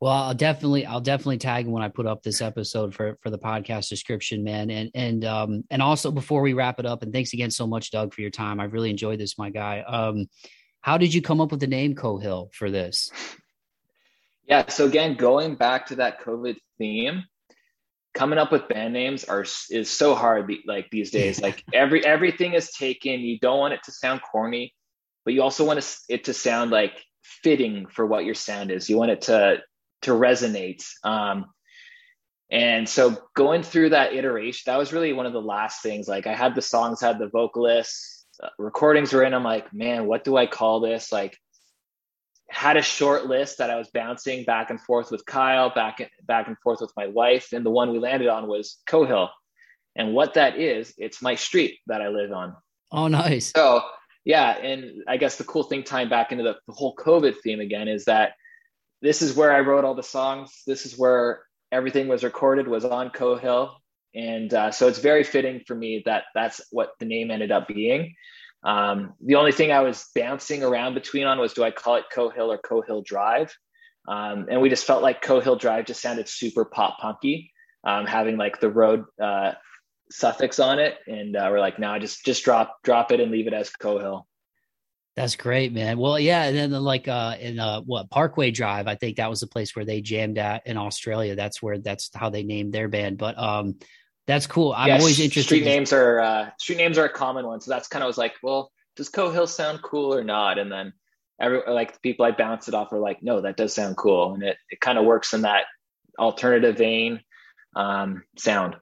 Well, 0.00 0.12
I'll 0.12 0.34
definitely 0.34 0.86
I'll 0.86 1.00
definitely 1.00 1.38
tag 1.38 1.66
when 1.66 1.82
I 1.82 1.88
put 1.88 2.06
up 2.06 2.22
this 2.22 2.40
episode 2.40 2.94
for 2.94 3.16
for 3.20 3.30
the 3.30 3.38
podcast 3.38 3.88
description, 3.88 4.44
man. 4.44 4.70
And 4.70 4.90
and 4.94 5.24
um 5.24 5.64
and 5.70 5.82
also 5.82 6.10
before 6.12 6.40
we 6.40 6.52
wrap 6.52 6.78
it 6.78 6.86
up, 6.86 7.02
and 7.02 7.12
thanks 7.12 7.32
again 7.32 7.50
so 7.50 7.66
much, 7.66 7.90
Doug, 7.90 8.14
for 8.14 8.20
your 8.20 8.30
time. 8.30 8.60
I've 8.60 8.72
really 8.72 8.90
enjoyed 8.90 9.18
this, 9.18 9.38
my 9.38 9.50
guy. 9.50 9.80
Um, 9.80 10.26
how 10.80 10.98
did 10.98 11.12
you 11.12 11.20
come 11.20 11.40
up 11.40 11.50
with 11.50 11.60
the 11.60 11.66
name 11.66 11.94
Coe 11.94 12.18
Hill 12.18 12.50
for 12.52 12.70
this? 12.70 13.10
Yeah, 14.48 14.66
so 14.68 14.86
again, 14.86 15.14
going 15.14 15.56
back 15.56 15.88
to 15.88 15.96
that 15.96 16.22
COVID 16.22 16.56
theme, 16.78 17.22
coming 18.14 18.38
up 18.38 18.50
with 18.50 18.66
band 18.66 18.94
names 18.94 19.24
are 19.24 19.42
is 19.42 19.90
so 19.90 20.14
hard 20.14 20.50
like 20.66 20.88
these 20.90 21.10
days. 21.10 21.38
like 21.42 21.62
every 21.74 22.02
everything 22.04 22.54
is 22.54 22.70
taken. 22.70 23.20
You 23.20 23.38
don't 23.38 23.58
want 23.58 23.74
it 23.74 23.80
to 23.84 23.92
sound 23.92 24.22
corny, 24.22 24.74
but 25.26 25.34
you 25.34 25.42
also 25.42 25.66
want 25.66 26.04
it 26.08 26.24
to 26.24 26.32
sound 26.32 26.70
like 26.70 26.94
fitting 27.22 27.86
for 27.88 28.06
what 28.06 28.24
your 28.24 28.34
sound 28.34 28.70
is. 28.70 28.88
You 28.88 28.96
want 28.96 29.10
it 29.10 29.20
to 29.22 29.58
to 30.02 30.12
resonate. 30.12 30.84
Um, 31.04 31.46
and 32.50 32.88
so 32.88 33.16
going 33.34 33.62
through 33.62 33.90
that 33.90 34.14
iteration, 34.14 34.62
that 34.66 34.78
was 34.78 34.92
really 34.92 35.12
one 35.12 35.26
of 35.26 35.32
the 35.32 35.42
last 35.42 35.82
things. 35.82 36.08
Like 36.08 36.26
I 36.26 36.34
had 36.34 36.54
the 36.54 36.62
songs, 36.62 37.00
had 37.00 37.18
the 37.18 37.28
vocalists, 37.28 38.26
uh, 38.42 38.48
recordings 38.58 39.12
were 39.12 39.24
in. 39.24 39.34
I'm 39.34 39.44
like, 39.44 39.72
man, 39.72 40.06
what 40.06 40.24
do 40.24 40.36
I 40.36 40.46
call 40.46 40.80
this? 40.80 41.12
Like, 41.12 41.36
had 42.50 42.78
a 42.78 42.82
short 42.82 43.26
list 43.26 43.58
that 43.58 43.68
I 43.68 43.76
was 43.76 43.90
bouncing 43.92 44.44
back 44.44 44.70
and 44.70 44.80
forth 44.80 45.10
with 45.10 45.24
Kyle, 45.26 45.70
back 45.74 46.10
back 46.22 46.46
and 46.46 46.56
forth 46.60 46.80
with 46.80 46.92
my 46.96 47.06
wife, 47.06 47.52
and 47.52 47.64
the 47.64 47.70
one 47.70 47.92
we 47.92 47.98
landed 47.98 48.28
on 48.28 48.46
was 48.48 48.78
Coe 48.88 49.04
Hill. 49.04 49.28
And 49.96 50.14
what 50.14 50.34
that 50.34 50.58
is, 50.58 50.94
it's 50.96 51.20
my 51.20 51.34
street 51.34 51.78
that 51.88 52.00
I 52.00 52.08
live 52.08 52.32
on. 52.32 52.56
Oh, 52.90 53.08
nice. 53.08 53.52
So 53.54 53.82
yeah, 54.24 54.56
and 54.58 55.02
I 55.08 55.16
guess 55.16 55.36
the 55.36 55.44
cool 55.44 55.62
thing 55.64 55.82
tying 55.82 56.08
back 56.08 56.32
into 56.32 56.44
the, 56.44 56.56
the 56.66 56.72
whole 56.72 56.94
COVID 56.96 57.36
theme 57.42 57.60
again 57.60 57.88
is 57.88 58.04
that 58.06 58.32
this 59.02 59.22
is 59.22 59.34
where 59.34 59.52
I 59.52 59.60
wrote 59.60 59.84
all 59.84 59.94
the 59.94 60.02
songs. 60.02 60.62
This 60.66 60.86
is 60.86 60.98
where 60.98 61.42
everything 61.70 62.08
was 62.08 62.24
recorded 62.24 62.68
was 62.68 62.84
on 62.84 63.10
Coe 63.10 63.36
Hill, 63.36 63.76
and 64.14 64.52
uh, 64.52 64.70
so 64.70 64.88
it's 64.88 64.98
very 64.98 65.24
fitting 65.24 65.62
for 65.66 65.74
me 65.74 66.02
that 66.06 66.24
that's 66.34 66.60
what 66.70 66.90
the 66.98 67.06
name 67.06 67.30
ended 67.30 67.52
up 67.52 67.68
being. 67.68 68.14
Um, 68.64 69.14
the 69.24 69.36
only 69.36 69.52
thing 69.52 69.70
I 69.70 69.80
was 69.80 70.06
bouncing 70.14 70.62
around 70.64 70.94
between 70.94 71.26
on 71.26 71.38
was 71.38 71.52
do 71.54 71.62
I 71.62 71.70
call 71.70 71.96
it 71.96 72.04
Coe 72.12 72.30
Hill 72.30 72.50
or 72.50 72.58
Coe 72.58 72.82
Hill 72.82 73.02
Drive? 73.02 73.54
Um, 74.08 74.46
and 74.50 74.60
we 74.60 74.70
just 74.70 74.86
felt 74.86 75.02
like 75.02 75.22
Coe 75.22 75.40
Hill 75.40 75.56
Drive 75.56 75.84
just 75.84 76.00
sounded 76.00 76.28
super 76.28 76.64
pop 76.64 76.98
punky, 76.98 77.52
um, 77.84 78.06
having 78.06 78.36
like 78.36 78.60
the 78.60 78.70
road 78.70 79.04
uh, 79.22 79.52
suffix 80.10 80.58
on 80.58 80.78
it, 80.78 80.96
and 81.06 81.36
uh, 81.36 81.48
we're 81.50 81.60
like, 81.60 81.78
no, 81.78 81.98
just 81.98 82.24
just 82.24 82.44
drop 82.44 82.78
drop 82.82 83.12
it 83.12 83.20
and 83.20 83.30
leave 83.30 83.46
it 83.46 83.52
as 83.52 83.70
Coe 83.70 83.98
Hill. 83.98 84.27
That's 85.18 85.34
great, 85.34 85.72
man. 85.72 85.98
Well, 85.98 86.16
yeah, 86.16 86.44
and 86.44 86.56
then 86.56 86.70
like 86.70 87.08
uh 87.08 87.34
in 87.40 87.58
uh 87.58 87.80
what 87.80 88.08
Parkway 88.08 88.52
Drive, 88.52 88.86
I 88.86 88.94
think 88.94 89.16
that 89.16 89.28
was 89.28 89.40
the 89.40 89.48
place 89.48 89.74
where 89.74 89.84
they 89.84 90.00
jammed 90.00 90.38
at 90.38 90.64
in 90.64 90.76
Australia. 90.76 91.34
That's 91.34 91.60
where 91.60 91.76
that's 91.76 92.08
how 92.14 92.30
they 92.30 92.44
named 92.44 92.72
their 92.72 92.86
band. 92.86 93.18
But 93.18 93.36
um 93.36 93.80
that's 94.28 94.46
cool. 94.46 94.72
I'm 94.76 94.86
yeah, 94.86 94.98
always 94.98 95.18
interested. 95.18 95.56
Street 95.56 95.64
names 95.64 95.92
are 95.92 96.20
uh 96.20 96.50
street 96.60 96.76
names 96.76 96.98
are 96.98 97.06
a 97.06 97.12
common 97.12 97.44
one. 97.46 97.60
So 97.60 97.72
that's 97.72 97.88
kind 97.88 98.04
of 98.04 98.06
was 98.06 98.16
like, 98.16 98.34
well, 98.44 98.70
does 98.94 99.08
Coe 99.08 99.32
Hill 99.32 99.48
sound 99.48 99.82
cool 99.82 100.14
or 100.14 100.22
not? 100.22 100.56
And 100.56 100.70
then 100.70 100.92
every 101.40 101.62
like 101.66 101.94
the 101.94 102.00
people 102.00 102.24
I 102.24 102.30
bounce 102.30 102.68
it 102.68 102.74
off 102.74 102.92
are 102.92 103.00
like, 103.00 103.20
no, 103.20 103.40
that 103.40 103.56
does 103.56 103.74
sound 103.74 103.96
cool. 103.96 104.34
And 104.34 104.44
it 104.44 104.56
it 104.70 104.80
kind 104.80 104.98
of 104.98 105.04
works 105.04 105.34
in 105.34 105.42
that 105.42 105.64
alternative 106.16 106.78
vein 106.78 107.22
um 107.74 108.22
sound. 108.36 108.76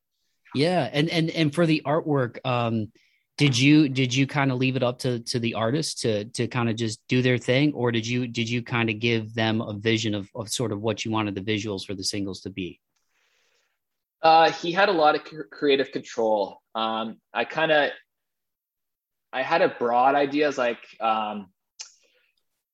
Yeah, 0.54 0.86
and 0.92 1.08
and 1.08 1.30
and 1.30 1.54
for 1.54 1.64
the 1.64 1.80
artwork, 1.86 2.44
um 2.44 2.92
did 3.36 3.58
you 3.58 3.88
did 3.88 4.14
you 4.14 4.26
kind 4.26 4.50
of 4.50 4.58
leave 4.58 4.76
it 4.76 4.82
up 4.82 4.98
to 5.00 5.20
to 5.20 5.38
the 5.38 5.54
artist 5.54 6.00
to 6.00 6.24
to 6.26 6.48
kind 6.48 6.70
of 6.70 6.76
just 6.76 7.00
do 7.08 7.20
their 7.20 7.38
thing? 7.38 7.72
Or 7.74 7.92
did 7.92 8.06
you 8.06 8.26
did 8.26 8.48
you 8.48 8.62
kind 8.62 8.88
of 8.88 8.98
give 8.98 9.34
them 9.34 9.60
a 9.60 9.74
vision 9.74 10.14
of, 10.14 10.30
of 10.34 10.48
sort 10.48 10.72
of 10.72 10.80
what 10.80 11.04
you 11.04 11.10
wanted 11.10 11.34
the 11.34 11.42
visuals 11.42 11.84
for 11.84 11.94
the 11.94 12.04
singles 12.04 12.40
to 12.42 12.50
be? 12.50 12.80
Uh, 14.22 14.50
he 14.50 14.72
had 14.72 14.88
a 14.88 14.92
lot 14.92 15.14
of 15.14 15.50
creative 15.50 15.92
control. 15.92 16.62
Um, 16.74 17.18
i 17.32 17.44
kind 17.44 17.72
of 17.72 17.90
i 19.32 19.42
had 19.42 19.62
a 19.62 19.68
broad 19.68 20.14
ideas 20.14 20.58
like 20.58 20.78
um, 21.00 21.48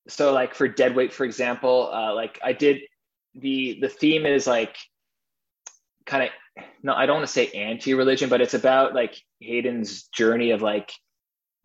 so 0.09 0.33
like 0.33 0.55
for 0.55 0.67
dead 0.67 0.97
weight 0.97 1.13
for 1.13 1.25
example 1.25 1.89
uh, 1.93 2.13
like 2.15 2.39
i 2.43 2.53
did 2.53 2.81
the 3.35 3.79
the 3.81 3.89
theme 3.89 4.27
is 4.27 4.47
like 4.47 4.77
kind 6.05 6.25
of 6.25 6.31
no, 6.83 6.95
I 6.95 7.07
don't 7.07 7.17
want 7.17 7.27
to 7.27 7.33
say 7.33 7.49
anti-religion, 7.49 8.29
but 8.29 8.41
it's 8.41 8.55
about 8.55 8.95
like 8.95 9.21
Hayden's 9.41 10.05
journey 10.09 10.51
of 10.51 10.63
like 10.63 10.93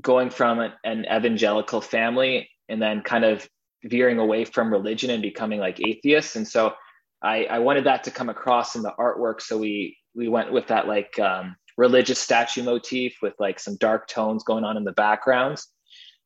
going 0.01 0.29
from 0.29 0.59
an, 0.59 0.73
an 0.83 1.05
evangelical 1.05 1.81
family 1.81 2.49
and 2.69 2.81
then 2.81 3.01
kind 3.01 3.25
of 3.25 3.47
veering 3.83 4.19
away 4.19 4.45
from 4.45 4.71
religion 4.71 5.09
and 5.09 5.21
becoming 5.21 5.59
like 5.59 5.79
atheists. 5.85 6.35
And 6.35 6.47
so 6.47 6.73
I, 7.21 7.45
I 7.45 7.59
wanted 7.59 7.85
that 7.85 8.03
to 8.05 8.11
come 8.11 8.29
across 8.29 8.75
in 8.75 8.83
the 8.83 8.93
artwork. 8.97 9.41
So 9.41 9.57
we 9.57 9.97
we 10.15 10.27
went 10.27 10.51
with 10.51 10.67
that 10.67 10.87
like 10.87 11.17
um, 11.19 11.55
religious 11.77 12.19
statue 12.19 12.63
motif 12.63 13.17
with 13.21 13.33
like 13.39 13.59
some 13.59 13.75
dark 13.77 14.07
tones 14.07 14.43
going 14.43 14.63
on 14.63 14.77
in 14.77 14.83
the 14.83 14.91
backgrounds. 14.91 15.67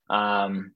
Um, 0.09 0.73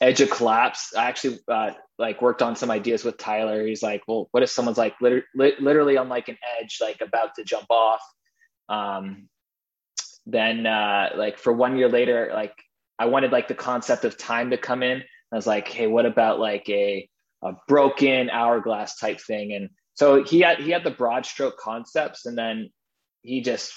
Edge 0.00 0.20
of 0.20 0.30
Collapse. 0.30 0.94
I 0.96 1.04
actually 1.06 1.38
uh, 1.48 1.70
like 1.98 2.22
worked 2.22 2.42
on 2.42 2.56
some 2.56 2.70
ideas 2.70 3.04
with 3.04 3.18
Tyler. 3.18 3.66
He's 3.66 3.82
like, 3.82 4.02
well, 4.06 4.28
what 4.32 4.42
if 4.42 4.50
someone's 4.50 4.78
like 4.78 4.94
liter- 5.00 5.26
literally 5.34 5.96
on 5.96 6.08
like 6.08 6.28
an 6.28 6.38
edge, 6.60 6.78
like 6.80 7.00
about 7.00 7.34
to 7.36 7.44
jump 7.44 7.66
off? 7.70 8.02
Um, 8.68 9.28
then 10.26 10.66
uh, 10.66 11.10
like 11.16 11.38
for 11.38 11.52
one 11.52 11.76
year 11.76 11.88
later, 11.88 12.30
like 12.34 12.54
I 12.98 13.06
wanted 13.06 13.32
like 13.32 13.48
the 13.48 13.54
concept 13.54 14.04
of 14.04 14.16
time 14.16 14.50
to 14.50 14.56
come 14.56 14.82
in. 14.82 15.02
I 15.32 15.36
was 15.36 15.46
like, 15.46 15.68
hey, 15.68 15.86
what 15.86 16.06
about 16.06 16.38
like 16.38 16.68
a 16.68 17.08
a 17.42 17.52
broken 17.68 18.30
hourglass 18.30 18.98
type 18.98 19.20
thing? 19.20 19.52
And 19.52 19.70
so 19.94 20.24
he 20.24 20.40
had 20.40 20.58
he 20.58 20.70
had 20.70 20.84
the 20.84 20.90
broad 20.90 21.26
stroke 21.26 21.58
concepts, 21.58 22.26
and 22.26 22.36
then 22.36 22.70
he 23.22 23.42
just 23.42 23.72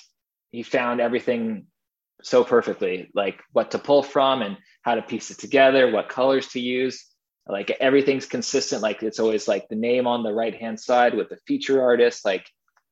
he 0.51 0.63
found 0.63 1.01
everything 1.01 1.68
so 2.24 2.43
perfectly, 2.43 3.09
like 3.13 3.41
what 3.51 3.72
to 3.72 3.80
pull 3.80 4.03
from 4.03 4.41
and 4.41 4.57
how 4.82 4.95
to 4.95 5.01
piece 5.01 5.32
it 5.32 5.38
together, 5.38 5.91
what 5.91 6.09
colors 6.09 6.47
to 6.49 6.59
use. 6.59 7.05
Like 7.50 7.72
everything's 7.80 8.26
consistent. 8.26 8.82
Like 8.82 9.04
it's 9.04 9.20
always 9.20 9.48
like 9.48 9.68
the 9.70 9.76
name 9.76 10.08
on 10.08 10.24
the 10.24 10.34
right 10.34 10.56
hand 10.56 10.80
side 10.80 11.14
with 11.14 11.30
the 11.30 11.38
feature 11.48 11.82
artist. 11.82 12.26
Like 12.26 12.50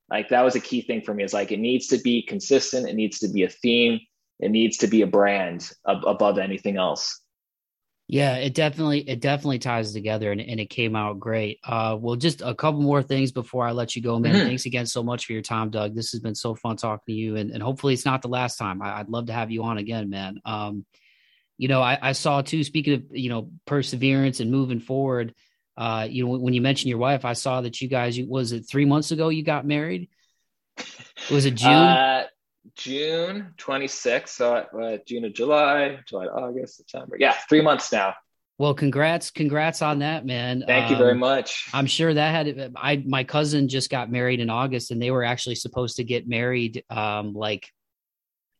like 0.09 0.29
that 0.29 0.43
was 0.43 0.55
a 0.55 0.59
key 0.59 0.81
thing 0.81 1.01
for 1.01 1.13
me. 1.13 1.23
Is 1.23 1.33
like 1.33 1.51
it 1.51 1.59
needs 1.59 1.87
to 1.87 1.97
be 1.97 2.21
consistent. 2.21 2.87
It 2.87 2.95
needs 2.95 3.19
to 3.19 3.27
be 3.27 3.43
a 3.43 3.49
theme. 3.49 3.99
It 4.39 4.51
needs 4.51 4.77
to 4.77 4.87
be 4.87 5.01
a 5.01 5.07
brand 5.07 5.69
ab- 5.87 6.05
above 6.05 6.37
anything 6.37 6.77
else. 6.77 7.21
Yeah, 8.07 8.35
it 8.35 8.53
definitely 8.53 8.99
it 9.09 9.19
definitely 9.19 9.57
ties 9.57 9.91
together 9.91 10.31
and, 10.31 10.39
and 10.39 10.59
it 10.59 10.69
came 10.69 10.95
out 10.95 11.19
great. 11.19 11.59
Uh 11.63 11.97
well 11.99 12.15
just 12.15 12.41
a 12.41 12.53
couple 12.53 12.81
more 12.81 13.01
things 13.01 13.31
before 13.31 13.65
I 13.65 13.71
let 13.71 13.95
you 13.95 14.01
go, 14.01 14.19
man. 14.19 14.35
Mm-hmm. 14.35 14.47
Thanks 14.47 14.65
again 14.67 14.85
so 14.85 15.01
much 15.01 15.25
for 15.25 15.33
your 15.33 15.41
time, 15.41 15.71
Doug. 15.71 15.95
This 15.95 16.11
has 16.11 16.21
been 16.21 16.35
so 16.35 16.53
fun 16.53 16.77
talking 16.77 17.15
to 17.15 17.19
you 17.19 17.35
and, 17.35 17.49
and 17.49 17.63
hopefully 17.63 17.93
it's 17.93 18.05
not 18.05 18.21
the 18.21 18.27
last 18.27 18.57
time. 18.57 18.81
I, 18.81 18.99
would 18.99 19.09
love 19.09 19.25
to 19.27 19.33
have 19.33 19.49
you 19.49 19.63
on 19.63 19.79
again, 19.79 20.09
man. 20.09 20.39
Um, 20.45 20.85
you 21.57 21.67
know, 21.67 21.81
I, 21.81 21.97
I 22.01 22.11
saw 22.11 22.41
too, 22.41 22.63
speaking 22.63 22.93
of, 22.93 23.03
you 23.11 23.29
know, 23.29 23.51
perseverance 23.65 24.39
and 24.39 24.51
moving 24.51 24.79
forward, 24.79 25.33
uh, 25.77 26.07
you 26.09 26.25
know, 26.25 26.37
when 26.37 26.53
you 26.53 26.61
mentioned 26.61 26.89
your 26.89 26.97
wife, 26.97 27.25
I 27.25 27.33
saw 27.33 27.61
that 27.61 27.81
you 27.81 27.87
guys, 27.87 28.19
was 28.19 28.51
it 28.51 28.63
three 28.69 28.85
months 28.85 29.11
ago 29.11 29.29
you 29.29 29.43
got 29.43 29.65
married? 29.65 30.09
Was 31.31 31.45
it 31.45 31.55
June? 31.55 31.71
Uh, 31.71 32.25
June 32.75 33.53
26th. 33.57 34.29
So 34.29 34.55
uh, 34.55 34.97
June 35.05 35.25
or 35.25 35.29
July, 35.29 35.99
July, 36.07 36.25
August, 36.25 36.77
September. 36.77 37.17
Yeah, 37.19 37.33
three 37.47 37.61
months 37.61 37.91
now. 37.91 38.15
Well, 38.57 38.73
congrats, 38.73 39.31
congrats 39.31 39.81
on 39.81 39.99
that, 39.99 40.25
man. 40.25 40.63
Thank 40.65 40.85
um, 40.85 40.91
you 40.91 40.97
very 40.97 41.11
um, 41.11 41.19
much. 41.19 41.69
I'm 41.73 41.87
sure 41.87 42.13
that 42.13 42.31
had 42.31 42.73
I 42.77 43.03
my 43.05 43.25
cousin 43.25 43.67
just 43.67 43.89
got 43.89 44.09
married 44.09 44.39
in 44.39 44.49
August 44.49 44.91
and 44.91 45.01
they 45.01 45.11
were 45.11 45.25
actually 45.25 45.55
supposed 45.55 45.97
to 45.97 46.05
get 46.05 46.27
married 46.27 46.83
um 46.89 47.33
like 47.33 47.69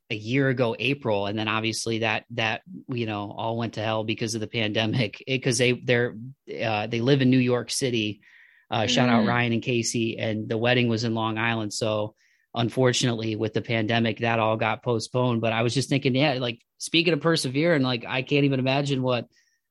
a 0.09 0.15
year 0.15 0.49
ago 0.49 0.75
April 0.77 1.25
and 1.25 1.37
then 1.37 1.47
obviously 1.47 1.99
that 1.99 2.25
that 2.31 2.61
you 2.87 3.05
know 3.05 3.33
all 3.35 3.57
went 3.57 3.73
to 3.73 3.81
hell 3.81 4.03
because 4.03 4.35
of 4.35 4.41
the 4.41 4.47
pandemic 4.47 5.23
because 5.27 5.57
they 5.57 5.73
they're 5.73 6.15
uh, 6.63 6.87
they 6.87 7.01
live 7.01 7.21
in 7.21 7.29
New 7.29 7.39
York 7.39 7.71
City. 7.71 8.21
Uh, 8.69 8.81
mm. 8.81 8.89
Shout 8.89 9.09
out 9.09 9.23
mm. 9.23 9.27
Ryan 9.27 9.53
and 9.53 9.61
Casey 9.61 10.17
and 10.17 10.49
the 10.49 10.57
wedding 10.57 10.89
was 10.89 11.03
in 11.03 11.15
Long 11.15 11.37
Island 11.37 11.73
so 11.73 12.15
unfortunately 12.53 13.35
with 13.35 13.53
the 13.53 13.61
pandemic 13.61 14.19
that 14.19 14.39
all 14.39 14.57
got 14.57 14.83
postponed 14.83 15.41
but 15.41 15.53
I 15.53 15.61
was 15.61 15.73
just 15.73 15.89
thinking 15.89 16.15
yeah 16.15 16.33
like 16.33 16.59
speaking 16.77 17.13
of 17.13 17.21
persevering 17.21 17.81
like 17.81 18.05
I 18.07 18.21
can't 18.21 18.45
even 18.45 18.59
imagine 18.59 19.01
what 19.01 19.27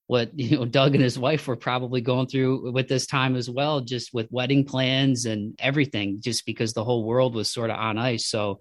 what 0.07 0.31
you 0.39 0.57
know 0.57 0.65
Doug 0.65 0.95
and 0.95 1.03
his 1.03 1.19
wife 1.19 1.47
were 1.47 1.57
probably 1.57 2.01
going 2.01 2.27
through 2.27 2.73
with 2.73 2.89
this 2.89 3.07
time 3.07 3.37
as 3.37 3.49
well, 3.49 3.81
just 3.81 4.13
with 4.13 4.31
wedding 4.31 4.65
plans 4.65 5.27
and 5.27 5.55
everything, 5.59 6.21
just 6.21 6.47
because 6.47 6.73
the 6.73 6.85
whole 6.85 7.05
world 7.05 7.35
was 7.35 7.51
sort 7.51 7.71
of 7.71 7.77
on 7.77 7.99
ice. 7.99 8.27
So 8.27 8.61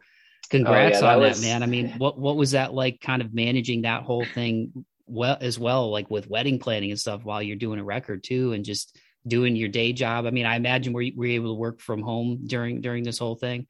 congrats 0.50 1.00
oh, 1.00 1.06
yeah, 1.06 1.14
on 1.14 1.20
that, 1.20 1.30
was... 1.30 1.42
that, 1.42 1.48
man. 1.48 1.64
I 1.64 1.66
mean, 1.66 1.94
what 1.98 2.18
what 2.18 2.36
was 2.36 2.52
that 2.52 2.74
like 2.74 3.02
kind 3.02 3.22
of 3.22 3.34
managing 3.34 3.84
that 3.84 4.04
whole 4.04 4.26
thing 4.26 4.86
well 5.06 5.38
as 5.42 5.60
well, 5.60 5.92
like 5.92 6.10
with 6.10 6.30
wedding 6.30 6.60
planning 6.60 6.92
and 6.92 7.00
stuff 7.00 7.24
while 7.24 7.42
you're 7.42 7.56
doing 7.56 7.80
a 7.80 7.84
record 7.84 8.24
too 8.24 8.54
and 8.54 8.66
just 8.66 8.98
doing 9.28 9.56
your 9.56 9.70
day 9.70 9.94
job? 9.94 10.26
I 10.26 10.32
mean, 10.32 10.46
I 10.46 10.56
imagine 10.56 10.94
were 10.94 11.02
you, 11.02 11.14
were 11.16 11.26
you 11.26 11.36
able 11.36 11.56
to 11.56 11.60
work 11.60 11.80
from 11.80 12.02
home 12.02 12.42
during 12.46 12.82
during 12.82 13.04
this 13.04 13.20
whole 13.20 13.36
thing? 13.36 13.68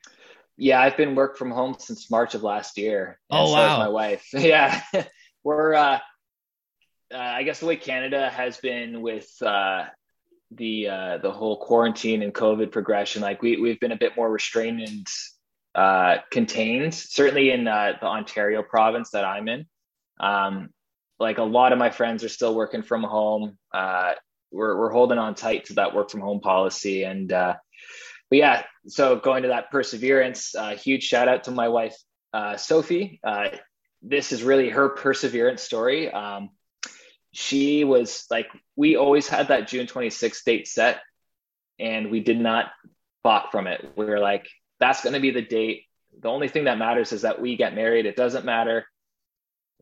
Yeah, 0.55 0.81
I've 0.81 0.97
been 0.97 1.15
work 1.15 1.37
from 1.37 1.49
home 1.49 1.75
since 1.79 2.11
March 2.11 2.35
of 2.35 2.43
last 2.43 2.77
year. 2.77 3.19
Oh 3.29 3.47
so 3.47 3.53
wow, 3.53 3.79
my 3.79 3.89
wife. 3.89 4.27
Yeah, 4.33 4.81
we're 5.43 5.73
uh 5.73 5.99
uh, 7.13 7.17
I 7.17 7.43
guess 7.43 7.59
the 7.59 7.67
way 7.67 7.75
Canada 7.75 8.29
has 8.29 8.57
been 8.57 9.01
with 9.01 9.29
uh, 9.41 9.85
the 10.51 10.89
uh, 10.89 11.17
the 11.19 11.31
whole 11.31 11.57
quarantine 11.57 12.23
and 12.23 12.33
COVID 12.33 12.71
progression, 12.71 13.21
like 13.21 13.41
we 13.41 13.57
we've 13.57 13.79
been 13.79 13.91
a 13.91 13.97
bit 13.97 14.15
more 14.15 14.29
restrained 14.29 14.79
and 14.81 15.07
uh, 15.75 16.17
contained. 16.31 16.93
Certainly 16.93 17.51
in 17.51 17.67
uh, 17.67 17.93
the 17.99 18.07
Ontario 18.07 18.63
province 18.63 19.11
that 19.11 19.25
I'm 19.25 19.47
in, 19.47 19.65
um, 20.19 20.69
like 21.19 21.37
a 21.37 21.43
lot 21.43 21.71
of 21.71 21.79
my 21.79 21.89
friends 21.89 22.23
are 22.23 22.29
still 22.29 22.55
working 22.55 22.83
from 22.83 23.03
home. 23.03 23.57
Uh, 23.73 24.13
we're 24.51 24.77
we're 24.77 24.91
holding 24.91 25.17
on 25.17 25.35
tight 25.35 25.65
to 25.65 25.73
that 25.73 25.95
work 25.95 26.09
from 26.09 26.21
home 26.21 26.39
policy, 26.39 27.03
and 27.03 27.29
but 27.29 27.57
yeah. 28.31 28.63
So 28.87 29.15
going 29.15 29.43
to 29.43 29.49
that 29.49 29.71
perseverance, 29.71 30.55
huge 30.77 31.03
shout 31.03 31.27
out 31.27 31.45
to 31.45 31.51
my 31.51 31.69
wife 31.69 31.95
Sophie. 32.57 33.19
this 34.01 34.31
is 34.31 34.43
really 34.43 34.69
her 34.69 34.89
perseverance 34.89 35.61
story. 35.61 36.11
Um, 36.11 36.49
she 37.33 37.83
was 37.83 38.25
like, 38.29 38.47
we 38.75 38.95
always 38.95 39.27
had 39.27 39.47
that 39.47 39.67
June 39.67 39.87
26th 39.87 40.43
date 40.43 40.67
set, 40.67 41.01
and 41.79 42.11
we 42.11 42.19
did 42.19 42.39
not 42.39 42.67
balk 43.23 43.51
from 43.51 43.65
it. 43.67 43.91
We 43.95 44.05
were 44.05 44.19
like, 44.19 44.47
that's 44.83 45.01
going 45.01 45.13
to 45.13 45.21
be 45.21 45.31
the 45.31 45.41
date. 45.41 45.85
The 46.19 46.27
only 46.27 46.49
thing 46.49 46.65
that 46.65 46.77
matters 46.77 47.13
is 47.13 47.21
that 47.21 47.41
we 47.41 47.55
get 47.55 47.73
married. 47.73 48.05
It 48.05 48.17
doesn't 48.17 48.43
matter. 48.43 48.85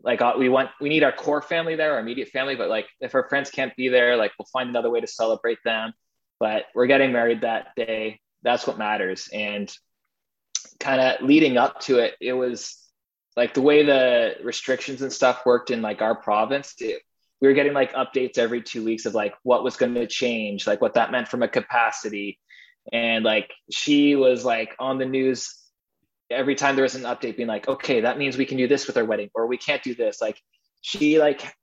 Like 0.03 0.21
uh, 0.21 0.33
we 0.37 0.47
want, 0.47 0.69
we 0.79 0.89
need 0.89 1.03
our 1.03 1.11
core 1.11 1.41
family 1.41 1.75
there, 1.75 1.93
our 1.93 1.99
immediate 1.99 2.29
family. 2.29 2.55
But 2.55 2.69
like, 2.69 2.85
if 2.99 3.15
our 3.15 3.27
friends 3.27 3.49
can't 3.49 3.75
be 3.75 3.89
there, 3.89 4.15
like 4.15 4.31
we'll 4.37 4.45
find 4.53 4.69
another 4.69 4.91
way 4.91 5.01
to 5.01 5.07
celebrate 5.07 5.57
them. 5.65 5.93
But 6.39 6.65
we're 6.75 6.85
getting 6.85 7.11
married 7.11 7.41
that 7.41 7.75
day. 7.75 8.19
That's 8.43 8.67
what 8.67 8.77
matters. 8.77 9.27
And 9.33 9.75
kind 10.79 11.01
of 11.01 11.27
leading 11.27 11.57
up 11.57 11.79
to 11.81 11.97
it, 11.97 12.15
it 12.21 12.33
was 12.33 12.77
like 13.35 13.55
the 13.55 13.61
way 13.61 13.83
the 13.83 14.35
restrictions 14.43 15.01
and 15.01 15.11
stuff 15.11 15.45
worked 15.47 15.71
in 15.71 15.81
like 15.81 16.03
our 16.03 16.15
province. 16.15 16.75
It, 16.79 17.01
we 17.41 17.47
were 17.47 17.55
getting 17.55 17.73
like 17.73 17.93
updates 17.93 18.37
every 18.37 18.61
two 18.61 18.83
weeks 18.85 19.07
of 19.07 19.15
like 19.15 19.33
what 19.41 19.63
was 19.63 19.77
going 19.77 19.95
to 19.95 20.05
change, 20.05 20.67
like 20.67 20.79
what 20.79 20.93
that 20.93 21.11
meant 21.11 21.27
from 21.27 21.41
a 21.41 21.47
capacity. 21.47 22.39
And 22.91 23.23
like 23.23 23.51
she 23.71 24.15
was 24.15 24.43
like 24.43 24.75
on 24.79 24.97
the 24.97 25.05
news 25.05 25.55
every 26.29 26.55
time 26.55 26.75
there 26.75 26.83
was 26.83 26.95
an 26.95 27.03
update 27.03 27.37
being 27.37 27.47
like, 27.47 27.67
okay, 27.67 28.01
that 28.01 28.17
means 28.17 28.37
we 28.37 28.45
can 28.45 28.57
do 28.57 28.67
this 28.67 28.87
with 28.87 28.97
our 28.97 29.05
wedding 29.05 29.29
or 29.35 29.47
we 29.47 29.57
can't 29.57 29.83
do 29.83 29.93
this. 29.93 30.21
Like 30.21 30.41
she 30.81 31.19
like 31.19 31.53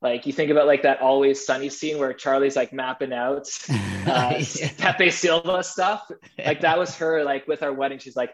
like 0.00 0.26
you 0.26 0.32
think 0.32 0.50
about 0.50 0.66
like 0.66 0.82
that 0.82 1.00
always 1.00 1.44
sunny 1.44 1.68
scene 1.68 1.98
where 1.98 2.12
Charlie's 2.12 2.56
like 2.56 2.72
mapping 2.72 3.12
out 3.12 3.48
uh, 3.70 4.42
yeah. 4.54 4.70
Pepe 4.78 5.10
Silvia 5.10 5.62
stuff. 5.62 6.10
Like 6.38 6.60
that 6.60 6.78
was 6.78 6.96
her 6.96 7.24
like 7.24 7.48
with 7.48 7.62
our 7.62 7.72
wedding. 7.72 7.98
She's 7.98 8.16
like, 8.16 8.32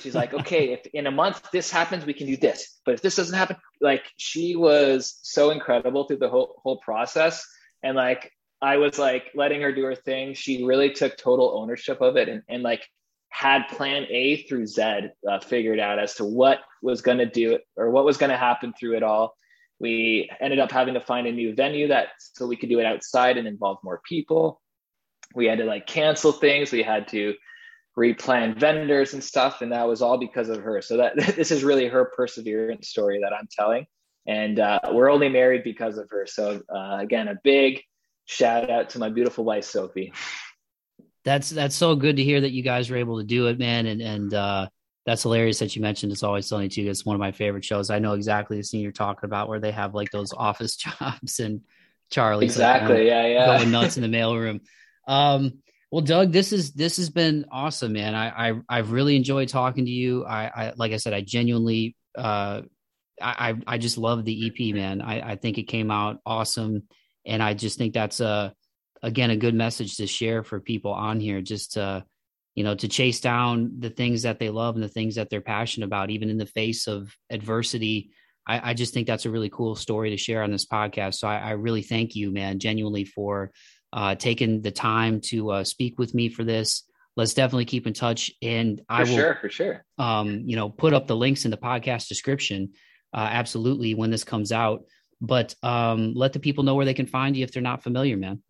she's 0.00 0.14
like, 0.14 0.34
okay, 0.34 0.72
if 0.72 0.86
in 0.92 1.06
a 1.06 1.10
month 1.10 1.50
this 1.50 1.70
happens, 1.70 2.04
we 2.04 2.12
can 2.12 2.26
do 2.26 2.36
this. 2.36 2.78
But 2.84 2.94
if 2.94 3.02
this 3.02 3.16
doesn't 3.16 3.36
happen, 3.36 3.56
like 3.80 4.04
she 4.18 4.54
was 4.54 5.18
so 5.22 5.50
incredible 5.50 6.04
through 6.04 6.18
the 6.18 6.28
whole 6.28 6.60
whole 6.62 6.78
process. 6.78 7.44
And 7.82 7.96
like 7.96 8.30
I 8.60 8.76
was 8.76 8.98
like 8.98 9.30
letting 9.34 9.62
her 9.62 9.72
do 9.72 9.84
her 9.84 9.94
thing. 9.94 10.34
She 10.34 10.64
really 10.64 10.90
took 10.90 11.16
total 11.16 11.58
ownership 11.58 12.00
of 12.00 12.16
it 12.16 12.28
and, 12.28 12.42
and 12.48 12.62
like 12.62 12.88
had 13.30 13.68
plan 13.68 14.06
A 14.10 14.42
through 14.44 14.66
Z 14.66 14.82
uh, 15.28 15.40
figured 15.40 15.78
out 15.78 15.98
as 15.98 16.14
to 16.14 16.24
what 16.24 16.60
was 16.82 17.00
going 17.00 17.18
to 17.18 17.26
do 17.26 17.52
it 17.52 17.62
or 17.76 17.90
what 17.90 18.04
was 18.04 18.16
going 18.16 18.30
to 18.30 18.36
happen 18.36 18.72
through 18.78 18.96
it 18.96 19.02
all. 19.02 19.34
We 19.78 20.28
ended 20.40 20.58
up 20.58 20.72
having 20.72 20.94
to 20.94 21.00
find 21.00 21.26
a 21.26 21.32
new 21.32 21.54
venue 21.54 21.88
that 21.88 22.08
so 22.18 22.46
we 22.46 22.56
could 22.56 22.68
do 22.68 22.80
it 22.80 22.86
outside 22.86 23.36
and 23.36 23.46
involve 23.46 23.78
more 23.84 24.00
people. 24.08 24.60
We 25.34 25.46
had 25.46 25.58
to 25.58 25.64
like 25.64 25.86
cancel 25.86 26.32
things. 26.32 26.72
We 26.72 26.82
had 26.82 27.06
to 27.08 27.34
replan 27.98 28.58
vendors 28.58 29.12
and 29.12 29.22
stuff 29.22 29.60
and 29.60 29.72
that 29.72 29.88
was 29.88 30.00
all 30.00 30.18
because 30.18 30.48
of 30.48 30.62
her 30.62 30.80
so 30.80 30.96
that 30.98 31.16
this 31.36 31.50
is 31.50 31.64
really 31.64 31.88
her 31.88 32.12
perseverance 32.16 32.88
story 32.88 33.18
that 33.20 33.32
i'm 33.32 33.48
telling 33.50 33.84
and 34.26 34.60
uh, 34.60 34.78
we're 34.92 35.10
only 35.10 35.28
married 35.28 35.64
because 35.64 35.98
of 35.98 36.08
her 36.10 36.24
so 36.24 36.62
uh, 36.72 36.98
again 37.00 37.26
a 37.26 37.34
big 37.42 37.82
shout 38.28 38.68
out 38.68 38.90
to 38.90 38.98
my 38.98 39.08
beautiful 39.08 39.44
wife 39.44 39.64
sophie 39.64 40.12
that's 41.24 41.50
that's 41.50 41.74
so 41.74 41.96
good 41.96 42.16
to 42.16 42.22
hear 42.22 42.40
that 42.40 42.52
you 42.52 42.62
guys 42.62 42.90
were 42.90 42.96
able 42.96 43.18
to 43.18 43.24
do 43.24 43.46
it 43.46 43.58
man 43.58 43.86
and 43.86 44.00
and 44.02 44.34
uh, 44.34 44.68
that's 45.06 45.22
hilarious 45.22 45.58
that 45.60 45.74
you 45.74 45.82
mentioned 45.82 46.12
it's 46.12 46.22
always 46.22 46.46
sunny 46.46 46.68
too 46.68 46.88
it's 46.88 47.06
one 47.06 47.16
of 47.16 47.20
my 47.20 47.32
favorite 47.32 47.64
shows 47.64 47.90
i 47.90 47.98
know 47.98 48.12
exactly 48.12 48.56
the 48.56 48.62
scene 48.62 48.82
you're 48.82 48.92
talking 48.92 49.26
about 49.26 49.48
where 49.48 49.60
they 49.60 49.72
have 49.72 49.94
like 49.94 50.10
those 50.10 50.32
office 50.36 50.76
jobs 51.00 51.40
and 51.40 51.62
charlie 52.10 52.44
exactly 52.44 52.98
like, 52.98 53.06
yeah 53.06 53.26
yeah 53.26 53.46
going 53.46 53.70
nuts 53.70 53.96
in 53.96 54.08
the 54.08 54.16
mailroom 54.16 54.60
um 55.06 55.54
well, 55.90 56.02
Doug, 56.02 56.32
this 56.32 56.52
is 56.52 56.72
this 56.72 56.98
has 56.98 57.08
been 57.08 57.46
awesome, 57.50 57.94
man. 57.94 58.14
I, 58.14 58.50
I 58.50 58.60
I've 58.68 58.92
really 58.92 59.16
enjoyed 59.16 59.48
talking 59.48 59.86
to 59.86 59.90
you. 59.90 60.22
I, 60.26 60.44
I 60.44 60.72
like 60.76 60.92
I 60.92 60.98
said, 60.98 61.14
I 61.14 61.22
genuinely 61.22 61.96
uh 62.14 62.60
I 63.20 63.56
I 63.66 63.78
just 63.78 63.96
love 63.96 64.24
the 64.24 64.46
EP, 64.46 64.74
man. 64.74 65.00
I, 65.00 65.32
I 65.32 65.36
think 65.36 65.56
it 65.56 65.64
came 65.64 65.90
out 65.90 66.20
awesome. 66.26 66.84
And 67.28 67.42
I 67.42 67.54
just 67.54 67.78
think 67.78 67.94
that's 67.94 68.20
a 68.20 68.52
again 69.02 69.30
a 69.30 69.36
good 69.36 69.54
message 69.54 69.98
to 69.98 70.06
share 70.06 70.42
for 70.42 70.58
people 70.58 70.92
on 70.92 71.20
here, 71.20 71.40
just 71.40 71.74
to 71.74 72.04
you 72.54 72.64
know, 72.64 72.74
to 72.74 72.88
chase 72.88 73.20
down 73.20 73.74
the 73.78 73.90
things 73.90 74.22
that 74.22 74.40
they 74.40 74.50
love 74.50 74.74
and 74.74 74.82
the 74.82 74.88
things 74.88 75.14
that 75.14 75.30
they're 75.30 75.40
passionate 75.40 75.86
about, 75.86 76.10
even 76.10 76.28
in 76.28 76.38
the 76.38 76.46
face 76.46 76.88
of 76.88 77.14
adversity. 77.30 78.10
I, 78.48 78.70
I 78.70 78.74
just 78.74 78.92
think 78.92 79.06
that's 79.06 79.26
a 79.26 79.30
really 79.30 79.48
cool 79.48 79.76
story 79.76 80.10
to 80.10 80.16
share 80.16 80.42
on 80.42 80.50
this 80.50 80.66
podcast. 80.66 81.14
So 81.14 81.28
I, 81.28 81.36
I 81.36 81.50
really 81.52 81.82
thank 81.82 82.16
you, 82.16 82.32
man, 82.32 82.58
genuinely 82.58 83.04
for 83.04 83.52
uh, 83.92 84.16
taking 84.16 84.60
the 84.60 84.72
time 84.72 85.20
to 85.20 85.52
uh, 85.52 85.62
speak 85.62 86.00
with 86.00 86.14
me 86.14 86.30
for 86.30 86.42
this. 86.42 86.82
Let's 87.16 87.34
definitely 87.34 87.66
keep 87.66 87.86
in 87.86 87.92
touch, 87.92 88.32
and 88.42 88.80
I 88.88 89.04
for 89.04 89.10
will, 89.10 89.18
sure, 89.18 89.38
for 89.40 89.48
sure. 89.48 89.84
Um, 89.96 90.42
you 90.46 90.56
know, 90.56 90.68
put 90.68 90.94
up 90.94 91.06
the 91.06 91.16
links 91.16 91.44
in 91.44 91.52
the 91.52 91.56
podcast 91.56 92.08
description. 92.08 92.72
Uh, 93.12 93.28
absolutely, 93.30 93.94
when 93.94 94.10
this 94.10 94.24
comes 94.24 94.50
out. 94.50 94.82
But 95.20 95.54
um, 95.62 96.14
let 96.14 96.32
the 96.32 96.40
people 96.40 96.64
know 96.64 96.74
where 96.74 96.84
they 96.84 96.94
can 96.94 97.06
find 97.06 97.36
you 97.36 97.44
if 97.44 97.52
they're 97.52 97.62
not 97.62 97.82
familiar, 97.82 98.16
man. 98.16 98.42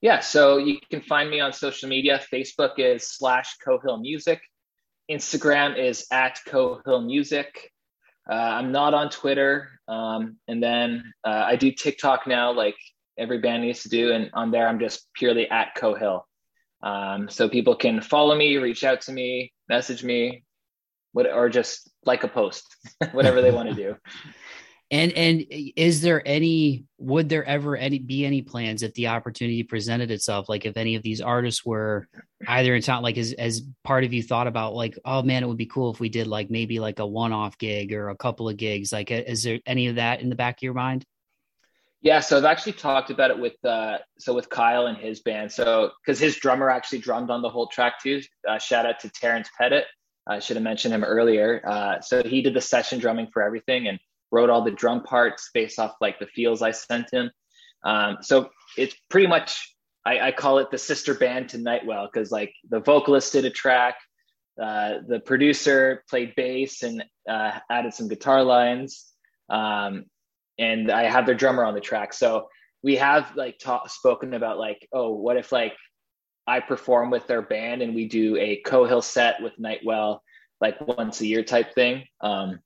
Yeah, 0.00 0.20
so 0.20 0.56
you 0.56 0.78
can 0.90 1.02
find 1.02 1.30
me 1.30 1.40
on 1.40 1.52
social 1.52 1.88
media. 1.88 2.20
Facebook 2.32 2.78
is 2.78 3.06
slash 3.06 3.56
Coe 3.64 3.78
Hill 3.78 3.98
Music. 3.98 4.40
Instagram 5.10 5.78
is 5.78 6.06
at 6.10 6.38
Coe 6.46 6.80
Hill 6.84 7.02
Music. 7.02 7.70
Uh, 8.30 8.34
I'm 8.34 8.72
not 8.72 8.94
on 8.94 9.10
Twitter. 9.10 9.68
Um, 9.88 10.36
and 10.48 10.62
then 10.62 11.12
uh, 11.24 11.44
I 11.46 11.56
do 11.56 11.72
TikTok 11.72 12.26
now, 12.26 12.52
like 12.52 12.76
every 13.18 13.38
band 13.38 13.62
needs 13.62 13.82
to 13.82 13.88
do. 13.88 14.12
And 14.12 14.30
on 14.32 14.50
there, 14.50 14.68
I'm 14.68 14.78
just 14.78 15.06
purely 15.14 15.50
at 15.50 15.74
Coe 15.74 15.94
Hill. 15.94 16.26
Um, 16.82 17.28
so 17.28 17.48
people 17.48 17.76
can 17.76 18.00
follow 18.00 18.34
me, 18.34 18.56
reach 18.56 18.84
out 18.84 19.02
to 19.02 19.12
me, 19.12 19.52
message 19.68 20.02
me, 20.02 20.44
what, 21.12 21.30
or 21.30 21.48
just 21.50 21.90
like 22.04 22.24
a 22.24 22.28
post, 22.28 22.64
whatever 23.12 23.42
they 23.42 23.50
want 23.50 23.68
to 23.68 23.74
do. 23.74 23.96
And 24.92 25.12
and 25.12 25.44
is 25.50 26.00
there 26.00 26.20
any 26.26 26.84
would 26.98 27.28
there 27.28 27.44
ever 27.44 27.76
any 27.76 28.00
be 28.00 28.26
any 28.26 28.42
plans 28.42 28.82
if 28.82 28.92
the 28.94 29.06
opportunity 29.06 29.62
presented 29.62 30.10
itself? 30.10 30.48
Like 30.48 30.66
if 30.66 30.76
any 30.76 30.96
of 30.96 31.02
these 31.02 31.20
artists 31.20 31.64
were 31.64 32.08
either 32.48 32.74
in 32.74 32.82
town, 32.82 33.04
like 33.04 33.16
as 33.16 33.32
as 33.34 33.62
part 33.84 34.02
of 34.02 34.12
you 34.12 34.20
thought 34.20 34.48
about 34.48 34.74
like, 34.74 34.98
oh 35.04 35.22
man, 35.22 35.44
it 35.44 35.46
would 35.46 35.56
be 35.56 35.66
cool 35.66 35.92
if 35.92 36.00
we 36.00 36.08
did 36.08 36.26
like 36.26 36.50
maybe 36.50 36.80
like 36.80 36.98
a 36.98 37.06
one 37.06 37.32
off 37.32 37.56
gig 37.56 37.92
or 37.92 38.08
a 38.08 38.16
couple 38.16 38.48
of 38.48 38.56
gigs. 38.56 38.92
Like, 38.92 39.12
is 39.12 39.44
there 39.44 39.60
any 39.64 39.86
of 39.86 39.94
that 39.96 40.22
in 40.22 40.28
the 40.28 40.34
back 40.34 40.58
of 40.58 40.62
your 40.62 40.74
mind? 40.74 41.04
Yeah, 42.02 42.20
so 42.20 42.38
I've 42.38 42.44
actually 42.44 42.72
talked 42.72 43.10
about 43.10 43.30
it 43.30 43.38
with 43.38 43.62
uh, 43.64 43.98
so 44.18 44.34
with 44.34 44.48
Kyle 44.48 44.86
and 44.86 44.96
his 44.96 45.20
band. 45.20 45.52
So 45.52 45.90
because 46.04 46.18
his 46.18 46.34
drummer 46.36 46.68
actually 46.68 46.98
drummed 46.98 47.30
on 47.30 47.42
the 47.42 47.50
whole 47.50 47.68
track 47.68 48.02
too. 48.02 48.22
Uh, 48.48 48.58
shout 48.58 48.86
out 48.86 48.98
to 49.00 49.10
Terrence 49.10 49.50
Pettit. 49.56 49.84
I 50.26 50.40
should 50.40 50.56
have 50.56 50.64
mentioned 50.64 50.94
him 50.94 51.04
earlier. 51.04 51.62
Uh, 51.64 52.00
so 52.00 52.22
he 52.22 52.42
did 52.42 52.54
the 52.54 52.60
session 52.60 52.98
drumming 52.98 53.28
for 53.32 53.42
everything, 53.42 53.86
and 53.86 54.00
wrote 54.30 54.50
all 54.50 54.62
the 54.62 54.70
drum 54.70 55.02
parts 55.02 55.50
based 55.52 55.78
off 55.78 55.94
like 56.00 56.18
the 56.18 56.26
feels 56.26 56.62
I 56.62 56.70
sent 56.70 57.12
him. 57.12 57.30
Um, 57.84 58.18
so 58.20 58.50
it's 58.76 58.94
pretty 59.08 59.26
much 59.26 59.74
I, 60.04 60.20
I, 60.20 60.32
call 60.32 60.58
it 60.58 60.70
the 60.70 60.78
sister 60.78 61.14
band 61.14 61.50
to 61.50 61.58
Nightwell 61.58 62.08
because 62.12 62.30
like 62.30 62.52
the 62.68 62.80
vocalist 62.80 63.32
did 63.32 63.44
a 63.44 63.50
track, 63.50 63.96
uh, 64.60 64.96
the 65.06 65.20
producer 65.20 66.04
played 66.08 66.34
bass 66.36 66.82
and 66.82 67.04
uh, 67.28 67.58
added 67.70 67.94
some 67.94 68.08
guitar 68.08 68.42
lines, 68.42 69.06
um, 69.48 70.04
and 70.58 70.90
I 70.90 71.04
have 71.04 71.26
their 71.26 71.34
drummer 71.34 71.64
on 71.64 71.74
the 71.74 71.80
track. 71.80 72.12
So 72.12 72.48
we 72.82 72.96
have 72.96 73.34
like 73.34 73.58
ta- 73.58 73.86
spoken 73.86 74.34
about 74.34 74.58
like, 74.58 74.86
oh, 74.92 75.12
what 75.12 75.36
if 75.36 75.52
like 75.52 75.74
I 76.46 76.60
perform 76.60 77.10
with 77.10 77.26
their 77.26 77.42
band 77.42 77.82
and 77.82 77.94
we 77.94 78.08
do 78.08 78.36
a 78.36 78.56
Coe 78.64 78.84
Hill 78.84 79.02
set 79.02 79.42
with 79.42 79.58
Nightwell 79.58 80.22
like 80.60 80.80
once 80.80 81.20
a 81.20 81.26
year 81.26 81.42
type 81.42 81.74
thing. 81.74 82.04
Um, 82.20 82.60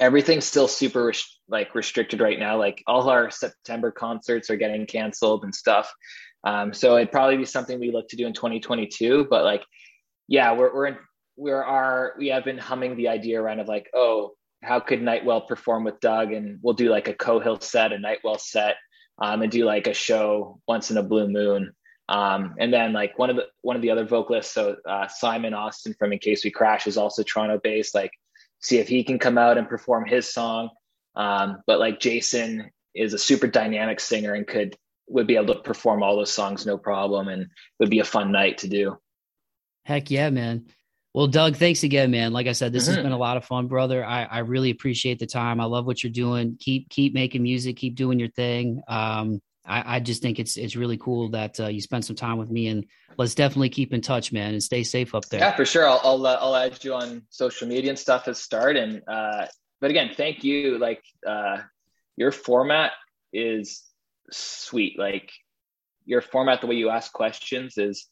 everything's 0.00 0.44
still 0.44 0.68
super 0.68 1.06
res- 1.06 1.38
like 1.48 1.74
restricted 1.74 2.20
right 2.20 2.38
now. 2.38 2.58
Like 2.58 2.82
all 2.86 3.08
our 3.08 3.30
September 3.30 3.90
concerts 3.90 4.50
are 4.50 4.56
getting 4.56 4.86
canceled 4.86 5.44
and 5.44 5.54
stuff. 5.54 5.92
Um, 6.44 6.72
so 6.72 6.96
it'd 6.96 7.12
probably 7.12 7.36
be 7.36 7.44
something 7.44 7.80
we 7.80 7.90
look 7.90 8.08
to 8.08 8.16
do 8.16 8.26
in 8.26 8.32
2022. 8.32 9.26
But 9.28 9.44
like, 9.44 9.64
yeah, 10.28 10.52
we're 10.54 10.72
we're 10.74 10.86
in 10.86 10.96
we're 11.36 11.62
our 11.62 12.14
we 12.18 12.28
have 12.28 12.44
been 12.44 12.58
humming 12.58 12.96
the 12.96 13.08
idea 13.08 13.40
around 13.40 13.60
of 13.60 13.68
like, 13.68 13.90
oh, 13.94 14.34
how 14.62 14.80
could 14.80 15.02
Nightwell 15.02 15.42
perform 15.42 15.84
with 15.84 16.00
Doug? 16.00 16.32
And 16.32 16.58
we'll 16.62 16.74
do 16.74 16.90
like 16.90 17.08
a 17.08 17.14
Coe 17.14 17.40
Hill 17.40 17.60
set, 17.60 17.92
a 17.92 17.98
Nightwell 17.98 18.38
set, 18.38 18.76
um, 19.20 19.42
and 19.42 19.50
do 19.50 19.64
like 19.64 19.86
a 19.86 19.94
show 19.94 20.60
once 20.66 20.90
in 20.90 20.96
a 20.96 21.02
blue 21.02 21.28
moon. 21.28 21.72
Um, 22.08 22.54
and 22.58 22.72
then 22.72 22.92
like 22.92 23.18
one 23.18 23.30
of 23.30 23.36
the 23.36 23.46
one 23.60 23.76
of 23.76 23.82
the 23.82 23.90
other 23.90 24.04
vocalists, 24.04 24.54
so 24.54 24.76
uh, 24.88 25.08
Simon 25.08 25.54
Austin 25.54 25.94
from 25.98 26.12
In 26.12 26.18
Case 26.18 26.42
We 26.44 26.50
Crash 26.50 26.86
is 26.86 26.96
also 26.96 27.22
Toronto 27.22 27.60
based. 27.62 27.94
Like, 27.94 28.12
see 28.60 28.78
if 28.78 28.88
he 28.88 29.04
can 29.04 29.18
come 29.18 29.38
out 29.38 29.58
and 29.58 29.68
perform 29.68 30.06
his 30.06 30.32
song. 30.32 30.70
Um, 31.14 31.62
but 31.66 31.78
like 31.78 32.00
Jason 32.00 32.70
is 32.94 33.14
a 33.14 33.18
super 33.18 33.46
dynamic 33.46 34.00
singer 34.00 34.34
and 34.34 34.46
could 34.46 34.76
would 35.08 35.26
be 35.26 35.36
able 35.36 35.54
to 35.54 35.60
perform 35.60 36.02
all 36.02 36.16
those 36.16 36.30
songs 36.30 36.66
no 36.66 36.76
problem, 36.76 37.28
and 37.28 37.48
would 37.80 37.90
be 37.90 38.00
a 38.00 38.04
fun 38.04 38.30
night 38.30 38.58
to 38.58 38.68
do. 38.68 38.98
Heck 39.84 40.10
yeah, 40.10 40.28
man. 40.30 40.66
Well, 41.14 41.26
Doug, 41.26 41.56
thanks 41.56 41.82
again, 41.82 42.10
man. 42.10 42.32
Like 42.32 42.46
I 42.46 42.52
said, 42.52 42.72
this 42.72 42.84
mm-hmm. 42.84 42.94
has 42.94 43.02
been 43.02 43.12
a 43.12 43.18
lot 43.18 43.38
of 43.38 43.44
fun, 43.44 43.66
brother. 43.66 44.04
I, 44.04 44.24
I 44.24 44.38
really 44.40 44.70
appreciate 44.70 45.18
the 45.18 45.26
time. 45.26 45.60
I 45.60 45.64
love 45.64 45.86
what 45.86 46.02
you're 46.02 46.12
doing. 46.12 46.56
Keep 46.60 46.90
keep 46.90 47.14
making 47.14 47.42
music. 47.42 47.76
Keep 47.76 47.94
doing 47.94 48.18
your 48.18 48.28
thing. 48.28 48.82
Um, 48.86 49.40
I, 49.68 49.96
I 49.96 50.00
just 50.00 50.22
think 50.22 50.38
it's 50.38 50.56
it's 50.56 50.76
really 50.76 50.96
cool 50.96 51.28
that 51.30 51.60
uh, 51.60 51.66
you 51.66 51.80
spent 51.80 52.04
some 52.04 52.16
time 52.16 52.38
with 52.38 52.50
me, 52.50 52.68
and 52.68 52.86
let's 53.18 53.34
definitely 53.34 53.68
keep 53.68 53.92
in 53.92 54.00
touch, 54.00 54.32
man, 54.32 54.54
and 54.54 54.62
stay 54.62 54.82
safe 54.82 55.14
up 55.14 55.26
there. 55.26 55.40
Yeah, 55.40 55.54
for 55.54 55.64
sure. 55.64 55.86
I'll 55.86 56.00
I'll, 56.02 56.26
uh, 56.26 56.38
I'll 56.40 56.56
add 56.56 56.82
you 56.82 56.94
on 56.94 57.22
social 57.28 57.68
media 57.68 57.90
and 57.90 57.98
stuff 57.98 58.28
as 58.28 58.38
start. 58.38 58.76
And 58.76 59.02
uh, 59.06 59.46
but 59.80 59.90
again, 59.90 60.12
thank 60.16 60.42
you. 60.42 60.78
Like 60.78 61.02
uh, 61.26 61.58
your 62.16 62.32
format 62.32 62.92
is 63.32 63.84
sweet. 64.30 64.98
Like 64.98 65.30
your 66.06 66.22
format, 66.22 66.62
the 66.62 66.66
way 66.66 66.76
you 66.76 66.88
ask 66.88 67.12
questions 67.12 67.76
is 67.76 68.06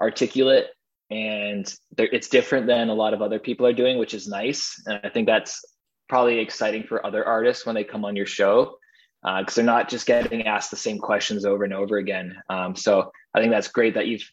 articulate 0.00 0.66
and 1.10 1.72
it's 1.96 2.28
different 2.28 2.66
than 2.66 2.88
a 2.88 2.94
lot 2.94 3.14
of 3.14 3.22
other 3.22 3.38
people 3.38 3.66
are 3.66 3.72
doing, 3.72 3.98
which 3.98 4.14
is 4.14 4.26
nice. 4.26 4.82
And 4.86 5.00
I 5.04 5.08
think 5.08 5.26
that's 5.26 5.64
probably 6.08 6.40
exciting 6.40 6.84
for 6.84 7.06
other 7.06 7.24
artists 7.24 7.64
when 7.64 7.74
they 7.74 7.84
come 7.84 8.04
on 8.04 8.16
your 8.16 8.26
show 8.26 8.76
because 9.24 9.54
uh, 9.54 9.62
they're 9.62 9.64
not 9.64 9.88
just 9.88 10.06
getting 10.06 10.46
asked 10.46 10.70
the 10.70 10.76
same 10.76 10.98
questions 10.98 11.46
over 11.46 11.64
and 11.64 11.72
over 11.72 11.96
again. 11.96 12.36
Um, 12.50 12.76
so 12.76 13.10
I 13.34 13.40
think 13.40 13.52
that's 13.52 13.68
great 13.68 13.94
that 13.94 14.06
you've 14.06 14.28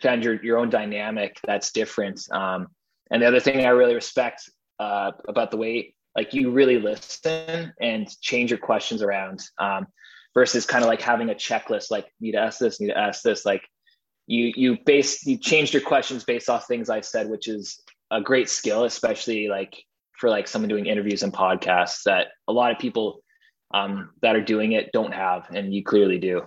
found 0.00 0.24
your 0.24 0.42
your 0.44 0.58
own 0.58 0.70
dynamic 0.70 1.38
that's 1.44 1.72
different. 1.72 2.20
Um, 2.30 2.68
and 3.10 3.22
the 3.22 3.26
other 3.26 3.40
thing 3.40 3.66
I 3.66 3.70
really 3.70 3.94
respect 3.94 4.48
uh, 4.78 5.12
about 5.28 5.50
the 5.50 5.56
way 5.56 5.94
like 6.16 6.32
you 6.32 6.52
really 6.52 6.78
listen 6.78 7.72
and 7.80 8.08
change 8.20 8.50
your 8.50 8.58
questions 8.58 9.02
around 9.02 9.42
um, 9.58 9.86
versus 10.32 10.64
kind 10.64 10.84
of 10.84 10.88
like 10.88 11.00
having 11.00 11.30
a 11.30 11.34
checklist 11.34 11.90
like 11.90 12.06
need 12.20 12.32
to 12.32 12.38
ask 12.38 12.60
this, 12.60 12.80
need 12.80 12.88
to 12.88 12.98
ask 12.98 13.22
this. 13.22 13.44
Like 13.44 13.62
you 14.28 14.52
you 14.54 14.78
base 14.86 15.26
you 15.26 15.38
changed 15.38 15.74
your 15.74 15.82
questions 15.82 16.22
based 16.22 16.48
off 16.48 16.68
things 16.68 16.88
I 16.88 17.00
said, 17.00 17.28
which 17.28 17.48
is 17.48 17.80
a 18.12 18.20
great 18.20 18.48
skill, 18.48 18.84
especially 18.84 19.48
like 19.48 19.74
for 20.20 20.30
like 20.30 20.46
someone 20.46 20.68
doing 20.68 20.86
interviews 20.86 21.24
and 21.24 21.32
podcasts 21.32 22.04
that 22.04 22.28
a 22.46 22.52
lot 22.52 22.70
of 22.70 22.78
people 22.78 23.23
um, 23.74 24.10
that 24.22 24.36
are 24.36 24.40
doing 24.40 24.72
it 24.72 24.92
don't 24.92 25.12
have, 25.12 25.48
and 25.52 25.74
you 25.74 25.82
clearly 25.82 26.18
do. 26.18 26.46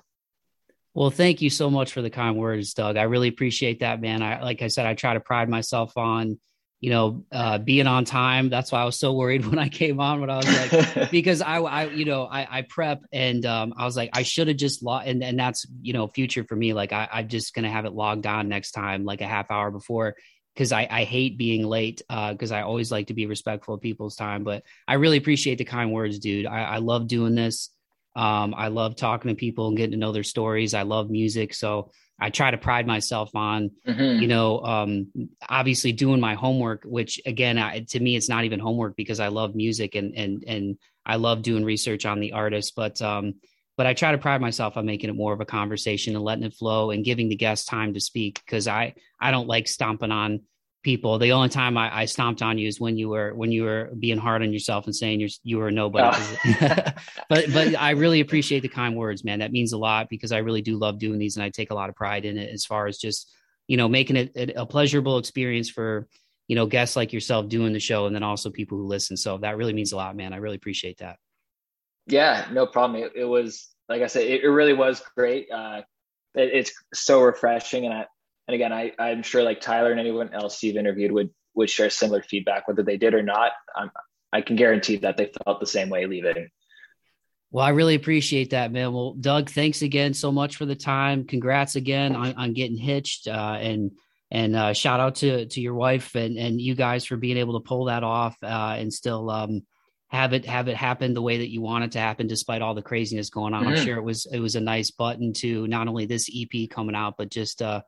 Well, 0.93 1.11
thank 1.11 1.41
you 1.41 1.49
so 1.49 1.69
much 1.69 1.91
for 1.91 2.01
the 2.01 2.09
kind 2.09 2.37
words, 2.37 2.73
Doug. 2.73 2.97
I 2.97 3.03
really 3.03 3.27
appreciate 3.27 3.81
that, 3.81 4.01
man. 4.01 4.23
I 4.23 4.41
like 4.41 4.61
I 4.61 4.67
said, 4.67 4.87
I 4.87 4.95
try 4.95 5.13
to 5.13 5.19
pride 5.19 5.49
myself 5.49 5.95
on, 5.97 6.39
you 6.79 6.89
know, 6.89 7.25
uh, 7.31 7.57
being 7.59 7.85
on 7.85 8.05
time. 8.05 8.49
That's 8.49 8.71
why 8.71 8.81
I 8.81 8.85
was 8.85 8.97
so 8.97 9.13
worried 9.13 9.45
when 9.49 9.59
I 9.59 9.67
came 9.67 9.99
on. 9.99 10.21
When 10.21 10.29
I 10.29 10.37
was 10.37 10.47
like, 10.47 11.11
because 11.11 11.41
I, 11.41 11.59
I, 11.59 11.83
you 11.89 12.05
know, 12.05 12.23
I, 12.23 12.59
I 12.59 12.61
prep 12.63 13.03
and 13.11 13.45
um, 13.45 13.73
I 13.77 13.83
was 13.85 13.97
like, 13.97 14.09
I 14.13 14.23
should 14.23 14.47
have 14.47 14.57
just 14.57 14.81
logged, 14.81 15.07
and 15.07 15.21
and 15.21 15.37
that's 15.37 15.67
you 15.81 15.91
know, 15.91 16.07
future 16.07 16.45
for 16.45 16.55
me. 16.55 16.73
Like 16.73 16.93
I, 16.93 17.09
I'm 17.11 17.27
just 17.27 17.53
gonna 17.53 17.69
have 17.69 17.85
it 17.85 17.93
logged 17.93 18.25
on 18.25 18.47
next 18.47 18.71
time, 18.71 19.03
like 19.03 19.19
a 19.19 19.27
half 19.27 19.51
hour 19.51 19.69
before 19.69 20.15
because 20.57 20.71
I, 20.71 20.87
I 20.89 21.03
hate 21.03 21.37
being 21.37 21.63
late 21.67 22.01
because 22.09 22.51
uh, 22.51 22.55
I 22.55 22.61
always 22.63 22.91
like 22.91 23.07
to 23.07 23.13
be 23.13 23.27
respectful 23.27 23.75
of 23.75 23.81
people's 23.81 24.15
time. 24.15 24.43
But 24.43 24.63
I 24.87 24.95
really 24.95 25.17
appreciate 25.17 25.59
the 25.59 25.65
kind 25.65 25.91
words, 25.91 26.17
dude. 26.17 26.47
I, 26.47 26.63
I 26.63 26.77
love 26.77 27.07
doing 27.07 27.35
this. 27.35 27.69
Um, 28.15 28.55
I 28.57 28.69
love 28.69 28.95
talking 28.95 29.29
to 29.29 29.35
people 29.35 29.67
and 29.67 29.77
getting 29.77 29.91
to 29.91 29.97
know 29.97 30.11
their 30.11 30.23
stories. 30.23 30.73
I 30.73 30.81
love 30.81 31.11
music, 31.11 31.53
so 31.53 31.91
I 32.19 32.31
try 32.31 32.49
to 32.49 32.57
pride 32.57 32.87
myself 32.87 33.35
on, 33.35 33.69
mm-hmm. 33.87 34.19
you 34.19 34.27
know, 34.27 34.59
um, 34.61 35.11
obviously 35.47 35.91
doing 35.91 36.19
my 36.19 36.33
homework. 36.33 36.81
Which 36.83 37.21
again, 37.27 37.59
I, 37.59 37.81
to 37.89 37.99
me, 37.99 38.15
it's 38.15 38.29
not 38.29 38.43
even 38.43 38.59
homework 38.59 38.95
because 38.95 39.19
I 39.19 39.27
love 39.27 39.53
music 39.53 39.93
and 39.93 40.15
and 40.17 40.43
and 40.47 40.77
I 41.05 41.17
love 41.17 41.43
doing 41.43 41.63
research 41.63 42.07
on 42.07 42.19
the 42.19 42.33
artist. 42.33 42.73
But 42.75 42.99
um, 43.03 43.35
but 43.77 43.85
I 43.85 43.93
try 43.93 44.11
to 44.11 44.17
pride 44.17 44.41
myself 44.41 44.75
on 44.75 44.85
making 44.85 45.09
it 45.09 45.15
more 45.15 45.33
of 45.33 45.39
a 45.39 45.45
conversation 45.45 46.15
and 46.15 46.25
letting 46.25 46.43
it 46.43 46.55
flow 46.55 46.91
and 46.91 47.05
giving 47.05 47.29
the 47.29 47.35
guests 47.35 47.65
time 47.65 47.93
to 47.93 47.99
speak 47.99 48.41
because 48.43 48.67
I 48.67 48.95
I 49.21 49.31
don't 49.31 49.47
like 49.47 49.67
stomping 49.67 50.11
on 50.11 50.41
people. 50.83 51.19
The 51.19 51.31
only 51.31 51.49
time 51.49 51.77
I, 51.77 51.95
I, 51.95 52.05
stomped 52.05 52.41
on 52.41 52.57
you 52.57 52.67
is 52.67 52.79
when 52.79 52.97
you 52.97 53.09
were 53.09 53.33
when 53.35 53.51
you 53.51 53.63
were 53.63 53.91
being 53.99 54.17
hard 54.17 54.41
on 54.41 54.53
yourself 54.53 54.85
and 54.85 54.95
saying 54.95 55.19
you're 55.19 55.29
you 55.43 55.57
were 55.57 55.69
nobody. 55.69 56.17
Oh. 56.45 56.81
but 57.29 57.53
but 57.53 57.75
I 57.79 57.91
really 57.91 58.19
appreciate 58.19 58.61
the 58.61 58.69
kind 58.69 58.95
words, 58.95 59.23
man. 59.23 59.39
That 59.39 59.51
means 59.51 59.73
a 59.73 59.77
lot 59.77 60.09
because 60.09 60.31
I 60.31 60.39
really 60.39 60.61
do 60.61 60.77
love 60.77 60.97
doing 60.97 61.19
these 61.19 61.35
and 61.35 61.43
I 61.43 61.49
take 61.49 61.69
a 61.71 61.75
lot 61.75 61.89
of 61.89 61.95
pride 61.95 62.25
in 62.25 62.37
it 62.37 62.51
as 62.51 62.65
far 62.65 62.87
as 62.87 62.97
just 62.97 63.31
you 63.67 63.77
know 63.77 63.87
making 63.87 64.15
it 64.15 64.53
a 64.55 64.65
pleasurable 64.65 65.19
experience 65.19 65.69
for 65.69 66.07
you 66.47 66.55
know 66.55 66.65
guests 66.65 66.95
like 66.95 67.13
yourself 67.13 67.47
doing 67.47 67.73
the 67.73 67.79
show 67.79 68.07
and 68.07 68.15
then 68.15 68.23
also 68.23 68.49
people 68.49 68.77
who 68.79 68.87
listen. 68.87 69.17
So 69.17 69.37
that 69.39 69.57
really 69.57 69.73
means 69.73 69.91
a 69.91 69.97
lot, 69.97 70.15
man. 70.15 70.33
I 70.33 70.37
really 70.37 70.55
appreciate 70.55 70.97
that. 70.97 71.17
Yeah, 72.07 72.47
no 72.51 72.65
problem. 72.65 73.03
It, 73.03 73.11
it 73.15 73.25
was 73.25 73.67
like 73.89 74.01
I 74.01 74.07
said, 74.07 74.23
it, 74.23 74.43
it 74.43 74.47
really 74.49 74.73
was 74.73 75.01
great. 75.15 75.49
Uh, 75.51 75.81
it, 76.33 76.51
it's 76.53 76.71
so 76.93 77.21
refreshing, 77.21 77.85
and 77.85 77.93
I 77.93 78.05
and 78.47 78.55
again, 78.55 78.73
I 78.73 78.93
I'm 78.97 79.23
sure 79.23 79.43
like 79.43 79.61
Tyler 79.61 79.91
and 79.91 79.99
anyone 79.99 80.33
else 80.33 80.63
you've 80.63 80.77
interviewed 80.77 81.11
would 81.11 81.29
would 81.55 81.69
share 81.69 81.89
similar 81.89 82.21
feedback, 82.21 82.67
whether 82.67 82.83
they 82.83 82.97
did 82.97 83.13
or 83.13 83.23
not. 83.23 83.51
I'm, 83.75 83.91
I 84.31 84.41
can 84.41 84.55
guarantee 84.55 84.97
that 84.97 85.17
they 85.17 85.31
felt 85.43 85.59
the 85.59 85.65
same 85.65 85.89
way 85.89 86.05
leaving. 86.05 86.49
Well, 87.49 87.65
I 87.65 87.69
really 87.69 87.95
appreciate 87.95 88.49
that, 88.51 88.71
man. 88.71 88.93
Well, 88.93 89.13
Doug, 89.13 89.49
thanks 89.49 89.81
again 89.81 90.13
so 90.13 90.31
much 90.31 90.57
for 90.57 90.65
the 90.65 90.75
time. 90.75 91.25
Congrats 91.25 91.75
again 91.75 92.15
on, 92.15 92.33
on 92.35 92.53
getting 92.53 92.77
hitched, 92.77 93.27
uh, 93.27 93.57
and 93.59 93.91
and 94.29 94.55
uh, 94.55 94.73
shout 94.73 94.99
out 94.99 95.15
to 95.15 95.45
to 95.47 95.61
your 95.61 95.73
wife 95.73 96.15
and 96.15 96.37
and 96.37 96.61
you 96.61 96.75
guys 96.75 97.05
for 97.05 97.17
being 97.17 97.37
able 97.37 97.59
to 97.59 97.67
pull 97.67 97.85
that 97.85 98.03
off 98.03 98.37
uh, 98.43 98.75
and 98.77 98.93
still 98.93 99.29
um, 99.29 99.65
have 100.09 100.33
it 100.33 100.45
have 100.45 100.67
it 100.67 100.75
happen 100.75 101.13
the 101.13 101.21
way 101.21 101.39
that 101.39 101.49
you 101.49 101.61
want 101.61 101.83
it 101.83 101.91
to 101.91 101.99
happen 101.99 102.27
despite 102.27 102.61
all 102.61 102.73
the 102.73 102.81
craziness 102.81 103.29
going 103.29 103.53
on. 103.53 103.63
Mm-hmm. 103.63 103.73
I'm 103.73 103.85
sure 103.85 103.97
it 103.97 104.03
was 104.03 104.25
it 104.31 104.39
was 104.39 104.55
a 104.55 104.61
nice 104.61 104.91
button 104.91 105.33
to 105.33 105.67
not 105.67 105.87
only 105.87 106.05
this 106.05 106.29
EP 106.33 106.69
coming 106.69 106.95
out, 106.95 107.15
but 107.17 107.29
just 107.29 107.61
uh, 107.61 107.81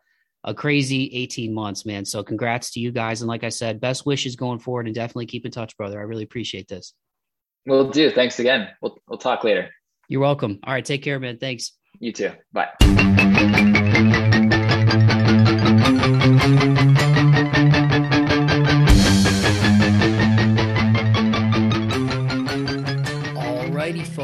a 0.43 0.53
crazy 0.53 1.09
18 1.13 1.53
months, 1.53 1.85
man. 1.85 2.05
So 2.05 2.23
congrats 2.23 2.71
to 2.71 2.79
you 2.79 2.91
guys. 2.91 3.21
And 3.21 3.29
like 3.29 3.43
I 3.43 3.49
said, 3.49 3.79
best 3.79 4.05
wishes 4.05 4.35
going 4.35 4.59
forward 4.59 4.85
and 4.85 4.95
definitely 4.95 5.27
keep 5.27 5.45
in 5.45 5.51
touch, 5.51 5.77
brother. 5.77 5.99
I 5.99 6.03
really 6.03 6.23
appreciate 6.23 6.67
this. 6.67 6.93
We'll 7.65 7.89
do. 7.89 8.11
Thanks 8.11 8.39
again. 8.39 8.69
We'll 8.81 8.97
we'll 9.07 9.19
talk 9.19 9.43
later. 9.43 9.69
You're 10.07 10.21
welcome. 10.21 10.59
All 10.63 10.73
right, 10.73 10.83
take 10.83 11.03
care, 11.03 11.19
man. 11.19 11.37
Thanks. 11.37 11.73
You 11.99 12.11
too. 12.11 12.31
Bye. 12.51 12.69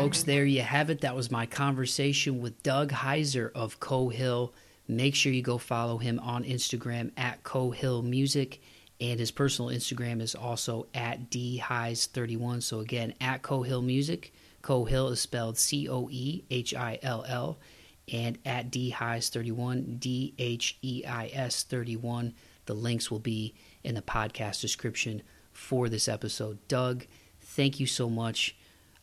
Folks, 0.06 0.22
there 0.22 0.45
you 0.45 0.61
have 0.61 0.91
it. 0.91 1.02
That 1.02 1.15
was 1.15 1.32
my 1.32 1.48
conversation 1.48 2.40
with 2.40 2.61
Doug 2.61 2.91
Heiser 2.91 3.52
of 3.53 3.80
Coe 3.80 4.10
Hill. 4.10 4.53
Make 4.88 5.15
sure 5.15 5.34
you 5.34 5.41
go 5.41 5.57
follow 5.57 5.98
him 5.98 6.19
on 6.19 6.44
Instagram 6.44 7.11
at 7.18 7.41
Coe 7.41 7.72
Hill 7.72 8.03
Music. 8.03 8.61
And 9.02 9.19
his 9.19 9.32
personal 9.32 9.72
Instagram 9.72 10.22
is 10.22 10.36
also 10.36 10.86
at 10.94 11.32
dheis31. 11.32 12.61
So 12.61 12.82
again, 12.82 13.15
at 13.19 13.41
Coe 13.41 13.64
Hill 13.64 13.82
Music. 13.82 14.32
Coe 14.61 14.86
Hill 14.86 15.07
is 15.07 15.19
spelled 15.22 15.57
C 15.57 15.90
O 15.90 16.07
E 16.11 16.44
H 16.52 16.76
I 16.76 16.99
L 17.02 17.26
L. 17.27 17.57
And 18.14 18.38
at 18.45 18.69
dheis31, 18.69 19.99
D 19.99 20.36
H 20.38 20.77
E 20.84 21.03
I 21.07 21.32
S 21.34 21.64
31. 21.64 22.36
The 22.68 22.76
links 22.76 23.10
will 23.10 23.18
be 23.18 23.56
in 23.84 23.95
the 23.95 24.03
podcast 24.03 24.61
description 24.61 25.23
for 25.52 25.90
this 25.90 26.07
episode. 26.07 26.60
Doug, 26.68 27.07
thank 27.41 27.80
you 27.80 27.88
so 27.88 28.07
much 28.07 28.56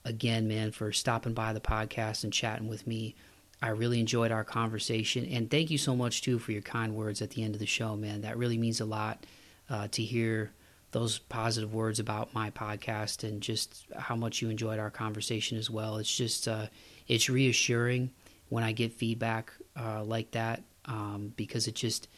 again, 0.05 0.49
man, 0.49 0.73
for 0.73 0.93
stopping 0.93 1.35
by 1.35 1.53
the 1.53 1.61
podcast 1.61 2.25
and 2.25 2.33
chatting 2.33 2.69
with 2.69 2.87
me. 2.87 3.15
I 3.61 3.69
really 3.69 4.01
enjoyed 4.01 4.33
our 4.33 4.43
conversation. 4.43 5.25
And 5.27 5.49
thank 5.49 5.71
you 5.71 5.79
so 5.79 5.95
much, 5.95 6.23
too, 6.23 6.39
for 6.39 6.51
your 6.51 6.63
kind 6.63 6.97
words 6.97 7.23
at 7.23 7.31
the 7.31 7.45
end 7.45 7.55
of 7.55 7.61
the 7.61 7.67
show, 7.67 7.95
man. 7.95 8.23
That 8.23 8.37
really 8.37 8.59
means 8.59 8.81
a 8.81 8.85
lot 8.85 9.25
uh, 9.71 9.87
to 9.93 10.03
hear 10.03 10.51
those 10.91 11.19
positive 11.19 11.73
words 11.73 12.01
about 12.01 12.35
my 12.35 12.51
podcast 12.51 13.23
and 13.23 13.41
just 13.41 13.85
how 13.97 14.17
much 14.17 14.43
you 14.43 14.51
enjoyed 14.51 14.79
our 14.79 14.91
conversation 14.91 15.59
as 15.59 15.71
well. 15.71 15.97
It's 15.97 16.15
just, 16.15 16.49
uh, 16.49 16.67
it's 17.07 17.31
reassuring 17.31 18.11
when 18.49 18.65
I 18.65 18.73
get 18.73 18.93
feedback 18.93 19.53
uh, 19.79 20.03
like 20.05 20.33
that 20.33 20.63
um, 20.85 21.33
because 21.37 21.69
it 21.69 21.75
just, 21.75 22.09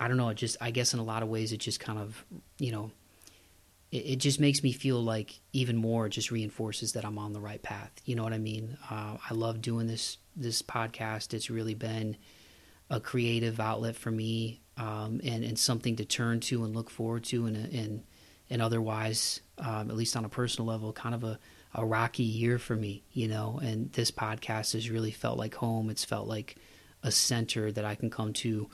I 0.00 0.08
don't 0.08 0.16
know, 0.16 0.30
it 0.30 0.36
just, 0.36 0.56
I 0.60 0.70
guess 0.70 0.94
in 0.94 0.98
a 0.98 1.04
lot 1.04 1.22
of 1.22 1.28
ways, 1.28 1.52
it 1.52 1.58
just 1.58 1.78
kind 1.78 1.98
of, 1.98 2.24
you 2.58 2.72
know, 2.72 2.90
it, 3.90 3.96
it, 3.96 4.16
just 4.16 4.40
makes 4.40 4.62
me 4.62 4.72
feel 4.72 5.02
like 5.02 5.40
even 5.52 5.76
more 5.76 6.08
just 6.08 6.30
reinforces 6.30 6.92
that 6.92 7.04
I'm 7.04 7.18
on 7.18 7.32
the 7.32 7.40
right 7.40 7.62
path. 7.62 7.92
You 8.04 8.16
know 8.16 8.24
what 8.24 8.32
I 8.32 8.38
mean? 8.38 8.76
Uh, 8.90 9.16
I 9.28 9.34
love 9.34 9.60
doing 9.60 9.86
this 9.86 10.18
this 10.34 10.62
podcast. 10.62 11.34
It's 11.34 11.50
really 11.50 11.74
been 11.74 12.16
a 12.90 13.00
creative 13.00 13.58
outlet 13.58 13.96
for 13.96 14.10
me 14.10 14.60
um, 14.76 15.20
and 15.24 15.44
and 15.44 15.58
something 15.58 15.96
to 15.96 16.04
turn 16.04 16.40
to 16.40 16.64
and 16.64 16.74
look 16.74 16.90
forward 16.90 17.24
to 17.24 17.46
and 17.46 17.56
and 17.56 18.04
and 18.48 18.62
otherwise, 18.62 19.40
um, 19.58 19.90
at 19.90 19.96
least 19.96 20.16
on 20.16 20.24
a 20.24 20.28
personal 20.28 20.68
level, 20.68 20.92
kind 20.92 21.14
of 21.14 21.24
a 21.24 21.38
a 21.74 21.84
rocky 21.84 22.22
year 22.22 22.58
for 22.58 22.74
me. 22.74 23.04
You 23.12 23.28
know, 23.28 23.60
and 23.62 23.92
this 23.92 24.10
podcast 24.10 24.72
has 24.72 24.90
really 24.90 25.12
felt 25.12 25.38
like 25.38 25.54
home. 25.54 25.90
It's 25.90 26.04
felt 26.04 26.28
like 26.28 26.56
a 27.02 27.10
center 27.10 27.70
that 27.70 27.84
I 27.84 27.94
can 27.94 28.10
come 28.10 28.32
to, 28.34 28.68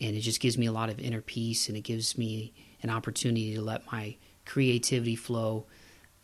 and 0.00 0.16
it 0.16 0.20
just 0.20 0.40
gives 0.40 0.58
me 0.58 0.66
a 0.66 0.72
lot 0.72 0.90
of 0.90 1.00
inner 1.00 1.20
peace 1.20 1.68
and 1.68 1.76
it 1.76 1.82
gives 1.82 2.16
me 2.18 2.52
an 2.82 2.90
opportunity 2.90 3.54
to 3.54 3.60
let 3.60 3.90
my 3.92 4.16
creativity 4.50 5.14
flow, 5.14 5.64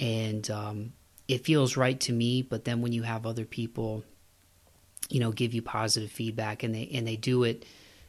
and 0.01 0.51
um, 0.51 0.93
it 1.29 1.45
feels 1.45 1.77
right 1.77 1.99
to 2.01 2.13
me. 2.13 2.43
But 2.43 2.65
then 2.65 2.83
when 2.83 2.93
you 2.93 3.05
have 3.05 3.25
other 3.25 3.45
people, 3.45 4.03
you 5.09 5.21
know, 5.21 5.31
give 5.31 5.55
you 5.55 5.63
positive 5.63 6.11
feedback, 6.11 6.65
and 6.65 6.75
they 6.75 6.91
and 6.93 7.07
they 7.07 7.17
do 7.17 7.45
it, 7.45 7.65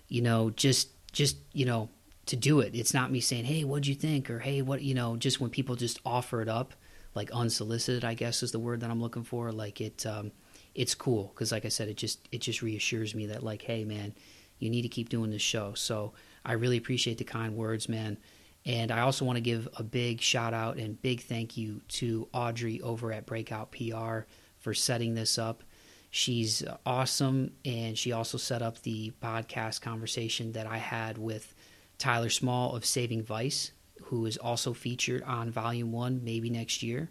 you 0.08 0.22
know, 0.22 0.50
just 0.50 0.90
just 1.12 1.38
you 1.54 1.66
know 1.66 1.90
to 2.26 2.36
do 2.36 2.60
it. 2.62 2.74
It's 2.74 2.96
not 2.96 3.12
me 3.12 3.20
saying, 3.20 3.46
"Hey, 3.46 3.64
what'd 3.64 3.86
you 3.86 3.94
think?" 3.94 4.30
or 4.32 4.40
"Hey, 4.40 4.64
what?" 4.64 4.82
You 4.82 4.96
know, 4.96 5.18
just 5.18 5.40
when 5.40 5.52
people 5.52 5.76
just 5.76 6.00
offer 6.04 6.42
it 6.42 6.50
up, 6.50 6.74
like 7.14 7.30
unsolicited, 7.32 8.04
I 8.04 8.16
guess 8.16 8.42
is 8.42 8.52
the 8.52 8.60
word 8.60 8.82
that 8.82 8.90
I'm 8.90 9.02
looking 9.02 9.24
for. 9.24 9.52
Like 9.52 9.80
it, 9.82 10.04
um, 10.08 10.32
it's 10.74 10.96
cool 10.96 11.32
because, 11.34 11.52
like 11.52 11.66
I 11.66 11.70
said, 11.70 11.90
it 11.90 11.98
just 11.98 12.28
it 12.32 12.42
just 12.42 12.64
reassures 12.64 13.14
me 13.14 13.28
that 13.28 13.44
like, 13.44 13.62
hey, 13.62 13.84
man, 13.84 14.16
you 14.58 14.72
need 14.72 14.82
to 14.82 14.90
keep 14.90 15.10
doing 15.10 15.30
this 15.30 15.44
show. 15.44 15.74
So 15.76 16.14
I 16.44 16.54
really 16.54 16.78
appreciate 16.78 17.20
the 17.20 17.24
kind 17.24 17.56
words, 17.56 17.88
man. 17.88 18.18
And 18.68 18.92
I 18.92 19.00
also 19.00 19.24
want 19.24 19.38
to 19.38 19.42
give 19.42 19.70
a 19.78 19.84
big 19.84 20.20
shout 20.20 20.54
out 20.54 20.76
and 20.76 21.02
big 21.02 21.22
thank 21.22 21.56
you 21.56 21.80
to 21.88 22.28
Audrey 22.34 22.82
over 22.82 23.14
at 23.14 23.26
Breakout 23.26 23.72
PR 23.72 24.28
for 24.60 24.74
setting 24.74 25.16
this 25.16 25.38
up. 25.38 25.64
She's 26.12 26.66
awesome, 26.86 27.54
and 27.64 27.98
she 27.98 28.12
also 28.12 28.38
set 28.38 28.62
up 28.62 28.82
the 28.82 29.14
podcast 29.24 29.82
conversation 29.82 30.52
that 30.52 30.68
I 30.68 30.78
had 30.78 31.18
with 31.18 31.56
Tyler 31.98 32.30
Small 32.30 32.76
of 32.76 32.86
Saving 32.86 33.24
Vice, 33.24 33.72
who 34.04 34.26
is 34.26 34.36
also 34.36 34.74
featured 34.74 35.24
on 35.24 35.50
Volume 35.50 35.94
1 35.94 36.22
maybe 36.26 36.50
next 36.50 36.84
year 36.84 37.10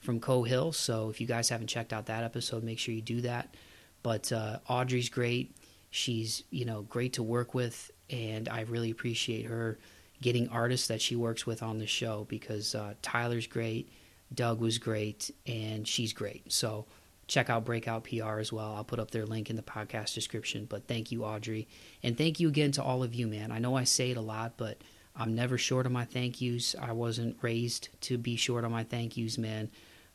from 0.00 0.18
Coe 0.18 0.44
Hill. 0.44 0.72
So 0.72 1.10
if 1.10 1.20
you 1.20 1.26
guys 1.26 1.50
haven't 1.50 1.66
checked 1.66 1.92
out 1.92 2.06
that 2.06 2.24
episode, 2.24 2.64
make 2.64 2.78
sure 2.78 2.94
you 2.94 3.02
do 3.02 3.20
that. 3.20 3.54
But 4.02 4.32
uh, 4.32 4.60
Audrey's 4.66 5.10
great. 5.10 5.54
She's, 5.90 6.42
you 6.50 6.64
know, 6.64 6.82
great 6.82 7.14
to 7.14 7.22
work 7.22 7.52
with, 7.52 7.90
and 8.08 8.48
I 8.48 8.62
really 8.62 8.90
appreciate 8.90 9.44
her 9.44 9.78
getting 10.20 10.48
artists 10.48 10.88
that 10.88 11.00
she 11.00 11.16
works 11.16 11.46
with 11.46 11.62
on 11.62 11.78
the 11.78 11.86
show 11.86 12.26
because 12.28 12.74
uh, 12.74 12.94
Tyler's 13.02 13.46
great, 13.46 13.90
Doug 14.34 14.60
was 14.60 14.78
great, 14.78 15.30
and 15.46 15.86
she's 15.86 16.12
great. 16.12 16.52
So 16.52 16.86
check 17.26 17.50
out 17.50 17.64
Breakout 17.64 18.04
PR 18.04 18.38
as 18.38 18.52
well. 18.52 18.74
I'll 18.74 18.84
put 18.84 18.98
up 18.98 19.10
their 19.10 19.26
link 19.26 19.50
in 19.50 19.56
the 19.56 19.62
podcast 19.62 20.14
description. 20.14 20.66
But 20.66 20.86
thank 20.86 21.10
you, 21.10 21.24
Audrey. 21.24 21.68
And 22.02 22.16
thank 22.16 22.40
you 22.40 22.48
again 22.48 22.72
to 22.72 22.82
all 22.82 23.02
of 23.02 23.14
you, 23.14 23.26
man. 23.26 23.50
I 23.50 23.58
know 23.58 23.76
I 23.76 23.84
say 23.84 24.10
it 24.10 24.16
a 24.16 24.22
lot, 24.22 24.54
but 24.56 24.78
I'm 25.14 25.34
never 25.34 25.58
short 25.58 25.86
on 25.86 25.92
my 25.92 26.04
thank 26.04 26.40
yous. 26.40 26.74
I 26.80 26.92
wasn't 26.92 27.36
raised 27.42 27.88
to 28.02 28.18
be 28.18 28.36
short 28.36 28.64
on 28.64 28.70
my 28.70 28.84
thank 28.84 29.16
yous, 29.16 29.38
man. 29.38 29.70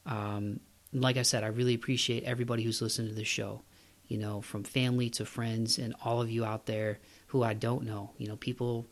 Um, 0.05 0.59
like 0.93 1.17
I 1.17 1.23
said, 1.23 1.43
I 1.43 1.47
really 1.47 1.73
appreciate 1.73 2.23
everybody 2.23 2.63
who's 2.63 2.81
listened 2.81 3.09
to 3.09 3.15
the 3.15 3.23
show, 3.23 3.61
you 4.07 4.17
know, 4.17 4.41
from 4.41 4.63
family 4.63 5.09
to 5.11 5.25
friends 5.25 5.77
and 5.77 5.95
all 6.03 6.21
of 6.21 6.29
you 6.29 6.45
out 6.45 6.65
there 6.65 6.99
who 7.27 7.43
I 7.43 7.53
don't 7.53 7.83
know. 7.83 8.11
You 8.17 8.27
know, 8.27 8.35
people 8.35 8.87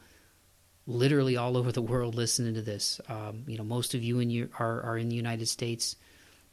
literally 0.90 1.38
all 1.38 1.56
over 1.56 1.72
the 1.72 1.82
world 1.82 2.16
listening 2.16 2.56
to 2.56 2.62
this. 2.62 3.00
Um, 3.08 3.44
you 3.48 3.58
know, 3.58 3.64
most 3.64 3.94
of 3.94 4.04
you 4.04 4.20
in 4.20 4.30
your, 4.30 4.50
are 4.60 4.82
are 4.82 4.98
in 4.98 5.08
the 5.08 5.16
United 5.16 5.48
States 5.48 5.96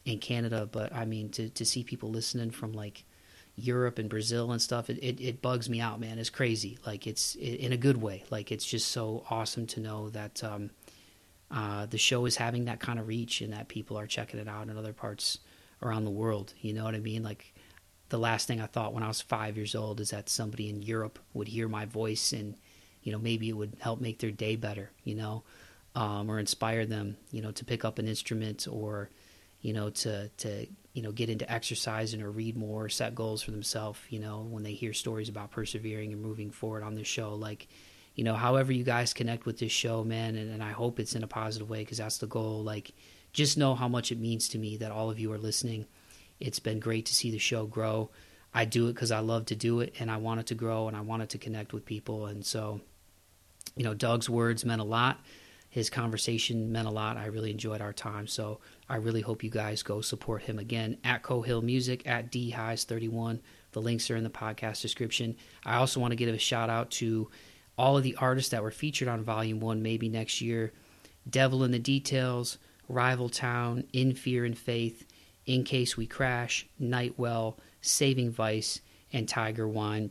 and 0.04 0.20
Canada, 0.20 0.68
but 0.70 0.94
I 0.94 1.04
mean 1.04 1.30
to 1.30 1.48
to 1.48 1.64
see 1.64 1.82
people 1.82 2.10
listening 2.10 2.50
from 2.50 2.72
like 2.72 3.04
Europe 3.56 3.98
and 3.98 4.10
Brazil 4.10 4.52
and 4.52 4.60
stuff, 4.60 4.90
it, 4.90 4.98
it, 4.98 5.18
it 5.20 5.40
bugs 5.40 5.70
me 5.70 5.80
out, 5.80 5.98
man. 5.98 6.18
It's 6.18 6.30
crazy. 6.30 6.78
Like 6.86 7.06
it's 7.06 7.34
it, 7.36 7.54
in 7.54 7.72
a 7.72 7.76
good 7.76 8.00
way. 8.00 8.24
Like 8.30 8.52
it's 8.52 8.66
just 8.66 8.90
so 8.90 9.24
awesome 9.30 9.66
to 9.68 9.80
know 9.80 10.10
that 10.10 10.44
um, 10.44 10.70
uh, 11.50 11.86
the 11.86 11.96
show 11.96 12.26
is 12.26 12.36
having 12.36 12.66
that 12.66 12.80
kind 12.80 12.98
of 12.98 13.08
reach 13.08 13.40
and 13.40 13.54
that 13.54 13.68
people 13.68 13.98
are 13.98 14.06
checking 14.06 14.38
it 14.38 14.48
out 14.48 14.68
in 14.68 14.76
other 14.76 14.92
parts 14.92 15.38
around 15.82 16.04
the 16.04 16.10
world. 16.10 16.52
You 16.60 16.74
know 16.74 16.84
what 16.84 16.94
I 16.94 17.00
mean? 17.00 17.22
Like 17.22 17.54
the 18.10 18.18
last 18.18 18.46
thing 18.46 18.60
I 18.60 18.66
thought 18.66 18.92
when 18.92 19.02
I 19.02 19.08
was 19.08 19.22
five 19.22 19.56
years 19.56 19.74
old 19.74 20.00
is 20.00 20.10
that 20.10 20.28
somebody 20.28 20.68
in 20.68 20.82
Europe 20.82 21.18
would 21.32 21.48
hear 21.48 21.66
my 21.66 21.86
voice 21.86 22.34
and 22.34 22.56
you 23.06 23.12
know 23.12 23.18
maybe 23.18 23.48
it 23.48 23.56
would 23.56 23.76
help 23.78 24.00
make 24.00 24.18
their 24.18 24.32
day 24.32 24.56
better 24.56 24.90
you 25.04 25.14
know 25.14 25.44
um, 25.94 26.28
or 26.28 26.38
inspire 26.38 26.84
them 26.84 27.16
you 27.30 27.40
know 27.40 27.52
to 27.52 27.64
pick 27.64 27.84
up 27.84 27.98
an 28.00 28.08
instrument 28.08 28.66
or 28.68 29.08
you 29.60 29.72
know 29.72 29.88
to 29.90 30.28
to 30.36 30.66
you 30.92 31.02
know 31.02 31.12
get 31.12 31.30
into 31.30 31.50
exercising 31.50 32.20
or 32.20 32.30
read 32.30 32.56
more 32.56 32.88
set 32.88 33.14
goals 33.14 33.42
for 33.42 33.52
themselves 33.52 34.00
you 34.10 34.18
know 34.18 34.46
when 34.50 34.62
they 34.62 34.72
hear 34.72 34.92
stories 34.92 35.28
about 35.28 35.50
persevering 35.50 36.12
and 36.12 36.20
moving 36.20 36.50
forward 36.50 36.82
on 36.82 36.94
this 36.94 37.06
show. 37.06 37.34
Like 37.34 37.68
you 38.14 38.24
know 38.24 38.34
however 38.34 38.72
you 38.72 38.82
guys 38.84 39.14
connect 39.14 39.46
with 39.46 39.58
this 39.58 39.72
show 39.72 40.02
man 40.02 40.36
and, 40.36 40.50
and 40.50 40.62
i 40.62 40.72
hope 40.72 40.98
it's 40.98 41.14
in 41.14 41.22
a 41.22 41.28
positive 41.28 41.70
way 41.70 41.80
because 41.80 41.98
that's 41.98 42.18
the 42.18 42.26
goal. 42.26 42.62
Like 42.62 42.92
just 43.32 43.58
know 43.58 43.74
how 43.74 43.88
much 43.88 44.10
it 44.10 44.18
means 44.18 44.48
to 44.48 44.58
me 44.58 44.78
that 44.78 44.90
all 44.90 45.10
of 45.10 45.18
you 45.18 45.32
are 45.32 45.38
listening. 45.38 45.86
It's 46.40 46.58
been 46.58 46.80
great 46.80 47.06
to 47.06 47.14
see 47.14 47.30
the 47.30 47.38
show 47.38 47.66
grow. 47.66 48.10
I 48.54 48.64
do 48.64 48.88
it 48.88 48.94
because 48.94 49.10
i 49.10 49.18
love 49.18 49.46
to 49.46 49.54
do 49.54 49.80
it 49.80 49.94
and 50.00 50.10
i 50.10 50.16
want 50.16 50.40
it 50.40 50.46
to 50.46 50.54
grow 50.54 50.88
and 50.88 50.96
i 50.96 51.02
want 51.02 51.22
it 51.22 51.28
to 51.30 51.38
connect 51.38 51.72
with 51.72 51.84
people. 51.84 52.26
And 52.26 52.44
so 52.44 52.80
you 53.76 53.84
know, 53.84 53.94
Doug's 53.94 54.28
words 54.28 54.64
meant 54.64 54.80
a 54.80 54.84
lot. 54.84 55.20
His 55.68 55.90
conversation 55.90 56.72
meant 56.72 56.88
a 56.88 56.90
lot. 56.90 57.18
I 57.18 57.26
really 57.26 57.50
enjoyed 57.50 57.82
our 57.82 57.92
time. 57.92 58.26
So 58.26 58.60
I 58.88 58.96
really 58.96 59.20
hope 59.20 59.44
you 59.44 59.50
guys 59.50 59.82
go 59.82 60.00
support 60.00 60.42
him 60.42 60.58
again 60.58 60.96
at 61.04 61.22
Coe 61.22 61.42
Hill 61.42 61.60
Music 61.60 62.06
at 62.06 62.30
D 62.30 62.50
Highs 62.50 62.84
31. 62.84 63.40
The 63.72 63.82
links 63.82 64.10
are 64.10 64.16
in 64.16 64.24
the 64.24 64.30
podcast 64.30 64.80
description. 64.80 65.36
I 65.66 65.76
also 65.76 66.00
want 66.00 66.12
to 66.12 66.16
give 66.16 66.34
a 66.34 66.38
shout 66.38 66.70
out 66.70 66.90
to 66.92 67.30
all 67.76 67.98
of 67.98 68.02
the 68.02 68.16
artists 68.16 68.50
that 68.50 68.62
were 68.62 68.70
featured 68.70 69.08
on 69.08 69.22
Volume 69.22 69.60
1 69.60 69.82
maybe 69.82 70.08
next 70.08 70.40
year 70.40 70.72
Devil 71.28 71.64
in 71.64 71.72
the 71.72 71.78
Details, 71.78 72.56
Rival 72.88 73.28
Town, 73.28 73.84
In 73.92 74.14
Fear 74.14 74.44
and 74.44 74.56
Faith, 74.56 75.04
In 75.44 75.64
Case 75.64 75.96
We 75.96 76.06
Crash, 76.06 76.66
Nightwell, 76.78 77.58
Saving 77.80 78.30
Vice, 78.30 78.80
and 79.12 79.28
Tiger 79.28 79.68
Wine 79.68 80.10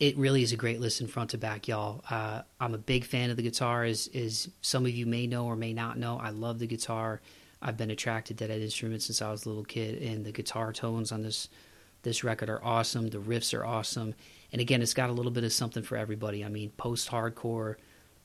it 0.00 0.16
really 0.16 0.42
is 0.42 0.52
a 0.52 0.56
great 0.56 0.80
listen 0.80 1.08
front 1.08 1.30
to 1.30 1.38
back, 1.38 1.66
y'all. 1.66 2.04
Uh, 2.08 2.42
I'm 2.60 2.74
a 2.74 2.78
big 2.78 3.04
fan 3.04 3.30
of 3.30 3.36
the 3.36 3.42
guitar, 3.42 3.84
as, 3.84 4.08
as 4.14 4.48
some 4.60 4.86
of 4.86 4.92
you 4.92 5.06
may 5.06 5.26
know 5.26 5.46
or 5.46 5.56
may 5.56 5.72
not 5.72 5.98
know. 5.98 6.18
I 6.18 6.30
love 6.30 6.60
the 6.60 6.68
guitar. 6.68 7.20
I've 7.60 7.76
been 7.76 7.90
attracted 7.90 8.38
to 8.38 8.46
that 8.46 8.60
instrument 8.60 9.02
since 9.02 9.20
I 9.20 9.30
was 9.30 9.44
a 9.44 9.48
little 9.48 9.64
kid, 9.64 10.00
and 10.00 10.24
the 10.24 10.30
guitar 10.30 10.72
tones 10.72 11.12
on 11.12 11.22
this 11.22 11.48
this 12.02 12.22
record 12.22 12.48
are 12.48 12.64
awesome. 12.64 13.08
The 13.08 13.18
riffs 13.18 13.52
are 13.58 13.66
awesome, 13.66 14.14
and 14.52 14.60
again, 14.60 14.82
it's 14.82 14.94
got 14.94 15.10
a 15.10 15.12
little 15.12 15.32
bit 15.32 15.42
of 15.42 15.52
something 15.52 15.82
for 15.82 15.96
everybody. 15.96 16.44
I 16.44 16.48
mean, 16.48 16.70
post 16.70 17.10
hardcore, 17.10 17.74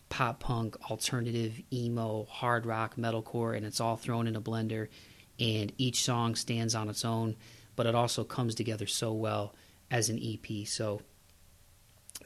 pop 0.09 0.39
punk, 0.39 0.77
alternative, 0.91 1.59
emo, 1.73 2.27
hard 2.29 2.67
rock, 2.67 2.97
metalcore, 2.97 3.57
and 3.57 3.65
it's 3.65 3.81
all 3.81 3.97
thrown 3.97 4.27
in 4.27 4.35
a 4.35 4.41
blender. 4.41 4.89
And 5.39 5.73
each 5.79 6.03
song 6.03 6.35
stands 6.35 6.75
on 6.75 6.87
its 6.87 7.03
own, 7.03 7.35
but 7.75 7.87
it 7.87 7.95
also 7.95 8.23
comes 8.23 8.53
together 8.53 8.85
so 8.85 9.11
well 9.11 9.55
as 9.89 10.09
an 10.09 10.19
EP. 10.21 10.67
So 10.67 11.01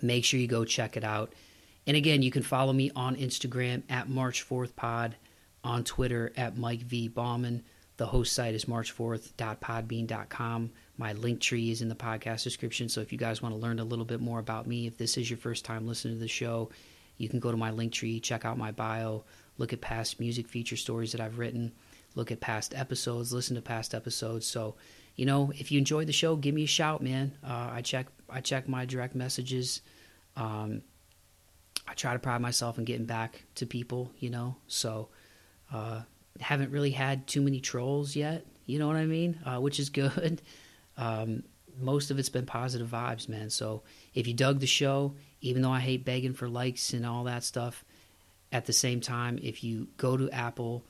Make 0.02 0.26
sure 0.26 0.40
you 0.40 0.48
go 0.48 0.66
check 0.66 0.98
it 0.98 1.04
out. 1.04 1.34
And 1.86 1.96
again, 1.96 2.22
you 2.22 2.32
can 2.32 2.44
follow 2.44 2.74
me 2.74 2.92
on 2.96 3.16
Instagram 3.16 3.84
at 3.90 4.10
March 4.10 4.42
Forth 4.42 4.76
Pod, 4.76 5.16
on 5.64 5.84
Twitter 5.84 6.34
at 6.36 6.58
Mike 6.58 6.82
V. 6.82 7.08
Bauman. 7.08 7.64
The 7.98 8.06
host 8.06 8.34
site 8.34 8.54
is 8.54 8.66
march4th.podbean.com. 8.66 10.72
My 10.98 11.14
link 11.14 11.42
tree 11.42 11.72
is 11.72 11.82
in 11.82 11.90
the 11.90 11.96
podcast 11.96 12.44
description. 12.44 12.90
So 12.90 13.02
if 13.02 13.12
you 13.12 13.18
guys 13.18 13.42
want 13.42 13.56
to 13.56 13.60
learn 13.60 13.80
a 13.80 13.84
little 13.84 14.06
bit 14.06 14.22
more 14.22 14.40
about 14.40 14.68
me, 14.68 14.86
if 14.86 14.98
this 14.98 15.18
is 15.18 15.30
your 15.30 15.38
first 15.38 15.66
time 15.66 15.88
listening 15.88 16.16
to 16.16 16.20
the 16.20 16.28
show, 16.28 16.70
you 17.18 17.28
can 17.28 17.40
go 17.40 17.52
to 17.52 17.58
my 17.58 17.72
link 17.72 17.94
tree, 17.94 18.20
check 18.20 18.46
out 18.46 18.58
my 18.58 18.72
bio, 18.72 19.24
look 19.58 19.74
at 19.74 19.82
past 19.82 20.20
music 20.20 20.48
feature 20.48 20.78
stories 20.78 21.12
that 21.14 21.22
I've 21.22 21.40
written, 21.40 21.72
look 22.16 22.32
at 22.32 22.40
past 22.40 22.76
episodes, 22.76 23.34
listen 23.34 23.56
to 23.56 23.62
past 23.62 23.96
episodes. 23.96 24.46
So, 24.46 24.76
you 25.16 25.26
know, 25.26 25.52
if 25.56 25.72
you 25.72 25.80
enjoyed 25.80 26.08
the 26.08 26.14
show, 26.14 26.36
give 26.36 26.54
me 26.54 26.64
a 26.64 26.68
shout, 26.68 27.02
man. 27.02 27.36
Uh, 27.44 27.70
I 27.72 27.82
check 27.82 28.06
I 28.30 28.42
check 28.42 28.68
my 28.68 28.86
direct 28.86 29.16
messages. 29.16 29.82
Um, 30.36 30.82
I 31.88 31.94
try 31.94 32.14
to 32.14 32.20
pride 32.20 32.42
myself 32.42 32.78
in 32.78 32.86
getting 32.86 33.06
back 33.06 33.44
to 33.56 33.66
people, 33.66 34.12
you 34.20 34.30
know. 34.30 34.58
So 34.68 35.10
uh, 35.74 36.02
haven't 36.40 36.72
really 36.72 36.92
had 36.92 37.28
too 37.28 37.42
many 37.42 37.60
trolls 37.60 38.16
yet. 38.16 38.46
You 38.66 38.80
know 38.80 38.88
what 38.88 38.98
I 38.98 39.06
mean? 39.06 39.40
Uh, 39.46 39.60
which 39.60 39.80
is 39.80 39.90
good. 39.90 40.42
Um, 40.98 41.44
most 41.80 42.12
of 42.12 42.20
it's 42.20 42.30
been 42.30 42.46
positive 42.46 42.88
vibes, 42.88 43.30
man. 43.30 43.50
So 43.50 43.84
if 44.14 44.28
you 44.28 44.34
dug 44.34 44.60
the 44.60 44.68
show, 44.68 45.16
even 45.42 45.62
though 45.62 45.72
I 45.72 45.80
hate 45.80 46.06
begging 46.06 46.34
for 46.34 46.50
likes 46.50 46.94
and 46.94 47.06
all 47.06 47.26
that 47.26 47.44
stuff, 47.44 47.86
at 48.52 48.66
the 48.66 48.74
same 48.74 49.02
time, 49.02 49.40
if 49.42 49.64
you 49.64 49.88
go 49.98 50.18
to 50.18 50.30
Apple, 50.32 50.86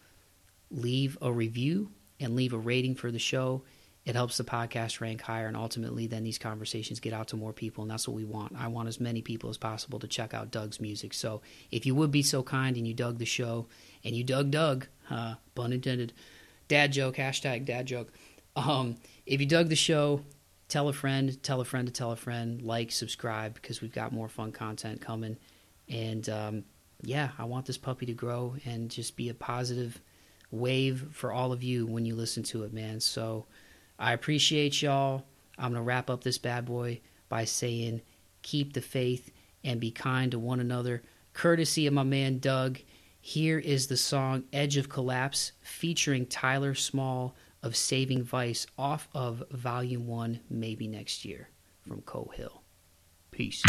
leave 0.72 1.18
a 1.22 1.32
review 1.32 1.92
and 2.20 2.36
leave 2.36 2.54
a 2.54 2.58
rating 2.58 2.96
for 2.96 3.12
the 3.12 3.20
show, 3.20 3.64
it 4.08 4.16
helps 4.16 4.38
the 4.38 4.44
podcast 4.46 5.02
rank 5.02 5.20
higher. 5.22 5.48
And 5.48 5.58
ultimately, 5.58 6.08
then 6.08 6.24
these 6.24 6.38
conversations 6.38 7.02
get 7.02 7.12
out 7.12 7.28
to 7.28 7.36
more 7.36 7.52
people. 7.52 7.82
And 7.82 7.92
that's 7.92 8.08
what 8.08 8.16
we 8.16 8.24
want. 8.24 8.54
I 8.58 8.70
want 8.70 8.88
as 8.88 9.02
many 9.02 9.22
people 9.22 9.50
as 9.50 9.58
possible 9.58 10.00
to 10.00 10.08
check 10.08 10.34
out 10.34 10.50
Doug's 10.50 10.80
music. 10.80 11.14
So 11.14 11.42
if 11.72 11.86
you 11.86 11.94
would 11.94 12.10
be 12.10 12.24
so 12.24 12.42
kind 12.42 12.78
and 12.78 12.88
you 12.88 12.94
dug 12.94 13.18
the 13.18 13.26
show 13.26 13.68
and 14.06 14.16
you 14.16 14.24
dug 14.24 14.50
Doug, 14.50 14.88
uh, 15.10 15.36
pun 15.56 15.74
intended, 15.74 16.14
dad 16.70 16.94
joke, 16.94 17.18
hashtag 17.18 17.66
dad 17.66 17.86
joke. 17.86 18.14
Um, 18.56 18.96
if 19.26 19.42
you 19.42 19.46
dug 19.46 19.68
the 19.68 19.76
show, 19.76 20.22
tell 20.70 20.88
a 20.88 20.94
friend, 20.94 21.44
tell 21.44 21.60
a 21.60 21.66
friend 21.66 21.86
to 21.86 21.94
tell 21.94 22.14
a 22.14 22.16
friend, 22.16 22.62
like, 22.62 22.94
subscribe, 22.94 23.56
because 23.56 23.82
we've 23.82 23.94
got 23.94 24.14
more 24.14 24.30
fun 24.30 24.54
content 24.54 25.02
coming. 25.02 25.36
And 25.90 26.30
um, 26.30 26.64
yeah, 27.02 27.32
I 27.38 27.44
want 27.44 27.66
this 27.66 27.78
puppy 27.78 28.06
to 28.06 28.14
grow 28.14 28.56
and 28.64 28.90
just 28.90 29.18
be 29.18 29.28
a 29.28 29.34
positive 29.34 30.02
wave 30.50 31.08
for 31.12 31.34
all 31.34 31.52
of 31.52 31.62
you 31.62 31.86
when 31.86 32.06
you 32.06 32.16
listen 32.16 32.44
to 32.44 32.64
it, 32.64 32.72
man. 32.72 33.02
So 33.02 33.48
I 34.00 34.14
appreciate 34.14 34.82
y'all. 34.82 35.26
I'm 35.58 35.72
going 35.72 35.82
to 35.82 35.82
wrap 35.82 36.10
up 36.10 36.24
this 36.24 36.38
bad 36.38 36.66
boy 36.66 37.02
by 37.30 37.46
saying 37.46 38.02
keep 38.42 38.74
the 38.74 38.82
faith 38.82 39.32
and 39.64 39.80
be 39.80 39.92
kind 39.92 40.32
to 40.32 40.40
one 40.40 40.60
another. 40.60 41.04
Courtesy 41.34 41.88
of 41.88 41.94
my 41.94 42.04
man 42.04 42.40
Doug, 42.40 42.80
here 43.20 43.60
is 43.60 43.88
the 43.88 43.98
song 43.98 44.44
Edge 44.54 44.78
of 44.78 44.90
Collapse 44.90 45.52
featuring 45.62 46.26
Tyler 46.26 46.74
Small 46.74 47.36
of 47.64 47.76
Saving 47.76 48.24
Vice 48.24 48.68
off 48.78 49.08
of 49.14 49.44
Volume 49.52 50.08
1, 50.08 50.40
maybe 50.50 50.88
next 50.88 51.26
year 51.26 51.50
from 51.88 52.02
Coe 52.02 52.32
Hill. 52.36 52.62
Peace. 53.32 53.64